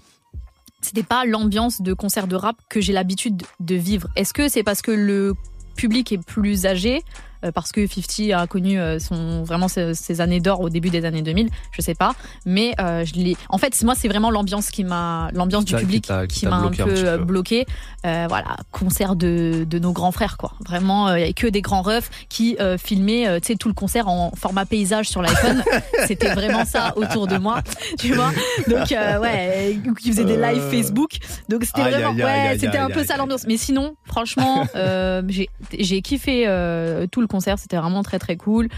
c'était 0.84 1.02
pas 1.02 1.24
l'ambiance 1.24 1.80
de 1.80 1.94
concert 1.94 2.26
de 2.26 2.36
rap 2.36 2.56
que 2.68 2.80
j'ai 2.80 2.92
l'habitude 2.92 3.42
de 3.60 3.74
vivre. 3.74 4.08
Est-ce 4.16 4.32
que 4.34 4.48
c'est 4.48 4.62
parce 4.62 4.82
que 4.82 4.90
le 4.90 5.34
public 5.76 6.12
est 6.12 6.24
plus 6.24 6.66
âgé 6.66 7.02
parce 7.52 7.72
que 7.72 7.86
50 7.86 8.30
a 8.34 8.46
connu 8.46 8.78
euh, 8.80 8.98
son 8.98 9.44
vraiment 9.44 9.68
ses, 9.68 9.94
ses 9.94 10.20
années 10.20 10.40
d'or 10.40 10.60
au 10.60 10.70
début 10.70 10.90
des 10.90 11.04
années 11.04 11.22
2000, 11.22 11.48
je 11.72 11.82
sais 11.82 11.94
pas, 11.94 12.14
mais 12.46 12.74
euh, 12.80 13.04
je 13.04 13.14
l'ai. 13.14 13.36
En 13.48 13.58
fait, 13.58 13.80
moi, 13.82 13.94
c'est 13.96 14.08
vraiment 14.08 14.30
l'ambiance 14.30 14.70
qui 14.70 14.84
m'a, 14.84 15.30
l'ambiance 15.32 15.64
du 15.64 15.74
public 15.74 16.10
qui 16.28 16.46
m'a 16.46 16.56
un 16.56 16.70
peu 16.70 16.84
euh, 16.88 17.18
bloqué. 17.18 17.66
Euh, 18.06 18.26
voilà, 18.28 18.56
concert 18.70 19.16
de, 19.16 19.64
de 19.68 19.78
nos 19.78 19.92
grands 19.92 20.12
frères, 20.12 20.36
quoi. 20.36 20.52
Vraiment, 20.66 21.08
euh, 21.08 21.18
il 21.18 21.20
y 21.20 21.24
avait 21.24 21.32
que 21.32 21.46
des 21.46 21.62
grands 21.62 21.80
refs 21.82 22.10
qui 22.28 22.56
euh, 22.60 22.76
filmaient, 22.76 23.26
euh, 23.26 23.40
tu 23.40 23.46
sais, 23.46 23.56
tout 23.56 23.68
le 23.68 23.74
concert 23.74 24.08
en 24.08 24.30
format 24.36 24.66
paysage 24.66 25.08
sur 25.08 25.22
l'iPhone. 25.22 25.62
C'était 26.06 26.34
vraiment 26.34 26.64
ça 26.64 26.92
autour 26.96 27.26
de 27.26 27.38
moi, 27.38 27.62
tu 27.98 28.12
vois. 28.12 28.30
Donc 28.68 28.92
euh, 28.92 29.18
ouais, 29.20 29.78
ou 29.88 29.94
qui 29.94 30.10
faisaient 30.10 30.24
des 30.24 30.36
lives 30.36 30.64
Euh. 30.64 30.70
Facebook. 30.70 31.12
Donc 31.48 31.64
c'était 31.64 31.82
vraiment, 31.82 32.12
ouais, 32.12 32.56
c'était 32.58 32.78
un 32.78 32.90
peu 32.90 33.04
ça 33.04 33.16
l'ambiance. 33.16 33.46
Mais 33.46 33.56
sinon, 33.56 33.96
franchement, 34.04 34.66
euh, 34.76 35.22
j'ai 35.28 35.48
j'ai 35.78 36.02
kiffé 36.02 36.44
euh, 36.46 37.06
tout 37.10 37.20
le 37.20 37.26
C'était 37.58 37.76
vraiment 37.76 38.02
très 38.02 38.18
très 38.18 38.36
cool. 38.36 38.68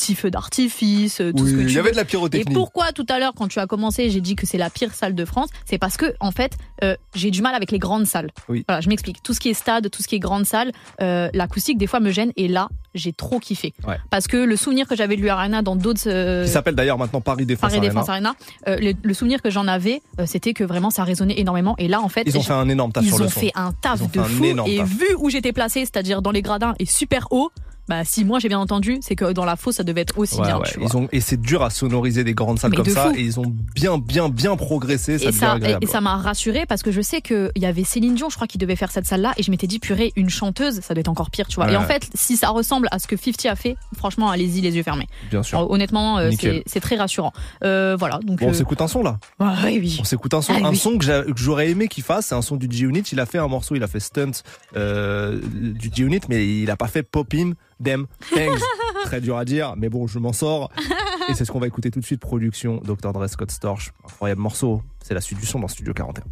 Euh, 0.00 0.04
petit 0.06 0.14
feu 0.14 0.30
d'artifice, 0.30 1.20
euh, 1.20 1.32
tout 1.32 1.42
Oui, 1.44 1.50
ce 1.50 1.54
que 1.56 1.60
tu 1.62 1.66
il 1.68 1.74
y 1.74 1.78
avait 1.78 1.90
de 1.90 1.96
la 1.96 2.04
pyrotechnie. 2.06 2.50
Et 2.50 2.54
pourquoi 2.54 2.92
tout 2.92 3.04
à 3.10 3.18
l'heure, 3.18 3.32
quand 3.36 3.48
tu 3.48 3.58
as 3.58 3.66
commencé, 3.66 4.08
j'ai 4.08 4.20
dit 4.22 4.34
que 4.34 4.46
c'est 4.46 4.56
la 4.58 4.70
pire 4.70 4.94
salle 4.94 5.14
de 5.14 5.24
France 5.24 5.48
C'est 5.66 5.78
parce 5.78 5.96
que 5.96 6.14
en 6.20 6.30
fait, 6.30 6.52
euh, 6.82 6.96
j'ai 7.14 7.30
du 7.30 7.42
mal 7.42 7.54
avec 7.54 7.70
les 7.70 7.78
grandes 7.78 8.06
salles. 8.06 8.30
Oui. 8.48 8.64
Voilà, 8.66 8.80
je 8.80 8.88
m'explique. 8.88 9.22
Tout 9.22 9.34
ce 9.34 9.40
qui 9.40 9.50
est 9.50 9.54
stade, 9.54 9.90
tout 9.90 10.02
ce 10.02 10.08
qui 10.08 10.14
est 10.16 10.18
grande 10.18 10.46
salle, 10.46 10.72
euh, 11.02 11.28
l'acoustique 11.34 11.76
des 11.76 11.86
fois 11.86 12.00
me 12.00 12.10
gêne. 12.10 12.32
Et 12.36 12.48
là, 12.48 12.68
j'ai 12.94 13.12
trop 13.12 13.38
kiffé. 13.40 13.74
Ouais. 13.86 13.98
Parce 14.10 14.26
que 14.26 14.36
le 14.38 14.56
souvenir 14.56 14.88
que 14.88 14.96
j'avais 14.96 15.16
de 15.16 15.20
l'U-Arena 15.20 15.60
dans 15.62 15.76
d'autres 15.76 16.00
euh, 16.06 16.44
Qui 16.44 16.50
s'appelle 16.50 16.74
d'ailleurs 16.74 16.98
maintenant 16.98 17.20
Paris 17.20 17.44
Défense 17.46 17.70
Paris. 17.70 17.80
Défense 17.80 18.08
Arena, 18.08 18.34
le, 18.66 18.92
le 19.02 19.14
souvenir 19.14 19.42
que 19.42 19.50
j'en 19.50 19.68
avais, 19.68 20.00
c'était 20.24 20.54
que 20.54 20.64
vraiment 20.64 20.90
ça 20.90 21.04
résonnait 21.04 21.38
énormément. 21.38 21.74
Et 21.78 21.88
là, 21.88 22.00
en 22.00 22.08
fait, 22.08 22.22
Ils 22.26 22.38
ont 22.38 22.42
fait 22.42 22.52
un 22.54 22.68
énorme 22.68 22.92
taf 22.92 23.04
ils 23.04 23.08
sur 23.08 23.18
le 23.18 23.24
ont 23.26 23.28
son. 23.28 23.40
fait 23.40 23.52
un 23.54 23.72
taf 23.72 24.00
Ils 24.00 24.04
ont 24.04 24.06
de 24.06 24.12
fait 24.12 24.18
un 24.20 24.24
fou. 24.24 24.44
énorme 24.44 24.70
Et 24.70 24.78
taf. 24.78 24.88
vu 24.88 25.06
où 25.18 25.28
j'étais 25.30 25.52
placée, 25.52 25.80
c'est-à-dire 25.80 26.22
dans 26.22 26.30
les 26.30 26.42
gradins 26.42 26.74
et 26.78 26.86
super 26.86 27.28
haut. 27.30 27.50
Bah, 27.90 28.04
si 28.04 28.24
moi 28.24 28.38
j'ai 28.38 28.46
bien 28.48 28.60
entendu, 28.60 28.98
c'est 29.02 29.16
que 29.16 29.32
dans 29.32 29.44
la 29.44 29.56
fosse 29.56 29.74
ça 29.76 29.82
devait 29.82 30.02
être 30.02 30.16
aussi 30.16 30.36
Ouais, 30.36 30.46
bien. 30.46 30.58
ouais. 30.58 30.68
tu 30.72 30.78
vois. 30.78 30.88
Ils 30.88 30.96
ont, 30.96 31.08
et 31.10 31.20
c'est 31.20 31.40
dur 31.40 31.62
à 31.64 31.70
sonoriser 31.70 32.22
des 32.22 32.34
grandes 32.34 32.60
salles 32.60 32.70
Mais 32.70 32.76
comme 32.76 32.86
ça. 32.88 33.10
fou. 33.10 33.16
Et 33.16 33.20
ils 33.22 33.40
ont 33.40 33.52
bien, 33.74 33.98
bien, 33.98 34.28
bien 34.28 34.56
progressé. 34.56 35.18
Ça 35.18 35.28
et 35.28 35.32
ça, 35.32 35.56
et, 35.80 35.86
ça 35.86 36.00
m'a 36.00 36.16
rassuré 36.16 36.66
parce 36.66 36.82
que 36.84 36.92
je 36.92 37.00
sais 37.00 37.20
qu'il 37.20 37.50
y 37.56 37.66
avait 37.66 37.82
Céline 37.82 38.14
Dion, 38.14 38.30
je 38.30 38.36
crois, 38.36 38.46
qui 38.46 38.58
devait 38.58 38.76
faire 38.76 38.92
cette 38.92 39.06
salle-là, 39.06 39.32
et 39.36 39.42
je 39.42 39.50
m'étais 39.50 39.66
dit, 39.66 39.80
purée, 39.80 40.12
une 40.14 40.30
chanteuse, 40.30 40.80
ça 40.82 40.94
doit 40.94 41.00
être 41.00 41.08
encore 41.08 41.30
pire, 41.30 41.48
tu 41.48 41.56
vois. 41.56 41.66
Ouais. 41.66 41.72
Et 41.72 41.76
en 41.76 41.82
fait, 41.82 42.08
si 42.14 42.36
ça 42.36 42.50
ressemble 42.50 42.86
à 42.92 43.00
ce 43.00 43.08
que 43.08 43.16
50 43.16 43.46
a 43.46 43.56
fait, 43.56 43.76
franchement, 43.96 44.30
allez-y, 44.30 44.60
les 44.60 44.76
yeux 44.76 44.82
fermés. 44.84 45.08
Bien 45.30 45.42
sûr. 45.42 45.58
Alors, 45.58 45.70
honnêtement, 45.72 46.18
euh, 46.18 46.30
c'est 46.66 46.80
très 46.80 46.94
rassurant. 46.96 47.32
Euh, 47.64 47.96
voilà, 47.98 48.20
donc. 48.22 48.38
Bon, 48.38 48.46
on 48.46 48.50
euh, 48.50 48.54
s'écoute 48.54 48.80
un 48.80 48.88
son 48.88 49.02
là. 49.02 49.18
ah, 49.40 49.56
oui, 49.64 49.78
oui. 49.80 49.98
On 50.00 50.04
s'écoute 50.04 50.32
un 50.34 50.42
son, 50.42 50.52
Ah, 50.62 50.68
un 50.68 50.70
oui. 50.70 50.76
son 50.76 50.96
que 50.96 51.04
j'a- 51.04 51.22
que 51.24 51.32
j'aurais 51.36 51.70
aimé 51.70 51.88
qu'il 51.88 52.04
fasse. 52.04 52.26
C'est 52.26 52.34
un 52.36 52.42
son 52.42 52.54
du 52.56 52.68
G-Unit. 52.70 53.00
Il 53.12 53.18
a 53.18 53.26
fait 53.26 53.38
un 53.38 53.48
morceau, 53.48 53.74
il 53.74 53.82
a 53.82 53.88
fait 53.88 54.00
Stunt 54.00 54.30
du 54.74 55.90
G-Unit, 55.92 56.20
mais 56.28 56.46
il 56.46 56.70
a 56.70 56.76
pas 56.76 56.86
fait 56.88 57.02
Pop 57.02 57.32
In 57.34 57.52
Them 57.82 58.06
Things. 58.20 58.60
Très 59.04 59.20
dur 59.20 59.36
à 59.36 59.44
dire, 59.44 59.74
mais 59.76 59.88
bon, 59.88 60.06
je 60.06 60.18
m'en 60.18 60.32
sors. 60.32 60.70
Et 61.28 61.34
c'est 61.34 61.44
ce 61.44 61.52
qu'on 61.52 61.60
va 61.60 61.66
écouter 61.66 61.90
tout 61.90 62.00
de 62.00 62.04
suite. 62.04 62.20
Production 62.20 62.80
Dr. 62.84 63.12
Dre 63.12 63.26
Scott 63.28 63.50
Storch. 63.50 63.92
Incroyable 64.04 64.40
morceau. 64.40 64.82
C'est 65.02 65.14
la 65.14 65.20
suite 65.20 65.38
du 65.40 65.46
son 65.46 65.60
dans 65.60 65.68
Studio 65.68 65.92
41. 65.94 66.24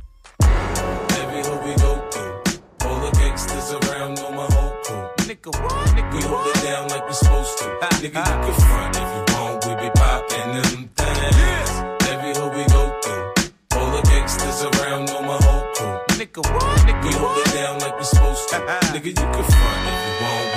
Every 0.42 1.40
hood 1.42 1.64
we 1.64 1.74
go 1.76 2.00
through, 2.10 2.88
all 2.88 3.00
the 3.00 3.10
gangsters 3.18 3.72
around 3.72 4.16
know 4.16 4.30
my 4.30 4.46
whole 4.54 4.72
crew. 4.82 5.02
Nigga, 5.26 5.50
what? 5.62 5.88
Nigga, 5.96 6.14
we 6.14 6.22
hold 6.22 6.46
it 6.46 6.62
down 6.62 6.88
like 6.88 7.06
we 7.06 7.14
supposed 7.14 7.58
to. 7.58 7.64
Nigga, 7.64 8.04
you 8.04 8.10
can 8.10 8.54
front 8.54 8.96
if 8.96 9.02
you 9.02 9.34
want, 9.34 9.66
we 9.66 9.74
be 9.76 9.90
popping 9.94 10.52
them 10.54 10.90
things. 10.96 11.70
Every 12.12 12.32
hood 12.36 12.52
we 12.54 12.64
go 12.72 12.82
through, 13.02 13.78
all 13.78 13.90
the 13.96 14.02
gangsters 14.10 14.62
around 14.64 15.06
know 15.06 15.22
my 15.22 15.38
whole 15.42 15.64
crew. 15.74 15.96
Nigga, 16.20 16.42
what? 16.52 16.78
Nigga, 16.86 17.04
we 17.04 17.12
hold 17.14 17.38
it 17.38 17.52
down 17.54 17.78
like 17.80 17.98
we 17.98 18.04
supposed 18.04 18.48
to. 18.50 18.56
Nigga, 18.92 19.06
you 19.06 19.14
can 19.14 19.32
front 19.32 19.82
if 19.88 20.00
you 20.06 20.14
want, 20.24 20.47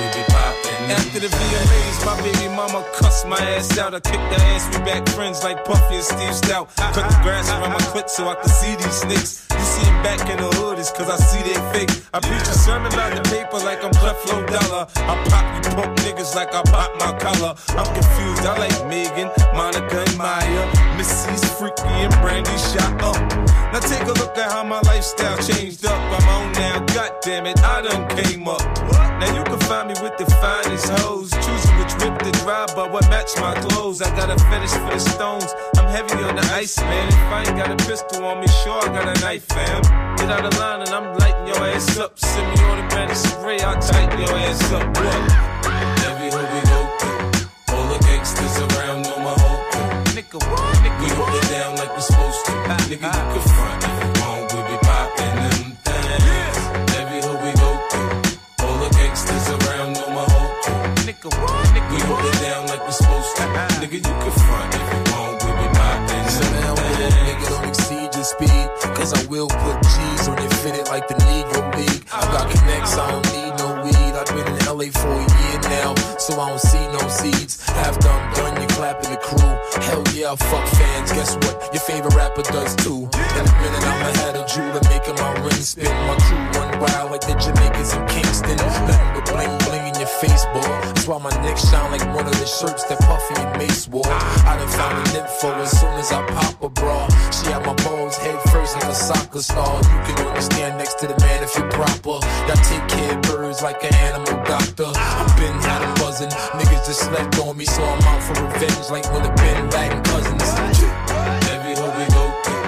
After 1.01 1.19
the 1.19 1.33
VMAs, 1.33 2.05
my 2.05 2.15
baby 2.21 2.47
mama 2.55 2.85
cussed 2.93 3.25
my 3.27 3.41
ass 3.57 3.75
out. 3.79 3.95
I 3.95 3.99
kicked 3.99 4.31
her 4.33 4.43
ass, 4.53 4.69
we 4.69 4.85
back 4.85 5.09
friends 5.09 5.43
like 5.43 5.65
Puffy 5.65 5.95
and 5.95 6.03
Steve 6.03 6.35
Stout. 6.35 6.69
Cut 6.77 7.09
the 7.09 7.19
grass 7.23 7.49
around 7.49 7.73
my 7.73 7.83
clit 7.89 8.07
so 8.07 8.29
I 8.29 8.35
can 8.35 8.47
see 8.47 8.75
these 8.75 9.01
snakes. 9.01 9.47
You 9.49 9.65
see 9.65 9.83
them 9.83 10.03
back 10.03 10.21
in 10.29 10.37
the 10.37 10.49
hood, 10.61 10.77
it's 10.77 10.91
cause 10.91 11.09
I 11.09 11.17
see 11.17 11.41
they 11.41 11.57
fake. 11.73 11.89
I 12.13 12.19
preach 12.21 12.45
a 12.45 12.53
sermon 12.53 12.93
about 12.93 13.17
the 13.17 13.23
paper 13.33 13.57
like 13.65 13.83
I'm 13.83 13.91
Creflo 13.97 14.45
Dollar. 14.45 14.85
I 14.93 15.13
pop 15.25 15.45
you 15.57 15.71
punk 15.73 15.97
niggas 16.05 16.35
like 16.35 16.53
I 16.53 16.61
pop 16.69 16.93
my 17.01 17.17
collar. 17.17 17.57
I'm 17.73 17.89
confused, 17.97 18.45
I 18.45 18.53
like 18.61 18.77
Megan, 18.85 19.33
Monica, 19.57 20.05
and 20.05 20.17
Maya. 20.21 20.63
Missy's 20.95 21.43
freaky 21.57 21.97
and 22.05 22.13
Brandy 22.21 22.55
shot 22.71 22.93
up. 23.01 23.17
Now 23.73 23.81
take 23.81 24.05
a 24.05 24.13
look 24.21 24.37
at 24.37 24.51
how 24.51 24.63
my 24.63 24.79
lifestyle 24.85 25.37
changed 25.41 25.83
up. 25.83 25.97
I'm 25.97 26.29
on 26.29 26.51
now, 26.53 26.79
goddamn 26.93 27.47
it, 27.47 27.59
I 27.59 27.81
done 27.81 28.05
came 28.15 28.47
up. 28.47 28.61
Now 29.21 29.37
you 29.37 29.43
can 29.43 29.59
find 29.69 29.87
me 29.87 29.95
with 30.01 30.17
the 30.17 30.25
finest 30.41 30.89
hoes. 30.99 31.29
Choosing 31.29 31.77
which 31.77 31.93
whip 32.01 32.17
to 32.25 32.31
drive, 32.43 32.73
but 32.75 32.91
what 32.91 33.07
match 33.09 33.31
my 33.37 33.53
clothes. 33.61 34.01
I 34.01 34.09
got 34.17 34.29
a 34.29 34.37
fetish 34.49 34.73
for 34.81 34.91
the 34.91 34.99
stones. 34.99 35.53
I'm 35.77 35.87
heavy 35.87 36.21
on 36.23 36.35
the 36.35 36.45
ice, 36.51 36.77
man. 36.79 37.07
If 37.07 37.31
I 37.31 37.39
ain't 37.45 37.57
got 37.57 37.69
a 37.71 37.77
pistol 37.87 38.25
on 38.25 38.41
me, 38.41 38.47
sure 38.63 38.81
I 38.81 38.87
got 38.87 39.07
a 39.15 39.21
knife, 39.21 39.45
fam. 39.45 39.81
Get 40.17 40.29
out 40.29 40.43
of 40.43 40.57
line 40.59 40.81
and 40.81 40.89
I'm 40.89 41.17
lighting 41.19 41.47
your 41.47 41.63
ass 41.69 41.97
up. 41.97 42.19
Send 42.19 42.49
me 42.51 42.63
on 42.65 42.77
the 42.77 42.81
automatic 42.91 43.15
spray, 43.15 43.59
I'll 43.61 43.81
tighten 43.81 44.19
your 44.19 44.37
ass 44.37 44.71
up, 44.71 44.87
what? 44.97 45.21
Every 46.05 46.29
hood 46.29 46.49
we 46.53 46.61
go 46.69 46.79
through, 46.99 47.75
all 47.75 47.87
the 47.93 47.99
gangsters 48.05 48.57
around 48.59 49.03
know 49.03 49.17
my 49.17 49.35
whole 49.39 49.61
crew. 49.71 50.13
Nigga, 50.15 50.39
what? 50.51 50.75
Nigga, 50.83 51.01
we 51.01 51.09
hold 51.15 51.35
it 51.35 51.49
down 51.49 51.75
like 51.77 51.89
we're 51.89 52.01
supposed 52.01 52.45
to. 52.45 52.51
Nigga, 52.51 52.91
you 52.91 52.99
can 52.99 53.41
front 53.55 54.10
like 62.81 62.87
we 62.87 62.93
supposed 62.93 63.35
to. 63.37 63.43
Nigga, 63.81 63.93
you 63.93 63.99
can 64.01 64.31
front 64.31 64.75
if 64.75 64.81
you 64.81 65.13
want, 65.13 65.43
we 65.43 65.51
be 65.51 65.67
poppin' 65.77 66.29
So 66.29 66.43
them 66.43 66.61
now 66.61 66.73
will 66.73 66.97
things. 66.97 67.15
nigga 67.27 67.49
don't 67.49 67.67
exceed 67.69 68.09
your 68.15 68.23
speed. 68.23 68.67
Cause 68.95 69.13
I 69.13 69.25
will 69.27 69.47
put 69.47 69.81
G's 69.81 70.27
on 70.27 70.37
it, 70.37 70.53
fit 70.61 70.75
it 70.75 70.87
like 70.89 71.07
the 71.07 71.15
Negro 71.15 71.61
League. 71.77 72.03
I 72.13 72.21
got 72.33 72.49
connects, 72.49 72.97
I 72.97 73.11
don't 73.11 73.25
need 73.33 73.53
no 73.57 73.81
weed. 73.83 74.13
I've 74.13 74.29
been 74.29 74.47
in 74.47 74.61
LA 74.65 74.89
for 74.93 75.09
a 75.09 75.25
year 75.25 75.59
now, 75.69 75.95
so 76.17 76.39
I 76.39 76.49
don't 76.49 76.59
see 76.61 76.85
no 76.93 77.01
seeds. 77.09 77.61
After 77.69 78.09
I'm 78.09 78.33
done, 78.33 78.61
you 78.61 78.67
clapping 78.77 79.11
the 79.11 79.17
crew. 79.17 79.51
Hell 79.81 80.03
yeah, 80.13 80.33
I 80.33 80.35
fuck 80.35 80.67
fans. 80.77 81.11
Guess 81.11 81.35
what? 81.41 81.73
Your 81.73 81.81
favorite 81.81 82.13
rapper 82.13 82.43
does 82.43 82.75
too. 82.77 83.09
In 83.37 83.43
a 83.49 83.53
minute, 83.61 83.83
I'ma 83.89 84.09
have 84.21 84.35
a 84.35 84.45
jeweler 84.45 84.81
making 84.89 85.15
my 85.15 85.33
ring 85.41 85.63
spin. 85.65 85.89
My 86.05 86.15
crew 86.25 86.43
run 86.59 86.79
wild 86.79 87.11
like 87.11 87.21
the 87.21 87.33
Jamaicans 87.33 87.93
in 87.93 88.05
Kingston. 88.07 88.57
Nothing 88.57 89.01
but 89.15 89.25
bling 89.33 89.57
bling 89.65 89.80
face. 90.21 90.45
That's 90.53 91.07
why 91.07 91.17
my 91.17 91.33
neck 91.41 91.57
shine 91.57 91.91
like 91.91 92.05
one 92.13 92.25
of 92.25 92.37
the 92.37 92.45
shirts 92.45 92.85
that 92.85 92.99
Puffy 93.01 93.33
and 93.41 93.57
Mace 93.57 93.87
wore. 93.87 94.05
I 94.05 94.53
done 94.57 94.69
found 94.69 94.95
an 95.01 95.15
info 95.17 95.49
as 95.57 95.71
soon 95.73 95.93
as 95.97 96.11
I 96.11 96.21
pop 96.29 96.61
a 96.61 96.69
bra. 96.69 97.09
She 97.33 97.49
had 97.49 97.65
my 97.65 97.73
balls 97.83 98.17
head 98.17 98.37
first 98.53 98.75
like 98.77 98.85
a 98.85 98.93
soccer 98.93 99.41
star. 99.41 99.81
You 99.81 100.13
can 100.13 100.27
only 100.27 100.41
stand 100.41 100.77
next 100.77 100.99
to 101.01 101.07
the 101.07 101.17
man 101.25 101.43
if 101.43 101.57
you're 101.57 101.71
proper. 101.73 102.21
Y'all 102.45 102.61
take 102.69 102.85
care 102.93 103.17
of 103.17 103.21
birds 103.23 103.61
like 103.63 103.83
an 103.83 103.93
animal 104.07 104.37
doctor. 104.45 104.89
I've 104.93 105.33
been 105.41 105.57
had 105.65 105.81
'em 105.81 105.93
buzzing. 105.95 106.29
Niggas 106.57 106.85
just 106.85 107.01
slept 107.01 107.39
on 107.39 107.57
me, 107.57 107.65
so 107.65 107.81
I'm 107.81 108.01
out 108.11 108.21
for 108.21 108.35
revenge 108.45 108.87
like 108.93 109.05
when 109.11 109.23
the 109.23 109.33
Ben 109.41 109.69
Laden 109.73 110.01
cousins. 110.03 110.45
Every 111.49 111.73
hood 111.79 111.93
we 111.97 112.05
go 112.13 112.25
through, 112.45 112.65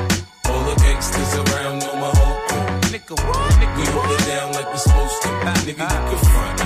all 0.49 0.63
the 0.69 0.75
gangsters 0.81 1.33
around 1.41 1.85
know 1.85 1.95
my 2.01 2.11
whole 2.17 2.37
crew. 2.47 2.65
Nigga, 2.93 3.15
what? 3.27 3.51
Nigga, 3.61 3.77
we 3.77 3.85
hold 3.93 4.11
it 4.17 4.23
down 4.25 4.47
like 4.57 4.67
we're 4.71 4.85
supposed 4.89 5.21
to. 5.21 5.29
Nigga, 5.67 5.85
you 5.93 6.17
can 6.17 6.21
front 6.33 6.62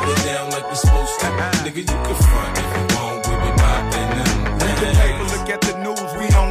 hold 0.00 0.18
it 0.18 0.24
down 0.24 0.50
like 0.50 0.68
we 0.68 0.76
supposed 0.76 1.20
to. 1.20 1.26
Nigga, 1.64 1.76
you 1.76 1.84
can 1.84 2.16
front 2.24 2.58
if 2.58 2.70
you 2.76 2.96
want, 2.96 3.26
we 3.28 3.34
be 3.36 3.50
poppin' 3.60 4.10
them 4.16 4.38
Read 4.60 4.76
the 4.80 4.90
paper, 4.96 5.24
look 5.34 5.48
at 5.50 5.60
the 5.60 5.74
news, 5.84 6.10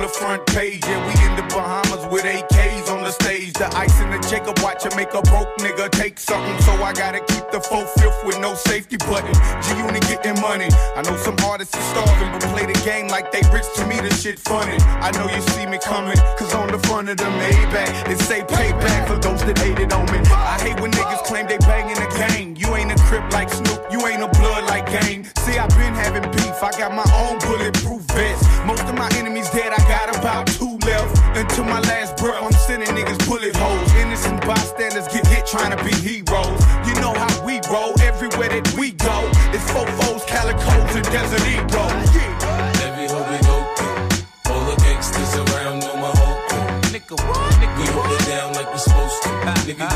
front 0.09 0.45
page. 0.47 0.81
Yeah, 0.85 0.99
we 1.05 1.13
in 1.27 1.35
the 1.35 1.45
Bahamas 1.53 2.05
with 2.11 2.25
AKs 2.25 2.89
on 2.91 3.03
the 3.03 3.11
stage. 3.11 3.53
The 3.53 3.69
ice 3.75 3.99
in 4.01 4.09
the 4.11 4.19
Jacob 4.29 4.59
watch 4.59 4.85
it 4.85 4.95
make 4.95 5.13
a 5.13 5.21
broke 5.21 5.55
nigga 5.57 5.89
take 5.91 6.19
something. 6.19 6.57
So 6.61 6.71
I 6.83 6.93
gotta 6.93 7.19
keep 7.19 7.49
the 7.51 7.61
full 7.61 7.85
fifth 7.97 8.25
with 8.25 8.39
no 8.39 8.55
safety 8.55 8.97
button. 8.97 9.33
G 9.63 9.77
Unit 9.77 10.01
getting 10.07 10.39
money. 10.41 10.69
I 10.95 11.01
know 11.03 11.15
some 11.17 11.37
artists 11.45 11.75
are 11.75 11.87
starving, 11.93 12.31
but 12.33 12.41
play 12.53 12.65
the 12.65 12.79
game 12.83 13.07
like 13.07 13.31
they 13.31 13.41
rich 13.53 13.67
to 13.77 13.85
me, 13.87 13.99
the 13.99 14.13
shit 14.13 14.39
funny. 14.39 14.77
I 14.99 15.11
know 15.11 15.29
you 15.29 15.41
see 15.53 15.65
me 15.65 15.77
coming, 15.77 16.17
cause 16.37 16.53
on 16.53 16.67
the 16.67 16.79
front 16.87 17.09
of 17.09 17.17
the 17.17 17.29
Maybach, 17.39 18.05
they 18.07 18.15
say 18.15 18.41
payback 18.41 19.07
for 19.07 19.17
those 19.17 19.43
that 19.45 19.57
hated 19.57 19.93
on 19.93 20.05
me. 20.11 20.19
I 20.31 20.59
hate 20.59 20.79
when 20.79 20.91
niggas 20.91 21.23
claim 21.23 21.47
they 21.47 21.57
banging 21.59 21.95
the 21.95 22.09
gang. 22.17 22.55
You 22.55 22.75
ain't 22.75 22.91
a 22.91 22.99
crip 23.03 23.31
like 23.31 23.49
Snoop, 23.49 23.81
you 23.91 24.05
ain't 24.07 24.23
a 24.23 24.27
blood 24.39 24.65
like 24.65 24.89
Game. 24.89 25.23
See, 25.45 25.57
i 25.57 25.67
been 25.77 25.93
having 25.93 26.29
beef, 26.31 26.63
I 26.63 26.71
got 26.71 26.93
my 26.93 27.05
own 27.21 27.37
bulletproof 27.39 28.01
vest. 28.15 28.58
Most 28.69 28.85
of 28.85 28.93
my 28.93 29.09
enemies 29.17 29.49
dead, 29.49 29.73
I 29.73 29.81
got 29.89 30.15
about 30.15 30.45
two 30.45 30.77
left. 30.85 31.17
Until 31.35 31.63
my 31.63 31.79
last 31.89 32.17
breath, 32.17 32.37
I'm 32.37 32.51
sending 32.51 32.89
niggas 32.89 33.17
bullet 33.27 33.55
holes. 33.55 33.91
Innocent 33.95 34.45
bystanders 34.45 35.07
get 35.07 35.25
hit 35.25 35.47
trying 35.47 35.75
to 35.75 35.83
be 35.83 35.89
heroes. 35.89 36.61
You 36.85 36.93
know 37.01 37.09
how 37.17 37.33
we 37.43 37.57
roll, 37.73 37.99
everywhere 37.99 38.49
that 38.49 38.69
we 38.77 38.91
go. 38.91 39.25
It's 39.57 39.65
fofos, 39.73 40.21
calicos, 40.29 40.93
and 40.93 41.05
desert 41.09 41.41
egos. 41.49 42.13
Yeah. 42.13 42.85
Every 42.85 43.09
hood 43.09 43.25
we 43.33 43.39
go 43.41 43.57
through, 43.73 44.53
all 44.53 44.63
the 44.69 44.77
gangsters 44.85 45.33
around 45.49 45.79
know 45.81 45.97
my 45.97 46.13
whole 46.13 46.37
crew. 46.45 46.93
Nigga, 46.93 47.17
what? 47.25 47.49
Nigga, 47.57 47.73
we 47.73 47.85
hold 47.89 48.21
it 48.21 48.25
down 48.29 48.53
like 48.53 48.69
we 48.71 48.77
supposed 48.77 49.17
to. 49.23 49.29
Nigga, 49.65 49.89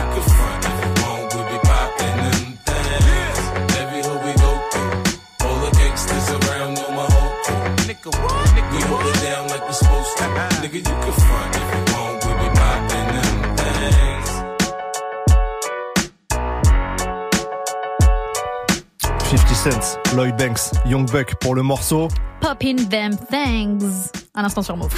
50 19.63 19.81
Cent, 19.81 20.15
Lloyd 20.15 20.35
Banks, 20.35 20.71
Young 20.85 21.09
Buck 21.09 21.35
pour 21.35 21.55
le 21.55 21.63
morceau. 21.63 22.09
Poppin' 22.41 22.75
them 22.89 23.15
things. 23.31 24.11
Un 24.35 24.43
instant 24.43 24.61
sur 24.61 24.75
Move. 24.75 24.93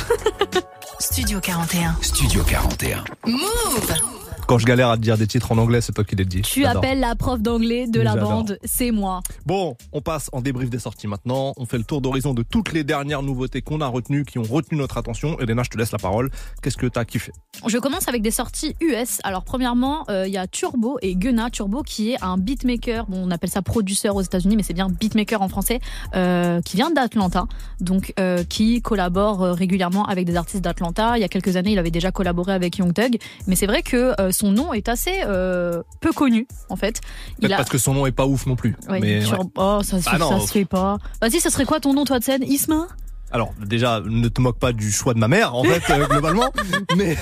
Studio 1.00 1.40
41. 1.40 1.98
Studio 2.02 2.44
41. 2.44 3.04
Move 3.28 4.25
Quand 4.48 4.60
je 4.60 4.66
galère 4.68 4.92
à 4.92 4.96
te 4.96 5.02
dire 5.02 5.18
des 5.18 5.26
titres 5.26 5.52
en 5.52 5.58
anglais, 5.58 5.82
c'est 5.82 5.92
toi 5.92 6.04
qui 6.04 6.16
les 6.16 6.24
dis. 6.24 6.42
Tu 6.42 6.66
appelles 6.66 7.00
la 7.00 7.16
prof 7.16 7.42
d'anglais 7.42 7.88
de 7.88 8.00
la 8.00 8.16
bande, 8.16 8.60
c'est 8.64 8.92
moi. 8.92 9.22
Bon, 9.48 9.76
on 9.92 10.02
passe 10.02 10.30
en 10.34 10.42
débrief 10.42 10.70
des 10.70 10.78
sorties 10.78 11.08
maintenant. 11.08 11.54
On 11.58 11.66
fait 11.66 11.80
le 11.80 11.84
tour 11.84 12.00
d'horizon 12.00 12.36
de 12.36 12.44
toutes 12.44 12.72
les 12.72 12.84
dernières 12.84 13.24
nouveautés 13.24 13.64
qu'on 13.64 13.82
a 13.82 13.88
retenues, 13.88 14.24
qui 14.24 14.38
ont 14.38 14.44
retenu 14.44 14.78
notre 14.78 14.98
attention. 14.98 15.40
Elena, 15.40 15.64
je 15.64 15.72
te 15.72 15.78
laisse 15.80 15.92
la 15.92 15.98
parole. 15.98 16.30
Qu'est-ce 16.62 16.78
que 16.78 16.86
t'as 16.86 17.06
kiffé? 17.06 17.32
Je 17.66 17.78
commence 17.80 18.08
avec 18.08 18.22
des 18.22 18.30
sorties 18.30 18.76
US. 18.82 19.20
Alors 19.24 19.44
premièrement, 19.44 20.06
euh, 20.10 20.28
il 20.28 20.34
y 20.34 20.38
a 20.38 20.46
Turbo 20.46 21.00
et 21.02 21.16
Gunna. 21.16 21.50
Turbo 21.50 21.82
qui 21.82 22.12
est 22.12 22.22
un 22.22 22.38
beatmaker, 22.38 23.08
bon, 23.08 23.24
on 23.26 23.32
appelle 23.32 23.50
ça 23.50 23.64
produceur 23.64 24.16
aux 24.16 24.22
États-Unis, 24.22 24.58
mais 24.58 24.64
c'est 24.64 24.74
bien 24.74 24.90
beatmaker 24.90 25.42
en 25.42 25.50
français, 25.50 25.80
euh, 26.16 26.62
qui 26.62 26.76
vient 26.76 26.92
d'Atlanta, 26.92 27.48
donc 27.82 28.14
euh, 28.20 28.44
qui 28.44 28.82
collabore 28.84 29.42
euh, 29.42 29.54
régulièrement 29.54 30.06
avec 30.06 30.26
des 30.26 30.36
artistes 30.36 30.64
d'Atlanta. 30.64 31.18
Il 31.18 31.22
y 31.22 31.24
a 31.24 31.30
quelques 31.30 31.56
années, 31.56 31.72
il 31.72 31.80
avait 31.80 31.90
déjà 31.90 32.12
collaboré 32.12 32.54
avec 32.54 32.78
Young 32.78 32.94
Thug, 32.94 33.18
mais 33.48 33.56
c'est 33.56 33.66
vrai 33.68 33.82
que 33.82 34.14
euh, 34.22 34.32
son 34.36 34.52
nom 34.52 34.74
est 34.74 34.90
assez 34.90 35.22
euh, 35.26 35.82
peu 36.02 36.12
connu 36.12 36.48
en 36.70 36.76
fait. 36.76 37.02
Peut-être 37.40 37.58
parce 37.58 37.70
que 37.70 37.78
son 37.78 37.94
nom 37.94 38.06
est 38.06 38.12
pas 38.12 38.26
ouf 38.26 38.46
non 38.46 38.56
plus. 38.56 38.76
Ouais, 38.90 39.00
mais 39.00 39.20
Tur- 39.22 39.40
ouais. 39.40 39.46
Oh, 39.58 39.80
ça, 39.84 40.02
se- 40.02 40.10
Ah 40.12 40.18
non. 40.18 40.30
ça 40.30 40.46
se 40.46 40.52
fait 40.52 40.66
pas. 40.66 40.98
Vas-y, 41.22 41.40
ça 41.40 41.50
serait 41.50 41.66
quoi 41.66 41.80
ton 41.80 41.94
nom, 41.94 42.04
toi, 42.06 42.20
de 42.20 42.24
scène 42.24 42.44
Isma? 42.44 42.88
Alors 43.32 43.54
déjà, 43.66 44.02
ne 44.06 44.28
te 44.30 44.40
moque 44.40 44.60
pas 44.60 44.72
du 44.72 44.92
choix 44.92 45.14
de 45.14 45.20
ma 45.20 45.28
mère, 45.28 45.56
en 45.56 45.64
fait, 45.64 45.82
euh, 45.94 46.08
globalement. 46.08 46.52
mais, 46.96 47.18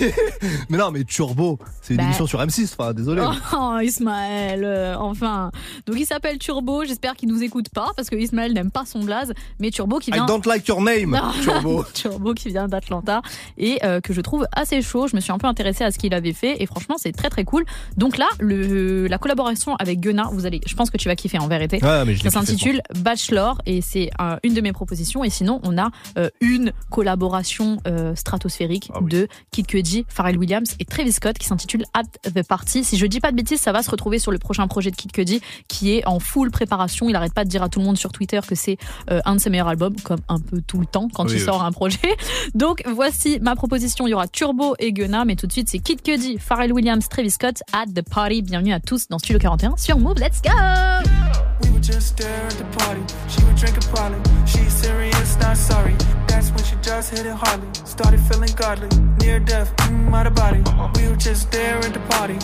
mais 0.70 0.78
non, 0.78 0.92
mais 0.92 1.04
Turbo, 1.06 1.58
c'est 1.82 1.94
une 1.94 1.98
Bah. 2.00 2.04
émission 2.04 2.28
sur 2.28 2.40
M6. 2.40 2.76
Enfin, 2.78 2.94
désolé. 2.94 3.24
Oh, 3.56 3.78
Ismaël, 3.82 4.64
euh, 4.64 4.96
enfin. 4.98 5.50
Donc 5.88 5.96
il 6.00 6.06
s'appelle 6.06 6.38
Turbo, 6.38 6.84
j'espère 6.86 7.16
qu'il 7.16 7.30
nous 7.30 7.42
écoute 7.42 7.70
pas, 7.70 7.92
parce 7.96 8.10
que 8.10 8.16
Ismaël 8.16 8.54
n'aime 8.54 8.70
pas 8.70 8.84
son 8.86 9.00
blaze, 9.04 9.34
mais 9.60 9.72
Turbo 9.72 10.00
qui 10.00 10.12
I 10.12 10.14
vient... 10.14 10.26
don't 10.26 10.42
like 10.46 10.68
your 10.68 10.82
name, 10.82 11.12
Non. 11.12 11.32
Turbo. 11.42 11.84
Turbo 11.94 12.34
qui 12.34 12.50
vient 12.50 12.68
d'Atlanta 12.68 13.22
et 13.58 13.80
euh, 13.84 14.00
que 14.02 14.14
je 14.14 14.22
trouve 14.22 14.46
assez 14.56 14.82
chaud. 14.82 15.08
Je 15.08 15.16
me 15.16 15.22
suis 15.22 15.32
un 15.32 15.38
peu 15.38 15.48
intéressée 15.48 15.84
à 15.84 15.92
ce 15.92 15.98
qu'il 15.98 16.14
avait 16.14 16.34
fait 16.34 16.62
et 16.62 16.66
franchement 16.66 16.96
c'est 16.98 17.12
très 17.14 17.30
très 17.30 17.44
cool. 17.46 17.66
Donc 17.98 18.18
là, 18.18 18.28
le, 18.40 19.08
la 19.08 19.18
collaboration 19.18 19.76
avec 19.78 20.00
Gunnar, 20.00 20.32
vous 20.34 20.46
allez, 20.46 20.62
je 20.68 20.76
pense 20.76 20.90
que 20.90 20.98
tu 20.98 21.08
vas 21.08 21.16
kiffer 21.16 21.40
en 21.40 21.48
vérité. 21.48 21.80
Ouais, 21.84 22.06
mais 22.06 22.14
je 22.16 22.24
l'ai 22.24 22.30
Ça 22.30 22.40
s'intitule 22.40 22.82
Bachelor 23.00 23.58
et 23.66 23.82
c'est 23.82 24.12
euh, 24.22 24.36
une 24.44 24.54
de 24.54 24.62
mes 24.62 24.74
propositions. 24.74 25.24
Et 25.24 25.30
sinon, 25.30 25.60
on 25.64 25.78
a 25.78 25.90
euh, 26.18 26.30
une 26.42 26.72
collaboration 26.90 27.78
euh, 27.88 28.16
stratosphérique 28.16 28.90
Ah 28.94 29.00
de 29.02 29.28
Kid 29.52 29.68
Cudi, 29.68 30.06
Pharrell 30.08 30.38
Williams 30.38 30.76
et 30.80 30.86
Travis 30.86 31.12
Scott 31.14 31.38
qui 31.38 31.48
s'intitule 31.48 31.84
At 31.94 32.04
the 32.30 32.46
Party. 32.48 32.84
Si 32.84 32.98
je 32.98 33.06
dis 33.06 33.20
pas 33.20 33.32
de 33.32 33.36
bêtises, 33.36 33.60
ça 33.60 33.72
va 33.72 33.84
se 33.84 33.92
retrouver 33.92 34.20
sur 34.20 34.32
le 34.32 34.38
prochain 34.38 34.68
projet 34.68 34.92
de 34.92 34.96
Kid 34.96 35.12
Cudi 35.12 35.42
qui 35.68 35.94
est 35.94 36.06
en 36.08 36.20
full 36.20 36.52
préparation. 36.52 37.10
Il 37.10 37.16
arrête 37.16 37.34
pas 37.34 37.44
de 37.44 37.50
dire 37.50 37.64
à 37.64 37.70
tout 37.70 37.80
le 37.80 37.86
monde 37.86 37.98
sur 37.98 38.12
Twitter 38.12 38.40
que 38.48 38.56
c'est 38.56 38.78
euh, 39.10 39.20
un 39.26 39.36
de 39.36 39.40
ses 39.42 39.50
meilleurs 39.50 39.68
albums, 39.68 39.96
comme 40.04 40.22
un 40.30 40.40
peu 40.40 40.62
tout 40.62 40.80
le 40.80 40.86
temps 40.86 41.08
quand 41.14 41.26
Oui, 41.26 41.32
il 41.34 41.40
oui. 41.40 41.46
sort 41.46 41.64
un 41.64 41.72
projet. 41.72 41.98
Donc 42.56 42.84
voici 42.94 43.40
ma 43.42 43.56
proposition. 43.56 44.08
Il 44.08 44.12
y 44.12 44.14
aura 44.14 44.28
Turbo 44.28 44.76
et 44.80 44.92
Gunna, 44.94 45.26
mais 45.26 45.36
tout 45.36 45.48
de 45.48 45.52
suite 45.52 45.70
c'est 45.70 45.80
Kid 45.80 46.02
Cudi, 46.02 46.38
Pharrell 46.40 46.72
Williams, 46.74 47.08
Travis 47.10 47.32
Scott, 47.32 47.62
At 47.74 47.88
the 47.88 48.02
Party. 48.02 48.42
Bienvenue 48.42 48.74
à 48.74 48.80
tous 48.80 49.08
dans 49.08 49.20
Studio 49.20 49.40
41 49.40 49.78
sur 49.78 49.98
Move. 49.98 50.16
Let's 50.20 50.42
go! 50.42 51.23
We 51.64 51.72
would 51.72 51.84
just 51.84 52.08
stare 52.08 52.46
at 52.46 52.54
the 52.54 52.66
party. 52.80 53.04
She 53.28 53.44
would 53.46 53.56
drink 53.56 53.78
a 53.78 53.82
poly. 53.96 54.20
She's 54.46 54.74
serious, 54.74 55.38
not 55.40 55.58
sorry. 55.58 55.96
That's 56.28 56.50
when 56.52 56.64
she 56.64 56.76
just 56.82 57.12
hit 57.12 57.26
it 57.26 57.34
hardly. 57.36 57.68
Started 57.86 58.20
feeling 58.22 58.52
godly. 58.56 58.90
Near 59.22 59.40
death, 59.40 59.76
mm, 59.78 60.14
out 60.14 60.28
of 60.28 60.36
body. 60.36 60.62
We 60.96 61.08
would 61.10 61.20
just 61.20 61.44
stare 61.44 61.78
at 61.78 61.94
the 61.94 62.00
party. 62.12 62.38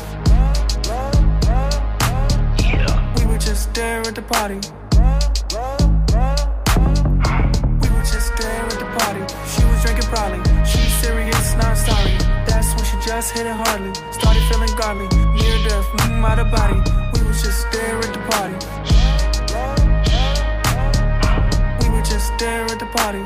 Yeah. 2.64 3.14
We 3.18 3.26
would 3.26 3.42
just 3.42 3.64
stare 3.72 4.02
at 4.02 4.16
the 4.16 4.22
party. 4.22 4.60
We 7.82 7.90
would 7.96 8.06
just 8.06 8.28
stare 8.36 8.64
at 8.66 8.80
the 8.80 8.90
party. 9.00 9.24
She 9.52 9.64
was 9.66 9.82
drinking 9.84 10.08
probably. 10.14 10.40
She's 10.66 10.94
serious, 11.04 11.56
not 11.56 11.78
sorry. 11.78 12.16
That's 12.48 12.70
when 12.76 12.86
she 12.86 12.96
just 13.08 13.32
hit 13.34 13.46
it 13.46 13.56
hardly. 13.56 13.94
Started 14.12 14.44
feeling 14.50 14.74
godly. 14.78 15.08
Near 15.40 15.58
death, 15.68 15.88
mm, 16.04 16.24
out 16.24 16.40
of 16.40 16.52
body. 16.52 16.80
We 17.14 17.26
would 17.26 17.36
just 17.36 17.68
stare 17.68 17.98
at 17.98 18.14
the 18.14 18.22
party. 18.32 18.99
Just 22.10 22.34
stare 22.34 22.66
at 22.66 22.80
the 22.80 22.88
party. 22.88 23.24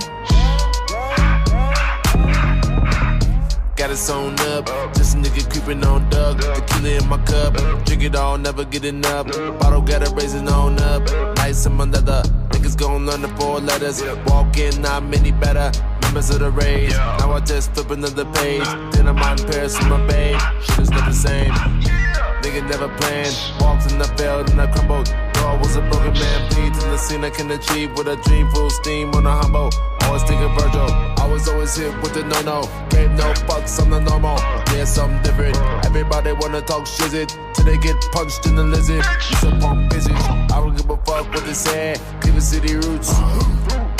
got 3.75 3.91
it 3.91 3.97
sewn 3.97 4.33
up. 4.51 4.65
Just 4.95 5.15
a 5.15 5.17
nigga 5.17 5.49
creeping 5.51 5.83
on 5.83 6.09
Doug. 6.09 6.39
Tequila 6.39 6.89
in 7.01 7.07
my 7.09 7.17
cup. 7.25 7.53
Drink 7.85 8.03
it 8.03 8.15
all, 8.15 8.37
never 8.37 8.63
get 8.63 8.85
enough. 8.85 9.27
Bottle 9.59 9.81
got 9.81 10.01
it 10.03 10.11
raising 10.11 10.47
on 10.47 10.79
up. 10.79 11.03
Nice 11.35 11.65
in 11.65 11.73
my 11.73 11.83
leather. 11.83 12.23
Niggas 12.49 12.77
gon' 12.77 13.05
learn 13.05 13.21
the 13.21 13.27
four 13.39 13.59
letters. 13.59 14.01
Walk 14.27 14.57
in, 14.57 14.81
not 14.81 15.03
many 15.03 15.31
better. 15.31 15.71
Members 16.01 16.29
of 16.29 16.39
the 16.39 16.51
race. 16.51 16.93
Now 16.93 17.33
I 17.33 17.39
just 17.41 17.73
flip 17.73 17.91
another 17.91 18.25
page. 18.25 18.65
Then 18.93 19.07
I'm 19.07 19.17
in 19.17 19.45
Paris 19.51 19.77
with 19.77 19.89
my 19.89 20.07
babe. 20.07 20.39
Shit 20.61 20.79
is 20.79 20.89
not 20.89 21.05
the 21.05 21.13
same. 21.13 22.12
Nigga 22.43 22.67
never 22.69 22.89
planned. 22.97 23.33
Walked 23.61 23.89
in 23.89 23.97
the 23.97 24.07
field 24.19 24.49
and 24.49 24.59
I 24.59 24.67
crumbled. 24.67 25.07
Though 25.07 25.47
I 25.47 25.57
was 25.57 25.77
a 25.77 25.81
broken 25.81 26.11
man, 26.11 26.49
bleed 26.49 26.73
in 26.83 26.91
the 26.91 26.97
scene 26.97 27.23
I 27.23 27.29
can 27.29 27.49
achieve 27.51 27.97
with 27.97 28.07
a 28.07 28.17
dream 28.17 28.51
full 28.51 28.69
steam 28.69 29.15
on 29.15 29.25
a 29.25 29.31
humble. 29.31 29.69
Always 30.03 30.23
thinking 30.23 30.53
Virgil. 30.59 30.91
I 30.91 31.25
was 31.31 31.47
always 31.47 31.73
hit 31.73 31.95
with 32.01 32.13
the 32.13 32.23
no 32.23 32.41
no. 32.41 32.61
Gave 32.89 33.11
no 33.11 33.31
fucks 33.47 33.81
on 33.81 33.91
the 33.91 34.01
normal. 34.01 34.37
Yeah, 34.75 34.83
something 34.83 35.21
different. 35.23 35.55
Everybody 35.85 36.33
wanna 36.33 36.61
talk 36.61 36.85
shit 36.85 37.29
till 37.53 37.65
they 37.65 37.77
get 37.77 37.95
punched 38.11 38.45
in 38.45 38.55
the 38.55 38.63
lizard. 38.63 39.05
You 39.41 39.59
punk. 39.61 39.93
I 39.93 40.59
don't 40.59 40.75
give 40.75 40.89
a 40.89 40.97
fuck 40.97 41.33
what 41.33 41.45
they 41.45 41.53
say. 41.53 41.95
Cleveland 42.19 42.43
City 42.43 42.75
roots. 42.75 43.13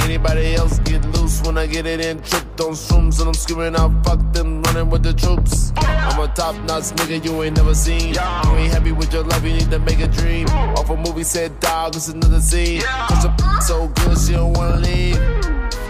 Anybody 0.04 0.56
else 0.56 0.80
get 0.80 1.04
loose 1.16 1.42
when 1.44 1.58
I 1.58 1.66
get 1.66 1.86
it 1.86 2.04
in? 2.04 2.22
Tripped 2.22 2.60
on 2.62 2.74
shrooms 2.74 3.20
and 3.20 3.30
I'm 3.30 3.34
screaming 3.34 3.76
out, 3.76 3.92
fuck 4.04 4.20
them, 4.34 4.62
running 4.64 4.90
with 4.90 5.04
the 5.04 5.14
troops. 5.14 5.72
I'm 5.78 6.20
a 6.20 6.28
top 6.34 6.56
notch 6.68 6.92
nigga 6.98 7.24
you 7.24 7.42
ain't 7.44 7.56
never 7.56 7.74
seen. 7.74 8.14
You 8.14 8.56
ain't 8.58 8.74
happy 8.74 8.92
with 8.92 9.14
your 9.14 9.24
life, 9.24 9.44
you 9.44 9.54
need 9.54 9.72
to 9.72 9.80
make 9.80 10.00
a 10.02 10.08
dream. 10.08 10.48
Off 10.50 10.90
a 10.90 10.98
movie 10.98 11.24
said 11.24 11.58
dog, 11.60 11.96
it's 11.96 12.10
another 12.10 12.42
scene. 12.42 12.82
Cause 12.82 13.24
the 13.24 13.60
so 13.62 13.88
good, 13.88 14.18
she 14.18 14.34
don't 14.34 14.54
wanna 14.54 14.78
leave. 14.78 15.16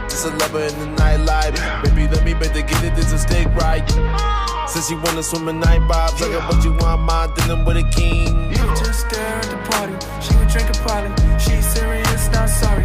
Just 0.08 0.28
a 0.28 0.30
lover 0.30 0.62
in 0.62 0.80
the 0.80 1.02
nightlife. 1.02 1.84
Baby, 1.84 2.08
let 2.14 2.24
me 2.24 2.34
better 2.34 2.62
get 2.62 2.84
it, 2.84 2.96
this 2.96 3.12
a 3.14 3.18
stick 3.18 3.48
right. 3.56 3.84
Oh. 3.96 4.66
Since 4.68 4.90
she 4.90 4.96
wanna 4.96 5.24
swim 5.24 5.50
in 5.50 5.60
night 5.60 5.82
vibes, 5.82 6.22
I 6.22 6.32
got 6.32 6.54
what 6.54 6.64
you 6.64 6.74
want, 6.74 7.02
my 7.02 7.28
dealing 7.36 7.66
with 7.66 7.78
a 7.78 7.84
king. 7.90 8.52
You 8.52 8.64
just 8.78 9.10
there 9.10 9.38
at 9.38 9.50
the 9.50 9.58
party. 9.70 9.94
She 10.22 10.36
was 10.36 10.54
drinking 10.54 10.82
probably. 10.82 11.40
She's 11.40 11.66
serious, 11.74 12.30
not 12.32 12.48
sorry. 12.48 12.83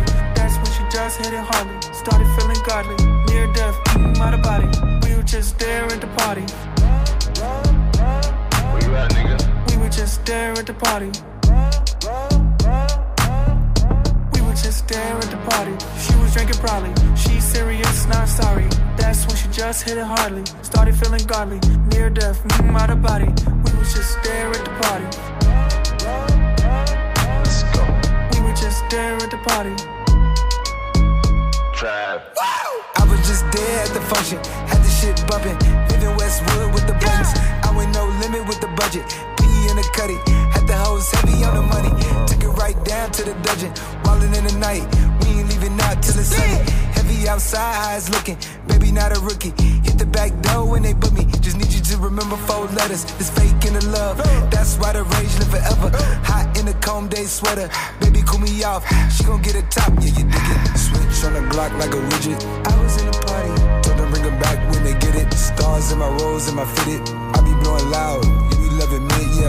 That's 1.09 1.21
when 1.21 1.25
she 1.25 1.37
hit 1.37 1.41
it 1.41 1.47
hardly. 1.49 1.95
Started 1.95 2.29
feeling 2.37 2.61
godly. 2.67 2.97
Near 3.33 3.51
death, 3.55 3.75
mm, 3.97 4.19
out 4.19 4.35
of 4.35 4.43
body. 4.43 4.69
We 5.09 5.17
were 5.17 5.23
just 5.23 5.59
there 5.59 5.87
at 5.87 6.03
the 6.03 6.07
party. 6.21 6.43
Where 8.69 8.83
you 8.85 8.95
at, 8.95 9.11
nigga? 9.13 9.71
We 9.71 9.79
were 9.79 9.89
just 9.89 10.27
there 10.27 10.53
at 10.53 10.67
the 10.67 10.75
party. 10.75 11.11
We 14.35 14.41
were 14.43 14.53
just 14.53 14.87
there 14.87 15.17
at 15.17 15.31
the 15.31 15.39
party. 15.49 15.73
She 15.97 16.15
was 16.21 16.35
drinking 16.35 16.61
probably. 16.61 16.93
She's 17.17 17.43
serious, 17.43 18.07
not 18.09 18.29
sorry. 18.29 18.69
That's 18.99 19.27
when 19.27 19.37
she 19.37 19.49
just 19.49 19.85
hit 19.85 19.97
it 19.97 20.05
hardly. 20.05 20.45
Started 20.61 20.95
feeling 20.95 21.25
godly. 21.27 21.59
Near 21.89 22.11
death, 22.11 22.45
mm, 22.45 22.79
out 22.79 22.91
of 22.91 23.01
body. 23.01 23.33
We 23.65 23.79
were 23.79 23.89
just 23.97 24.23
there 24.23 24.51
at 24.51 24.63
the 24.63 24.75
party. 24.85 25.09
Let's 27.41 27.63
go. 27.73 27.83
We 28.35 28.45
were 28.45 28.53
just 28.53 28.85
there 28.91 29.17
at 29.17 29.31
the 29.31 29.39
party. 29.49 29.98
Trap. 31.79 32.35
I 32.37 33.07
was 33.09 33.21
just 33.21 33.45
there 33.53 33.85
at 33.85 33.95
the 33.95 34.01
function, 34.01 34.39
had 34.67 34.83
the 34.83 34.91
shit 34.91 35.15
bumping. 35.29 35.55
Living 35.87 36.17
Westwood 36.17 36.75
with 36.75 36.89
the 36.89 36.95
buttons. 36.95 37.31
I 37.63 37.71
went 37.71 37.95
no 37.95 38.05
limit 38.19 38.49
with 38.49 38.61
the 38.61 38.67
budget. 38.75 39.38
In 39.67 39.77
the 39.77 39.83
cutty, 39.93 40.17
had 40.55 40.67
the 40.67 40.77
hoes 40.77 41.11
heavy 41.11 41.45
on 41.45 41.55
the 41.55 41.63
money. 41.63 41.91
Took 42.27 42.43
it 42.43 42.53
right 42.63 42.79
down 42.85 43.11
to 43.13 43.23
the 43.25 43.35
dungeon. 43.43 43.73
Wildin' 44.05 44.37
in 44.39 44.45
the 44.47 44.57
night, 44.59 44.85
we 45.21 45.41
ain't 45.41 45.49
leaving 45.51 45.79
out 45.81 46.03
till 46.03 46.19
it's 46.19 46.31
sunny. 46.31 46.63
Heavy 46.95 47.29
outside, 47.29 47.75
eyes 47.91 48.09
looking. 48.09 48.39
Baby, 48.67 48.93
not 48.93 49.17
a 49.17 49.21
rookie. 49.21 49.53
Hit 49.85 49.99
the 49.99 50.07
back 50.07 50.33
door 50.43 50.65
when 50.71 50.83
they 50.83 50.95
book 50.95 51.13
me. 51.13 51.27
Just 51.41 51.59
need 51.59 51.73
you 51.73 51.81
to 51.81 51.97
remember 51.99 52.37
four 52.37 52.67
letters. 52.79 53.05
It's 53.19 53.31
fake 53.31 53.65
in 53.67 53.75
the 53.75 53.85
love. 53.91 54.19
That's 54.51 54.77
why 54.77 54.93
the 54.93 55.05
rage 55.05 55.35
live 55.39 55.51
forever. 55.51 55.91
Hot 56.25 56.47
in 56.59 56.67
the 56.67 56.75
comb 56.75 57.09
day 57.09 57.25
sweater. 57.25 57.69
Baby, 58.01 58.23
cool 58.27 58.41
me 58.41 58.63
off. 58.65 58.87
She 59.13 59.25
gon' 59.25 59.43
get 59.43 59.57
a 59.57 59.63
top, 59.69 59.91
yeah, 60.01 60.15
you 60.17 60.25
dig 60.25 60.49
it. 60.55 60.79
Switch 60.79 61.25
on 61.27 61.35
the 61.35 61.45
Glock 61.51 61.77
like 61.79 61.93
a 61.93 62.01
widget. 62.09 62.41
I 62.67 62.73
was 62.83 62.97
in 63.01 63.09
a 63.09 63.17
party. 63.27 63.53
Told 63.83 63.99
them 63.99 64.11
bring 64.11 64.25
them 64.25 64.39
back 64.39 64.59
when 64.73 64.85
they 64.85 64.95
get 64.95 65.15
it. 65.15 65.33
Stars 65.35 65.93
in 65.93 65.99
my 65.99 66.09
rose 66.23 66.49
and 66.49 66.57
my 66.57 66.65
fitted. 66.65 67.03
I 67.35 67.41
be 67.43 67.53
blowing 67.63 67.91
loud. 67.91 68.58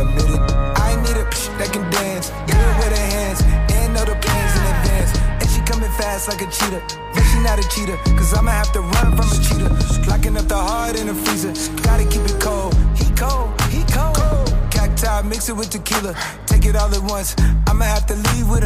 It. 0.08 0.40
I 0.80 0.96
need 1.04 1.18
a 1.18 1.26
psh 1.28 1.50
that 1.58 1.74
can 1.74 1.90
dance. 1.92 2.30
Good 2.48 2.74
with 2.80 2.94
her 2.96 3.08
hands. 3.18 3.42
And 3.76 3.94
know 3.94 4.06
the 4.06 4.16
plans 4.16 4.54
in 4.56 4.64
advance. 4.64 5.12
And 5.42 5.48
she 5.50 5.60
coming 5.62 5.92
fast 6.00 6.28
like 6.30 6.42
a 6.42 6.50
cheetah. 6.50 6.82
But 7.14 7.24
she 7.24 7.40
not 7.44 7.60
a 7.60 7.66
cheater. 7.70 7.98
Cause 8.18 8.34
I'ma 8.34 8.52
have 8.52 8.72
to 8.74 8.82
run 8.82 9.18
from 9.18 9.28
a 9.28 9.38
cheetah. 9.44 9.72
Locking 10.10 10.38
up 10.38 10.48
the 10.48 10.58
heart 10.58 11.00
in 11.00 11.08
the 11.08 11.14
freezer. 11.14 11.54
Gotta 11.84 12.06
keep 12.06 12.24
it 12.24 12.40
cold. 12.40 12.74
He 12.96 13.06
cold. 13.16 13.50
He 13.70 13.84
cold. 13.92 14.16
cold. 14.16 14.48
Cacti, 14.72 15.28
mix 15.28 15.50
it 15.50 15.56
with 15.56 15.70
tequila. 15.70 16.16
Take 16.46 16.66
it 16.66 16.76
all 16.76 16.94
at 16.94 17.04
once. 17.04 17.36
I'ma 17.68 17.86
have 17.86 18.06
to 18.08 18.16
leave 18.32 18.48
with. 18.50 18.64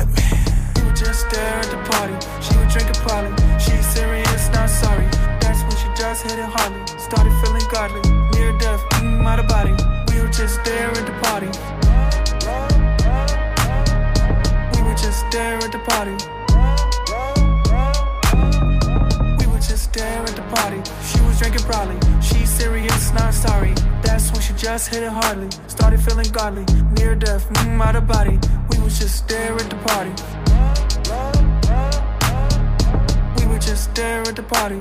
We 0.75 0.81
were 0.83 0.93
just 0.95 1.29
there 1.31 1.55
at 1.63 1.69
the 1.73 1.79
party. 1.91 2.15
She 2.45 2.53
was 2.57 2.73
drinking 2.73 3.01
probably. 3.01 3.33
She's 3.59 3.85
serious, 3.93 4.49
not 4.53 4.69
sorry. 4.69 5.07
That's 5.41 5.61
when 5.63 5.75
she 5.81 5.89
just 5.95 6.23
hit 6.23 6.37
it 6.39 6.49
hardly. 6.55 6.81
Started 6.99 7.33
feeling 7.41 7.67
godly. 7.71 8.01
Near 8.33 8.57
death, 8.57 8.81
mm, 9.01 9.25
out 9.25 9.39
of 9.39 9.47
body. 9.47 10.02
We 10.13 10.21
were 10.21 10.27
just 10.27 10.63
there 10.63 10.89
at 10.89 11.05
the 11.07 11.13
party. 11.23 11.47
We 14.75 14.81
were 14.87 14.95
just 14.95 15.25
there 15.31 15.57
at 15.57 15.71
the 15.71 15.79
party. 15.79 16.11
We 19.39 19.47
were 19.51 19.59
just 19.59 19.91
there 19.93 20.21
at 20.21 20.35
the 20.35 20.43
party. 20.53 20.79
She 21.03 21.19
was 21.21 21.39
drinking 21.39 21.63
probably. 21.63 21.97
She's 22.21 22.49
serious, 22.49 23.11
not 23.13 23.33
sorry. 23.33 23.73
That's 24.03 24.31
when 24.31 24.41
she 24.41 24.53
just 24.53 24.89
hit 24.89 25.01
it 25.01 25.11
hardly. 25.11 25.49
Started 25.67 25.99
feeling 25.99 26.29
godly. 26.31 26.65
Near 26.97 27.15
death, 27.15 27.49
mm, 27.49 27.81
out 27.83 27.95
of 27.95 28.05
body. 28.05 28.39
We 28.69 28.79
was 28.83 28.99
just 28.99 29.27
there 29.27 29.55
at 29.55 29.67
the 29.67 29.77
party. 29.87 30.13
We 33.39 33.47
were 33.51 33.59
just 33.59 33.95
there 33.95 34.21
at 34.21 34.35
the 34.35 34.43
party. 34.43 34.79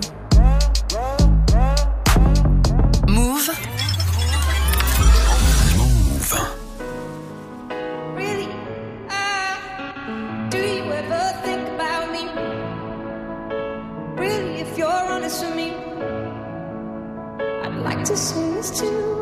Move. 3.10 3.71
Uh, 6.32 6.56
me? 12.12 12.24
Really, 14.16 14.60
if 14.60 14.78
you're 14.78 14.88
honest 14.88 15.44
with 15.44 15.56
me, 15.56 15.70
I'd 17.62 17.76
like 17.84 18.04
to 18.04 18.16
say 18.16 18.52
this 18.54 18.70
to 18.80 18.84
you. 18.86 19.21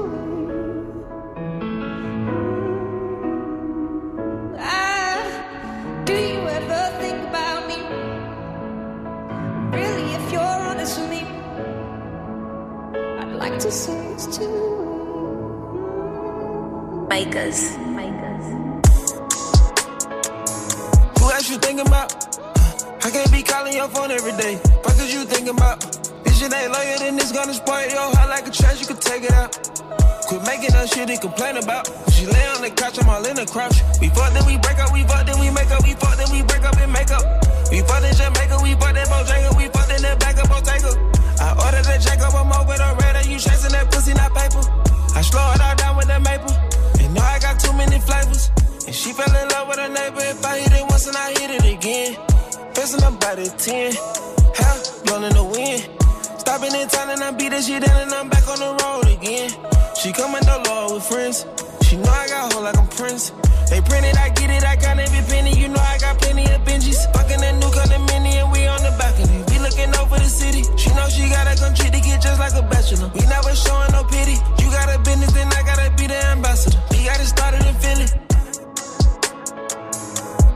Makers. 17.21 17.77
Who 21.21 21.25
else 21.29 21.51
you 21.51 21.59
thinking 21.61 21.87
about? 21.87 22.17
I 23.05 23.11
can't 23.13 23.31
be 23.31 23.43
calling 23.43 23.77
your 23.77 23.89
phone 23.89 24.11
every 24.11 24.33
day. 24.41 24.57
Fuck 24.57 24.97
is 24.97 25.13
you 25.13 25.27
thinking 25.27 25.53
about? 25.53 25.85
This 26.25 26.41
shit 26.41 26.49
ain't 26.49 26.73
loyal, 26.73 26.97
then 26.97 27.19
it's 27.19 27.31
gonna 27.31 27.53
spoil 27.53 27.85
your 27.93 28.09
heart 28.17 28.31
like 28.31 28.49
a 28.49 28.51
trash, 28.51 28.81
you 28.81 28.87
can 28.87 28.97
take 28.97 29.25
it 29.25 29.33
out. 29.33 29.53
Quit 30.33 30.41
making 30.49 30.73
up 30.73 30.89
shit 30.89 31.11
he 31.11 31.19
complain 31.19 31.59
about. 31.59 31.85
She 32.09 32.25
lay 32.25 32.47
on 32.57 32.63
the 32.63 32.71
couch, 32.71 32.97
I'm 32.97 33.11
all 33.11 33.27
in 33.27 33.37
the 33.37 33.45
crouch. 33.45 33.77
We 34.01 34.09
fuck, 34.09 34.33
then 34.33 34.47
we 34.47 34.57
break 34.57 34.81
up, 34.81 34.91
we 34.91 35.05
fuck, 35.05 35.27
then 35.27 35.39
we 35.39 35.51
make 35.53 35.71
up, 35.71 35.85
we 35.85 35.93
fuck, 35.93 36.17
then 36.17 36.33
we 36.33 36.41
break 36.41 36.65
up 36.65 36.81
and 36.81 36.91
make 36.91 37.13
up. 37.13 37.21
We 37.69 37.85
fuck 37.85 38.01
in 38.01 38.17
Jamaica, 38.17 38.65
we 38.65 38.73
fuck 38.81 38.97
that 38.97 39.13
Bojangles, 39.13 39.61
we 39.61 39.69
fuck 39.69 39.93
in 39.93 40.01
that 40.09 40.17
back 40.25 40.41
of 40.41 40.49
Bottega. 40.49 40.97
I 41.37 41.53
ordered 41.53 41.85
that 41.85 42.01
Jacob, 42.01 42.33
I'm 42.33 42.49
over 42.49 42.81
the 42.81 42.89
radar, 42.97 43.29
you 43.29 43.37
chasing 43.37 43.77
that 43.77 43.93
pussy, 43.93 44.17
not 44.17 44.33
paper. 44.33 44.65
I 45.13 45.21
slow 45.21 45.45
it 45.53 45.61
all 45.61 45.77
down 45.77 46.01
with 46.01 46.09
that 46.09 46.25
maple. 46.25 46.70
And 47.11 47.19
now 47.19 47.27
I 47.27 47.41
got 47.41 47.59
too 47.59 47.73
many 47.73 47.99
flavors. 47.99 48.53
And 48.87 48.95
she 48.95 49.11
fell 49.13 49.35
in 49.35 49.49
love 49.49 49.67
with 49.67 49.79
her 49.83 49.89
neighbor. 49.89 50.23
If 50.23 50.47
I 50.47 50.61
hit 50.61 50.73
it 50.79 50.87
once 50.87 51.09
and 51.09 51.17
I 51.17 51.31
hit 51.35 51.51
it 51.51 51.67
again. 51.67 52.15
Pressing 52.73 53.03
up 53.03 53.19
by 53.19 53.35
the 53.35 53.51
10. 53.51 53.99
Hell, 54.55 54.79
blown 55.07 55.25
in 55.25 55.35
the 55.35 55.43
wind. 55.43 55.91
Stopping 56.39 56.73
in 56.73 56.87
town 56.87 57.11
and 57.11 57.21
I 57.21 57.33
beat 57.33 57.51
that 57.51 57.65
shit 57.65 57.83
down 57.83 58.01
and 58.01 58.15
I'm 58.15 58.29
back 58.29 58.47
on 58.47 58.63
the 58.63 58.71
road 58.79 59.11
again. 59.11 59.51
She 59.99 60.13
coming 60.13 60.47
the 60.47 60.63
Lord 60.71 60.95
with 60.95 61.03
friends. 61.03 61.47
She 61.83 61.97
know 61.97 62.15
I 62.15 62.29
got 62.29 62.53
hold 62.53 62.63
like 62.63 62.79
I'm 62.79 62.87
Prince. 62.87 63.31
They 63.71 63.81
print 63.81 64.07
it, 64.07 64.17
I 64.17 64.29
get 64.31 64.51
it, 64.51 64.63
I 64.63 64.77
count 64.77 65.01
every 65.01 65.27
penny. 65.27 65.59
You 65.59 65.67
know 65.67 65.83
I 65.83 65.99
got 65.99 66.17
plenty 66.19 66.47
of 66.47 66.63
Benjis. 66.63 67.11
Fucking 67.11 67.41
that 67.43 67.55
new 67.59 67.71
condominium 67.75 68.07
and 68.07 68.10
city. 70.31 70.63
She 70.79 70.89
know 70.95 71.09
she 71.09 71.29
got 71.29 71.51
a 71.51 71.59
country 71.59 71.91
to 71.91 72.01
get 72.01 72.23
just 72.23 72.39
like 72.39 72.55
a 72.55 72.63
bachelor. 72.63 73.11
We 73.15 73.27
never 73.27 73.55
showing 73.55 73.91
no 73.93 74.05
pity. 74.05 74.39
You 74.63 74.71
got 74.71 74.89
a 74.95 74.99
business, 75.03 75.33
then 75.33 75.49
I 75.49 75.63
gotta 75.67 75.91
be 75.99 76.07
the 76.07 76.21
ambassador. 76.31 76.79
We 76.91 77.05
got 77.05 77.19
it 77.21 77.27
started 77.27 77.67
in 77.67 77.75
Philly. 77.83 78.09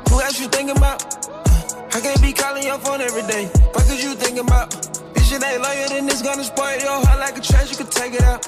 Who 0.08 0.22
else 0.22 0.38
you 0.38 0.48
thinking 0.48 0.76
about? 0.76 1.02
I 1.94 2.00
can't 2.00 2.22
be 2.22 2.32
calling 2.32 2.64
your 2.64 2.78
phone 2.78 3.00
every 3.00 3.22
day. 3.22 3.46
What 3.74 3.86
is 3.90 4.02
you 4.02 4.14
thinking 4.14 4.46
about? 4.46 4.70
This 5.14 5.28
shit 5.28 5.42
ain't 5.42 5.60
loyal, 5.60 5.88
then 5.88 6.08
it's 6.08 6.22
gonna 6.22 6.44
spoil 6.44 6.78
your 6.78 6.98
heart 7.04 7.18
like 7.18 7.36
a 7.36 7.40
trash, 7.40 7.70
you 7.70 7.76
can 7.76 7.88
take 7.88 8.14
it 8.14 8.22
out. 8.22 8.42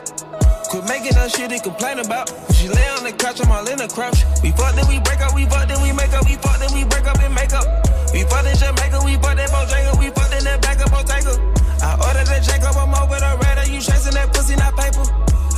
Quit 0.70 0.84
making 0.88 1.16
up 1.16 1.30
shit 1.30 1.50
and 1.52 1.62
complain 1.62 1.98
about. 1.98 2.26
She 2.54 2.68
lay 2.68 2.88
on 2.90 3.04
the 3.04 3.12
couch, 3.12 3.40
I'm 3.40 3.50
all 3.50 3.66
in 3.66 3.80
a 3.80 3.88
crouch. 3.88 4.24
We 4.42 4.50
fuck, 4.52 4.74
then 4.74 4.86
we 4.88 4.98
break 5.00 5.20
up, 5.20 5.34
we 5.34 5.46
fuck, 5.46 5.68
then 5.68 5.80
we 5.82 5.92
make 5.92 6.12
up, 6.12 6.26
we 6.26 6.34
fuck, 6.36 6.58
then 6.58 6.72
we 6.74 6.84
break 6.84 7.06
up 7.06 7.18
and 7.20 7.34
make 7.34 7.52
up. 7.52 7.85
We 8.12 8.22
fuck 8.24 8.46
in 8.46 8.56
Jamaica, 8.56 9.00
we 9.04 9.14
fuck 9.18 9.36
that 9.36 9.50
Bojangles, 9.50 9.98
we 9.98 10.08
fuck 10.10 10.30
in 10.32 10.44
that 10.44 10.62
back 10.62 10.80
up 10.80 10.90
Bottega. 10.90 11.34
I 11.82 11.98
ordered 12.00 12.28
that 12.30 12.42
Jacob, 12.42 12.76
I'm 12.76 12.94
over 12.94 13.18
the 13.18 13.32
radar, 13.42 13.66
you 13.66 13.80
chasing 13.80 14.14
that 14.14 14.32
pussy, 14.32 14.56
not 14.56 14.76
paper. 14.76 15.04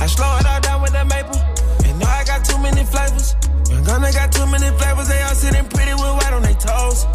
I 0.01 0.07
slow 0.07 0.27
it 0.39 0.45
all 0.45 0.61
down 0.61 0.81
with 0.81 0.91
that 0.91 1.07
maple. 1.07 1.37
And 1.85 1.99
know 1.99 2.07
I 2.07 2.23
got 2.25 2.43
too 2.43 2.57
many 2.59 2.83
flavors. 2.83 3.35
Young 3.69 3.83
Gunna 3.83 4.11
got 4.11 4.31
too 4.31 4.47
many 4.47 4.69
flavors, 4.77 5.07
they 5.07 5.21
all 5.21 5.35
sitting 5.35 5.65
pretty 5.69 5.93
with 5.93 6.13
white 6.19 6.33
on 6.33 6.41
their 6.41 6.57
toes. 6.57 7.05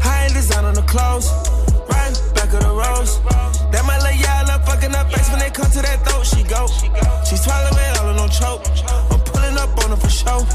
High 0.00 0.28
design 0.32 0.64
on 0.64 0.74
the 0.74 0.86
clothes, 0.86 1.28
right 1.90 2.14
back 2.34 2.52
of 2.54 2.62
the 2.62 2.72
rose. 2.72 3.20
That 3.74 3.82
my 3.84 3.98
little 3.98 4.20
y'all 4.20 4.50
up 4.54 4.64
fucking 4.64 4.94
up 4.94 5.10
face 5.10 5.28
when 5.30 5.40
they 5.40 5.50
come 5.50 5.68
to 5.68 5.82
that 5.82 6.06
throat, 6.06 6.24
she 6.24 6.46
go. 6.46 6.70
She 7.26 7.36
swallow 7.36 7.74
it 7.74 7.98
all 7.98 8.10
in 8.10 8.16
no 8.16 8.28
choke. 8.28 8.62
I'm 9.10 9.20
pulling 9.26 9.58
up 9.58 9.74
on 9.84 9.90
her 9.90 10.00
for 10.00 10.08
sure. 10.08 10.46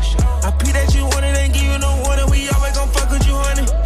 I 0.42 0.50
pee 0.58 0.72
that 0.72 0.96
you 0.96 1.04
want 1.04 1.26
it, 1.26 1.36
ain't 1.36 1.54
give 1.54 1.68
you 1.68 1.78
no 1.78 2.02
warning. 2.06 2.30
We 2.32 2.48
always 2.50 2.78
gon' 2.78 2.88
fuck 2.90 3.12
with 3.12 3.28
you, 3.28 3.36
honey. 3.36 3.79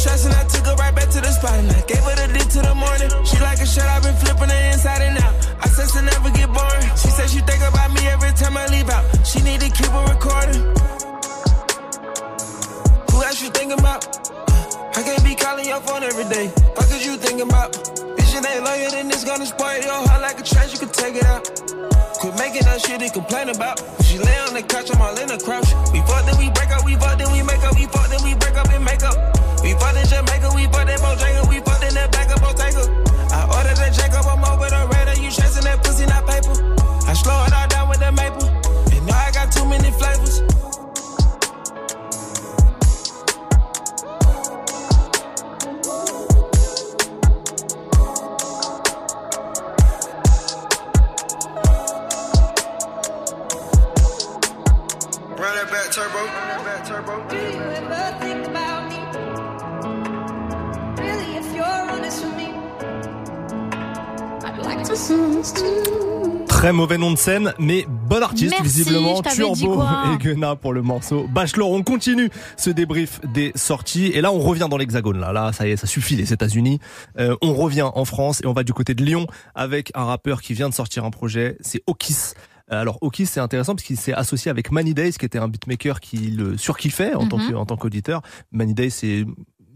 Shots 0.00 0.24
and 0.24 0.32
I 0.32 0.44
took 0.48 0.64
her 0.64 0.76
right 0.76 0.94
back 0.94 1.10
to 1.10 1.20
the 1.20 1.28
spot 1.28 1.60
and 1.60 1.68
I 1.68 1.80
gave 1.84 2.00
her 2.00 2.16
the 2.16 2.32
dick 2.32 2.48
to 2.56 2.64
the 2.64 2.72
morning. 2.72 3.12
She 3.28 3.36
like 3.44 3.60
a 3.60 3.66
shit, 3.68 3.84
I've 3.84 4.00
been 4.02 4.16
flipping 4.16 4.48
her 4.48 4.62
inside 4.72 5.04
and 5.04 5.20
out. 5.20 5.36
I 5.60 5.68
said 5.68 5.92
to 5.92 6.00
never 6.00 6.30
get 6.32 6.48
boring. 6.48 6.88
She 6.96 7.12
said 7.12 7.28
she 7.28 7.44
think 7.44 7.60
about 7.60 7.92
me 7.92 8.08
every 8.08 8.32
time 8.32 8.56
I 8.56 8.64
leave 8.72 8.88
out. 8.88 9.04
She 9.28 9.44
need 9.44 9.60
to 9.60 9.68
keep 9.68 9.92
a 9.92 10.02
recording. 10.08 10.64
Who 13.12 13.16
else 13.20 13.44
you 13.44 13.52
thinking 13.52 13.76
about? 13.76 14.08
I 14.96 15.04
can't 15.04 15.20
be 15.20 15.36
calling 15.36 15.68
your 15.68 15.84
phone 15.84 16.02
every 16.02 16.24
day. 16.32 16.48
Fuck 16.48 16.88
is 16.96 17.04
you 17.04 17.20
thinking 17.20 17.44
about? 17.44 17.76
Vision 18.16 18.40
ain't 18.48 18.64
loyal, 18.64 18.90
then 18.96 19.12
it's 19.12 19.24
gonna 19.28 19.44
spoil 19.44 19.84
your 19.84 20.00
heart 20.08 20.22
like 20.24 20.40
a 20.40 20.44
trash, 20.48 20.72
you 20.72 20.80
can 20.80 20.88
take 20.96 21.16
it 21.20 21.28
out. 21.28 21.44
Quit 22.20 22.36
making 22.36 22.68
up 22.68 22.80
shit 22.80 23.00
they 23.00 23.08
complain 23.08 23.48
about. 23.48 23.80
She 24.04 24.16
lay 24.18 24.38
on 24.48 24.52
the 24.52 24.60
couch, 24.60 24.88
I'm 24.92 25.00
all 25.00 25.16
in 25.16 25.30
a 25.30 25.38
crouch. 25.38 25.72
We 25.92 26.00
fuck, 26.08 26.24
then 26.24 26.36
we 26.36 26.48
break 26.52 26.68
up, 26.68 26.84
we 26.84 26.96
fuck, 26.96 27.16
then 27.16 27.32
we 27.32 27.42
make 27.44 27.64
up, 27.64 27.76
we 27.76 27.84
fuck, 27.84 28.09
We 30.20 30.26
fuck 30.26 30.36
in 30.36 30.42
Jamaica, 30.42 30.54
we 30.54 30.64
fuck 30.66 30.86
that 30.86 30.98
Bojangles, 31.00 31.48
we 31.48 31.60
fuck 31.60 31.82
in 31.82 31.94
that 31.94 32.12
back 32.12 32.30
of 32.30 32.40
Bottega. 32.42 32.99
Mauvais 66.80 66.96
nom 66.96 67.10
de 67.12 67.18
scène, 67.18 67.52
mais 67.58 67.84
bon 68.08 68.22
artiste 68.22 68.52
Merci, 68.52 68.62
visiblement. 68.64 69.20
Turbo 69.20 69.82
et 70.14 70.16
Gunna 70.16 70.56
pour 70.56 70.72
le 70.72 70.80
morceau. 70.80 71.28
Bachelor, 71.28 71.70
on 71.70 71.82
continue 71.82 72.30
ce 72.56 72.70
débrief 72.70 73.20
des 73.34 73.52
sorties 73.54 74.06
et 74.06 74.22
là 74.22 74.32
on 74.32 74.38
revient 74.38 74.66
dans 74.70 74.78
l'Hexagone. 74.78 75.20
Là, 75.20 75.30
là, 75.30 75.52
ça 75.52 75.68
y 75.68 75.72
est, 75.72 75.76
ça 75.76 75.86
suffit 75.86 76.16
les 76.16 76.32
États-Unis. 76.32 76.80
Euh, 77.18 77.36
on 77.42 77.52
revient 77.52 77.86
en 77.94 78.04
France 78.06 78.40
et 78.42 78.46
on 78.46 78.54
va 78.54 78.62
du 78.62 78.72
côté 78.72 78.94
de 78.94 79.04
Lyon 79.04 79.26
avec 79.54 79.90
un 79.94 80.04
rappeur 80.04 80.40
qui 80.40 80.54
vient 80.54 80.70
de 80.70 80.74
sortir 80.74 81.04
un 81.04 81.10
projet. 81.10 81.58
C'est 81.60 81.82
Okis. 81.86 82.32
Euh, 82.72 82.80
Alors 82.80 82.96
Okis 83.02 83.26
c'est 83.26 83.40
intéressant 83.40 83.74
parce 83.74 83.84
qu'il 83.84 83.98
s'est 83.98 84.14
associé 84.14 84.50
avec 84.50 84.72
Manny 84.72 84.94
Days 84.94 85.12
qui 85.12 85.26
était 85.26 85.38
un 85.38 85.48
beatmaker 85.48 86.00
qui 86.00 86.16
le 86.30 86.56
surkiffait 86.56 87.12
en 87.12 87.26
tant 87.28 87.36
Mhm. 87.36 87.66
tant 87.66 87.76
qu'auditeur. 87.76 88.22
Manny 88.52 88.72
Days 88.72 88.90
c'est 88.90 89.26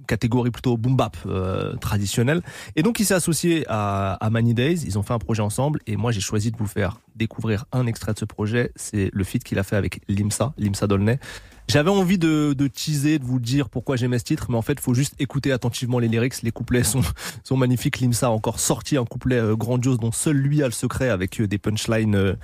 catégorie 0.06 0.50
plutôt 0.50 0.76
boom 0.76 0.96
bap 0.96 1.16
euh, 1.26 1.74
traditionnelle. 1.76 2.42
Et 2.76 2.82
donc 2.82 3.00
il 3.00 3.04
s'est 3.04 3.14
associé 3.14 3.64
à, 3.68 4.14
à 4.14 4.30
Many 4.30 4.54
Days, 4.54 4.84
ils 4.84 4.98
ont 4.98 5.02
fait 5.02 5.14
un 5.14 5.18
projet 5.18 5.42
ensemble 5.42 5.80
et 5.86 5.96
moi 5.96 6.12
j'ai 6.12 6.20
choisi 6.20 6.50
de 6.50 6.56
vous 6.56 6.66
faire 6.66 7.00
découvrir 7.16 7.66
un 7.72 7.86
extrait 7.86 8.12
de 8.12 8.18
ce 8.18 8.24
projet, 8.24 8.72
c'est 8.76 9.10
le 9.12 9.24
feat 9.24 9.44
qu'il 9.44 9.58
a 9.58 9.62
fait 9.62 9.76
avec 9.76 10.00
Limsa, 10.08 10.52
Limsa 10.58 10.86
Dolnay. 10.86 11.18
J'avais 11.66 11.90
envie 11.90 12.18
de, 12.18 12.52
de 12.52 12.66
teaser, 12.66 13.18
de 13.18 13.24
vous 13.24 13.40
dire 13.40 13.70
pourquoi 13.70 13.96
j'aimais 13.96 14.18
ce 14.18 14.24
titre, 14.24 14.46
mais 14.50 14.56
en 14.56 14.62
fait, 14.62 14.78
faut 14.78 14.92
juste 14.92 15.14
écouter 15.18 15.50
attentivement 15.50 15.98
les 15.98 16.08
lyrics. 16.08 16.42
Les 16.42 16.50
couplets 16.50 16.84
sont, 16.84 17.00
sont 17.42 17.56
magnifiques. 17.56 18.00
Limsa 18.00 18.26
a 18.26 18.30
encore 18.30 18.60
sorti 18.60 18.98
un 18.98 19.04
couplet 19.06 19.36
euh, 19.36 19.56
grandiose 19.56 19.98
dont 19.98 20.12
seul 20.12 20.36
lui 20.36 20.62
a 20.62 20.66
le 20.66 20.72
secret 20.72 21.08
avec 21.08 21.40
euh, 21.40 21.48
des 21.48 21.56
punchlines 21.56 22.36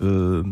euh, 0.00 0.42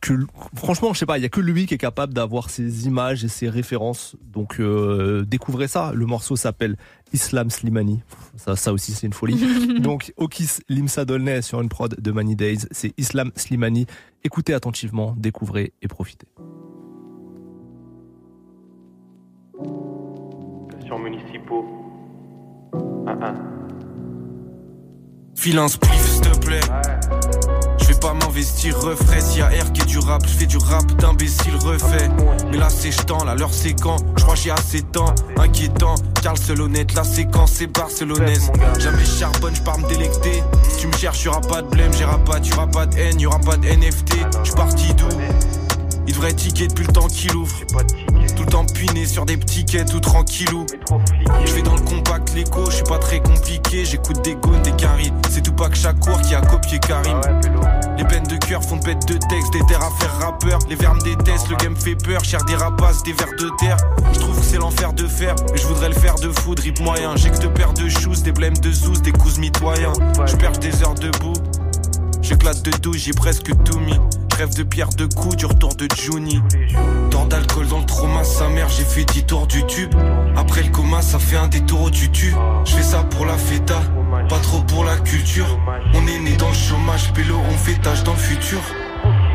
que 0.00 0.14
franchement 0.54 0.92
je 0.92 0.98
sais 0.98 1.06
pas 1.06 1.18
il 1.18 1.22
y 1.22 1.26
a 1.26 1.28
que 1.28 1.40
lui 1.40 1.66
qui 1.66 1.74
est 1.74 1.78
capable 1.78 2.12
d'avoir 2.12 2.50
ces 2.50 2.86
images 2.86 3.24
et 3.24 3.28
ces 3.28 3.48
références. 3.48 4.16
Donc 4.32 4.60
euh, 4.60 5.24
découvrez 5.24 5.68
ça. 5.68 5.92
Le 5.94 6.06
morceau 6.06 6.36
s'appelle 6.36 6.76
Islam 7.12 7.50
Slimani. 7.50 8.00
Ça 8.36 8.56
ça 8.56 8.72
aussi 8.72 8.92
c'est 8.92 9.06
une 9.06 9.12
folie. 9.12 9.40
Donc 9.80 10.12
Okis 10.16 10.58
Limsa 10.68 11.04
Dolnay 11.04 11.42
sur 11.42 11.60
une 11.60 11.68
prod 11.68 11.94
de 11.98 12.10
Many 12.12 12.36
Days. 12.36 12.66
C'est 12.70 12.92
Islam 12.98 13.30
Slimani. 13.36 13.86
Écoutez 14.24 14.54
attentivement 14.54 15.14
découvrez 15.16 15.72
et 15.82 15.88
profitez. 15.88 16.28
Sur 20.84 20.98
municipaux. 20.98 21.64
Un, 23.06 23.22
un. 23.22 23.55
File 25.36 25.58
un 25.58 25.68
spliff, 25.68 26.12
s'il 26.12 26.20
te 26.22 26.38
plaît. 26.38 26.60
Je 27.78 27.86
vais 27.86 28.00
pas 28.00 28.14
m'investir, 28.14 28.76
refrais. 28.80 29.20
S'il 29.20 29.38
y 29.38 29.42
a 29.42 29.48
R 29.48 29.72
qui 29.72 29.82
est 29.82 29.86
du 29.86 29.98
rap, 29.98 30.22
je 30.26 30.32
fais 30.32 30.46
du 30.46 30.56
rap 30.56 30.84
d'imbécile 30.96 31.54
refait. 31.56 32.08
Mais 32.50 32.56
là 32.56 32.68
c'est 32.70 32.90
jetant, 32.90 33.22
là 33.24 33.34
l'heure 33.34 33.52
c'est 33.52 33.74
quand 33.74 33.98
Je 34.16 34.22
crois 34.24 34.34
j'ai 34.34 34.50
assez 34.50 34.80
de 34.80 34.86
temps, 34.86 35.14
inquiétant. 35.36 35.94
Carl 36.22 36.38
seul 36.38 36.62
honnête, 36.62 36.94
la 36.94 37.04
séquence 37.04 37.52
c'est 37.52 37.66
barcelonaise. 37.66 38.50
Jamais 38.78 39.04
charbonne, 39.04 39.54
je 39.54 39.62
pars 39.62 39.78
me 39.78 39.86
délecter. 39.88 40.42
Si 40.68 40.78
tu 40.78 40.86
me 40.88 40.92
cherches, 40.94 41.24
y'aura 41.24 41.42
pas 41.42 41.62
de 41.62 41.68
blême, 41.68 41.92
j'irai 41.92 42.18
pas, 42.24 42.38
y'aura 42.38 42.66
pas 42.66 42.86
de 42.86 42.96
haine, 42.96 43.20
y'aura 43.20 43.38
pas 43.38 43.56
de 43.56 43.66
NFT. 43.68 44.14
Je 44.42 44.52
parti 44.52 44.94
d'où 44.94 45.06
Il 46.06 46.14
devrait 46.14 46.32
ticket 46.32 46.68
depuis 46.68 46.86
le 46.86 46.92
temps 46.92 47.08
qu'il 47.08 47.34
ouvre. 47.34 47.56
Tout 48.36 48.42
le 48.42 48.50
temps 48.50 48.64
puiné 48.64 49.06
sur 49.06 49.24
des 49.24 49.36
petits 49.36 49.64
quais 49.64 49.84
tout 49.84 50.00
tranquillou. 50.00 50.66
Je 51.44 51.52
vais 51.52 51.62
dans 51.62 51.74
le 51.74 51.80
compact 51.80 52.34
l'écho, 52.34 52.66
je 52.66 52.76
suis 52.76 52.84
pas 52.84 52.98
très 52.98 53.20
compliqué. 53.20 53.84
J'écoute 53.84 54.22
des 54.22 54.34
gones, 54.34 54.62
des 54.62 54.72
caries. 54.72 55.12
C'est 55.30 55.42
tout 55.42 55.52
pas 55.52 55.68
que 55.68 55.76
chaque 55.76 55.98
cours 56.00 56.20
qui 56.20 56.34
a 56.34 56.40
copié 56.40 56.78
Karim. 56.78 57.20
Les 57.96 58.04
peines 58.04 58.26
de 58.26 58.36
cœur 58.36 58.62
font 58.62 58.78
pète 58.78 59.06
de 59.08 59.14
texte, 59.14 59.52
des 59.52 59.64
terres 59.66 59.82
à 59.82 59.90
faire 59.98 60.18
rappeur. 60.18 60.58
Les 60.68 60.76
verbes 60.76 61.02
détestent, 61.02 61.48
le 61.48 61.56
game 61.56 61.76
fait 61.76 61.96
peur. 61.96 62.22
Cher 62.24 62.44
des 62.44 62.56
rapaces, 62.56 63.02
des 63.02 63.12
vers 63.12 63.30
de 63.38 63.50
terre. 63.58 63.76
Je 64.12 64.18
trouve 64.18 64.38
que 64.38 64.44
c'est 64.44 64.58
l'enfer 64.58 64.92
de 64.92 65.06
fer, 65.06 65.34
mais 65.50 65.58
je 65.58 65.66
voudrais 65.66 65.88
le 65.88 65.94
faire 65.94 66.16
de 66.16 66.30
foudre, 66.30 66.62
rip 66.62 66.78
moyen. 66.80 67.16
J'ai 67.16 67.30
que 67.30 67.38
deux 67.38 67.52
paires 67.52 67.72
de 67.72 67.88
shoes, 67.88 68.22
des 68.22 68.32
blèmes 68.32 68.58
de 68.58 68.70
zouz, 68.70 69.02
des 69.02 69.12
coups 69.12 69.38
mitoyens. 69.38 69.92
Je 70.26 70.36
perche 70.36 70.58
des 70.58 70.82
heures 70.82 70.94
debout. 70.94 71.34
J'éclate 72.22 72.62
de 72.62 72.70
douche, 72.78 72.98
j'ai 72.98 73.12
presque 73.12 73.50
tout 73.64 73.78
mis. 73.78 73.98
Je 74.36 74.42
rêve 74.42 74.54
de 74.54 74.64
pierre 74.64 74.90
de 74.90 75.06
coups, 75.06 75.34
du 75.34 75.46
retour 75.46 75.74
de 75.76 75.88
Juni. 75.96 76.42
Tant 77.10 77.24
d'alcool 77.24 77.68
dans 77.68 77.78
le 77.78 77.86
trauma, 77.86 78.22
sa 78.22 78.48
mère, 78.48 78.68
j'ai 78.68 78.84
fait 78.84 79.04
10 79.04 79.24
tours 79.24 79.46
du 79.46 79.64
tube. 79.64 79.94
Après 80.36 80.62
le 80.62 80.68
coma, 80.68 81.00
ça 81.00 81.18
fait 81.18 81.38
un 81.38 81.48
détour 81.48 81.84
au 81.84 81.90
tutu. 81.90 82.34
Je 82.66 82.72
fais 82.72 82.82
ça 82.82 83.02
pour 83.04 83.24
la 83.24 83.38
feta, 83.38 83.80
pas 84.28 84.38
trop 84.40 84.60
pour 84.60 84.84
la 84.84 84.96
culture. 84.96 85.46
On 85.94 86.06
est 86.06 86.18
né 86.18 86.36
dans 86.36 86.50
le 86.50 86.54
chômage, 86.54 87.14
pélo, 87.14 87.36
on 87.50 87.56
fait 87.56 87.80
tâche 87.80 88.04
dans 88.04 88.12
le 88.12 88.18
futur. 88.18 88.60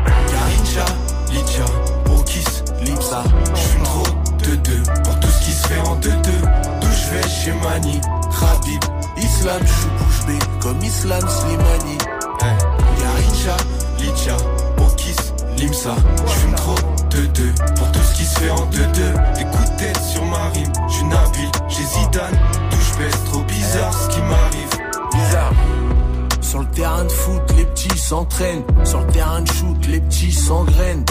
Karincha, 0.06 0.84
Lidia, 1.32 1.64
Okis, 2.16 2.62
Lipsa. 2.84 3.24
J'fume 3.56 3.82
trop 3.82 4.06
de 4.38 4.54
deux 4.54 4.82
pour 5.02 5.18
tout 5.18 5.28
ce 5.28 5.44
qui 5.44 5.50
se 5.50 5.66
fait 5.66 5.80
en 5.80 5.96
deux 5.96 6.10
deux. 6.10 6.46
D'où 6.80 6.86
je 6.86 7.10
vais 7.10 7.28
chez 7.28 7.52
Mani, 7.64 8.00
Khabib, 8.38 8.84
Islam, 9.16 9.62
j'suis 9.66 9.88
bouche 9.98 10.38
comme 10.60 10.80
Islam 10.80 11.28
Slimani. 11.28 11.98
Karincha, 12.38 13.56
Lidia, 13.98 14.36
Okis, 14.36 14.51
Limsa. 15.62 15.94
J'fume 16.26 16.54
trop 16.56 16.74
de 17.10 17.26
deux 17.26 17.52
pour 17.76 17.92
tout 17.92 18.00
ce 18.00 18.16
qui 18.16 18.24
se 18.24 18.40
fait 18.40 18.50
en 18.50 18.66
deux 18.66 18.86
deux. 18.86 19.14
Des 19.36 19.44
coups 19.44 19.70
de 19.70 19.76
tête 19.76 20.00
sur 20.02 20.24
ma 20.24 20.48
rime, 20.48 20.72
j'suis 20.88 21.04
Nabil, 21.04 21.50
j'ai 21.68 21.84
Zidane. 21.84 22.38
D'où 22.70 22.76
j'pèse 22.80 23.24
trop 23.26 23.42
bizarre 23.44 23.94
ce 23.94 24.08
qui 24.08 24.20
m'arrive. 24.22 24.68
Bizarre. 25.12 25.52
Sur 26.40 26.60
le 26.60 26.66
terrain 26.66 27.04
de 27.04 27.12
foot, 27.12 27.42
les 27.56 27.64
petits 27.64 27.96
s'entraînent. 27.96 28.64
Sur 28.84 29.00
le 29.00 29.06
terrain 29.06 29.42
de 29.42 29.52
shoot, 29.52 29.86
les 29.86 30.00
petits 30.00 30.32
s'engrainent. 30.32 31.04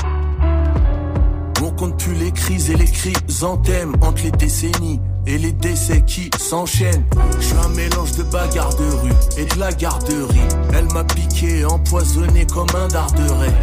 On 1.64 1.72
compte 1.72 1.98
plus 1.98 2.15
les 2.15 2.32
crises 2.32 2.72
et 2.72 2.76
les 2.76 2.86
chrysanthèmes 2.86 3.94
entre 4.02 4.23
les 4.23 4.32
décennies 4.32 4.99
et 5.28 5.38
les 5.38 5.53
décès 5.53 6.02
qui 6.02 6.30
s'enchaînent. 6.38 7.06
Je 7.40 7.45
suis 7.45 7.56
un 7.56 7.69
mélange 7.69 8.11
de 8.14 8.23
bagarre 8.23 8.76
de 8.76 8.91
rue 9.02 9.14
et 9.38 9.45
de 9.45 9.60
la 9.60 9.72
garderie. 9.72 10.40
Elle 10.73 10.91
m'a 10.91 11.03
piqué, 11.03 11.64
empoisonné 11.64 12.45
comme 12.48 12.68
un 12.76 12.88
dard 12.88 13.11
de 13.14 13.32
rêve. 13.32 13.53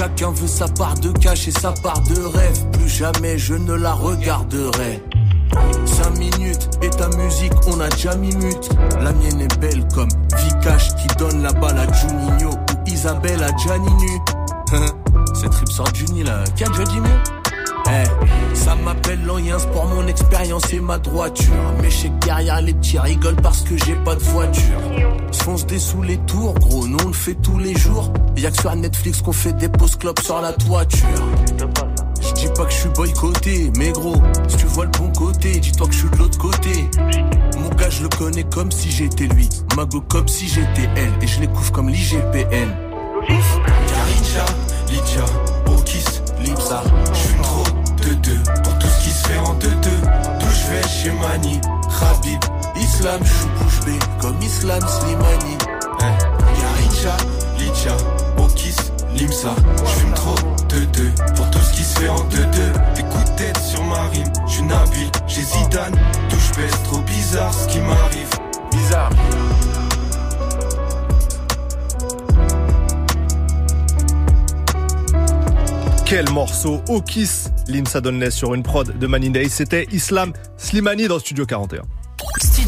Chacun 0.00 0.30
veut 0.30 0.46
sa 0.46 0.66
part 0.66 0.98
de 1.00 1.12
cash 1.12 1.46
et 1.46 1.50
sa 1.50 1.72
part 1.72 2.00
de 2.04 2.22
rêve. 2.22 2.70
Plus 2.70 2.88
jamais 2.88 3.36
je 3.36 3.52
ne 3.52 3.74
la 3.74 3.92
regarderai. 3.92 5.02
5 5.84 6.18
minutes 6.18 6.70
et 6.80 6.88
ta 6.88 7.06
musique, 7.18 7.52
on 7.66 7.78
a 7.80 7.88
déjà 7.90 8.16
mis 8.16 8.34
mute. 8.36 8.70
La 9.02 9.12
mienne 9.12 9.42
est 9.42 9.58
belle 9.58 9.86
comme 9.94 10.08
Vikash 10.38 10.88
qui 10.96 11.06
donne 11.18 11.42
la 11.42 11.52
balle 11.52 11.76
à 11.76 11.92
Juninho 11.92 12.48
ou 12.48 12.90
Isabelle 12.90 13.42
à 13.42 13.54
Gianninu. 13.58 14.20
Cette 15.34 15.50
trip 15.50 15.68
sort 15.68 15.94
Juni 15.94 16.22
là, 16.22 16.44
qui 16.56 16.64
a 16.64 16.68
déjà 16.68 16.84
dit 16.84 17.00
mieux 17.00 17.39
Eh, 17.92 18.54
ça 18.56 18.74
m'appelle 18.76 19.20
l'Oyens 19.24 19.58
pour 19.72 19.86
mon 19.86 20.06
expérience 20.06 20.72
et 20.72 20.80
ma 20.80 20.98
droiture. 20.98 21.74
Mais 21.82 21.90
chez 21.90 22.10
derrière 22.20 22.60
les 22.60 22.74
petits 22.74 22.98
rigolent 22.98 23.40
parce 23.42 23.62
que 23.62 23.76
j'ai 23.84 23.94
pas 23.96 24.14
de 24.14 24.22
voiture. 24.22 24.80
Fonce 25.32 25.66
des 25.66 25.78
sous 25.78 26.02
les 26.02 26.18
tours, 26.18 26.54
gros, 26.54 26.86
nous 26.86 26.98
on 27.04 27.08
le 27.08 27.14
fait 27.14 27.34
tous 27.34 27.58
les 27.58 27.76
jours. 27.76 28.12
Y'a 28.36 28.50
que 28.50 28.60
sur 28.60 28.74
Netflix 28.74 29.22
qu'on 29.22 29.32
fait 29.32 29.52
des 29.54 29.68
pauses 29.68 29.96
clubs 29.96 30.18
sur 30.20 30.40
la 30.40 30.52
toiture. 30.52 31.08
Je 32.20 32.32
dis 32.32 32.48
pas 32.54 32.64
que 32.64 32.72
je 32.72 32.76
suis 32.76 32.88
boycotté, 32.90 33.72
mais 33.76 33.90
gros, 33.92 34.16
si 34.48 34.56
tu 34.56 34.66
vois 34.66 34.84
le 34.84 34.90
bon 34.92 35.10
côté, 35.10 35.58
dis-toi 35.58 35.86
que 35.86 35.92
je 35.92 35.98
suis 35.98 36.10
de 36.10 36.16
l'autre 36.16 36.38
côté. 36.38 36.88
Mon 37.58 37.68
gars, 37.70 37.90
je 37.90 38.02
le 38.02 38.08
connais 38.08 38.44
comme 38.44 38.70
si 38.70 38.90
j'étais 38.90 39.26
lui. 39.26 39.48
Mago 39.76 40.00
comme 40.02 40.28
si 40.28 40.46
j'étais 40.48 40.88
elle. 40.96 41.12
Et 41.22 41.26
je 41.26 41.40
les 41.40 41.48
couvre 41.48 41.72
comme 41.72 41.88
l'IGPN. 41.88 42.70
Karincha, 43.26 44.46
Lydia, 44.88 45.24
Okis, 45.66 46.22
Lipsa. 46.42 46.82
J'fume 47.12 47.39
trop 47.39 47.39
de 48.10 48.14
deux 48.14 48.42
pour 48.62 48.78
tout 48.78 48.86
ce 48.86 49.04
qui 49.04 49.10
se 49.10 49.28
fait 49.28 49.38
en 49.38 49.54
deux 49.54 49.74
deux. 49.82 50.00
D'où 50.40 50.46
je 50.50 50.70
vais 50.70 50.88
chez 50.88 51.10
Mani, 51.12 51.60
Khabib, 51.98 52.40
Islam, 52.76 53.20
je 53.22 53.32
suis 53.32 53.48
bouche 53.58 53.80
bée 53.86 53.98
comme 54.20 54.40
Islam 54.42 54.80
Slimani. 54.80 55.56
Karincha, 55.98 57.16
Lydia, 57.58 57.96
Okis, 58.38 58.76
Limsa. 59.14 59.54
J'fume 59.86 60.14
trop 60.14 60.34
de 60.68 60.84
deux 60.86 61.12
pour 61.36 61.50
tout 61.50 61.60
ce 61.60 61.72
qui 61.72 61.84
se 61.84 62.00
fait 62.00 62.08
en 62.08 62.20
deux 62.24 62.46
deux. 62.46 62.72
Des 62.96 63.04
tête 63.36 63.58
sur 63.58 63.82
ma 63.84 64.02
rime, 64.08 64.32
j'suis 64.46 64.62
Nabil, 64.62 65.10
j'ai 65.26 65.42
Zidane. 65.42 65.94
Touche 66.28 66.52
pèse 66.56 66.82
trop 66.84 67.00
bizarre 67.02 67.52
ce 67.54 67.68
qui 67.68 67.78
m'arrive. 67.80 68.30
Bizarre. 68.72 69.10
Quel 76.10 76.28
morceau 76.32 76.80
Okis 76.88 77.44
Limsa 77.68 78.00
Donless 78.00 78.34
sur 78.34 78.52
une 78.52 78.64
prod 78.64 78.98
de 78.98 79.06
Money 79.06 79.28
Day. 79.28 79.48
C'était 79.48 79.86
Islam 79.92 80.32
Slimani 80.56 81.06
dans 81.06 81.20
Studio 81.20 81.46
41. 81.46 81.82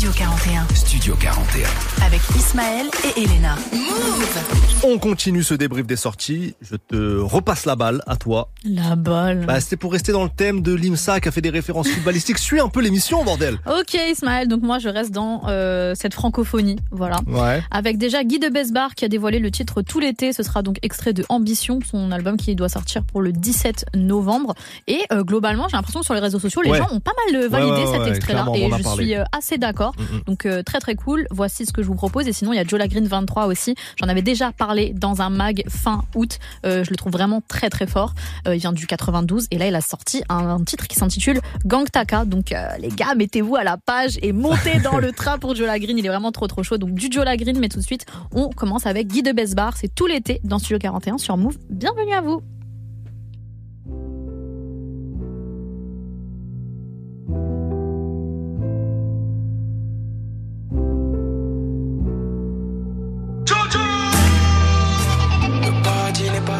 Studio 0.03 0.19
41. 0.19 0.67
Studio 0.75 1.15
41. 1.15 1.69
Avec 2.05 2.21
Ismaël 2.37 2.87
et 3.05 3.23
Elena. 3.23 3.55
Move 3.73 4.39
On 4.83 4.99
continue 4.99 5.45
ce 5.45 5.55
débrief 5.55 5.87
des 5.87 5.95
sorties. 5.95 6.57
Je 6.61 6.75
te 6.75 7.19
repasse 7.21 7.67
la 7.67 7.77
balle 7.77 8.03
à 8.09 8.17
toi. 8.17 8.49
La 8.65 8.97
balle. 8.97 9.45
Bah, 9.47 9.61
c'était 9.61 9.77
pour 9.77 9.93
rester 9.93 10.11
dans 10.11 10.25
le 10.25 10.29
thème 10.29 10.61
de 10.61 10.75
l'IMSA 10.75 11.21
qui 11.21 11.29
a 11.29 11.31
fait 11.31 11.41
des 11.41 11.51
références 11.51 11.87
footballistiques. 11.89 12.39
Suis 12.39 12.59
un 12.59 12.69
peu 12.69 12.81
l'émission, 12.81 13.23
bordel. 13.23 13.61
Ok 13.79 13.95
Ismaël, 13.95 14.49
donc 14.49 14.63
moi 14.63 14.81
je 14.81 14.89
reste 14.89 15.13
dans 15.13 15.43
euh, 15.47 15.95
cette 15.95 16.15
francophonie, 16.15 16.81
voilà. 16.91 17.21
Ouais. 17.29 17.63
Avec 17.71 17.97
déjà 17.97 18.25
Guy 18.25 18.41
de 18.41 18.49
Besbar 18.49 18.97
qui 18.97 19.05
a 19.05 19.09
dévoilé 19.09 19.39
le 19.39 19.53
titre 19.53 19.83
tout 19.83 20.01
l'été, 20.01 20.33
ce 20.33 20.43
sera 20.43 20.63
donc 20.63 20.79
extrait 20.83 21.13
de 21.13 21.25
Ambition, 21.29 21.79
son 21.89 22.11
album 22.11 22.37
qui 22.39 22.57
doit 22.57 22.69
sortir 22.69 23.05
pour 23.05 23.21
le 23.23 23.31
17 23.31 23.85
novembre. 23.95 24.55
Et 24.89 24.99
euh, 25.13 25.23
globalement, 25.23 25.69
j'ai 25.69 25.77
l'impression 25.77 26.01
que 26.01 26.07
sur 26.07 26.15
les 26.15 26.21
réseaux 26.21 26.41
sociaux, 26.41 26.61
les 26.63 26.71
Ouais. 26.73 26.79
gens 26.79 26.89
ont 26.91 26.99
pas 27.01 27.13
mal 27.31 27.47
validé 27.47 27.71
Ouais, 27.71 27.85
ouais, 27.85 27.93
cet 27.93 28.01
ouais, 28.03 28.09
extrait-là 28.09 28.47
et 28.57 28.65
je 28.65 28.83
parlé. 28.83 29.05
suis 29.05 29.15
euh, 29.15 29.23
assez 29.31 29.59
d'accord. 29.59 29.92
Donc 30.27 30.47
euh, 30.47 30.63
très 30.63 30.79
très 30.81 30.95
cool. 30.95 31.27
Voici 31.31 31.67
ce 31.67 31.73
que 31.73 31.83
je 31.83 31.87
vous 31.87 31.95
propose. 31.95 32.29
Et 32.29 32.33
sinon, 32.33 32.53
il 32.53 32.57
y 32.57 32.59
a 32.59 32.65
Joe 32.65 32.81
Green 32.89 33.07
23 33.07 33.47
aussi. 33.47 33.75
J'en 34.01 34.09
avais 34.09 34.23
déjà 34.23 34.53
parlé 34.53 34.93
dans 34.95 35.23
un 35.23 35.31
mag 35.31 35.63
fin 35.69 36.05
août. 36.15 36.39
Euh, 36.65 36.85
je 36.85 36.91
le 36.91 36.97
trouve 36.97 37.13
vraiment 37.13 37.43
très 37.47 37.71
très 37.71 37.87
fort. 37.87 38.15
Euh, 38.47 38.55
il 38.55 38.61
vient 38.61 38.73
du 38.73 38.87
92 38.87 39.47
et 39.51 39.59
là 39.59 39.67
il 39.67 39.75
a 39.75 39.81
sorti 39.81 40.23
un, 40.29 40.49
un 40.49 40.65
titre 40.65 40.87
qui 40.87 40.97
s'intitule 40.97 41.41
Gang 41.65 41.89
Taka. 41.91 42.25
Donc 42.25 42.55
les 42.79 42.89
gars, 42.89 43.15
mettez-vous 43.15 43.57
à 43.57 43.65
la 43.65 43.77
page 43.77 44.19
et 44.23 44.33
montez 44.33 44.79
dans 44.81 44.99
le 44.99 45.13
train 45.13 45.39
pour 45.39 45.55
Joe 45.55 45.69
Green. 45.79 45.99
Il 45.99 46.05
est 46.05 46.09
vraiment 46.09 46.33
trop 46.33 46.47
trop 46.47 46.63
chaud. 46.63 46.79
Donc 46.79 46.95
du 46.95 47.09
Joe 47.11 47.25
Green, 47.37 47.59
mais 47.59 47.69
tout 47.69 47.79
de 47.79 47.85
suite 47.85 48.07
on 48.33 48.51
commence 48.51 48.87
avec 48.87 49.09
Guy 49.09 49.23
de 49.23 49.33
Besbar. 49.33 49.77
C'est 49.77 49.95
tout 49.95 50.07
l'été 50.07 50.41
dans 50.45 50.59
Studio 50.59 50.79
41 50.79 51.19
sur 51.19 51.37
Move. 51.37 51.59
Bienvenue 51.71 52.13
à 52.13 52.21
vous. 52.21 52.43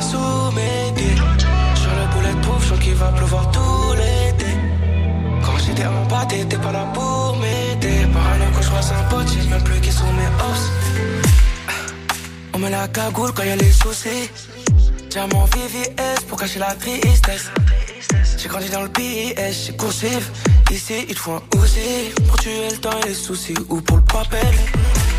Sous 0.03 0.51
mes 0.57 0.93
pieds. 0.97 1.17
Sur 1.75 1.93
le 1.99 2.05
boulet 2.13 2.35
de 2.35 2.65
je 2.69 2.75
qu'il 2.83 2.95
va 2.95 3.09
pleuvoir 3.13 3.51
tout 3.51 3.95
l'été. 3.95 4.51
Quand 5.45 5.59
j'étais 5.65 5.87
en 5.87 6.05
bas, 6.11 6.27
t'étais 6.29 6.59
pas 6.59 6.73
là 6.73 6.85
pour 6.93 7.37
m'aider. 7.41 8.07
Parano 8.13 8.45
quand 8.55 8.63
je 8.63 8.71
vois 8.71 8.79
un 8.79 9.05
pote, 9.11 9.29
je 9.29 9.41
sais 9.41 9.49
même 9.49 9.65
plus 9.65 9.81
qui 9.81 9.93
sont 9.93 10.13
mes 10.21 10.31
hosts. 10.45 10.73
On 12.55 12.59
met 12.59 12.71
la 12.71 12.89
cagoule 12.89 13.33
quand 13.33 13.45
y 13.45 13.51
a 13.51 13.57
les 13.57 13.73
soucis. 13.73 14.31
Diamant 15.11 15.47
VVS 15.47 16.25
pour 16.29 16.39
cacher 16.39 16.59
la 16.59 16.75
tristesse. 16.75 17.51
J'ai 18.39 18.49
grandi 18.49 18.69
dans 18.71 18.83
le 18.83 18.89
PS, 18.89 19.67
j'ai 19.67 19.77
coursif. 19.77 20.31
Ici, 20.71 21.05
il 21.09 21.15
te 21.15 21.21
faut 21.21 21.33
un 21.33 21.59
aussi. 21.59 22.11
Pour 22.27 22.39
tuer 22.39 22.71
le 22.71 22.77
temps 22.79 22.99
et 23.05 23.09
les 23.09 23.15
soucis 23.15 23.55
ou 23.69 23.81
pour 23.81 23.99
le 23.99 24.05
papel. 24.05 24.55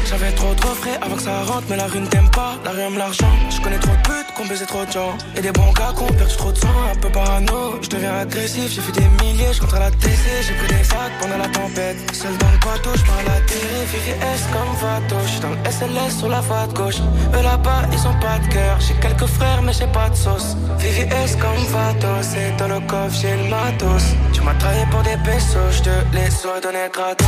J'avais 0.06 0.32
trop 0.34 0.54
trop 0.54 0.74
frais 0.76 0.98
avant 1.02 1.16
que 1.16 1.22
ça 1.22 1.42
rentre, 1.44 1.64
mais 1.70 1.78
la 1.78 1.88
rue 1.88 2.00
ne 2.00 2.08
t'aime 2.08 2.30
pas, 2.30 2.54
la 2.64 2.72
rue 2.72 2.82
aime 2.82 2.98
l'argent. 2.98 3.32
Je 3.50 3.62
connais 3.62 3.80
trop 3.80 3.92
de 3.92 4.02
putes 4.02 4.34
qu'on 4.36 4.46
baisait 4.46 4.66
trop 4.66 4.86
de 4.86 4.92
gens. 4.92 5.18
Et 5.36 5.42
des 5.42 5.52
bons 5.52 5.72
gars 5.72 5.94
qu'on 5.96 6.08
perdu 6.08 6.36
trop 6.36 6.52
de 6.52 6.58
sang, 6.58 6.68
un 6.92 6.96
peu 7.00 7.10
parano. 7.10 7.80
Je 7.82 7.90
deviens 7.90 8.14
agressif, 8.20 8.72
j'ai 8.74 8.82
fait 8.82 8.92
des 8.92 9.08
milliers, 9.24 9.54
je 9.54 9.62
rentre 9.62 9.76
à 9.76 9.80
la 9.80 9.92
TC, 9.92 10.26
j'ai 10.46 10.54
pris 10.54 10.68
des 10.76 10.84
sacs 10.84 11.14
pendant 11.20 11.38
la 11.38 11.48
tempête. 11.48 11.98
Seul 12.14 12.38
dans 12.38 12.52
le 12.52 12.58
bateau, 12.58 12.92
je 12.96 13.04
parle 13.04 13.28
à 13.28 13.36
la 13.36 13.42
télé, 13.42 13.80
VVS 13.92 14.42
comme 14.52 14.74
Vato. 14.82 15.16
J'suis 15.26 15.40
dans 15.40 15.50
le 15.50 15.72
SLS 15.72 16.18
sur 16.20 16.30
la 16.30 16.42
voie 16.42 16.68
de 16.68 16.74
gauche. 16.74 17.00
Eux 17.34 17.42
là-bas, 17.42 17.84
ils 17.92 18.08
ont 18.08 18.20
pas 18.20 18.40
de 18.40 18.54
cœur. 18.54 18.80
J'ai 18.80 18.96
quelques 18.96 19.28
frères, 19.28 19.62
mais 19.62 19.74
j'ai 19.74 19.88
pas 19.88 20.10
de 20.10 20.16
sauce. 20.16 20.56
VVS 20.80 21.38
comme 21.40 21.66
Vato, 21.72 22.08
c'est 22.22 22.56
dans 22.58 22.68
le 22.68 22.80
coffre, 22.82 23.16
j'ai 23.22 23.36
le 23.36 23.50
matos. 23.50 24.04
Tu 24.34 24.42
m'as 24.42 24.56
trahi 24.56 24.86
pour 24.92 25.02
des 25.02 25.18
pesos, 25.24 25.72
je 25.72 25.82
te 25.84 25.96
les 26.14 26.28
ai 26.28 26.62
donnés 26.62 26.90
gratos. 26.92 27.28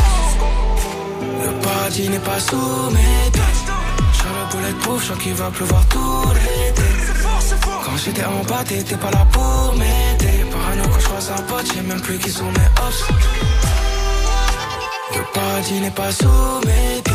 Le 1.21 1.51
paradis 1.61 2.09
n'est 2.09 2.19
pas 2.19 2.39
sous 2.39 2.91
mes 2.91 3.31
pieds. 3.31 3.41
Sur 4.13 4.25
le 4.25 4.51
boulet 4.51 4.73
de 4.73 4.79
pouf, 4.79 5.07
je 5.07 5.13
qu'il 5.13 5.33
va 5.33 5.49
pleuvoir 5.51 5.85
tout 5.87 6.23
l'été. 6.33 6.81
Quand 7.85 7.97
j'étais 8.03 8.25
en 8.25 8.43
bas, 8.43 8.63
t'étais 8.65 8.95
pas 8.95 9.11
là 9.11 9.25
pour 9.31 9.73
m'aider. 9.77 10.45
Parano 10.51 10.83
quand 10.91 10.99
je 10.99 11.05
croise 11.05 11.31
un 11.37 11.41
pote, 11.43 11.65
j'ai 11.73 11.81
même 11.81 12.01
plus 12.01 12.17
qui 12.17 12.29
sont 12.29 12.45
mes 12.45 12.69
hops. 12.81 13.03
Le 15.15 15.23
paradis 15.33 15.79
n'est 15.81 15.91
pas 15.91 16.11
sous 16.11 16.59
mes 16.65 17.01
pieds. 17.01 17.13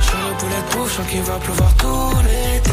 Sur 0.00 0.18
le 0.18 0.34
boulet 0.40 0.62
de 0.64 0.74
pouf, 0.74 0.96
je 0.98 1.10
qu'il 1.10 1.22
va 1.22 1.34
pleuvoir 1.34 1.74
tout 1.76 2.16
l'été. 2.24 2.70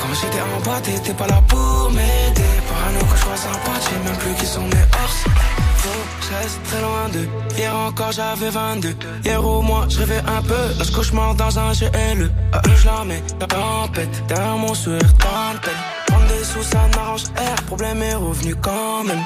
Quand 0.00 0.14
j'étais 0.14 0.40
en 0.40 0.60
bas, 0.64 0.80
t'étais 0.82 1.14
pas 1.14 1.26
là 1.26 1.42
pour 1.48 1.90
m'aider. 1.90 2.54
Parano 2.68 3.00
quand 3.00 3.16
je 3.16 3.22
croise 3.22 3.46
un 3.52 3.58
pote, 3.64 3.82
j'ai 3.84 4.08
même 4.08 4.18
plus 4.18 4.34
qui 4.40 4.46
sont 4.46 4.62
mes 4.62 4.86
hops. 4.98 5.49
Je 5.82 6.34
reste 6.34 6.62
très 6.64 6.80
loin 6.82 7.08
d'eux. 7.12 7.28
Hier 7.56 7.74
encore 7.74 8.12
j'avais 8.12 8.50
22. 8.50 8.94
Hier 9.24 9.44
au 9.44 9.62
moins 9.62 9.88
je 9.88 9.98
rêvais 9.98 10.22
un 10.26 10.42
peu. 10.42 10.54
Là 10.78 10.84
je 10.84 10.92
cauchemar 10.92 11.34
dans 11.34 11.58
un 11.58 11.72
GLE. 11.72 12.24
Eux 12.24 12.76
je 12.76 12.86
la 12.86 13.04
mets, 13.04 13.22
la 13.40 13.46
tempête. 13.46 14.26
Derrière 14.28 14.56
mon 14.56 14.74
sourire, 14.74 15.00
peine. 15.18 15.80
Prendre 16.06 16.26
des 16.26 16.44
sous 16.44 16.62
ça 16.62 16.80
m'arrange. 16.94 17.24
R, 17.36 17.62
problème 17.62 18.02
est 18.02 18.14
revenu 18.14 18.54
quand 18.56 19.04
même. 19.04 19.24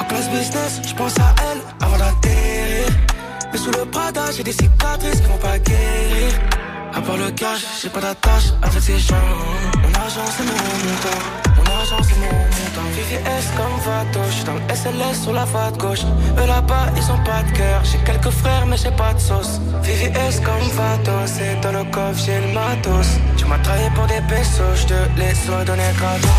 En 0.00 0.04
classe 0.04 0.30
business, 0.30 0.80
je 0.86 0.94
pense 0.94 1.18
à 1.18 1.34
elle 1.50 1.60
avant 1.80 1.98
d'atterrir. 1.98 2.86
Mais 3.52 3.58
sous 3.58 3.72
le 3.72 3.84
Prada, 3.86 4.30
j'ai 4.36 4.44
des 4.44 4.52
cicatrices 4.52 5.20
qui 5.20 5.28
vont 5.28 5.38
pas 5.38 5.58
guérir. 5.58 6.32
À 6.94 7.00
part 7.00 7.16
le 7.16 7.30
cash, 7.32 7.64
j'ai 7.82 7.88
pas 7.88 8.00
d'attache 8.00 8.50
avec 8.62 8.80
ces 8.80 8.98
gens. 8.98 9.14
Mon 9.82 9.92
argent 9.94 10.26
c'est 10.36 10.44
mon 10.44 10.52
montant. 10.52 11.49
Mon 11.80 11.86
argent 11.86 12.02
c'est. 12.02 12.20
VVS 12.96 13.46
comme 13.56 13.78
Vato, 13.84 14.20
j'suis 14.30 14.44
dans 14.44 14.54
le 14.54 14.60
SLS 14.74 15.22
sur 15.22 15.32
la 15.32 15.44
voie 15.46 15.70
de 15.70 15.78
gauche. 15.78 16.02
Eux 16.38 16.46
là-bas, 16.46 16.86
ils 16.96 17.10
ont 17.10 17.24
pas 17.24 17.42
de 17.42 17.56
cœur. 17.56 17.82
J'ai 17.84 17.98
quelques 17.98 18.30
frères, 18.30 18.66
mais 18.66 18.76
j'ai 18.76 18.90
pas 18.90 19.14
de 19.14 19.18
sauce. 19.18 19.60
VVS 19.82 20.40
comme 20.44 20.68
Vato, 20.76 21.12
c'est 21.26 21.58
dans 21.62 21.72
le 21.72 21.84
coffre, 21.84 22.22
j'ai 22.24 22.38
le 22.40 22.52
matos. 22.52 23.06
Tu 23.36 23.46
m'as 23.46 23.58
trahi 23.58 23.88
pour 23.94 24.06
des 24.06 24.20
pesos, 24.28 24.76
j'te 24.76 24.94
les 25.16 25.30
ai 25.30 25.64
donnés 25.64 25.82
gratos. 25.96 26.30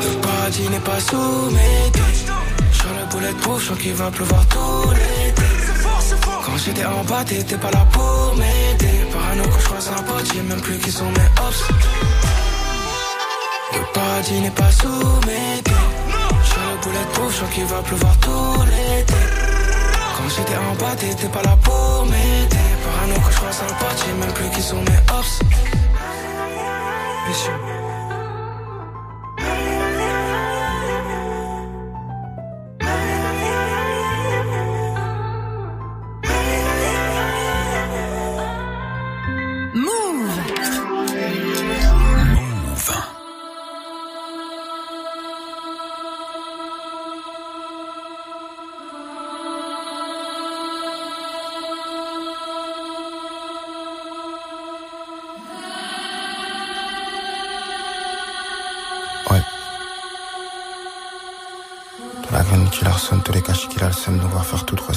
Le 0.00 0.20
paradis 0.20 0.68
n'est 0.70 0.80
pas 0.80 1.00
sous 1.00 1.50
mes 1.50 1.90
pieds. 1.92 2.32
Sur 2.72 2.90
le 2.98 3.04
boulet 3.10 3.32
de 3.32 3.38
pouf, 3.38 3.62
je 3.62 3.68
sens 3.68 3.78
qu'il 3.78 3.94
va 3.94 4.10
pleuvoir 4.10 4.46
tout 4.46 4.90
l'été. 4.90 5.42
Quand 6.44 6.56
j'étais 6.56 6.86
en 6.86 7.04
bas, 7.04 7.24
t'étais 7.24 7.58
pas 7.58 7.70
là 7.70 7.86
pour 7.92 8.34
m'aider. 8.36 9.06
Parano 9.12 9.42
quand 9.44 9.60
je 9.60 9.64
croise 9.66 9.90
un 9.98 10.02
pote, 10.02 10.32
j'ai 10.32 10.42
même 10.42 10.60
plus 10.60 10.78
qui 10.78 10.90
sont 10.90 11.10
mes 11.10 11.28
hops. 11.42 11.68
Le 13.78 13.84
paradis 13.92 14.40
n'est 14.40 14.50
pas 14.50 14.70
sous 14.72 14.88
mes 15.26 15.62
pieds. 15.62 15.74
Sur 16.44 16.60
le 16.68 16.82
boulet 16.82 17.04
de 17.04 17.12
pouf, 17.14 17.32
je 17.38 17.54
qu'il 17.54 17.64
va 17.64 17.80
pleuvoir 17.82 18.16
tout 18.18 18.62
l'été. 18.66 19.14
Quand 20.16 20.28
j'étais 20.28 20.56
en 20.56 20.74
bas, 20.74 20.96
t'étais 20.96 21.28
pas 21.28 21.42
là 21.42 21.56
pour 21.62 22.06
m'aider. 22.06 22.66
Parano 22.84 23.14
quand 23.22 23.30
je 23.30 23.36
croise 23.36 23.62
un 23.62 23.74
pote, 23.74 24.04
j'ai 24.04 24.12
même 24.14 24.32
plus 24.32 24.50
qui 24.50 24.62
sont 24.62 24.82
mes 24.82 25.00
hops. 25.14 25.38
Va 64.16 64.40
faire 64.40 64.64
tout 64.64 64.76
droit 64.76 64.94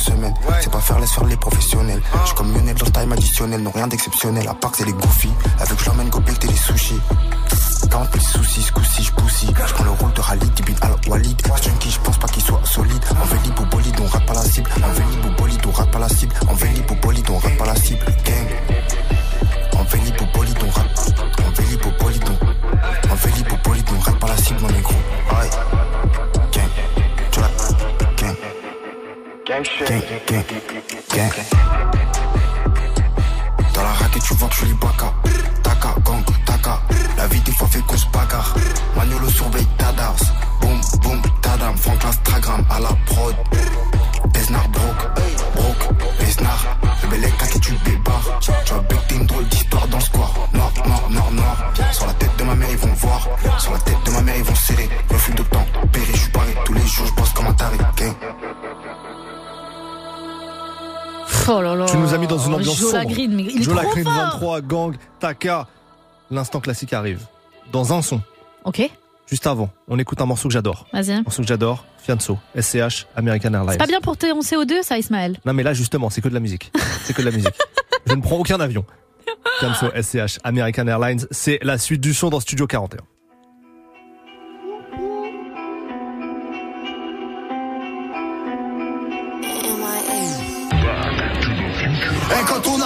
semaine. 0.00 0.34
C'est 0.60 0.70
pas 0.70 0.80
faire 0.80 0.98
laisse 0.98 1.12
faire 1.12 1.24
les 1.24 1.36
professionnels. 1.36 2.02
Je 2.22 2.26
suis 2.26 2.36
comme 2.36 2.52
Lionel 2.52 2.74
dans 2.74 2.86
le 2.86 2.92
time 2.92 3.12
additionnel. 3.12 3.62
Non, 3.62 3.70
rien 3.74 3.86
d'exceptionnel. 3.86 4.48
À 4.48 4.54
part 4.54 4.72
que 4.72 4.78
c'est 4.78 4.86
les 4.86 4.92
goofy. 4.92 5.30
Avec 5.60 5.78
je 5.78 5.86
l'emmène 5.86 6.10
t'es 6.10 6.46
les 6.46 6.56
sushis. 6.56 7.00
40 7.90 8.12
000 8.12 8.24
soucis, 8.24 8.62
ce 8.62 8.72
coup-ci, 8.72 9.02
je 9.02 9.12
bousille. 9.12 9.54
Je 9.66 9.74
prends 9.74 9.84
le 9.84 9.90
rôle 9.90 10.12
de 10.12 10.20
Khalid 10.20 10.58
Ibn 10.58 10.74
Al-Walid. 10.82 11.42
Junkie, 11.62 11.90
je 11.90 12.00
pense 12.00 12.18
pas 12.18 12.28
qu'il 12.28 12.42
soit 12.42 12.60
solide. 12.64 13.04
En 13.10 13.24
vélib 13.24 13.58
ou 13.58 13.64
bolide, 13.66 13.96
on 14.00 14.06
rate 14.06 14.26
pas 14.26 14.34
la 14.34 14.42
cible. 14.42 14.70
En 14.82 14.92
vélib 14.92 15.24
ou 15.24 15.30
bolide, 15.36 15.66
on 15.66 15.72
rate 15.72 15.90
pas 15.90 15.98
la 15.98 16.08
cible. 16.08 16.34
En 16.48 16.54
vélib 16.54 16.90
ou 16.90 16.94
bolide, 16.94 17.30
on 17.30 17.38
rate 17.38 17.56
pas 17.56 17.66
la 17.66 17.76
cible. 17.76 18.04
Gang. 18.24 19.78
En 19.78 19.84
vélib 19.84 20.20
ou 20.20 20.38
bolide, 20.38 20.58
on 20.64 20.70
rate. 20.70 21.14
En 21.46 21.50
vélib 21.60 21.86
ou 21.86 22.02
bolide, 22.02 22.24
on. 22.28 23.12
En 23.12 23.16
vélib 23.16 23.52
ou 23.52 23.56
bolide, 23.68 23.88
on 23.96 24.00
rate 24.00 24.18
pas 24.18 24.28
la 24.28 24.36
cible, 24.36 24.60
mon 24.60 24.68
négro. 24.68 24.94
Aïe. 25.30 25.79
Gang. 29.50 29.64
Dans 33.74 33.82
la 33.82 33.88
raquette, 33.88 34.22
tu 34.22 34.34
vends, 34.34 34.46
tu 34.46 34.64
lis 34.66 34.74
baka. 34.74 35.12
Taka, 35.64 35.96
gang, 36.04 36.24
taka. 36.46 36.80
La 37.16 37.26
vie 37.26 37.40
des 37.40 37.50
fois 37.50 37.66
fait 37.66 37.80
qu'on 37.80 37.96
se 37.96 38.06
bagarre. 38.12 38.54
Magnolo 38.96 39.28
surveille 39.28 39.66
Tadars. 39.76 40.14
Boum, 40.60 40.80
boum, 41.02 41.20
Tadam. 41.42 41.76
Franklin 41.76 42.12
Stragram 42.12 42.64
à 42.70 42.78
la 42.78 42.90
prod. 43.06 43.34
Besnar 44.32 44.68
broke, 44.68 45.08
Oh 61.52 61.60
là 61.60 61.74
là. 61.74 61.86
Tu 61.86 61.96
nous 61.96 62.14
as 62.14 62.18
mis 62.18 62.26
dans 62.26 62.38
une 62.38 62.54
ambiance 62.54 62.76
Joe 62.78 62.90
sombre. 62.92 63.04
Lagreen, 63.04 63.34
mais 63.34 63.42
il 63.42 63.60
est 63.60 63.62
Joe 63.62 63.74
trop 63.74 63.84
Lagreen, 63.84 64.04
fort. 64.04 64.14
23, 64.14 64.60
Gang, 64.62 64.96
Taka. 65.18 65.66
L'instant 66.30 66.60
classique 66.60 66.92
arrive. 66.92 67.26
Dans 67.72 67.92
un 67.92 68.02
son. 68.02 68.20
Ok, 68.64 68.88
Juste 69.26 69.46
avant, 69.46 69.70
on 69.86 69.96
écoute 70.00 70.20
un 70.20 70.26
morceau 70.26 70.48
que 70.48 70.52
j'adore. 70.52 70.86
vas-y. 70.92 71.12
Un 71.12 71.22
morceau 71.22 71.42
que 71.42 71.46
j'adore, 71.48 71.84
Fianso, 71.98 72.36
SCH, 72.58 73.06
American 73.14 73.54
Airlines. 73.54 73.70
C'est 73.72 73.78
pas 73.78 73.86
bien 73.86 74.00
pour 74.00 74.16
ton 74.16 74.40
CO2, 74.40 74.82
ça, 74.82 74.98
Ismaël 74.98 75.38
Non 75.44 75.52
mais 75.52 75.62
là 75.62 75.72
justement, 75.72 76.10
c'est 76.10 76.20
que 76.20 76.28
de 76.28 76.34
la 76.34 76.40
musique. 76.40 76.72
C'est 77.04 77.14
que 77.14 77.20
de 77.22 77.26
la 77.26 77.32
musique. 77.32 77.54
Je 78.06 78.14
ne 78.14 78.20
prends 78.22 78.38
aucun 78.38 78.58
avion. 78.58 78.84
Fianso, 79.60 79.86
SCH, 79.94 80.40
American 80.42 80.86
Airlines, 80.88 81.26
c'est 81.30 81.60
la 81.62 81.78
suite 81.78 82.00
du 82.00 82.12
son 82.12 82.28
dans 82.28 82.40
Studio 82.40 82.66
41. 82.66 83.02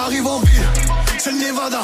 Arrive 0.05 0.27
en 0.27 0.39
ville, 0.41 0.69
c'est 1.19 1.33
le 1.33 1.39
Nevada. 1.39 1.81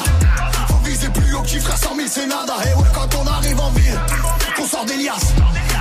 Faut 0.67 0.77
viser 0.83 1.09
plus 1.09 1.33
haut, 1.33 1.41
petit 1.41 1.59
frère 1.59 1.77
100 1.77 1.95
000, 1.95 2.07
c'est 2.09 2.27
nada. 2.27 2.53
Et 2.65 2.73
ouais, 2.75 2.87
quand 2.93 3.09
on 3.15 3.25
arrive 3.25 3.59
en 3.59 3.71
ville, 3.71 3.99
qu'on 4.55 4.67
sort 4.67 4.85
des 4.85 4.97
liasses. 4.97 5.33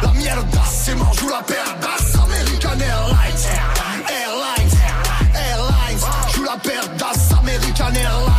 La 0.03 0.13
mierda, 0.13 0.63
c'est 0.71 0.95
mort, 0.95 1.13
joue 1.15 1.29
la 1.29 1.41
d'as. 1.41 2.19
American 2.25 2.81
Airlines, 2.81 3.43
Airlines, 4.09 4.79
Airlines. 5.35 6.01
Joue 6.35 6.45
la 6.45 6.57
d'as. 6.99 7.37
American 7.41 7.95
Airlines, 7.95 8.30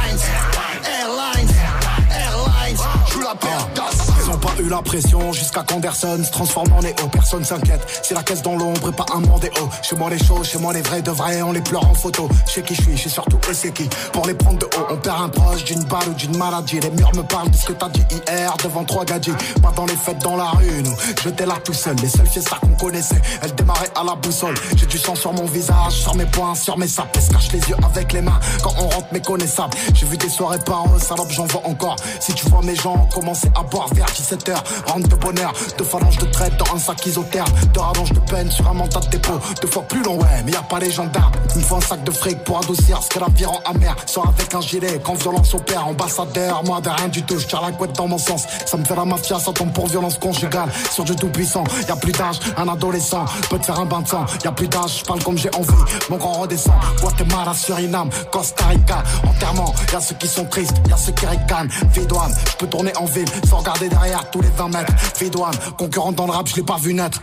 eu 4.61 4.69
la 4.69 4.81
pression 4.81 5.33
jusqu'à 5.33 5.63
qu'Anderson 5.63 6.21
se 6.23 6.31
transforme 6.31 6.71
en 6.73 6.81
Néo. 6.81 6.95
Personne 7.11 7.43
s'inquiète, 7.43 7.81
c'est 8.03 8.13
la 8.13 8.23
caisse 8.23 8.41
dans 8.41 8.55
l'ombre 8.55 8.89
et 8.89 8.91
pas 8.91 9.05
un 9.13 9.19
mandéo. 9.19 9.51
Chez 9.81 9.95
moi 9.95 10.09
les 10.09 10.23
choses, 10.23 10.47
chez 10.47 10.57
moi 10.57 10.73
les 10.73 10.81
vrais 10.81 11.01
de 11.01 11.11
vrais, 11.11 11.41
on 11.41 11.51
les 11.51 11.61
pleure 11.61 11.85
en 11.85 11.93
photo. 11.93 12.29
Chez 12.47 12.61
qui 12.61 12.75
je 12.75 12.81
suis, 12.81 12.97
je 12.97 13.03
sais 13.03 13.09
surtout 13.09 13.37
eux 13.49 13.53
c'est 13.53 13.71
qui? 13.73 13.89
Pour 14.13 14.25
les 14.25 14.33
prendre 14.33 14.59
de 14.59 14.65
haut, 14.65 14.87
on 14.89 14.97
perd 14.97 15.21
un 15.21 15.29
proche 15.29 15.63
d'une 15.63 15.83
balle 15.85 16.09
ou 16.09 16.13
d'une 16.13 16.37
maladie. 16.37 16.79
Les 16.79 16.89
murs 16.91 17.15
me 17.15 17.23
parlent 17.23 17.49
de 17.49 17.57
ce 17.57 17.65
que 17.65 17.73
t'as 17.73 17.89
dit 17.89 18.03
hier 18.27 18.55
devant 18.63 18.83
trois 18.83 19.05
gadgets. 19.05 19.35
Pas 19.61 19.71
dans 19.75 19.85
les 19.85 19.95
fêtes 19.95 20.19
dans 20.19 20.35
la 20.35 20.49
rue, 20.51 20.83
nous. 20.83 20.95
J'étais 21.23 21.45
là 21.45 21.55
tout 21.63 21.73
seul, 21.73 21.95
les 21.97 22.09
seules 22.09 22.29
fiestas 22.29 22.57
qu'on 22.57 22.75
connaissait. 22.85 23.21
Elles 23.41 23.55
démarraient 23.55 23.91
à 23.95 24.03
la 24.03 24.15
boussole. 24.15 24.55
J'ai 24.75 24.85
du 24.85 24.97
sang 24.97 25.15
sur 25.15 25.33
mon 25.33 25.45
visage, 25.45 25.93
sur 25.93 26.15
mes 26.15 26.25
poings, 26.25 26.55
sur 26.55 26.77
mes 26.77 26.87
sapes. 26.87 27.17
Se 27.19 27.29
cache 27.29 27.51
les 27.51 27.59
yeux 27.59 27.77
avec 27.83 28.13
les 28.13 28.21
mains 28.21 28.39
quand 28.63 28.73
on 28.79 28.87
rentre 28.89 29.11
méconnaissable. 29.11 29.73
J'ai 29.93 30.05
vu 30.05 30.17
des 30.17 30.29
soirées 30.29 30.59
par 30.59 30.85
eux, 30.93 30.99
salope, 30.99 31.31
j'en 31.31 31.45
vois 31.45 31.65
encore. 31.65 31.95
Si 32.19 32.33
tu 32.33 32.47
vois 32.49 32.61
mes 32.61 32.75
gens 32.75 33.07
commencer 33.13 33.51
à 33.55 33.63
boire 33.63 33.87
vers 33.93 34.07
17h, 34.51 34.91
rentre 34.91 35.07
de 35.07 35.15
bonheur, 35.15 35.53
deux 35.77 35.83
phalanges 35.83 36.17
de 36.17 36.25
traite 36.25 36.57
dans 36.57 36.75
un 36.75 36.79
sac 36.79 37.05
isotherme, 37.05 37.47
deux 37.73 37.79
rallonges 37.79 38.11
de 38.11 38.19
peine 38.19 38.49
sur 38.51 38.67
un 38.67 38.73
mandat 38.73 38.99
de 38.99 39.09
dépôt, 39.09 39.39
deux 39.61 39.67
fois 39.67 39.83
plus 39.83 40.03
long, 40.03 40.19
ouais, 40.19 40.43
mais 40.45 40.51
y 40.51 40.55
a 40.55 40.61
pas 40.61 40.79
les 40.79 40.91
gendarmes. 40.91 41.31
Il 41.55 41.61
me 41.61 41.65
faut 41.65 41.75
un 41.75 41.81
sac 41.81 42.03
de 42.03 42.11
fric 42.11 42.43
pour 42.43 42.59
adoucir 42.59 43.01
ce 43.01 43.09
que 43.09 43.19
la 43.19 43.27
vie 43.29 43.45
rend 43.45 43.59
amer. 43.65 43.95
Sors 44.05 44.27
avec 44.27 44.53
un 44.53 44.61
gilet, 44.61 44.99
quand 45.03 45.15
violence 45.15 45.53
opère, 45.53 45.87
ambassadeur, 45.87 46.63
moi 46.63 46.81
de 46.81 46.89
rien 46.89 47.07
du 47.07 47.23
tout, 47.23 47.37
je 47.37 47.47
tire 47.47 47.61
la 47.61 47.71
couette 47.71 47.95
dans 47.95 48.07
mon 48.07 48.17
sens. 48.17 48.43
Ça 48.65 48.77
me 48.77 48.83
fait 48.83 48.95
la 48.95 49.05
mafia, 49.05 49.39
ça 49.39 49.51
tombe 49.51 49.71
pour 49.73 49.87
violence 49.87 50.17
conjugale. 50.17 50.69
Sur 50.91 51.03
du 51.03 51.15
tout 51.15 51.27
puissant, 51.27 51.63
y 51.87 51.91
a 51.91 51.95
plus 51.95 52.11
d'âge, 52.11 52.39
un 52.57 52.67
adolescent 52.67 53.25
peut 53.49 53.59
te 53.59 53.65
faire 53.65 53.79
un 53.79 53.85
bain 53.85 54.01
de 54.01 54.07
sang. 54.07 54.25
Y 54.43 54.47
a 54.47 54.51
plus 54.51 54.67
d'âge, 54.67 54.99
je 54.99 55.05
parle 55.05 55.23
comme 55.23 55.37
j'ai 55.37 55.53
envie, 55.55 55.71
mon 56.09 56.17
grand 56.17 56.33
redescend. 56.33 56.73
Guatemala, 56.99 57.53
Suriname, 57.53 58.09
Costa 58.31 58.65
Rica, 58.65 59.03
enterrement. 59.27 59.73
Y 59.91 59.95
a 59.95 60.01
ceux 60.01 60.15
qui 60.15 60.27
sont 60.27 60.45
tristes, 60.45 60.77
y 60.89 60.93
a 60.93 60.97
ceux 60.97 61.11
qui 61.13 61.25
ricanent. 61.25 61.69
Vidouane, 61.93 62.33
je 62.51 62.57
peux 62.57 62.67
tourner 62.67 62.95
en 62.97 63.05
ville 63.05 63.27
sans 63.49 63.57
regarder 63.57 63.89
derrière 63.89 64.29
tous 64.29 64.40
les 64.41 64.49
20 64.49 64.67
mètres. 64.69 64.93
Vidouane, 65.19 65.55
concurrent 65.77 66.11
dans 66.11 66.25
le 66.25 66.31
rap, 66.31 66.47
je 66.47 66.55
l'ai 66.55 66.63
pas 66.63 66.77
vu 66.77 66.93
naître. 66.93 67.21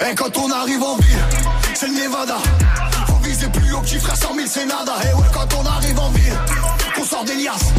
Et 0.00 0.14
quand 0.14 0.36
on 0.38 0.50
arrive 0.50 0.82
en 0.82 0.96
ville, 0.96 1.18
c'est 1.74 1.88
le 1.88 1.94
Nevada. 1.94 2.36
Faut 3.06 3.16
viser 3.22 3.48
plus 3.48 3.72
haut, 3.74 3.80
petit 3.80 3.98
frère 3.98 4.16
100 4.16 4.34
000, 4.34 4.46
c'est 4.46 4.66
nada. 4.66 4.92
Et 5.02 5.14
ouais, 5.14 5.28
quand 5.32 5.48
on 5.54 5.66
arrive 5.66 5.98
en 5.98 6.10
ville, 6.10 6.38
qu'on 6.94 7.04
sort 7.04 7.24
des 7.24 7.36
liasses. 7.36 7.72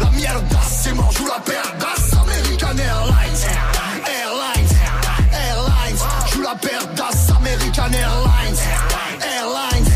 La 0.00 0.10
mierda, 0.10 0.58
c'est 0.68 0.92
mort, 0.92 1.10
joue 1.12 1.26
la 1.26 1.38
d'as. 1.38 2.18
American 2.20 2.76
Airlines, 2.78 3.42
Airlines, 4.06 4.76
Airlines. 5.32 5.98
Joue 6.32 6.42
la 6.42 6.54
d'as. 6.94 7.32
American 7.36 7.92
Airlines. 7.92 8.58
Airlines. 9.20 9.92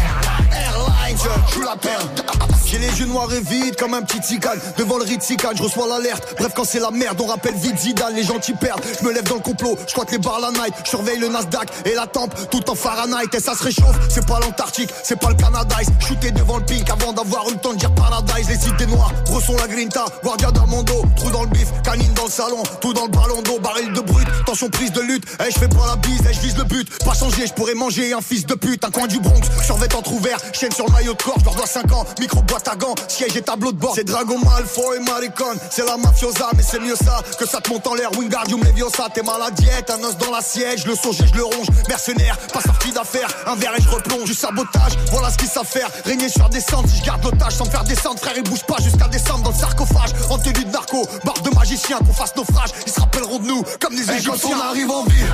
Airlines. 0.52 1.18
Suis 1.48 1.60
la 1.60 1.76
perte. 1.76 2.35
J'ai 2.76 2.82
les 2.82 3.00
yeux 3.00 3.06
noirs 3.06 3.32
et 3.32 3.40
vides 3.40 3.76
comme 3.76 3.94
un 3.94 4.02
petit 4.02 4.20
tigane. 4.20 4.58
Devant 4.76 4.98
le 4.98 5.04
Ritzikan, 5.04 5.48
je 5.54 5.62
reçois 5.62 5.88
l'alerte. 5.88 6.34
Bref 6.38 6.52
quand 6.54 6.64
c'est 6.64 6.78
la 6.78 6.90
merde, 6.90 7.18
on 7.22 7.26
rappelle 7.26 7.54
vite 7.54 7.78
Zidane 7.78 8.14
Les 8.14 8.22
gentils 8.22 8.52
perdent, 8.52 8.82
je 9.00 9.06
me 9.06 9.14
lève 9.14 9.24
dans 9.24 9.36
le 9.36 9.40
complot 9.40 9.78
Je 9.88 9.94
crois 9.94 10.04
les 10.10 10.18
bars 10.18 10.40
la 10.40 10.50
night, 10.50 10.74
surveille 10.84 11.18
le 11.18 11.28
Nasdaq 11.28 11.70
Et 11.86 11.94
la 11.94 12.06
tempe, 12.06 12.34
tout 12.50 12.68
en 12.68 12.74
Fahrenheit. 12.74 13.34
Et 13.34 13.40
ça 13.40 13.54
se 13.54 13.62
réchauffe, 13.62 13.96
c'est 14.10 14.26
pas 14.26 14.40
l'Antarctique 14.40 14.90
C'est 15.02 15.18
pas 15.18 15.30
le 15.30 15.36
Canada, 15.36 15.74
shooté 16.00 16.32
devant 16.32 16.58
le 16.58 16.66
pink 16.66 16.90
Avant 16.90 17.14
d'avoir 17.14 17.48
eu 17.48 17.52
le 17.52 17.58
temps 17.58 17.72
de 17.72 17.78
dire 17.78 17.94
Paradise. 17.94 18.46
Les 18.50 18.68
idées 18.68 18.86
noires, 18.86 19.12
bresson 19.24 19.56
la 19.56 19.68
grinta 19.68 20.04
Guardia 20.22 20.50
d'Armando, 20.50 21.02
trou 21.16 21.30
dans 21.30 21.44
le 21.44 21.48
bif 21.48 21.68
Canine 21.82 22.12
dans 22.12 22.24
le 22.24 22.30
salon, 22.30 22.62
tout 22.82 22.92
dans 22.92 23.04
le 23.04 23.10
ballon 23.10 23.40
d'eau 23.40 23.58
Baril 23.58 23.90
de 23.94 24.00
brut, 24.00 24.28
tension 24.44 24.68
prise 24.68 24.92
de 24.92 25.00
lutte. 25.00 25.24
Eh 25.40 25.50
je 25.50 25.58
fais 25.58 25.68
pas 25.68 25.86
la 25.86 25.96
bise, 25.96 26.20
eh 26.28 26.34
je 26.34 26.40
vise 26.40 26.58
le 26.58 26.64
but. 26.64 26.86
Pas 27.04 27.14
changer, 27.14 27.46
je 27.46 27.54
pourrais 27.54 27.74
manger 27.74 28.12
un 28.12 28.20
fils 28.20 28.44
de 28.44 28.54
pute 28.54 28.84
Un 28.84 28.90
coin 28.90 29.06
du 29.06 29.18
Bronx, 29.18 29.48
survêt 29.64 29.94
entrouvert 29.94 30.36
Chaîne 30.52 30.72
sur 30.72 30.84
le 30.86 30.92
maillot 30.92 31.14
de 31.14 31.22
corps, 31.22 31.38
je 31.38 31.56
dois 31.56 31.66
5 31.66 31.90
ans 31.92 32.04
Micro 32.20 32.42
boîte 32.42 32.65
siège 33.08 33.36
et 33.36 33.42
tableau 33.42 33.72
de 33.72 33.76
bord. 33.78 33.92
C'est 33.94 34.04
Dragon 34.04 34.38
Malfoy 34.38 34.96
et 34.96 35.00
Maricon. 35.00 35.54
C'est 35.70 35.84
la 35.84 35.96
mafiosa, 35.96 36.48
mais 36.56 36.62
c'est 36.62 36.80
mieux 36.80 36.96
ça 36.96 37.22
Que 37.38 37.46
ça 37.46 37.60
te 37.60 37.70
monte 37.70 37.86
en 37.86 37.94
l'air, 37.94 38.10
Wingardium 38.16 38.62
Leviosa 38.62 39.08
T'es 39.12 39.22
mal 39.22 39.40
à 39.42 39.50
diète, 39.50 39.90
un 39.90 40.02
os 40.04 40.16
dans 40.16 40.30
la 40.30 40.40
siège 40.40 40.86
Le 40.86 40.94
songe 40.94 41.16
je 41.16 41.34
le 41.34 41.44
ronge, 41.44 41.66
mercenaire 41.88 42.36
Pas 42.52 42.60
sorti 42.60 42.90
d'affaire, 42.92 43.28
un 43.46 43.54
verre 43.54 43.74
et 43.76 43.82
je 43.82 43.88
replonge. 43.88 44.24
Du 44.24 44.34
sabotage, 44.34 44.92
voilà 45.12 45.30
ce 45.30 45.38
qu'ils 45.38 45.48
savent 45.48 45.66
faire 45.66 45.88
Régner 46.04 46.28
sur 46.28 46.48
descente, 46.48 46.88
si 46.88 46.98
je 46.98 47.04
garde 47.04 47.22
l'otage 47.24 47.54
Sans 47.54 47.66
me 47.66 47.70
faire 47.70 47.84
descendre, 47.84 48.18
frère, 48.18 48.34
ils 48.36 48.42
bougent 48.42 48.66
pas 48.66 48.78
jusqu'à 48.82 49.08
descendre 49.08 49.44
dans 49.44 49.50
le 49.50 49.56
sarcophage. 49.56 50.10
En 50.30 50.38
tenue 50.38 50.64
de 50.64 50.70
narco, 50.70 51.06
barbe 51.24 51.42
de 51.42 51.50
magicien 51.54 51.98
Qu'on 51.98 52.12
fasse 52.12 52.34
naufrage, 52.36 52.70
ils 52.86 52.92
se 52.92 53.00
rappelleront 53.00 53.38
de 53.38 53.46
nous 53.46 53.62
Comme 53.80 53.94
des 53.94 54.10
Égyptiens 54.10 54.34
quand 54.42 54.50
on 54.50 54.60
arrive 54.60 54.90
en 54.90 55.04
ville, 55.04 55.26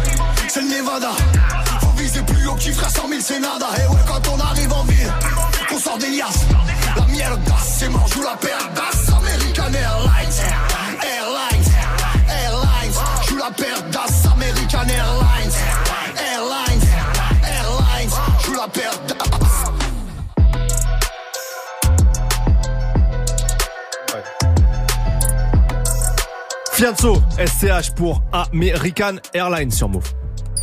c'est 0.48 0.60
le 0.60 0.68
Nevada. 0.68 1.10
Faut 1.80 2.01
viser 2.12 2.24
plus 2.24 2.46
haut, 2.46 2.54
qui 2.54 2.72
fera 2.72 2.88
100 2.88 3.08
000 3.08 3.20
c'est 3.20 3.40
nada. 3.40 3.66
Et 3.76 3.86
ouais 3.88 4.00
quand 4.06 4.20
on 4.28 4.40
arrive 4.40 4.72
en 4.72 4.84
ville, 4.84 5.12
qu'on 5.68 5.78
sort 5.78 5.98
des 5.98 6.10
liasses. 6.10 6.46
La 6.96 7.06
merde, 7.06 7.40
c'est 7.64 7.88
mort, 7.88 8.06
joue 8.08 8.22
la 8.22 8.36
paire 8.36 8.68
d'as 8.74 9.14
American 9.16 9.72
Airlines 9.72 10.32
Airlines 11.02 11.72
Airlines. 12.28 12.92
Joue 13.28 13.36
la 13.36 13.50
paire 13.50 13.82
d'as 13.90 14.30
American 14.32 14.88
Airlines 14.88 15.52
Airlines 16.32 16.88
Airlines. 17.44 18.10
Joue 18.44 18.54
la 18.54 18.68
paire 18.68 18.98
d'as 19.08 19.16
Fianso, 26.72 27.22
SCH 27.38 27.94
pour 27.94 28.22
American 28.32 29.16
Airlines 29.34 29.70
sur 29.70 29.88
Move. 29.88 30.12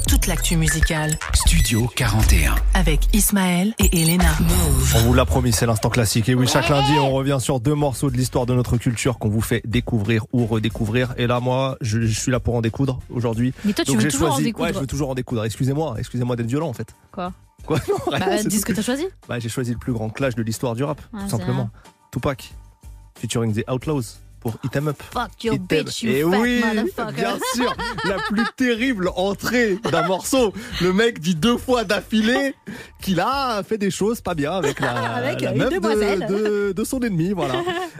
Toute 0.07 0.25
l'actu 0.25 0.57
musicale 0.57 1.17
Studio 1.49 1.87
41. 1.95 2.53
avec 2.75 3.07
Ismaël 3.15 3.73
et 3.79 4.03
Elena. 4.03 4.29
Move. 4.39 4.93
On 4.97 4.99
vous 4.99 5.13
l'a 5.15 5.25
promis, 5.25 5.51
c'est 5.51 5.65
l'instant 5.65 5.89
classique. 5.89 6.29
Et 6.29 6.35
oui, 6.35 6.45
chaque 6.47 6.69
lundi, 6.69 6.91
on 6.99 7.09
revient 7.09 7.37
sur 7.39 7.59
deux 7.59 7.73
morceaux 7.73 8.11
de 8.11 8.17
l'histoire 8.17 8.45
de 8.45 8.53
notre 8.53 8.77
culture 8.77 9.17
qu'on 9.17 9.29
vous 9.29 9.41
fait 9.41 9.63
découvrir 9.65 10.27
ou 10.31 10.45
redécouvrir. 10.45 11.15
Et 11.17 11.25
là, 11.25 11.39
moi, 11.39 11.75
je, 11.81 12.01
je 12.01 12.19
suis 12.19 12.31
là 12.31 12.39
pour 12.39 12.53
en 12.53 12.61
découdre 12.61 12.99
aujourd'hui. 13.09 13.51
Mais 13.65 13.73
toi, 13.73 13.83
tu 13.83 13.93
Donc, 13.93 14.01
veux 14.01 14.03
j'ai 14.03 14.11
toujours 14.13 14.27
en 14.29 14.35
choisi- 14.37 14.43
découdre. 14.43 14.67
Ouais, 14.67 14.73
je 14.75 14.79
veux 14.79 14.85
toujours 14.85 15.09
en 15.09 15.15
découdre. 15.15 15.43
Excusez-moi, 15.43 15.95
excusez-moi 15.97 16.35
d'être 16.35 16.45
violent 16.45 16.69
en 16.69 16.73
fait. 16.73 16.93
Quoi 17.11 17.33
Quoi 17.65 17.79
Non, 17.89 17.95
rien, 18.11 18.19
Bah, 18.19 18.43
dis 18.43 18.59
ce 18.59 18.65
que 18.67 18.73
t'as 18.73 18.83
choisi. 18.83 19.07
Bah, 19.27 19.39
j'ai 19.39 19.49
choisi 19.49 19.71
le 19.71 19.79
plus 19.79 19.93
grand 19.93 20.09
clash 20.11 20.35
de 20.35 20.43
l'histoire 20.43 20.75
du 20.75 20.83
rap, 20.83 21.01
Ah, 21.15 21.21
tout 21.23 21.29
simplement. 21.29 21.71
Tupac, 22.11 22.53
featuring 23.19 23.55
The 23.59 23.67
Outlaws 23.67 24.19
pour 24.39 24.55
Hit 24.63 24.75
'em 24.75 24.87
Up. 24.89 25.01
Fuck 25.11 25.43
your 25.43 25.57
bitch, 25.57 26.03
you 26.03 26.09
Et 26.11 26.21
fat 26.21 26.27
oui, 26.39 26.63
bien 27.15 27.37
sûr, 27.55 27.75
la 28.05 28.17
plus 28.29 28.45
terrible 28.55 29.09
entrée 29.15 29.75
d'un 29.91 30.07
morceau. 30.07 30.53
Le 30.81 30.93
mec 30.93 31.19
dit 31.19 31.35
deux 31.35 31.57
fois 31.57 31.83
d'affilée 31.83 32.55
qu'il 33.01 33.19
a 33.19 33.61
fait 33.63 33.77
des 33.77 33.91
choses 33.91 34.21
pas 34.21 34.35
bien 34.35 34.53
avec 34.53 34.79
la, 34.79 34.91
Avec 35.15 35.41
la 35.41 35.53
meuf 35.53 35.69
de, 35.73 36.27
de, 36.27 36.71
de 36.73 36.83
son 36.83 36.99
ennemi, 37.01 37.31
voilà. 37.33 37.55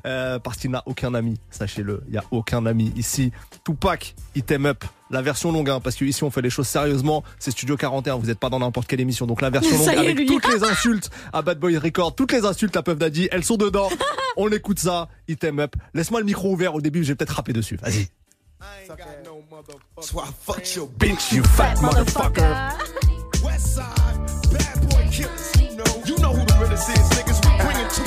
Euh, 0.05 0.39
parce 0.39 0.57
qu'il 0.57 0.71
n'a 0.71 0.83
aucun 0.85 1.13
ami, 1.13 1.35
sachez-le, 1.49 2.01
il 2.07 2.13
y 2.13 2.17
a 2.17 2.23
aucun 2.31 2.65
ami 2.65 2.91
ici. 2.95 3.31
Tupac, 3.63 4.15
Hit 4.35 4.51
'em 4.51 4.65
Up. 4.65 4.83
La 5.11 5.21
version 5.23 5.51
longue, 5.51 5.69
hein, 5.69 5.79
parce 5.79 5.95
que 5.95 6.05
ici 6.05 6.23
on 6.23 6.29
fait 6.29 6.41
les 6.41 6.49
choses 6.51 6.67
sérieusement. 6.67 7.23
C'est 7.39 7.51
Studio 7.51 7.77
41, 7.77 8.15
vous 8.17 8.27
n'êtes 8.27 8.39
pas 8.39 8.49
dans 8.49 8.59
n'importe 8.59 8.87
quelle 8.87 9.01
émission. 9.01 9.25
Donc 9.25 9.41
la 9.41 9.49
version 9.49 9.77
longue 9.85 9.89
avec 9.89 10.17
lui. 10.17 10.27
toutes 10.27 10.47
les 10.47 10.63
insultes 10.63 11.09
à 11.33 11.41
Bad 11.41 11.59
Boy 11.59 11.77
Record, 11.77 12.13
toutes 12.15 12.31
les 12.31 12.45
insultes 12.45 12.75
à 12.77 12.83
Puff 12.83 12.97
Daddy, 12.97 13.27
elles 13.31 13.43
sont 13.43 13.57
dedans. 13.57 13.89
On 14.37 14.49
écoute 14.51 14.79
ça, 14.79 15.09
Hit 15.27 15.43
'em 15.43 15.59
Up. 15.59 15.75
Laisse-moi 15.93 16.19
le 16.19 16.25
micro 16.25 16.51
ouvert 16.51 16.75
au 16.75 16.81
début, 16.81 17.03
j'ai 17.03 17.15
peut-être 17.15 17.35
rappé 17.35 17.53
dessus. 17.53 17.77
Vas-y. 17.81 18.07
So 20.01 20.19
I 20.19 20.27
fucked 20.31 20.75
your 20.75 20.87
Bitch, 20.97 21.31
you 21.33 21.43
fat 21.43 21.75
motherfucker. 21.81 22.73
West 23.43 23.75
side, 23.75 23.85
bad 24.51 24.89
boy 24.89 25.07
killers. 25.11 25.51
You 25.59 25.75
know, 25.75 26.03
you 26.05 26.17
know 26.17 26.33
who 26.33 26.45
the 26.45 26.53
realest 26.59 26.89
is, 26.89 27.09
niggas. 27.17 27.39
We 27.45 27.51
bring 27.57 27.77
it 27.77 27.89
to 27.95 28.03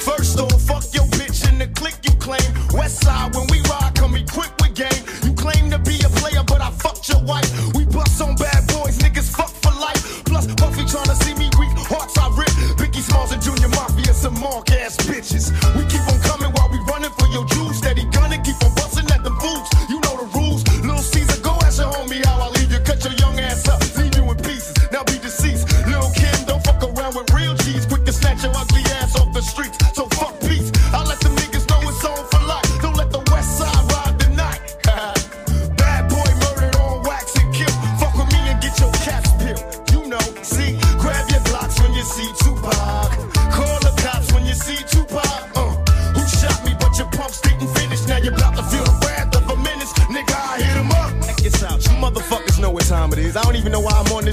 First 0.00 0.38
off, 0.38 0.62
fuck 0.62 0.84
your 0.94 1.04
bitch 1.06 1.48
in 1.48 1.58
the 1.58 1.66
you 2.02 2.05
claim. 2.26 2.50
West 2.74 3.04
side, 3.04 3.30
when 3.34 3.46
we 3.54 3.62
ride, 3.70 3.94
come 3.94 4.16
equipped 4.16 4.58
with 4.60 4.74
game. 4.74 5.02
You 5.22 5.32
claim 5.38 5.70
to 5.70 5.78
be 5.78 5.94
a 6.02 6.10
player, 6.18 6.42
but 6.42 6.60
I 6.60 6.70
fucked 6.82 7.08
your 7.08 7.22
wife. 7.22 7.46
We 7.74 7.86
bust 7.86 8.20
on 8.20 8.34
bad 8.34 8.66
boys, 8.66 8.98
niggas 8.98 9.30
fuck 9.30 9.54
for 9.62 9.70
life. 9.78 10.24
Plus, 10.24 10.46
Puffy 10.58 10.82
tryna 10.82 11.14
see 11.22 11.34
me 11.38 11.46
weak, 11.54 11.70
hearts 11.86 12.18
I 12.18 12.26
rip. 12.34 12.50
Biggie 12.82 13.04
Smalls 13.06 13.30
and 13.30 13.40
Junior 13.40 13.68
Mafia, 13.78 14.12
some 14.12 14.34
mark 14.40 14.70
ass 14.72 14.96
bitches. 15.06 15.54
We 15.78 15.86
keep 15.86 16.02
on 16.10 16.18
coming 16.26 16.50
while 16.50 16.70
we 16.74 16.78
running 16.90 17.14
for 17.14 17.28
your 17.30 17.46
juice. 17.46 17.78
Steady 17.78 18.04
gunning, 18.10 18.42
keep 18.42 18.58
on 18.66 18.74
busting 18.74 19.08
at 19.14 19.22
them 19.22 19.36
fools. 19.38 19.68
You 19.88 20.00
know 20.02 20.14
the 20.18 20.26
rules. 20.34 20.66
Little 20.82 21.06
Caesar, 21.12 21.40
go 21.46 21.54
ask 21.62 21.78
your 21.78 21.92
homie 21.94 22.24
how 22.26 22.42
I 22.42 22.48
leave 22.58 22.72
you. 22.74 22.80
Cut 22.80 23.04
your 23.06 23.14
young 23.22 23.38
ass 23.38 23.68
up, 23.68 23.78
leave 23.96 24.16
you 24.18 24.26
in 24.26 24.38
pieces. 24.42 24.74
Now 24.90 25.04
be 25.04 25.16
deceased. 25.22 25.70
Little 25.86 26.10
Kim, 26.10 26.38
don't 26.50 26.62
fuck 26.66 26.82
around 26.82 27.14
with 27.14 27.30
real 27.30 27.54
cheese. 27.62 27.86
Quick 27.86 28.04
to 28.04 28.12
snatch 28.12 28.42
your 28.42 28.52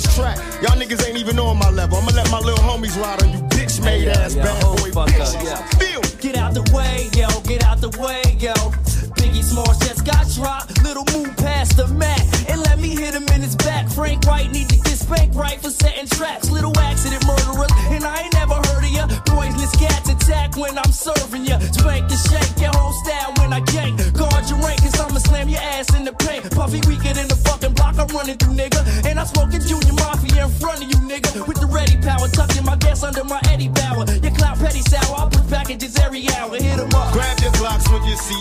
this 0.04 0.16
track. 0.16 0.38
Y'all 0.62 0.78
niggas 0.80 1.08
ain't 1.08 1.18
even 1.18 1.40
on 1.40 1.58
my 1.58 1.70
level. 1.70 1.98
I'ma 1.98 2.12
let 2.12 2.30
my 2.32 2.40
little 2.40 2.64
homies 2.64 3.00
ride 3.02 3.22
on 3.24 3.32
you 3.32 3.40
bitch 3.50 3.84
made 3.84 4.08
ass 4.08 4.36
bad 4.36 4.62
boy 4.64 4.92
bitches. 4.92 5.80
Feel 5.80 6.02
Get 6.24 6.38
out 6.38 6.54
the 6.54 6.64
way, 6.72 7.10
yo, 7.12 7.28
get 7.42 7.66
out 7.66 7.82
the 7.82 7.90
way, 8.00 8.22
yo. 8.40 8.54
Biggie 9.20 9.44
Smalls 9.44 9.78
just 9.80 10.06
got 10.06 10.26
dropped. 10.32 10.82
Little 10.82 11.04
move 11.12 11.36
past 11.36 11.76
the 11.76 11.88
mat. 11.90 12.22
And 12.50 12.62
let 12.62 12.80
me 12.80 12.96
hit 12.96 13.14
him 13.14 13.28
in 13.36 13.42
his 13.42 13.58
back. 13.58 13.90
Frank 13.90 14.26
White 14.26 14.52
need 14.52 14.70
to 14.70 14.78
get 14.78 14.98
spanked 14.98 15.36
right 15.36 15.60
for 15.60 15.70
setting 15.70 16.08
traps. 16.08 16.50
Little 16.50 16.72
accident 16.80 17.26
murderers. 17.28 17.72
And 17.92 18.06
I 18.06 18.22
ain't 18.24 18.33
Poisonous 19.64 19.80
cats 19.80 20.10
attack 20.10 20.58
when 20.58 20.78
I'm 20.78 20.92
serving 20.92 21.46
ya. 21.46 21.60
Spank 21.60 22.10
the 22.10 22.18
shake, 22.18 22.62
your 22.62 22.72
whole 22.76 22.92
style 23.04 23.34
when 23.40 23.54
I 23.54 23.62
gank. 23.62 23.96
Guard 24.14 24.50
your 24.50 24.60
rank, 24.60 24.82
cause 24.82 25.00
I'ma 25.00 25.20
slam 25.20 25.50
your 25.50 25.62
ass 25.62 25.94
in 25.96 26.04
the 26.04 26.14
paint. 26.14 26.52
Puffy 26.52 26.82
weaker 26.88 27.14
than 27.14 27.28
the 27.28 27.36
fucking 27.36 27.74
block 27.74 27.98
I'm 27.98 28.08
running 28.08 28.38
through, 28.38 28.56
nigga. 28.56 28.84
And 29.06 29.20
I'm 29.20 29.26
smoking 29.26 29.62
Junior 29.62 29.94
Mafia 29.94 30.46
in 30.46 30.52
front 30.60 30.84
of 30.84 30.88
you, 30.90 31.00
nigga. 31.08 31.48
With 31.48 31.60
the 31.60 31.68
ready 31.68 31.98
power, 31.98 32.28
tucking 32.28 32.66
my 32.66 32.76
gas 32.78 33.04
under 33.04 33.24
my 33.24 33.40
Eddie 33.50 33.70
Bauer. 33.70 34.06
Your 34.20 34.36
clout 34.36 34.58
petty 34.60 34.82
sour, 34.82 35.16
I 35.16 35.30
put 35.30 35.48
packages 35.50 35.98
every 36.00 36.28
hour. 36.36 36.56
Hit 36.56 36.80
'em 36.80 36.94
up. 36.96 37.14
Grab 37.14 37.40
your 37.40 37.52
blocks 37.54 37.88
when 37.90 38.04
you 38.04 38.18
see 38.18 38.40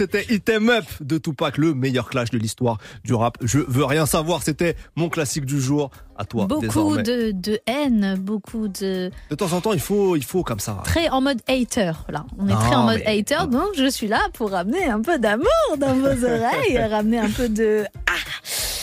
c'était 0.00 0.24
Item 0.32 0.70
Up 0.70 0.86
de 1.02 1.18
Tupac, 1.18 1.58
le 1.58 1.74
meilleur 1.74 2.08
clash 2.08 2.30
de 2.30 2.38
l'histoire 2.38 2.78
du 3.04 3.12
rap. 3.12 3.36
Je 3.42 3.58
veux 3.58 3.84
rien 3.84 4.06
savoir, 4.06 4.42
c'était 4.42 4.74
mon 4.96 5.10
classique 5.10 5.44
du 5.44 5.60
jour. 5.60 5.90
À 6.16 6.24
toi, 6.24 6.46
beaucoup 6.46 6.96
de, 6.96 7.60
haine, 7.66 8.16
beaucoup 8.18 8.68
de. 8.68 9.10
De 9.28 9.34
temps 9.34 9.52
en 9.52 9.60
temps, 9.60 9.74
il 9.74 9.80
faut, 9.80 10.16
il 10.16 10.24
faut 10.24 10.42
comme 10.42 10.58
ça. 10.58 10.80
Très 10.84 11.10
en 11.10 11.20
mode 11.20 11.40
hater, 11.46 11.92
là. 12.08 12.24
On 12.38 12.48
est 12.48 12.52
très 12.52 12.74
en 12.74 12.84
mode 12.84 13.02
hater, 13.04 13.46
donc 13.50 13.68
je 13.76 13.90
suis 13.90 14.08
là 14.08 14.20
pour 14.32 14.52
ramener 14.52 14.86
un 14.86 15.02
peu 15.02 15.18
d'amour 15.18 15.46
dans 15.76 15.94
vos 15.94 16.06
oreilles, 16.24 16.78
ramener 16.78 17.18
un 17.18 17.30
peu 17.30 17.50
de. 17.50 17.84
Ah 18.06 18.12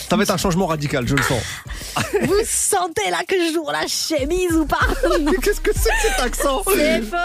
ça 0.08 0.16
va 0.16 0.22
être 0.22 0.30
un 0.30 0.38
changement 0.38 0.66
radical, 0.66 1.06
je 1.06 1.14
le 1.14 1.22
sens. 1.22 1.42
Vous 2.22 2.40
sentez 2.44 3.10
là 3.10 3.18
que 3.26 3.34
je 3.36 3.52
joue 3.52 3.66
la 3.70 3.86
chemise 3.86 4.56
ou 4.56 4.66
pas 4.66 4.78
Mais 5.20 5.36
qu'est-ce 5.42 5.60
que 5.60 5.70
c'est 5.74 5.90
que 5.90 6.14
cet 6.14 6.20
accent 6.20 6.62
C'est 6.66 7.02
faux 7.02 7.16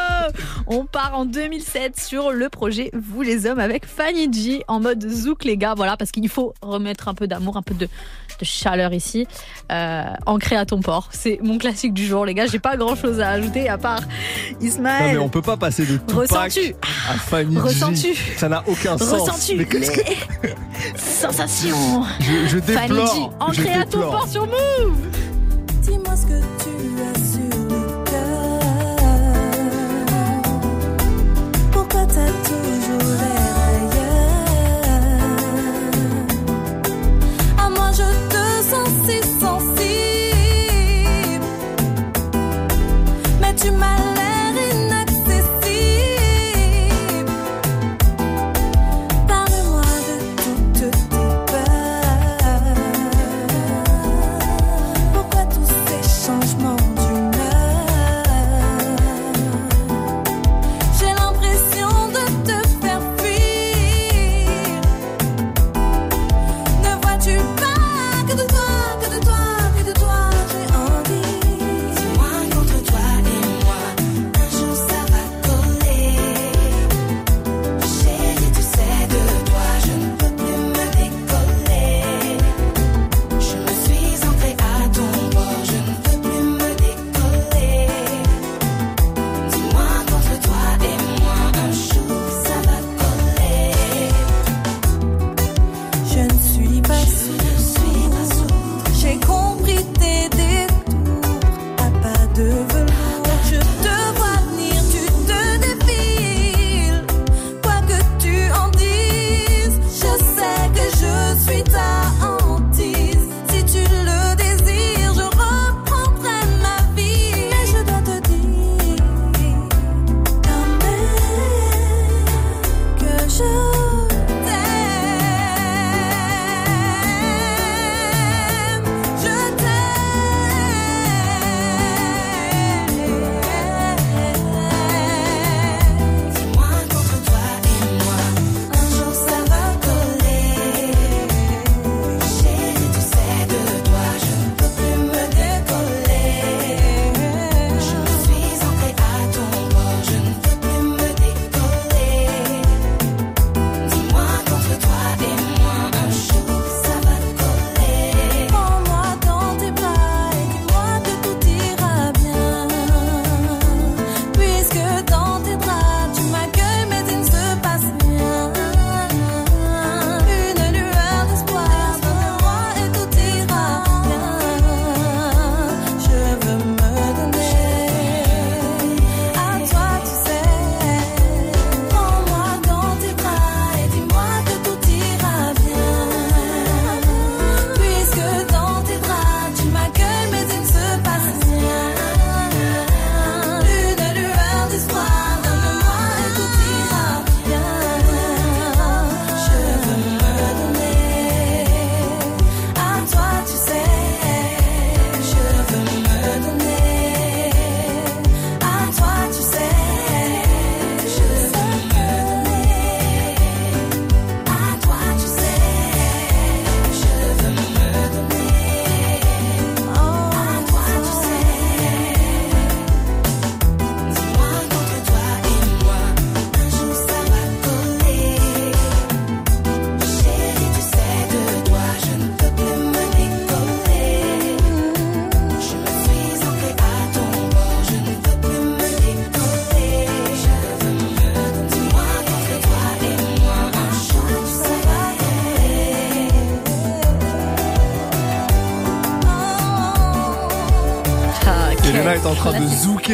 On 0.67 0.85
part 0.85 1.17
en 1.17 1.25
2007 1.25 1.99
sur 1.99 2.31
le 2.31 2.49
projet 2.49 2.91
Vous 2.93 3.21
les 3.21 3.45
hommes 3.45 3.59
avec 3.59 3.85
Fanny 3.85 4.31
G 4.31 4.63
en 4.67 4.79
mode 4.79 5.07
zouk 5.09 5.43
les 5.43 5.57
gars, 5.57 5.73
voilà, 5.75 5.97
parce 5.97 6.11
qu'il 6.11 6.27
faut 6.29 6.53
remettre 6.61 7.07
un 7.07 7.13
peu 7.13 7.27
d'amour, 7.27 7.57
un 7.57 7.61
peu 7.61 7.73
de, 7.73 7.87
chaleur 8.41 8.93
ici. 8.93 9.25
Euh, 9.71 10.03
ancré 10.25 10.57
à 10.57 10.65
ton 10.65 10.81
port, 10.81 11.09
c'est 11.11 11.39
mon 11.41 11.57
classique 11.57 11.93
du 11.93 12.05
jour 12.05 12.25
les 12.25 12.33
gars, 12.33 12.45
j'ai 12.45 12.59
pas 12.59 12.75
grand 12.75 12.95
chose 12.95 13.21
à 13.21 13.29
ajouter 13.29 13.69
à 13.69 13.77
part 13.77 14.01
Ismaël. 14.59 15.07
Non 15.07 15.13
mais 15.13 15.17
on 15.19 15.29
peut 15.29 15.41
pas 15.41 15.55
passer 15.55 15.85
de 15.85 15.97
Tupac 15.97 16.57
à 17.09 17.13
Fanny 17.13 17.57
G. 17.95 18.15
Ça 18.37 18.49
n'a 18.49 18.63
aucun 18.67 18.97
sens. 18.97 19.09
Ressens-tu 19.09 19.57
les 19.57 19.65
que... 19.65 19.77
sensations 20.97 22.03
je, 22.19 22.47
je. 22.47 22.59
Fanny 22.59 22.95
G, 22.95 23.21
ancré 23.39 23.73
à 23.73 23.85
ton 23.85 24.01
port 24.01 24.27
sur 24.27 24.45
moi 24.47 24.62
Dis-moi 25.81 26.15
ce 26.15 26.25
que 26.25 26.39
tu 26.63 26.75
as 27.09 27.17
sur 27.31 27.55
le 27.69 27.81
cœur. 28.09 28.61
Pourquoi 31.71 32.03
t'as 32.05 32.33
toujours 32.49 33.11
l'air 33.21 33.55
ailleurs? 33.69 34.47
À 37.57 37.65
moi 37.69 37.89
je 37.91 38.07
te 38.33 38.43
sens 38.69 38.91
si 39.05 39.17
sensible, 39.39 39.81
mais 43.41 43.53
tu 43.55 43.69
m'as. 43.71 44.22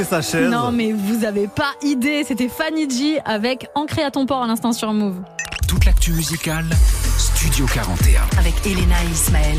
Sa 0.04 0.22
chaise. 0.22 0.50
Non, 0.50 0.72
mais 0.72 0.92
vous 0.92 1.24
avez 1.26 1.48
pas 1.48 1.72
idée. 1.84 2.24
C'était 2.28 2.50
Fanny 2.50 2.90
G 2.90 3.20
avec 3.26 3.68
Ancré 3.76 4.04
à 4.04 4.12
ton 4.12 4.26
port 4.26 4.42
à 4.44 4.48
l'instant 4.48 4.72
sur 4.74 4.92
Move. 4.94 5.16
Toute 5.68 5.86
l'actu 5.86 6.12
musicale, 6.14 6.66
Studio 7.18 7.66
41. 7.72 8.22
Avec 8.40 8.56
Elena 8.66 8.96
et 9.08 9.12
Ismaël. 9.14 9.58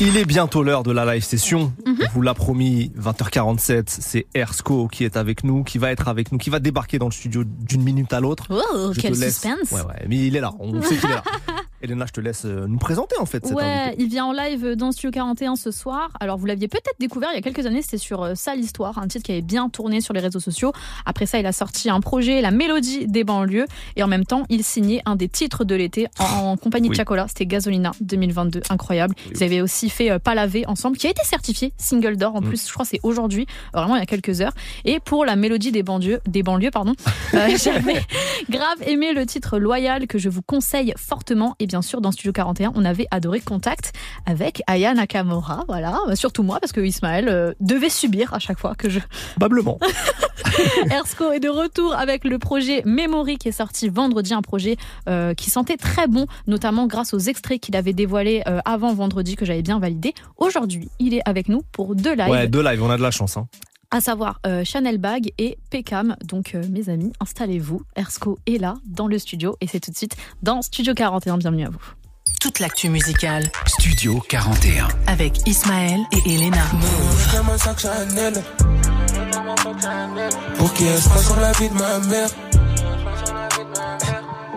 Il 0.00 0.16
est 0.16 0.24
bientôt 0.26 0.62
l'heure 0.62 0.82
de 0.84 0.92
la 0.92 1.04
live 1.14 1.24
session. 1.24 1.72
On 1.86 1.94
vous 2.14 2.22
l'a 2.22 2.34
promis, 2.34 2.92
20h47, 3.00 3.84
c'est 3.88 4.26
Ersco 4.34 4.86
qui 4.86 5.02
est 5.04 5.16
avec 5.16 5.42
nous, 5.42 5.64
qui 5.64 5.78
va 5.78 5.90
être 5.90 6.06
avec 6.06 6.30
nous, 6.30 6.38
qui 6.38 6.50
va 6.50 6.60
débarquer 6.60 6.98
dans 7.00 7.06
le 7.06 7.12
studio 7.12 7.42
d'une 7.44 7.82
minute 7.82 8.12
à 8.12 8.20
l'autre. 8.20 8.44
Oh, 8.50 8.92
Je 8.92 9.00
quel 9.00 9.14
laisse- 9.14 9.40
suspense. 9.40 9.72
Ouais, 9.72 9.80
ouais, 9.80 10.04
mais 10.08 10.16
il 10.18 10.36
est 10.36 10.40
là, 10.40 10.52
on 10.60 10.80
sait 10.82 10.96
qu'il 10.96 11.10
est 11.10 11.14
là. 11.14 11.22
Elena, 11.80 12.06
je 12.06 12.12
te 12.12 12.20
laisse 12.20 12.42
euh, 12.44 12.66
nous 12.66 12.78
présenter 12.78 13.16
en 13.20 13.26
fait 13.26 13.46
cet 13.46 13.54
Ouais, 13.56 13.62
invité. 13.62 14.02
il 14.02 14.08
vient 14.08 14.24
en 14.26 14.32
live 14.32 14.72
dans 14.74 14.90
Studio 14.90 15.10
41 15.12 15.54
ce 15.56 15.70
soir. 15.70 16.10
Alors, 16.18 16.36
vous 16.36 16.46
l'aviez 16.46 16.66
peut-être 16.66 16.96
découvert 16.98 17.28
il 17.32 17.36
y 17.36 17.38
a 17.38 17.42
quelques 17.42 17.66
années, 17.66 17.82
c'était 17.82 17.98
sur 17.98 18.22
euh, 18.24 18.34
Sale 18.34 18.58
Histoire, 18.58 18.98
un 18.98 19.06
titre 19.06 19.24
qui 19.24 19.30
avait 19.32 19.42
bien 19.42 19.68
tourné 19.68 20.00
sur 20.00 20.12
les 20.12 20.20
réseaux 20.20 20.40
sociaux. 20.40 20.72
Après 21.06 21.26
ça, 21.26 21.38
il 21.38 21.46
a 21.46 21.52
sorti 21.52 21.88
un 21.88 22.00
projet, 22.00 22.40
La 22.40 22.50
Mélodie 22.50 23.06
des 23.06 23.22
banlieues. 23.22 23.66
Et 23.94 24.02
en 24.02 24.08
même 24.08 24.24
temps, 24.24 24.42
il 24.48 24.64
signait 24.64 25.02
un 25.06 25.14
des 25.14 25.28
titres 25.28 25.64
de 25.64 25.74
l'été 25.76 26.08
en, 26.18 26.24
en 26.24 26.56
compagnie 26.56 26.88
Oui. 26.88 26.94
de 26.94 26.96
Chacola. 26.96 27.26
C'était 27.28 27.46
Gasolina 27.46 27.92
2022. 28.00 28.62
Incroyable. 28.70 29.14
Ils 29.32 29.44
avaient 29.44 29.60
aussi 29.60 29.88
fait 29.88 30.10
euh, 30.10 30.18
Palavé 30.18 30.66
ensemble, 30.66 30.96
qui 30.96 31.06
a 31.06 31.10
été 31.10 31.22
certifié 31.24 31.72
single 31.78 32.16
d'or 32.16 32.34
en 32.34 32.42
plus. 32.42 32.66
Je 32.66 32.72
crois 32.72 32.84
que 32.84 32.90
c'est 32.90 33.00
aujourd'hui, 33.04 33.46
vraiment 33.72 33.94
il 33.94 34.00
y 34.00 34.02
a 34.02 34.06
quelques 34.06 34.40
heures. 34.40 34.52
Et 34.84 34.98
pour 34.98 35.24
La 35.24 35.36
Mélodie 35.36 35.70
des 35.70 35.84
banlieues, 35.84 36.18
des 36.26 36.42
banlieues 36.42 36.72
pardon, 36.72 36.94
euh, 37.34 37.56
j'avais 37.56 38.02
grave 38.50 38.82
aimé 38.86 39.12
le 39.12 39.24
titre 39.26 39.58
Loyal 39.60 40.08
que 40.08 40.18
je 40.18 40.28
vous 40.28 40.42
conseille 40.42 40.92
fortement. 40.96 41.54
Et 41.60 41.67
bien 41.68 41.82
sûr, 41.82 42.00
dans 42.00 42.10
Studio 42.10 42.32
41, 42.32 42.72
on 42.74 42.84
avait 42.84 43.06
adoré 43.12 43.40
Contact 43.40 43.92
avec 44.26 44.62
Aya 44.66 44.92
Nakamura. 44.94 45.64
Voilà, 45.68 45.98
Euh, 46.08 46.16
surtout 46.16 46.42
moi, 46.42 46.58
parce 46.60 46.72
que 46.72 46.80
Ismaël 46.80 47.28
euh, 47.28 47.52
devait 47.60 47.90
subir 47.90 48.34
à 48.34 48.40
chaque 48.40 48.58
fois 48.58 48.74
que 48.74 48.88
je. 48.88 48.98
Probablement. 49.36 49.78
Ersco 50.90 51.30
est 51.32 51.40
de 51.40 51.48
retour 51.48 51.94
avec 51.94 52.24
le 52.24 52.38
projet 52.38 52.82
Memory 52.84 53.36
qui 53.38 53.48
est 53.48 53.52
sorti 53.52 53.88
vendredi, 53.88 54.34
un 54.34 54.42
projet 54.42 54.76
euh, 55.08 55.34
qui 55.34 55.50
sentait 55.50 55.76
très 55.76 56.06
bon, 56.08 56.26
notamment 56.46 56.86
grâce 56.86 57.14
aux 57.14 57.18
extraits 57.18 57.60
qu'il 57.60 57.76
avait 57.76 57.92
dévoilés 57.92 58.42
euh, 58.48 58.60
avant 58.64 58.92
vendredi 58.94 59.36
que 59.36 59.44
j'avais 59.44 59.62
bien 59.62 59.78
validé. 59.78 60.14
Aujourd'hui, 60.36 60.88
il 60.98 61.14
est 61.14 61.22
avec 61.26 61.48
nous 61.48 61.62
pour 61.72 61.94
deux 61.94 62.14
lives 62.14 62.28
Ouais, 62.30 62.48
deux 62.48 62.62
lives, 62.62 62.82
on 62.82 62.90
a 62.90 62.96
de 62.96 63.02
la 63.02 63.10
chance. 63.10 63.36
Hein. 63.36 63.46
À 63.90 64.00
savoir 64.00 64.40
euh, 64.46 64.64
Chanel 64.64 64.98
Bag 64.98 65.32
et 65.38 65.58
Pecam. 65.70 66.16
Donc, 66.24 66.54
euh, 66.54 66.62
mes 66.70 66.88
amis, 66.88 67.12
installez-vous. 67.20 67.82
Ersco 67.96 68.38
est 68.46 68.58
là, 68.58 68.74
dans 68.86 69.06
le 69.06 69.18
studio, 69.18 69.56
et 69.60 69.66
c'est 69.66 69.80
tout 69.80 69.90
de 69.90 69.96
suite 69.96 70.16
dans 70.42 70.62
Studio 70.62 70.94
41. 70.94 71.38
Bienvenue 71.38 71.66
à 71.66 71.70
vous. 71.70 71.80
Toute 72.40 72.60
l'actu 72.60 72.88
musicale. 72.88 73.50
Studio 73.66 74.20
41. 74.28 74.88
Avec 75.06 75.46
Ismaël 75.48 76.00
et 76.12 76.34
Elena. 76.34 76.62
Pour 80.56 80.72
qui 80.74 80.84
est-ce 80.84 81.08
pas 81.08 81.22
sur 81.22 81.40
la 81.40 81.52
vie 81.52 81.68
de 81.68 81.74
ma 81.74 81.98
mère? 82.06 82.28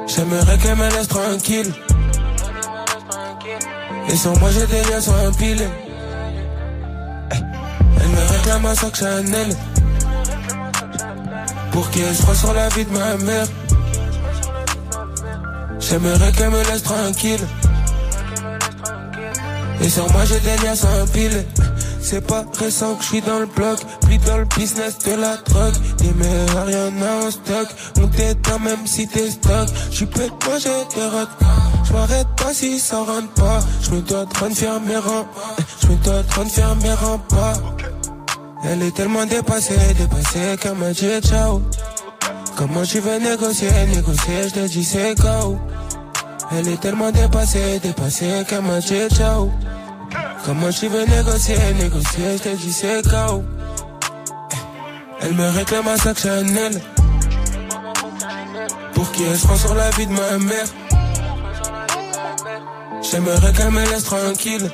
J'aimerais 0.07 0.57
qu'elle 0.59 0.75
me 0.75 0.89
laisse 0.91 1.07
tranquille. 1.07 1.73
Et 4.09 4.15
sur 4.15 4.37
moi 4.39 4.49
j'ai 4.51 4.67
des 4.67 4.83
liens 4.89 5.01
sur 5.01 5.15
un 5.15 5.31
pile. 5.31 5.67
Elle 8.01 8.09
me 8.09 8.31
réclame 8.31 8.65
un 8.65 8.75
sac 8.75 8.95
Chanel. 8.95 9.55
Pour 11.71 11.87
est-ce 11.89 12.25
pas 12.25 12.35
sur 12.35 12.53
la 12.53 12.69
vie 12.69 12.85
de 12.85 12.91
ma 12.91 13.15
mère 13.17 13.47
J'aimerais 15.79 16.31
qu'elle 16.31 16.49
me 16.49 16.63
laisse 16.63 16.83
tranquille. 16.83 17.47
Et 19.81 19.89
sur 19.89 20.11
moi 20.11 20.21
j'ai 20.25 20.39
des 20.39 20.57
liens 20.63 20.75
sans 20.75 21.07
pile 21.13 21.45
C'est 22.01 22.25
pas 22.25 22.45
récent 22.57 22.95
que 22.95 23.03
je 23.03 23.07
suis 23.07 23.21
dans 23.21 23.39
le 23.39 23.45
bloc. 23.45 23.79
Pris 24.01 24.17
dans 24.19 24.37
le 24.37 24.45
business 24.45 24.97
de 24.99 25.13
la 25.13 25.37
drogue. 25.37 25.73
Des 25.97 26.11
meilleurs 26.13 26.65
rien 26.65 26.91
n'a 26.91 27.27
en 27.27 27.31
stock. 27.31 27.67
On 28.01 28.07
t'éteint 28.07 28.59
même 28.59 28.85
si 28.85 29.07
t'es 29.07 29.29
stock. 29.29 29.69
J'suis 29.91 30.05
peut 30.07 30.29
manger 30.47 30.69
des 30.95 31.05
rottes 31.05 31.29
J'm'arrête 31.85 32.27
pas. 32.37 32.53
Si 32.53 32.79
ça 32.79 32.97
rentre 32.97 33.33
pas. 33.35 33.59
J'me 33.83 34.01
dois 34.01 34.25
de 34.25 34.53
faire 34.53 34.79
mes 34.81 34.97
rangs. 34.97 35.27
J'me 35.81 35.95
dois 36.03 36.23
de 36.23 36.49
faire 36.49 36.75
mes 36.77 36.93
remparts 36.93 37.75
Elle 38.63 38.83
est 38.83 38.95
tellement 38.95 39.25
dépassée, 39.25 39.77
dépassée 39.97 40.57
qu'elle 40.59 40.75
m'a 40.75 40.91
dit 40.91 41.21
ciao. 41.21 41.61
Comment 42.55 42.83
tu 42.83 42.99
veux 42.99 43.17
négocier, 43.17 43.69
négocier, 43.87 44.49
je 44.49 44.53
te 44.53 44.67
dis 44.67 44.83
c'est 44.83 45.15
KO 45.15 45.57
Elle 46.51 46.67
est 46.67 46.79
tellement 46.79 47.11
dépassée, 47.11 47.79
dépassée 47.79 48.43
qu'elle 48.47 48.61
m'a 48.61 48.79
dit 48.79 49.07
ciao 49.09 49.49
Comment 50.45 50.69
tu 50.69 50.87
veux 50.87 51.05
négocier, 51.05 51.55
négocier, 51.73 52.37
je 52.37 52.43
te 52.43 52.49
dis 52.55 52.73
c'est 52.73 53.01
KO 53.03 53.43
Elle 55.21 55.33
me 55.33 55.49
réclame 55.49 55.87
un 55.87 55.97
sac 55.97 56.17
Chanel. 56.17 56.81
Pour 58.93 59.11
qui 59.11 59.23
elle 59.23 59.37
se 59.37 59.45
prend 59.45 59.55
sur 59.55 59.75
la 59.75 59.89
vie 59.91 60.07
de 60.07 60.11
ma 60.11 60.37
mère? 60.39 60.65
J'aimerais 63.03 63.53
qu'elle 63.53 63.71
me 63.71 63.81
laisse 63.81 64.03
tranquille. 64.03 64.71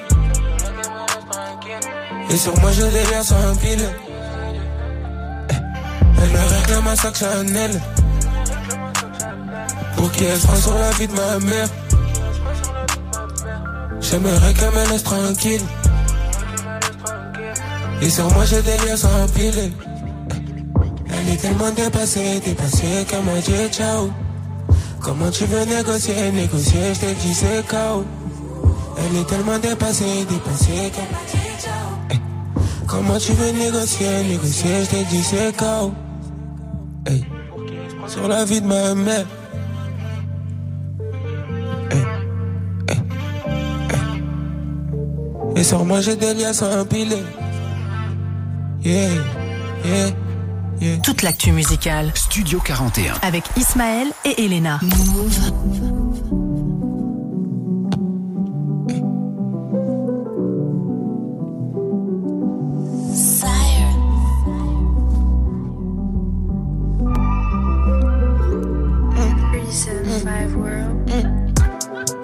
Et 2.30 2.38
sur 2.38 2.60
moi 2.60 2.72
des 2.72 3.12
liens 3.12 3.24
sans 3.24 3.56
pile. 3.58 3.90
Elle 5.50 6.30
me 6.30 6.56
réclame 6.56 6.88
un 6.88 6.96
sac 6.96 7.16
Chanel. 7.16 7.82
Pour 9.98 10.12
qui 10.12 10.24
elle 10.24 10.40
se 10.40 10.48
prend 10.48 10.56
sur 10.56 10.74
la 10.76 10.92
vie 10.92 11.08
de 11.08 11.14
ma 11.14 11.40
mère? 11.40 11.68
J'aimerais 14.10 14.54
qu'elle 14.54 14.72
me 14.72 14.90
laisse 14.90 15.04
tranquille. 15.04 15.62
Et 18.02 18.10
sur 18.10 18.32
moi 18.32 18.46
j'ai 18.46 18.62
des 18.62 18.78
liens 18.86 18.96
sans 18.96 19.28
pile. 19.36 19.74
Elle 21.10 21.34
est 21.34 21.38
tellement 21.38 21.72
dépassée, 21.72 22.40
dépassée 22.40 23.06
qu'elle 23.10 23.24
m'a 23.24 23.40
dit 23.42 23.70
ciao. 23.70 24.10
Comment 25.02 25.30
tu 25.30 25.44
veux 25.46 25.66
négocier, 25.66 26.32
négocier, 26.32 26.94
je 26.94 27.00
te 27.00 27.14
dis 27.22 27.34
c'est 27.34 27.68
KO 27.68 28.06
Elle 28.98 29.20
est 29.20 29.28
tellement 29.28 29.60
dépassée, 29.60 30.26
dépassée 30.30 30.90
qu'elle 30.94 31.12
m'a 31.12 31.24
dit 31.30 31.62
ciao. 31.62 32.20
Comment 32.88 33.18
tu 33.18 33.34
veux 33.34 33.52
négocier, 33.52 34.24
négocier, 34.24 34.86
je 34.86 34.90
te 34.90 35.10
dis 35.10 35.24
c'est 35.24 35.58
KO. 35.58 35.92
Sur 38.08 38.30
la 38.30 38.46
vie 38.46 38.62
de 38.62 38.68
ma 38.68 38.96
mère 38.96 39.26
Moi 45.74 46.00
j'ai 46.00 46.16
des 46.16 46.34
liens 46.34 46.54
sans 46.54 46.86
piler. 46.86 47.24
Yeah, 48.84 49.10
yeah, 49.86 50.10
yeah. 50.80 50.98
Toute 51.04 51.24
l'actu 51.24 51.52
musicale. 51.52 52.12
Studio 52.16 52.60
41. 52.64 53.16
Avec 53.22 53.44
Ismaël 53.58 54.08
et 54.24 54.46
Elena. 54.46 54.80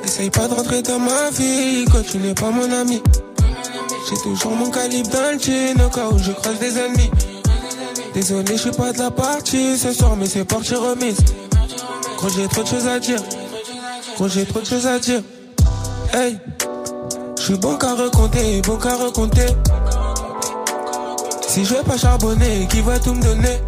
Essaye 0.05 0.29
pas 0.29 0.47
de 0.47 0.53
rentrer 0.53 0.81
dans 0.81 0.99
ma 0.99 1.29
vie 1.31 1.85
quand 1.91 2.03
tu 2.09 2.17
n'es 2.19 2.33
pas 2.33 2.51
mon 2.51 2.71
ami. 2.71 3.01
J'ai 4.13 4.21
toujours 4.21 4.51
mon 4.51 4.69
calibre 4.69 5.09
dans 5.09 5.31
le 5.31 5.85
au 5.85 5.89
cas 5.89 6.07
où 6.11 6.19
je 6.19 6.33
croise 6.33 6.59
des 6.59 6.77
ennemis. 6.77 7.09
Désolé, 8.13 8.45
je 8.57 8.61
suis 8.61 8.71
pas 8.71 8.91
de 8.91 8.99
la 8.99 9.09
partie 9.09 9.75
ce 9.75 9.91
soir, 9.91 10.15
mais 10.15 10.27
c'est 10.27 10.45
partie 10.45 10.75
remise. 10.75 11.17
Gros, 12.17 12.29
j'ai 12.29 12.47
trop 12.47 12.61
de 12.61 12.67
choses 12.67 12.85
à 12.87 12.99
dire. 12.99 13.19
Gros, 14.15 14.27
j'ai 14.27 14.45
trop 14.45 14.59
de 14.59 14.65
choses 14.65 14.85
à 14.85 14.99
dire. 14.99 15.21
Hey, 16.13 16.37
je 17.39 17.43
suis 17.43 17.55
bon 17.55 17.75
qu'à 17.75 17.95
recompter, 17.95 18.61
bon 18.61 18.77
qu'à 18.77 18.95
recompter. 18.97 19.47
Si 21.47 21.65
je 21.65 21.73
vais 21.73 21.83
pas 21.83 21.97
charbonner, 21.97 22.67
qui 22.69 22.81
va 22.81 22.99
tout 22.99 23.15
me 23.15 23.21
donner? 23.21 23.61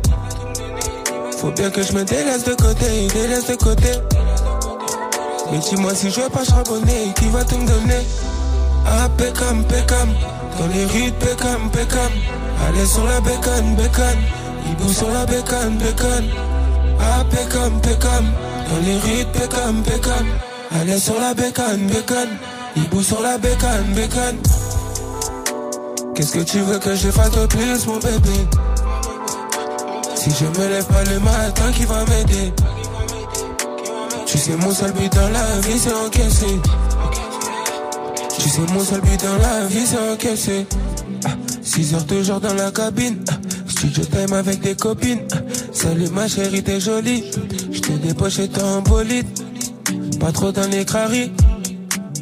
Faut 1.37 1.51
bien 1.51 1.71
que 1.71 1.81
je 1.81 1.93
me 1.93 2.03
délaisse 2.03 2.43
de 2.43 2.53
côté, 2.53 3.07
délaisse 3.07 3.47
de 3.47 3.55
côté. 3.55 3.89
Mais 5.51 5.57
dis-moi 5.57 5.95
si 5.95 6.11
je 6.11 6.21
veux 6.21 6.29
pas 6.29 6.43
charbonner, 6.43 7.13
qui 7.15 7.29
va 7.29 7.43
tout 7.43 7.57
me 7.57 7.65
donner? 7.67 8.05
Ah, 8.87 9.09
Pécam, 9.17 9.63
Pécam, 9.63 10.13
dans 10.57 10.67
les 10.67 10.85
rues 10.85 11.11
de 11.11 11.15
Pécam 11.15 12.11
Allez 12.67 12.85
sur 12.85 13.05
la 13.05 13.19
bécane, 13.21 13.75
bécane, 13.75 14.21
hibou 14.69 14.91
sur 14.91 15.09
la 15.11 15.25
bécane, 15.25 15.77
bécane. 15.77 16.29
Ah, 16.99 17.23
Pécam, 17.29 17.79
Pécam, 17.81 18.25
dans 18.69 18.85
les 18.85 18.97
rues 18.97 19.25
de 19.25 19.39
Pécam 19.39 20.25
Allez 20.79 20.99
sur 20.99 21.19
la 21.19 21.33
bécane, 21.33 21.87
bécane, 21.87 22.37
hibou 22.75 23.01
sur 23.01 23.21
la 23.21 23.37
bécane, 23.37 23.93
bécane. 23.93 24.37
Qu'est-ce 26.15 26.31
que 26.31 26.43
tu 26.43 26.59
veux 26.59 26.79
que 26.79 26.95
je 26.95 27.09
fasse 27.11 27.31
de 27.31 27.45
plus, 27.45 27.85
mon 27.87 27.97
bébé? 27.97 28.47
Si 30.15 30.31
je 30.31 30.45
me 30.45 30.67
lève 30.67 30.85
pas 30.85 31.03
le 31.03 31.19
matin, 31.19 31.71
qui 31.73 31.85
va 31.85 32.05
m'aider? 32.05 32.53
Tu 34.25 34.37
sais, 34.37 34.55
mon 34.55 34.71
seul 34.71 34.91
but 34.93 35.13
dans 35.13 35.29
la 35.29 35.59
vie, 35.59 35.77
c'est 35.77 35.93
encaisser. 35.93 36.59
Tu 38.39 38.49
sais, 38.49 38.61
mon 38.73 38.79
seul 38.83 39.01
but 39.01 39.21
dans 39.23 39.37
la 39.37 39.65
vie, 39.67 39.85
c'est 39.85 40.11
encaisser. 40.13 40.65
6 41.61 41.93
heures 41.93 42.05
toujours 42.05 42.39
dans 42.39 42.53
la 42.53 42.71
cabine. 42.71 43.23
Ah, 43.29 43.33
Studio 43.67 44.03
time 44.05 44.33
avec 44.33 44.59
des 44.61 44.75
copines. 44.75 45.21
Ah, 45.33 45.37
Salut 45.73 46.09
ma 46.09 46.27
chérie, 46.27 46.63
t'es 46.63 46.79
jolie. 46.79 47.23
J't'ai 47.71 47.93
dépoché 47.97 48.47
ton 48.47 48.81
bolide. 48.81 49.27
Pas 50.19 50.31
trop 50.31 50.51
dans 50.51 50.69
les 50.69 50.85
craries. 50.85 51.31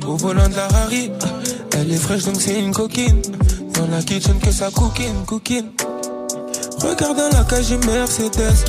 Au 0.07 0.15
volant 0.15 0.49
de 0.49 0.56
la 0.56 0.68
Rari. 0.68 1.11
Ah, 1.23 1.27
Elle 1.77 1.91
est 1.91 1.98
fraîche 1.98 2.26
donc 2.26 2.38
c'est 2.40 2.60
une 2.60 2.73
coquine. 2.73 3.22
Dans 3.73 3.88
la 3.88 4.02
kitchen 4.02 4.40
que 4.40 4.52
ça 4.52 4.69
coquine, 4.72 5.26
coquine. 5.26 5.72
Regarde 6.80 7.18
dans 7.18 7.38
la 7.38 7.44
cage 7.45 7.73
Mercedes. 7.85 8.65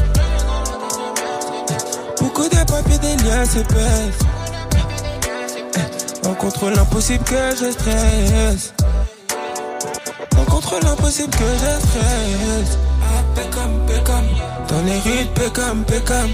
Beaucoup 2.21 2.45
de 2.49 2.65
papiers, 2.66 2.99
des 2.99 3.23
liasses 3.25 3.57
épaisses. 3.57 4.19
On 6.27 6.35
contrôle 6.35 6.73
l'impossible 6.73 7.25
que 7.25 7.57
je 7.61 7.71
stresse. 7.71 8.73
On 10.39 10.45
contrôle 10.45 10.83
l'impossible 10.83 11.31
que 11.31 11.45
je 11.45 11.87
stresse. 11.87 12.79
Ah, 13.03 13.23
Beckham, 13.37 13.87
Beckham. 13.87 14.25
Dans 14.69 14.83
les 14.85 14.99
rues, 15.01 15.25
de 15.25 15.91
Beckham. 15.91 16.29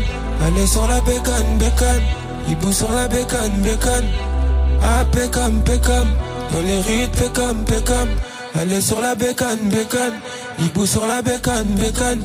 Allez 0.47 0.67
sur 0.67 0.87
la 0.87 1.01
bécane, 1.01 1.59
bécane. 1.59 2.03
Hibou 2.49 2.73
sur 2.73 2.93
la 2.93 3.09
bécane, 3.09 3.51
bécane. 3.63 4.07
Ah, 4.83 5.05
Beckham, 5.13 5.61
Beckham. 5.61 6.07
Dans 6.53 6.61
les 6.61 6.81
rues, 6.83 7.09
de 7.09 7.71
Beckham. 7.71 8.09
Allez 8.61 8.81
sur 8.81 9.01
la 9.01 9.15
bécane, 9.17 9.59
bécane. 9.65 10.21
Hibou 10.61 10.87
sur 10.87 11.07
la 11.07 11.21
bécane, 11.21 11.65
bécane. 11.65 12.23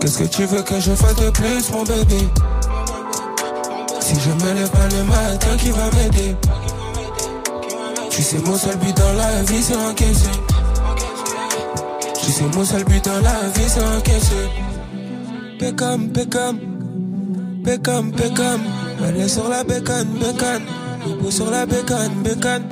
Qu'est-ce 0.00 0.18
que 0.18 0.24
tu 0.24 0.46
veux 0.46 0.62
que 0.62 0.80
je 0.80 0.92
fasse 0.92 1.16
de 1.16 1.30
plus, 1.30 1.70
mon 1.70 1.82
bébé? 1.82 2.28
Si 4.12 4.20
je 4.20 4.30
me 4.44 4.52
lève 4.52 4.70
pas 4.70 4.88
le 4.90 5.04
matin, 5.04 5.56
qui 5.56 5.70
va 5.70 5.90
m'aider? 5.96 6.36
Tu 8.10 8.22
sais, 8.22 8.38
mon 8.44 8.58
seul 8.58 8.76
but 8.76 8.94
dans 8.94 9.12
la 9.14 9.42
vie, 9.44 9.62
c'est 9.62 9.74
encaisser. 9.74 10.28
Tu 12.22 12.30
sais, 12.30 12.44
mon 12.54 12.62
seul 12.62 12.84
but 12.84 13.02
dans 13.02 13.20
la 13.22 13.48
vie, 13.54 13.68
c'est 13.68 13.82
encaisser. 13.82 14.50
Pécam, 15.58 16.10
pécam, 16.10 16.58
pécam, 17.64 18.12
pécam. 18.12 18.60
Elle 19.02 19.30
sur 19.30 19.48
la 19.48 19.64
bécane, 19.64 20.08
bécane. 20.20 20.62
Hibou 21.06 21.30
sur 21.30 21.50
la 21.50 21.64
bécane, 21.64 22.12
bécane. 22.22 22.64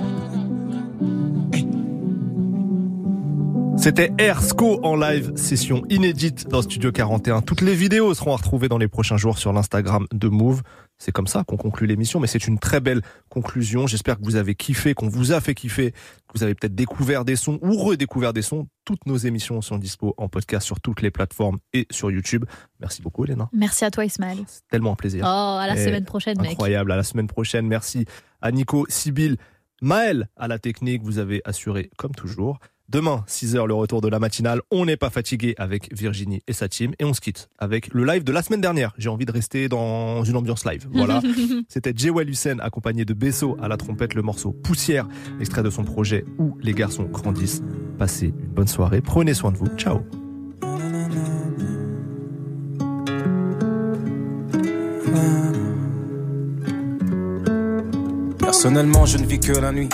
C'était 3.80 4.12
Ersco 4.18 4.78
en 4.84 4.94
live, 4.94 5.32
session 5.36 5.82
inédite 5.88 6.46
dans 6.46 6.60
Studio 6.60 6.92
41. 6.92 7.40
Toutes 7.40 7.62
les 7.62 7.74
vidéos 7.74 8.12
seront 8.12 8.34
à 8.34 8.36
retrouver 8.36 8.68
dans 8.68 8.76
les 8.76 8.88
prochains 8.88 9.16
jours 9.16 9.38
sur 9.38 9.54
l'Instagram 9.54 10.06
de 10.12 10.28
Move. 10.28 10.60
C'est 10.98 11.12
comme 11.12 11.26
ça 11.26 11.44
qu'on 11.44 11.56
conclut 11.56 11.86
l'émission, 11.86 12.20
mais 12.20 12.26
c'est 12.26 12.46
une 12.46 12.58
très 12.58 12.80
belle 12.80 13.00
conclusion. 13.30 13.86
J'espère 13.86 14.18
que 14.18 14.24
vous 14.24 14.36
avez 14.36 14.54
kiffé, 14.54 14.92
qu'on 14.92 15.08
vous 15.08 15.32
a 15.32 15.40
fait 15.40 15.54
kiffer, 15.54 15.92
que 15.92 16.32
vous 16.34 16.42
avez 16.42 16.54
peut-être 16.54 16.74
découvert 16.74 17.24
des 17.24 17.36
sons 17.36 17.58
ou 17.62 17.74
redécouvert 17.78 18.34
des 18.34 18.42
sons. 18.42 18.66
Toutes 18.84 19.06
nos 19.06 19.16
émissions 19.16 19.62
sont 19.62 19.78
dispo 19.78 20.12
en 20.18 20.28
podcast 20.28 20.66
sur 20.66 20.78
toutes 20.78 21.00
les 21.00 21.10
plateformes 21.10 21.56
et 21.72 21.86
sur 21.90 22.10
YouTube. 22.10 22.44
Merci 22.80 23.00
beaucoup, 23.00 23.24
Elena. 23.24 23.48
Merci 23.54 23.86
à 23.86 23.90
toi, 23.90 24.04
Ismaël. 24.04 24.40
C'est 24.46 24.68
tellement 24.68 24.92
un 24.92 24.96
plaisir. 24.96 25.24
Oh, 25.24 25.56
à 25.58 25.66
la 25.66 25.80
Et 25.80 25.84
semaine 25.86 26.04
prochaine, 26.04 26.38
mec. 26.38 26.50
Incroyable, 26.50 26.92
à 26.92 26.96
la 26.96 27.02
semaine 27.02 27.28
prochaine. 27.28 27.66
Merci 27.66 28.04
à 28.42 28.52
Nico, 28.52 28.84
Sibyl, 28.90 29.38
Maël 29.80 30.28
à 30.36 30.48
la 30.48 30.58
technique. 30.58 31.02
Vous 31.02 31.16
avez 31.16 31.40
assuré 31.46 31.88
comme 31.96 32.14
toujours. 32.14 32.58
Demain, 32.90 33.22
6h, 33.28 33.68
le 33.68 33.74
retour 33.74 34.00
de 34.00 34.08
la 34.08 34.18
matinale. 34.18 34.62
On 34.72 34.84
n'est 34.84 34.96
pas 34.96 35.10
fatigué 35.10 35.54
avec 35.58 35.96
Virginie 35.96 36.42
et 36.48 36.52
sa 36.52 36.68
team. 36.68 36.92
Et 36.98 37.04
on 37.04 37.14
se 37.14 37.20
quitte 37.20 37.48
avec 37.56 37.94
le 37.94 38.04
live 38.04 38.24
de 38.24 38.32
la 38.32 38.42
semaine 38.42 38.60
dernière. 38.60 38.92
J'ai 38.98 39.08
envie 39.08 39.26
de 39.26 39.30
rester 39.30 39.68
dans 39.68 40.24
une 40.24 40.34
ambiance 40.34 40.64
live. 40.64 40.88
Voilà. 40.90 41.22
C'était 41.68 41.92
Jewel 41.94 42.28
Hussein 42.28 42.58
accompagné 42.58 43.04
de 43.04 43.14
Besso 43.14 43.56
à 43.62 43.68
la 43.68 43.76
trompette, 43.76 44.14
le 44.14 44.22
morceau 44.22 44.50
Poussière, 44.50 45.06
extrait 45.38 45.62
de 45.62 45.70
son 45.70 45.84
projet 45.84 46.24
Où 46.38 46.58
les 46.62 46.72
garçons 46.72 47.04
grandissent. 47.04 47.62
Passez 47.96 48.34
une 48.36 48.48
bonne 48.48 48.66
soirée. 48.66 49.00
Prenez 49.00 49.34
soin 49.34 49.52
de 49.52 49.56
vous. 49.56 49.68
Ciao. 49.76 50.00
Personnellement, 58.40 59.06
je 59.06 59.16
ne 59.18 59.26
vis 59.26 59.38
que 59.38 59.52
la 59.52 59.70
nuit. 59.70 59.88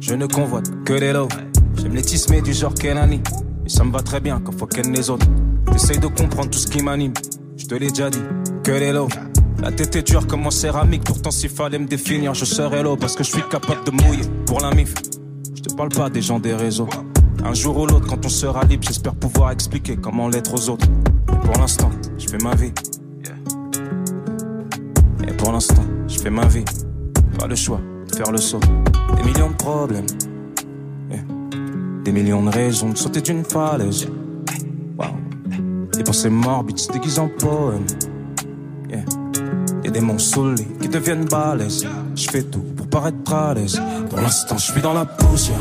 Je 0.00 0.14
ne 0.14 0.26
convoite 0.26 0.68
que 0.84 0.94
les 0.94 1.12
lows. 1.12 1.28
J'aime 1.76 1.94
les 1.94 2.02
tismés 2.02 2.40
du 2.40 2.52
genre 2.52 2.74
Kenani. 2.74 3.20
Et 3.66 3.68
ça 3.68 3.84
me 3.84 3.92
va 3.92 4.00
très 4.00 4.20
bien 4.20 4.40
quand 4.44 4.52
faut 4.52 4.66
ken 4.66 4.92
les 4.92 5.10
autres. 5.10 5.26
J'essaye 5.72 5.98
de 5.98 6.06
comprendre 6.06 6.50
tout 6.50 6.58
ce 6.58 6.66
qui 6.66 6.82
m'anime. 6.82 7.12
Je 7.56 7.66
te 7.66 7.74
l'ai 7.74 7.88
déjà 7.88 8.10
dit, 8.10 8.22
que 8.62 8.72
les 8.72 8.92
lows. 8.92 9.08
La 9.62 9.72
tête 9.72 9.96
est 9.96 10.02
dure 10.02 10.26
comme 10.26 10.46
en 10.46 10.50
céramique. 10.50 11.04
Pourtant, 11.04 11.30
s'il 11.30 11.48
fallait 11.48 11.78
me 11.78 11.86
définir, 11.86 12.34
je 12.34 12.44
serais 12.44 12.82
low. 12.82 12.96
Parce 12.96 13.16
que 13.16 13.24
je 13.24 13.30
suis 13.30 13.48
capable 13.50 13.84
de 13.84 13.90
mouiller 13.90 14.24
pour 14.46 14.60
la 14.60 14.70
mif. 14.72 14.94
Je 15.54 15.62
te 15.62 15.74
parle 15.74 15.88
pas 15.88 16.10
des 16.10 16.20
gens 16.20 16.38
des 16.38 16.54
réseaux. 16.54 16.88
Un 17.42 17.54
jour 17.54 17.78
ou 17.78 17.86
l'autre, 17.86 18.06
quand 18.06 18.24
on 18.24 18.28
sera 18.28 18.64
libre, 18.64 18.84
j'espère 18.86 19.14
pouvoir 19.14 19.50
expliquer 19.50 19.96
comment 19.96 20.28
l'être 20.28 20.54
aux 20.54 20.68
autres. 20.68 20.86
Mais 21.30 21.38
pour 21.38 21.58
l'instant, 21.58 21.90
je 22.18 22.28
fais 22.28 22.38
ma 22.38 22.54
vie. 22.54 22.72
Et 25.26 25.32
pour 25.32 25.52
l'instant, 25.52 25.84
je 26.08 26.18
fais 26.18 26.30
ma 26.30 26.46
vie. 26.46 26.64
Pas 27.38 27.46
le 27.46 27.54
choix 27.54 27.80
de 28.10 28.16
faire 28.16 28.30
le 28.30 28.38
saut. 28.38 28.60
Des 29.16 29.22
millions 29.24 29.50
de 29.50 29.56
problèmes. 29.56 30.06
Des 32.04 32.12
millions 32.12 32.42
de 32.42 32.50
raisons 32.50 32.90
de 32.90 32.98
sauter 32.98 33.22
d'une 33.22 33.44
falaise. 33.44 34.06
Wow. 34.98 35.06
Des 35.96 36.04
pensées 36.04 36.28
morbides 36.28 36.78
se 36.78 36.92
déguisent 36.92 37.18
en 37.18 37.28
poème. 37.28 37.86
Yeah. 38.90 39.04
Des 39.82 39.90
démons 39.90 40.18
saoulés 40.18 40.68
qui 40.82 40.88
deviennent 40.88 41.24
balèzes. 41.24 41.86
Je 42.14 42.28
fais 42.30 42.42
tout 42.42 42.64
pour 42.76 42.86
paraître 42.88 43.32
à 43.32 43.54
l'aise. 43.54 43.80
Pour 44.10 44.20
l'instant, 44.20 44.58
je 44.58 44.72
suis 44.72 44.82
dans 44.82 44.92
la 44.92 45.06
poussière. 45.06 45.56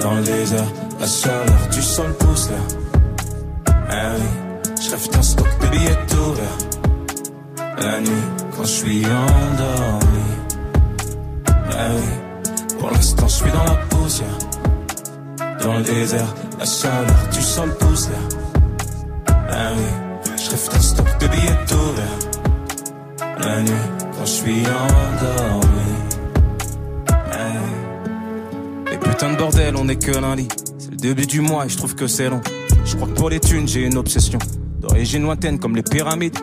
Dans 0.00 0.14
le 0.14 0.22
désert, 0.22 0.66
la 0.98 1.06
chaleur 1.06 1.68
du 1.72 1.80
sol 1.80 2.12
pousse 2.18 2.50
là. 2.50 3.72
Ah 3.88 4.12
oui, 4.18 4.72
je 4.82 4.90
rêve 4.90 5.10
d'un 5.10 5.22
stock 5.22 5.46
de 5.62 5.66
billets 5.68 5.98
tout. 6.08 6.34
La 7.78 8.00
nuit, 8.00 8.10
quand 8.56 8.64
je 8.64 8.68
suis 8.68 9.04
endormi. 9.04 10.24
Ah 11.46 11.90
oui, 11.94 12.74
pour 12.78 12.90
l'instant, 12.90 13.28
je 13.28 13.34
suis 13.34 13.50
dans 13.52 13.64
la 13.64 13.76
poussière. 13.88 14.38
Dans 15.64 15.78
le 15.78 15.82
désert, 15.82 16.34
la 16.58 16.66
chaleur 16.66 17.28
du 17.32 17.40
sol 17.40 17.74
pousse 17.78 18.10
là. 18.10 19.34
Ah 19.48 19.72
oui, 19.74 19.82
je 20.36 20.50
rêve 20.50 20.68
d'un 20.70 20.80
stock 20.80 21.06
de 21.18 21.26
billets 21.26 21.58
tout. 21.66 21.74
La 23.38 23.62
nuit, 23.62 23.72
quand 23.98 24.26
je 24.26 24.30
suis 24.30 24.60
endormi. 24.60 25.94
Ah 27.08 27.36
oui. 28.84 28.92
Et 28.92 28.98
putain 28.98 29.32
de 29.32 29.36
bordel, 29.36 29.74
on 29.76 29.88
est 29.88 29.96
que 29.96 30.10
lundi. 30.12 30.48
C'est 30.76 30.90
le 30.90 30.96
début 30.96 31.24
du 31.24 31.40
mois 31.40 31.64
et 31.64 31.70
je 31.70 31.78
trouve 31.78 31.94
que 31.94 32.08
c'est 32.08 32.28
long. 32.28 32.42
Je 32.84 32.96
crois 32.96 33.08
que 33.08 33.14
pour 33.14 33.30
les 33.30 33.40
thunes, 33.40 33.66
j'ai 33.66 33.86
une 33.86 33.96
obsession. 33.96 34.38
D'origine 34.80 35.22
lointaine 35.22 35.58
comme 35.58 35.76
les 35.76 35.82
pyramides. 35.82 36.36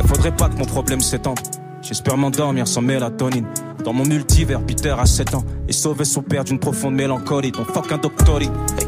Il 0.00 0.06
faudrait 0.06 0.36
pas 0.36 0.48
que 0.48 0.56
mon 0.56 0.64
problème 0.64 1.00
s'étende. 1.00 1.40
J'espère 1.82 2.16
m'endormir 2.16 2.68
sans 2.68 2.82
mélatonine. 2.82 3.48
Dans 3.84 3.92
mon 3.92 4.04
multivers, 4.04 4.60
Peter 4.64 4.94
a 4.98 5.06
7 5.06 5.34
ans. 5.34 5.44
Et 5.68 5.72
sauver 5.72 6.04
son 6.04 6.22
père 6.22 6.44
d'une 6.44 6.58
profonde 6.58 6.94
mélancolie. 6.94 7.52
Ton 7.52 7.64
fuck 7.64 7.90
un 7.92 7.98
doctori. 7.98 8.46
Hey, 8.78 8.86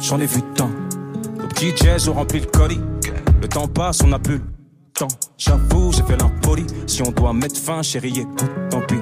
J'en 0.00 0.18
ai 0.20 0.26
vu 0.26 0.40
tant. 0.54 0.70
Nos 1.38 1.46
petits 1.48 1.72
jazz 1.76 2.08
ont 2.08 2.14
rempli 2.14 2.40
le 2.40 2.46
colis. 2.46 2.80
Le 3.40 3.48
temps 3.48 3.68
passe, 3.68 4.02
on 4.02 4.08
n'a 4.08 4.18
plus 4.18 4.34
le 4.34 4.42
temps. 4.92 5.08
J'avoue, 5.38 5.92
j'ai 5.92 6.02
fait 6.02 6.16
l'impoli. 6.16 6.66
Si 6.86 7.02
on 7.02 7.10
doit 7.10 7.32
mettre 7.32 7.58
fin, 7.58 7.82
chérie, 7.82 8.20
écoute, 8.20 8.44
tant 8.70 8.80
pis. 8.80 8.96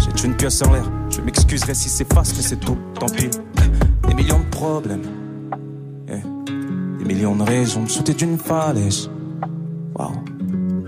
J'ai 0.00 0.12
tué 0.12 0.28
une 0.28 0.36
pièce 0.36 0.62
en 0.62 0.72
l'air. 0.72 0.84
Je 1.10 1.20
m'excuserai 1.20 1.74
si 1.74 1.88
c'est 1.88 2.12
face, 2.12 2.34
mais 2.36 2.42
c'est 2.42 2.60
tout, 2.60 2.76
tant 2.98 3.06
pis. 3.06 3.30
Des 4.08 4.14
millions 4.14 4.40
de 4.40 4.50
problèmes. 4.50 5.02
Yeah. 6.08 6.22
Des 6.98 7.04
millions 7.04 7.36
de 7.36 7.42
raisons 7.42 7.84
de 7.84 7.90
sauter 7.90 8.14
d'une 8.14 8.38
falaise. 8.38 9.10
Wow. 9.98 10.12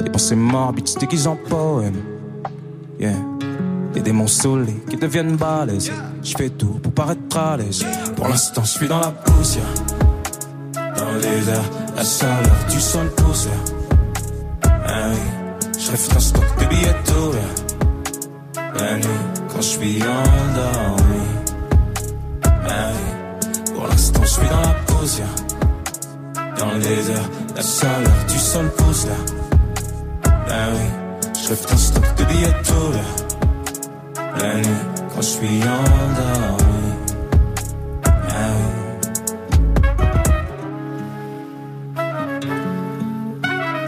Des 0.02 0.10
pensées 0.10 0.36
morbides 0.36 0.88
se 0.88 0.98
déguisent 0.98 1.26
en 1.26 1.36
poème. 1.36 2.02
Yeah. 2.98 3.14
Des 3.96 4.02
démons 4.02 4.26
saoulés 4.26 4.84
qui 4.90 4.96
deviennent 4.98 5.36
balèzes. 5.36 5.90
Je 6.22 6.36
fais 6.36 6.50
tout 6.50 6.78
pour 6.82 6.92
paraître 6.92 7.34
à 7.34 7.56
l'aise. 7.56 7.82
Pour 8.14 8.28
l'instant, 8.28 8.62
je 8.62 8.72
suis 8.72 8.88
dans 8.88 9.00
la 9.00 9.10
poussière. 9.10 9.64
Dans 10.74 11.12
le 11.12 11.18
désert, 11.18 11.64
la 11.96 12.04
chaleur 12.04 12.66
du 12.70 12.78
sol 12.78 13.10
pousse 13.16 13.46
là. 13.46 14.70
Ah 14.86 15.08
oui, 15.08 15.18
je 15.78 15.90
rêve 15.90 16.08
d'un 16.12 16.20
stock 16.20 16.44
de 16.60 16.66
billets 16.66 16.94
tout. 17.06 17.32
La 18.78 18.96
nuit, 18.98 19.06
quand 19.48 19.62
je 19.62 19.66
suis 19.66 20.02
endormi. 20.02 21.26
Ah 22.44 22.90
oui, 22.92 23.72
pour 23.74 23.86
l'instant, 23.88 24.20
je 24.24 24.28
suis 24.28 24.48
dans 24.48 24.60
la 24.60 24.74
poussière. 24.88 25.34
Dans 26.58 26.72
le 26.74 26.80
désert, 26.80 27.30
la 27.56 27.62
chaleur 27.62 28.24
du 28.28 28.38
sol 28.38 28.70
pousse 28.76 29.06
là. 29.06 29.14
Ah 30.50 30.68
oui, 30.74 31.32
je 31.42 31.48
rêve 31.48 31.66
d'un 31.66 31.76
stock 31.78 32.04
de 32.18 32.24
billets 32.24 32.56
tout. 32.62 33.25
Quand 34.38 35.22
je 35.22 35.22
suis 35.22 35.62
endormi. 35.62 36.88
Ah 38.28 38.52
oui. 38.56 38.72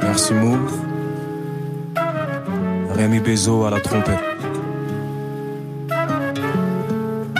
Merci 0.03 0.35
Move. 0.35 0.73
Rémi 2.97 3.21
Bezo 3.21 3.65
à 3.65 3.71
la 3.71 3.81
trompette. 3.81 4.29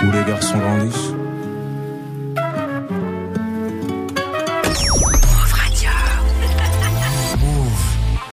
où 0.03 0.11
les 0.13 0.25
garçons 0.25 0.59
grandissent. 0.59 1.18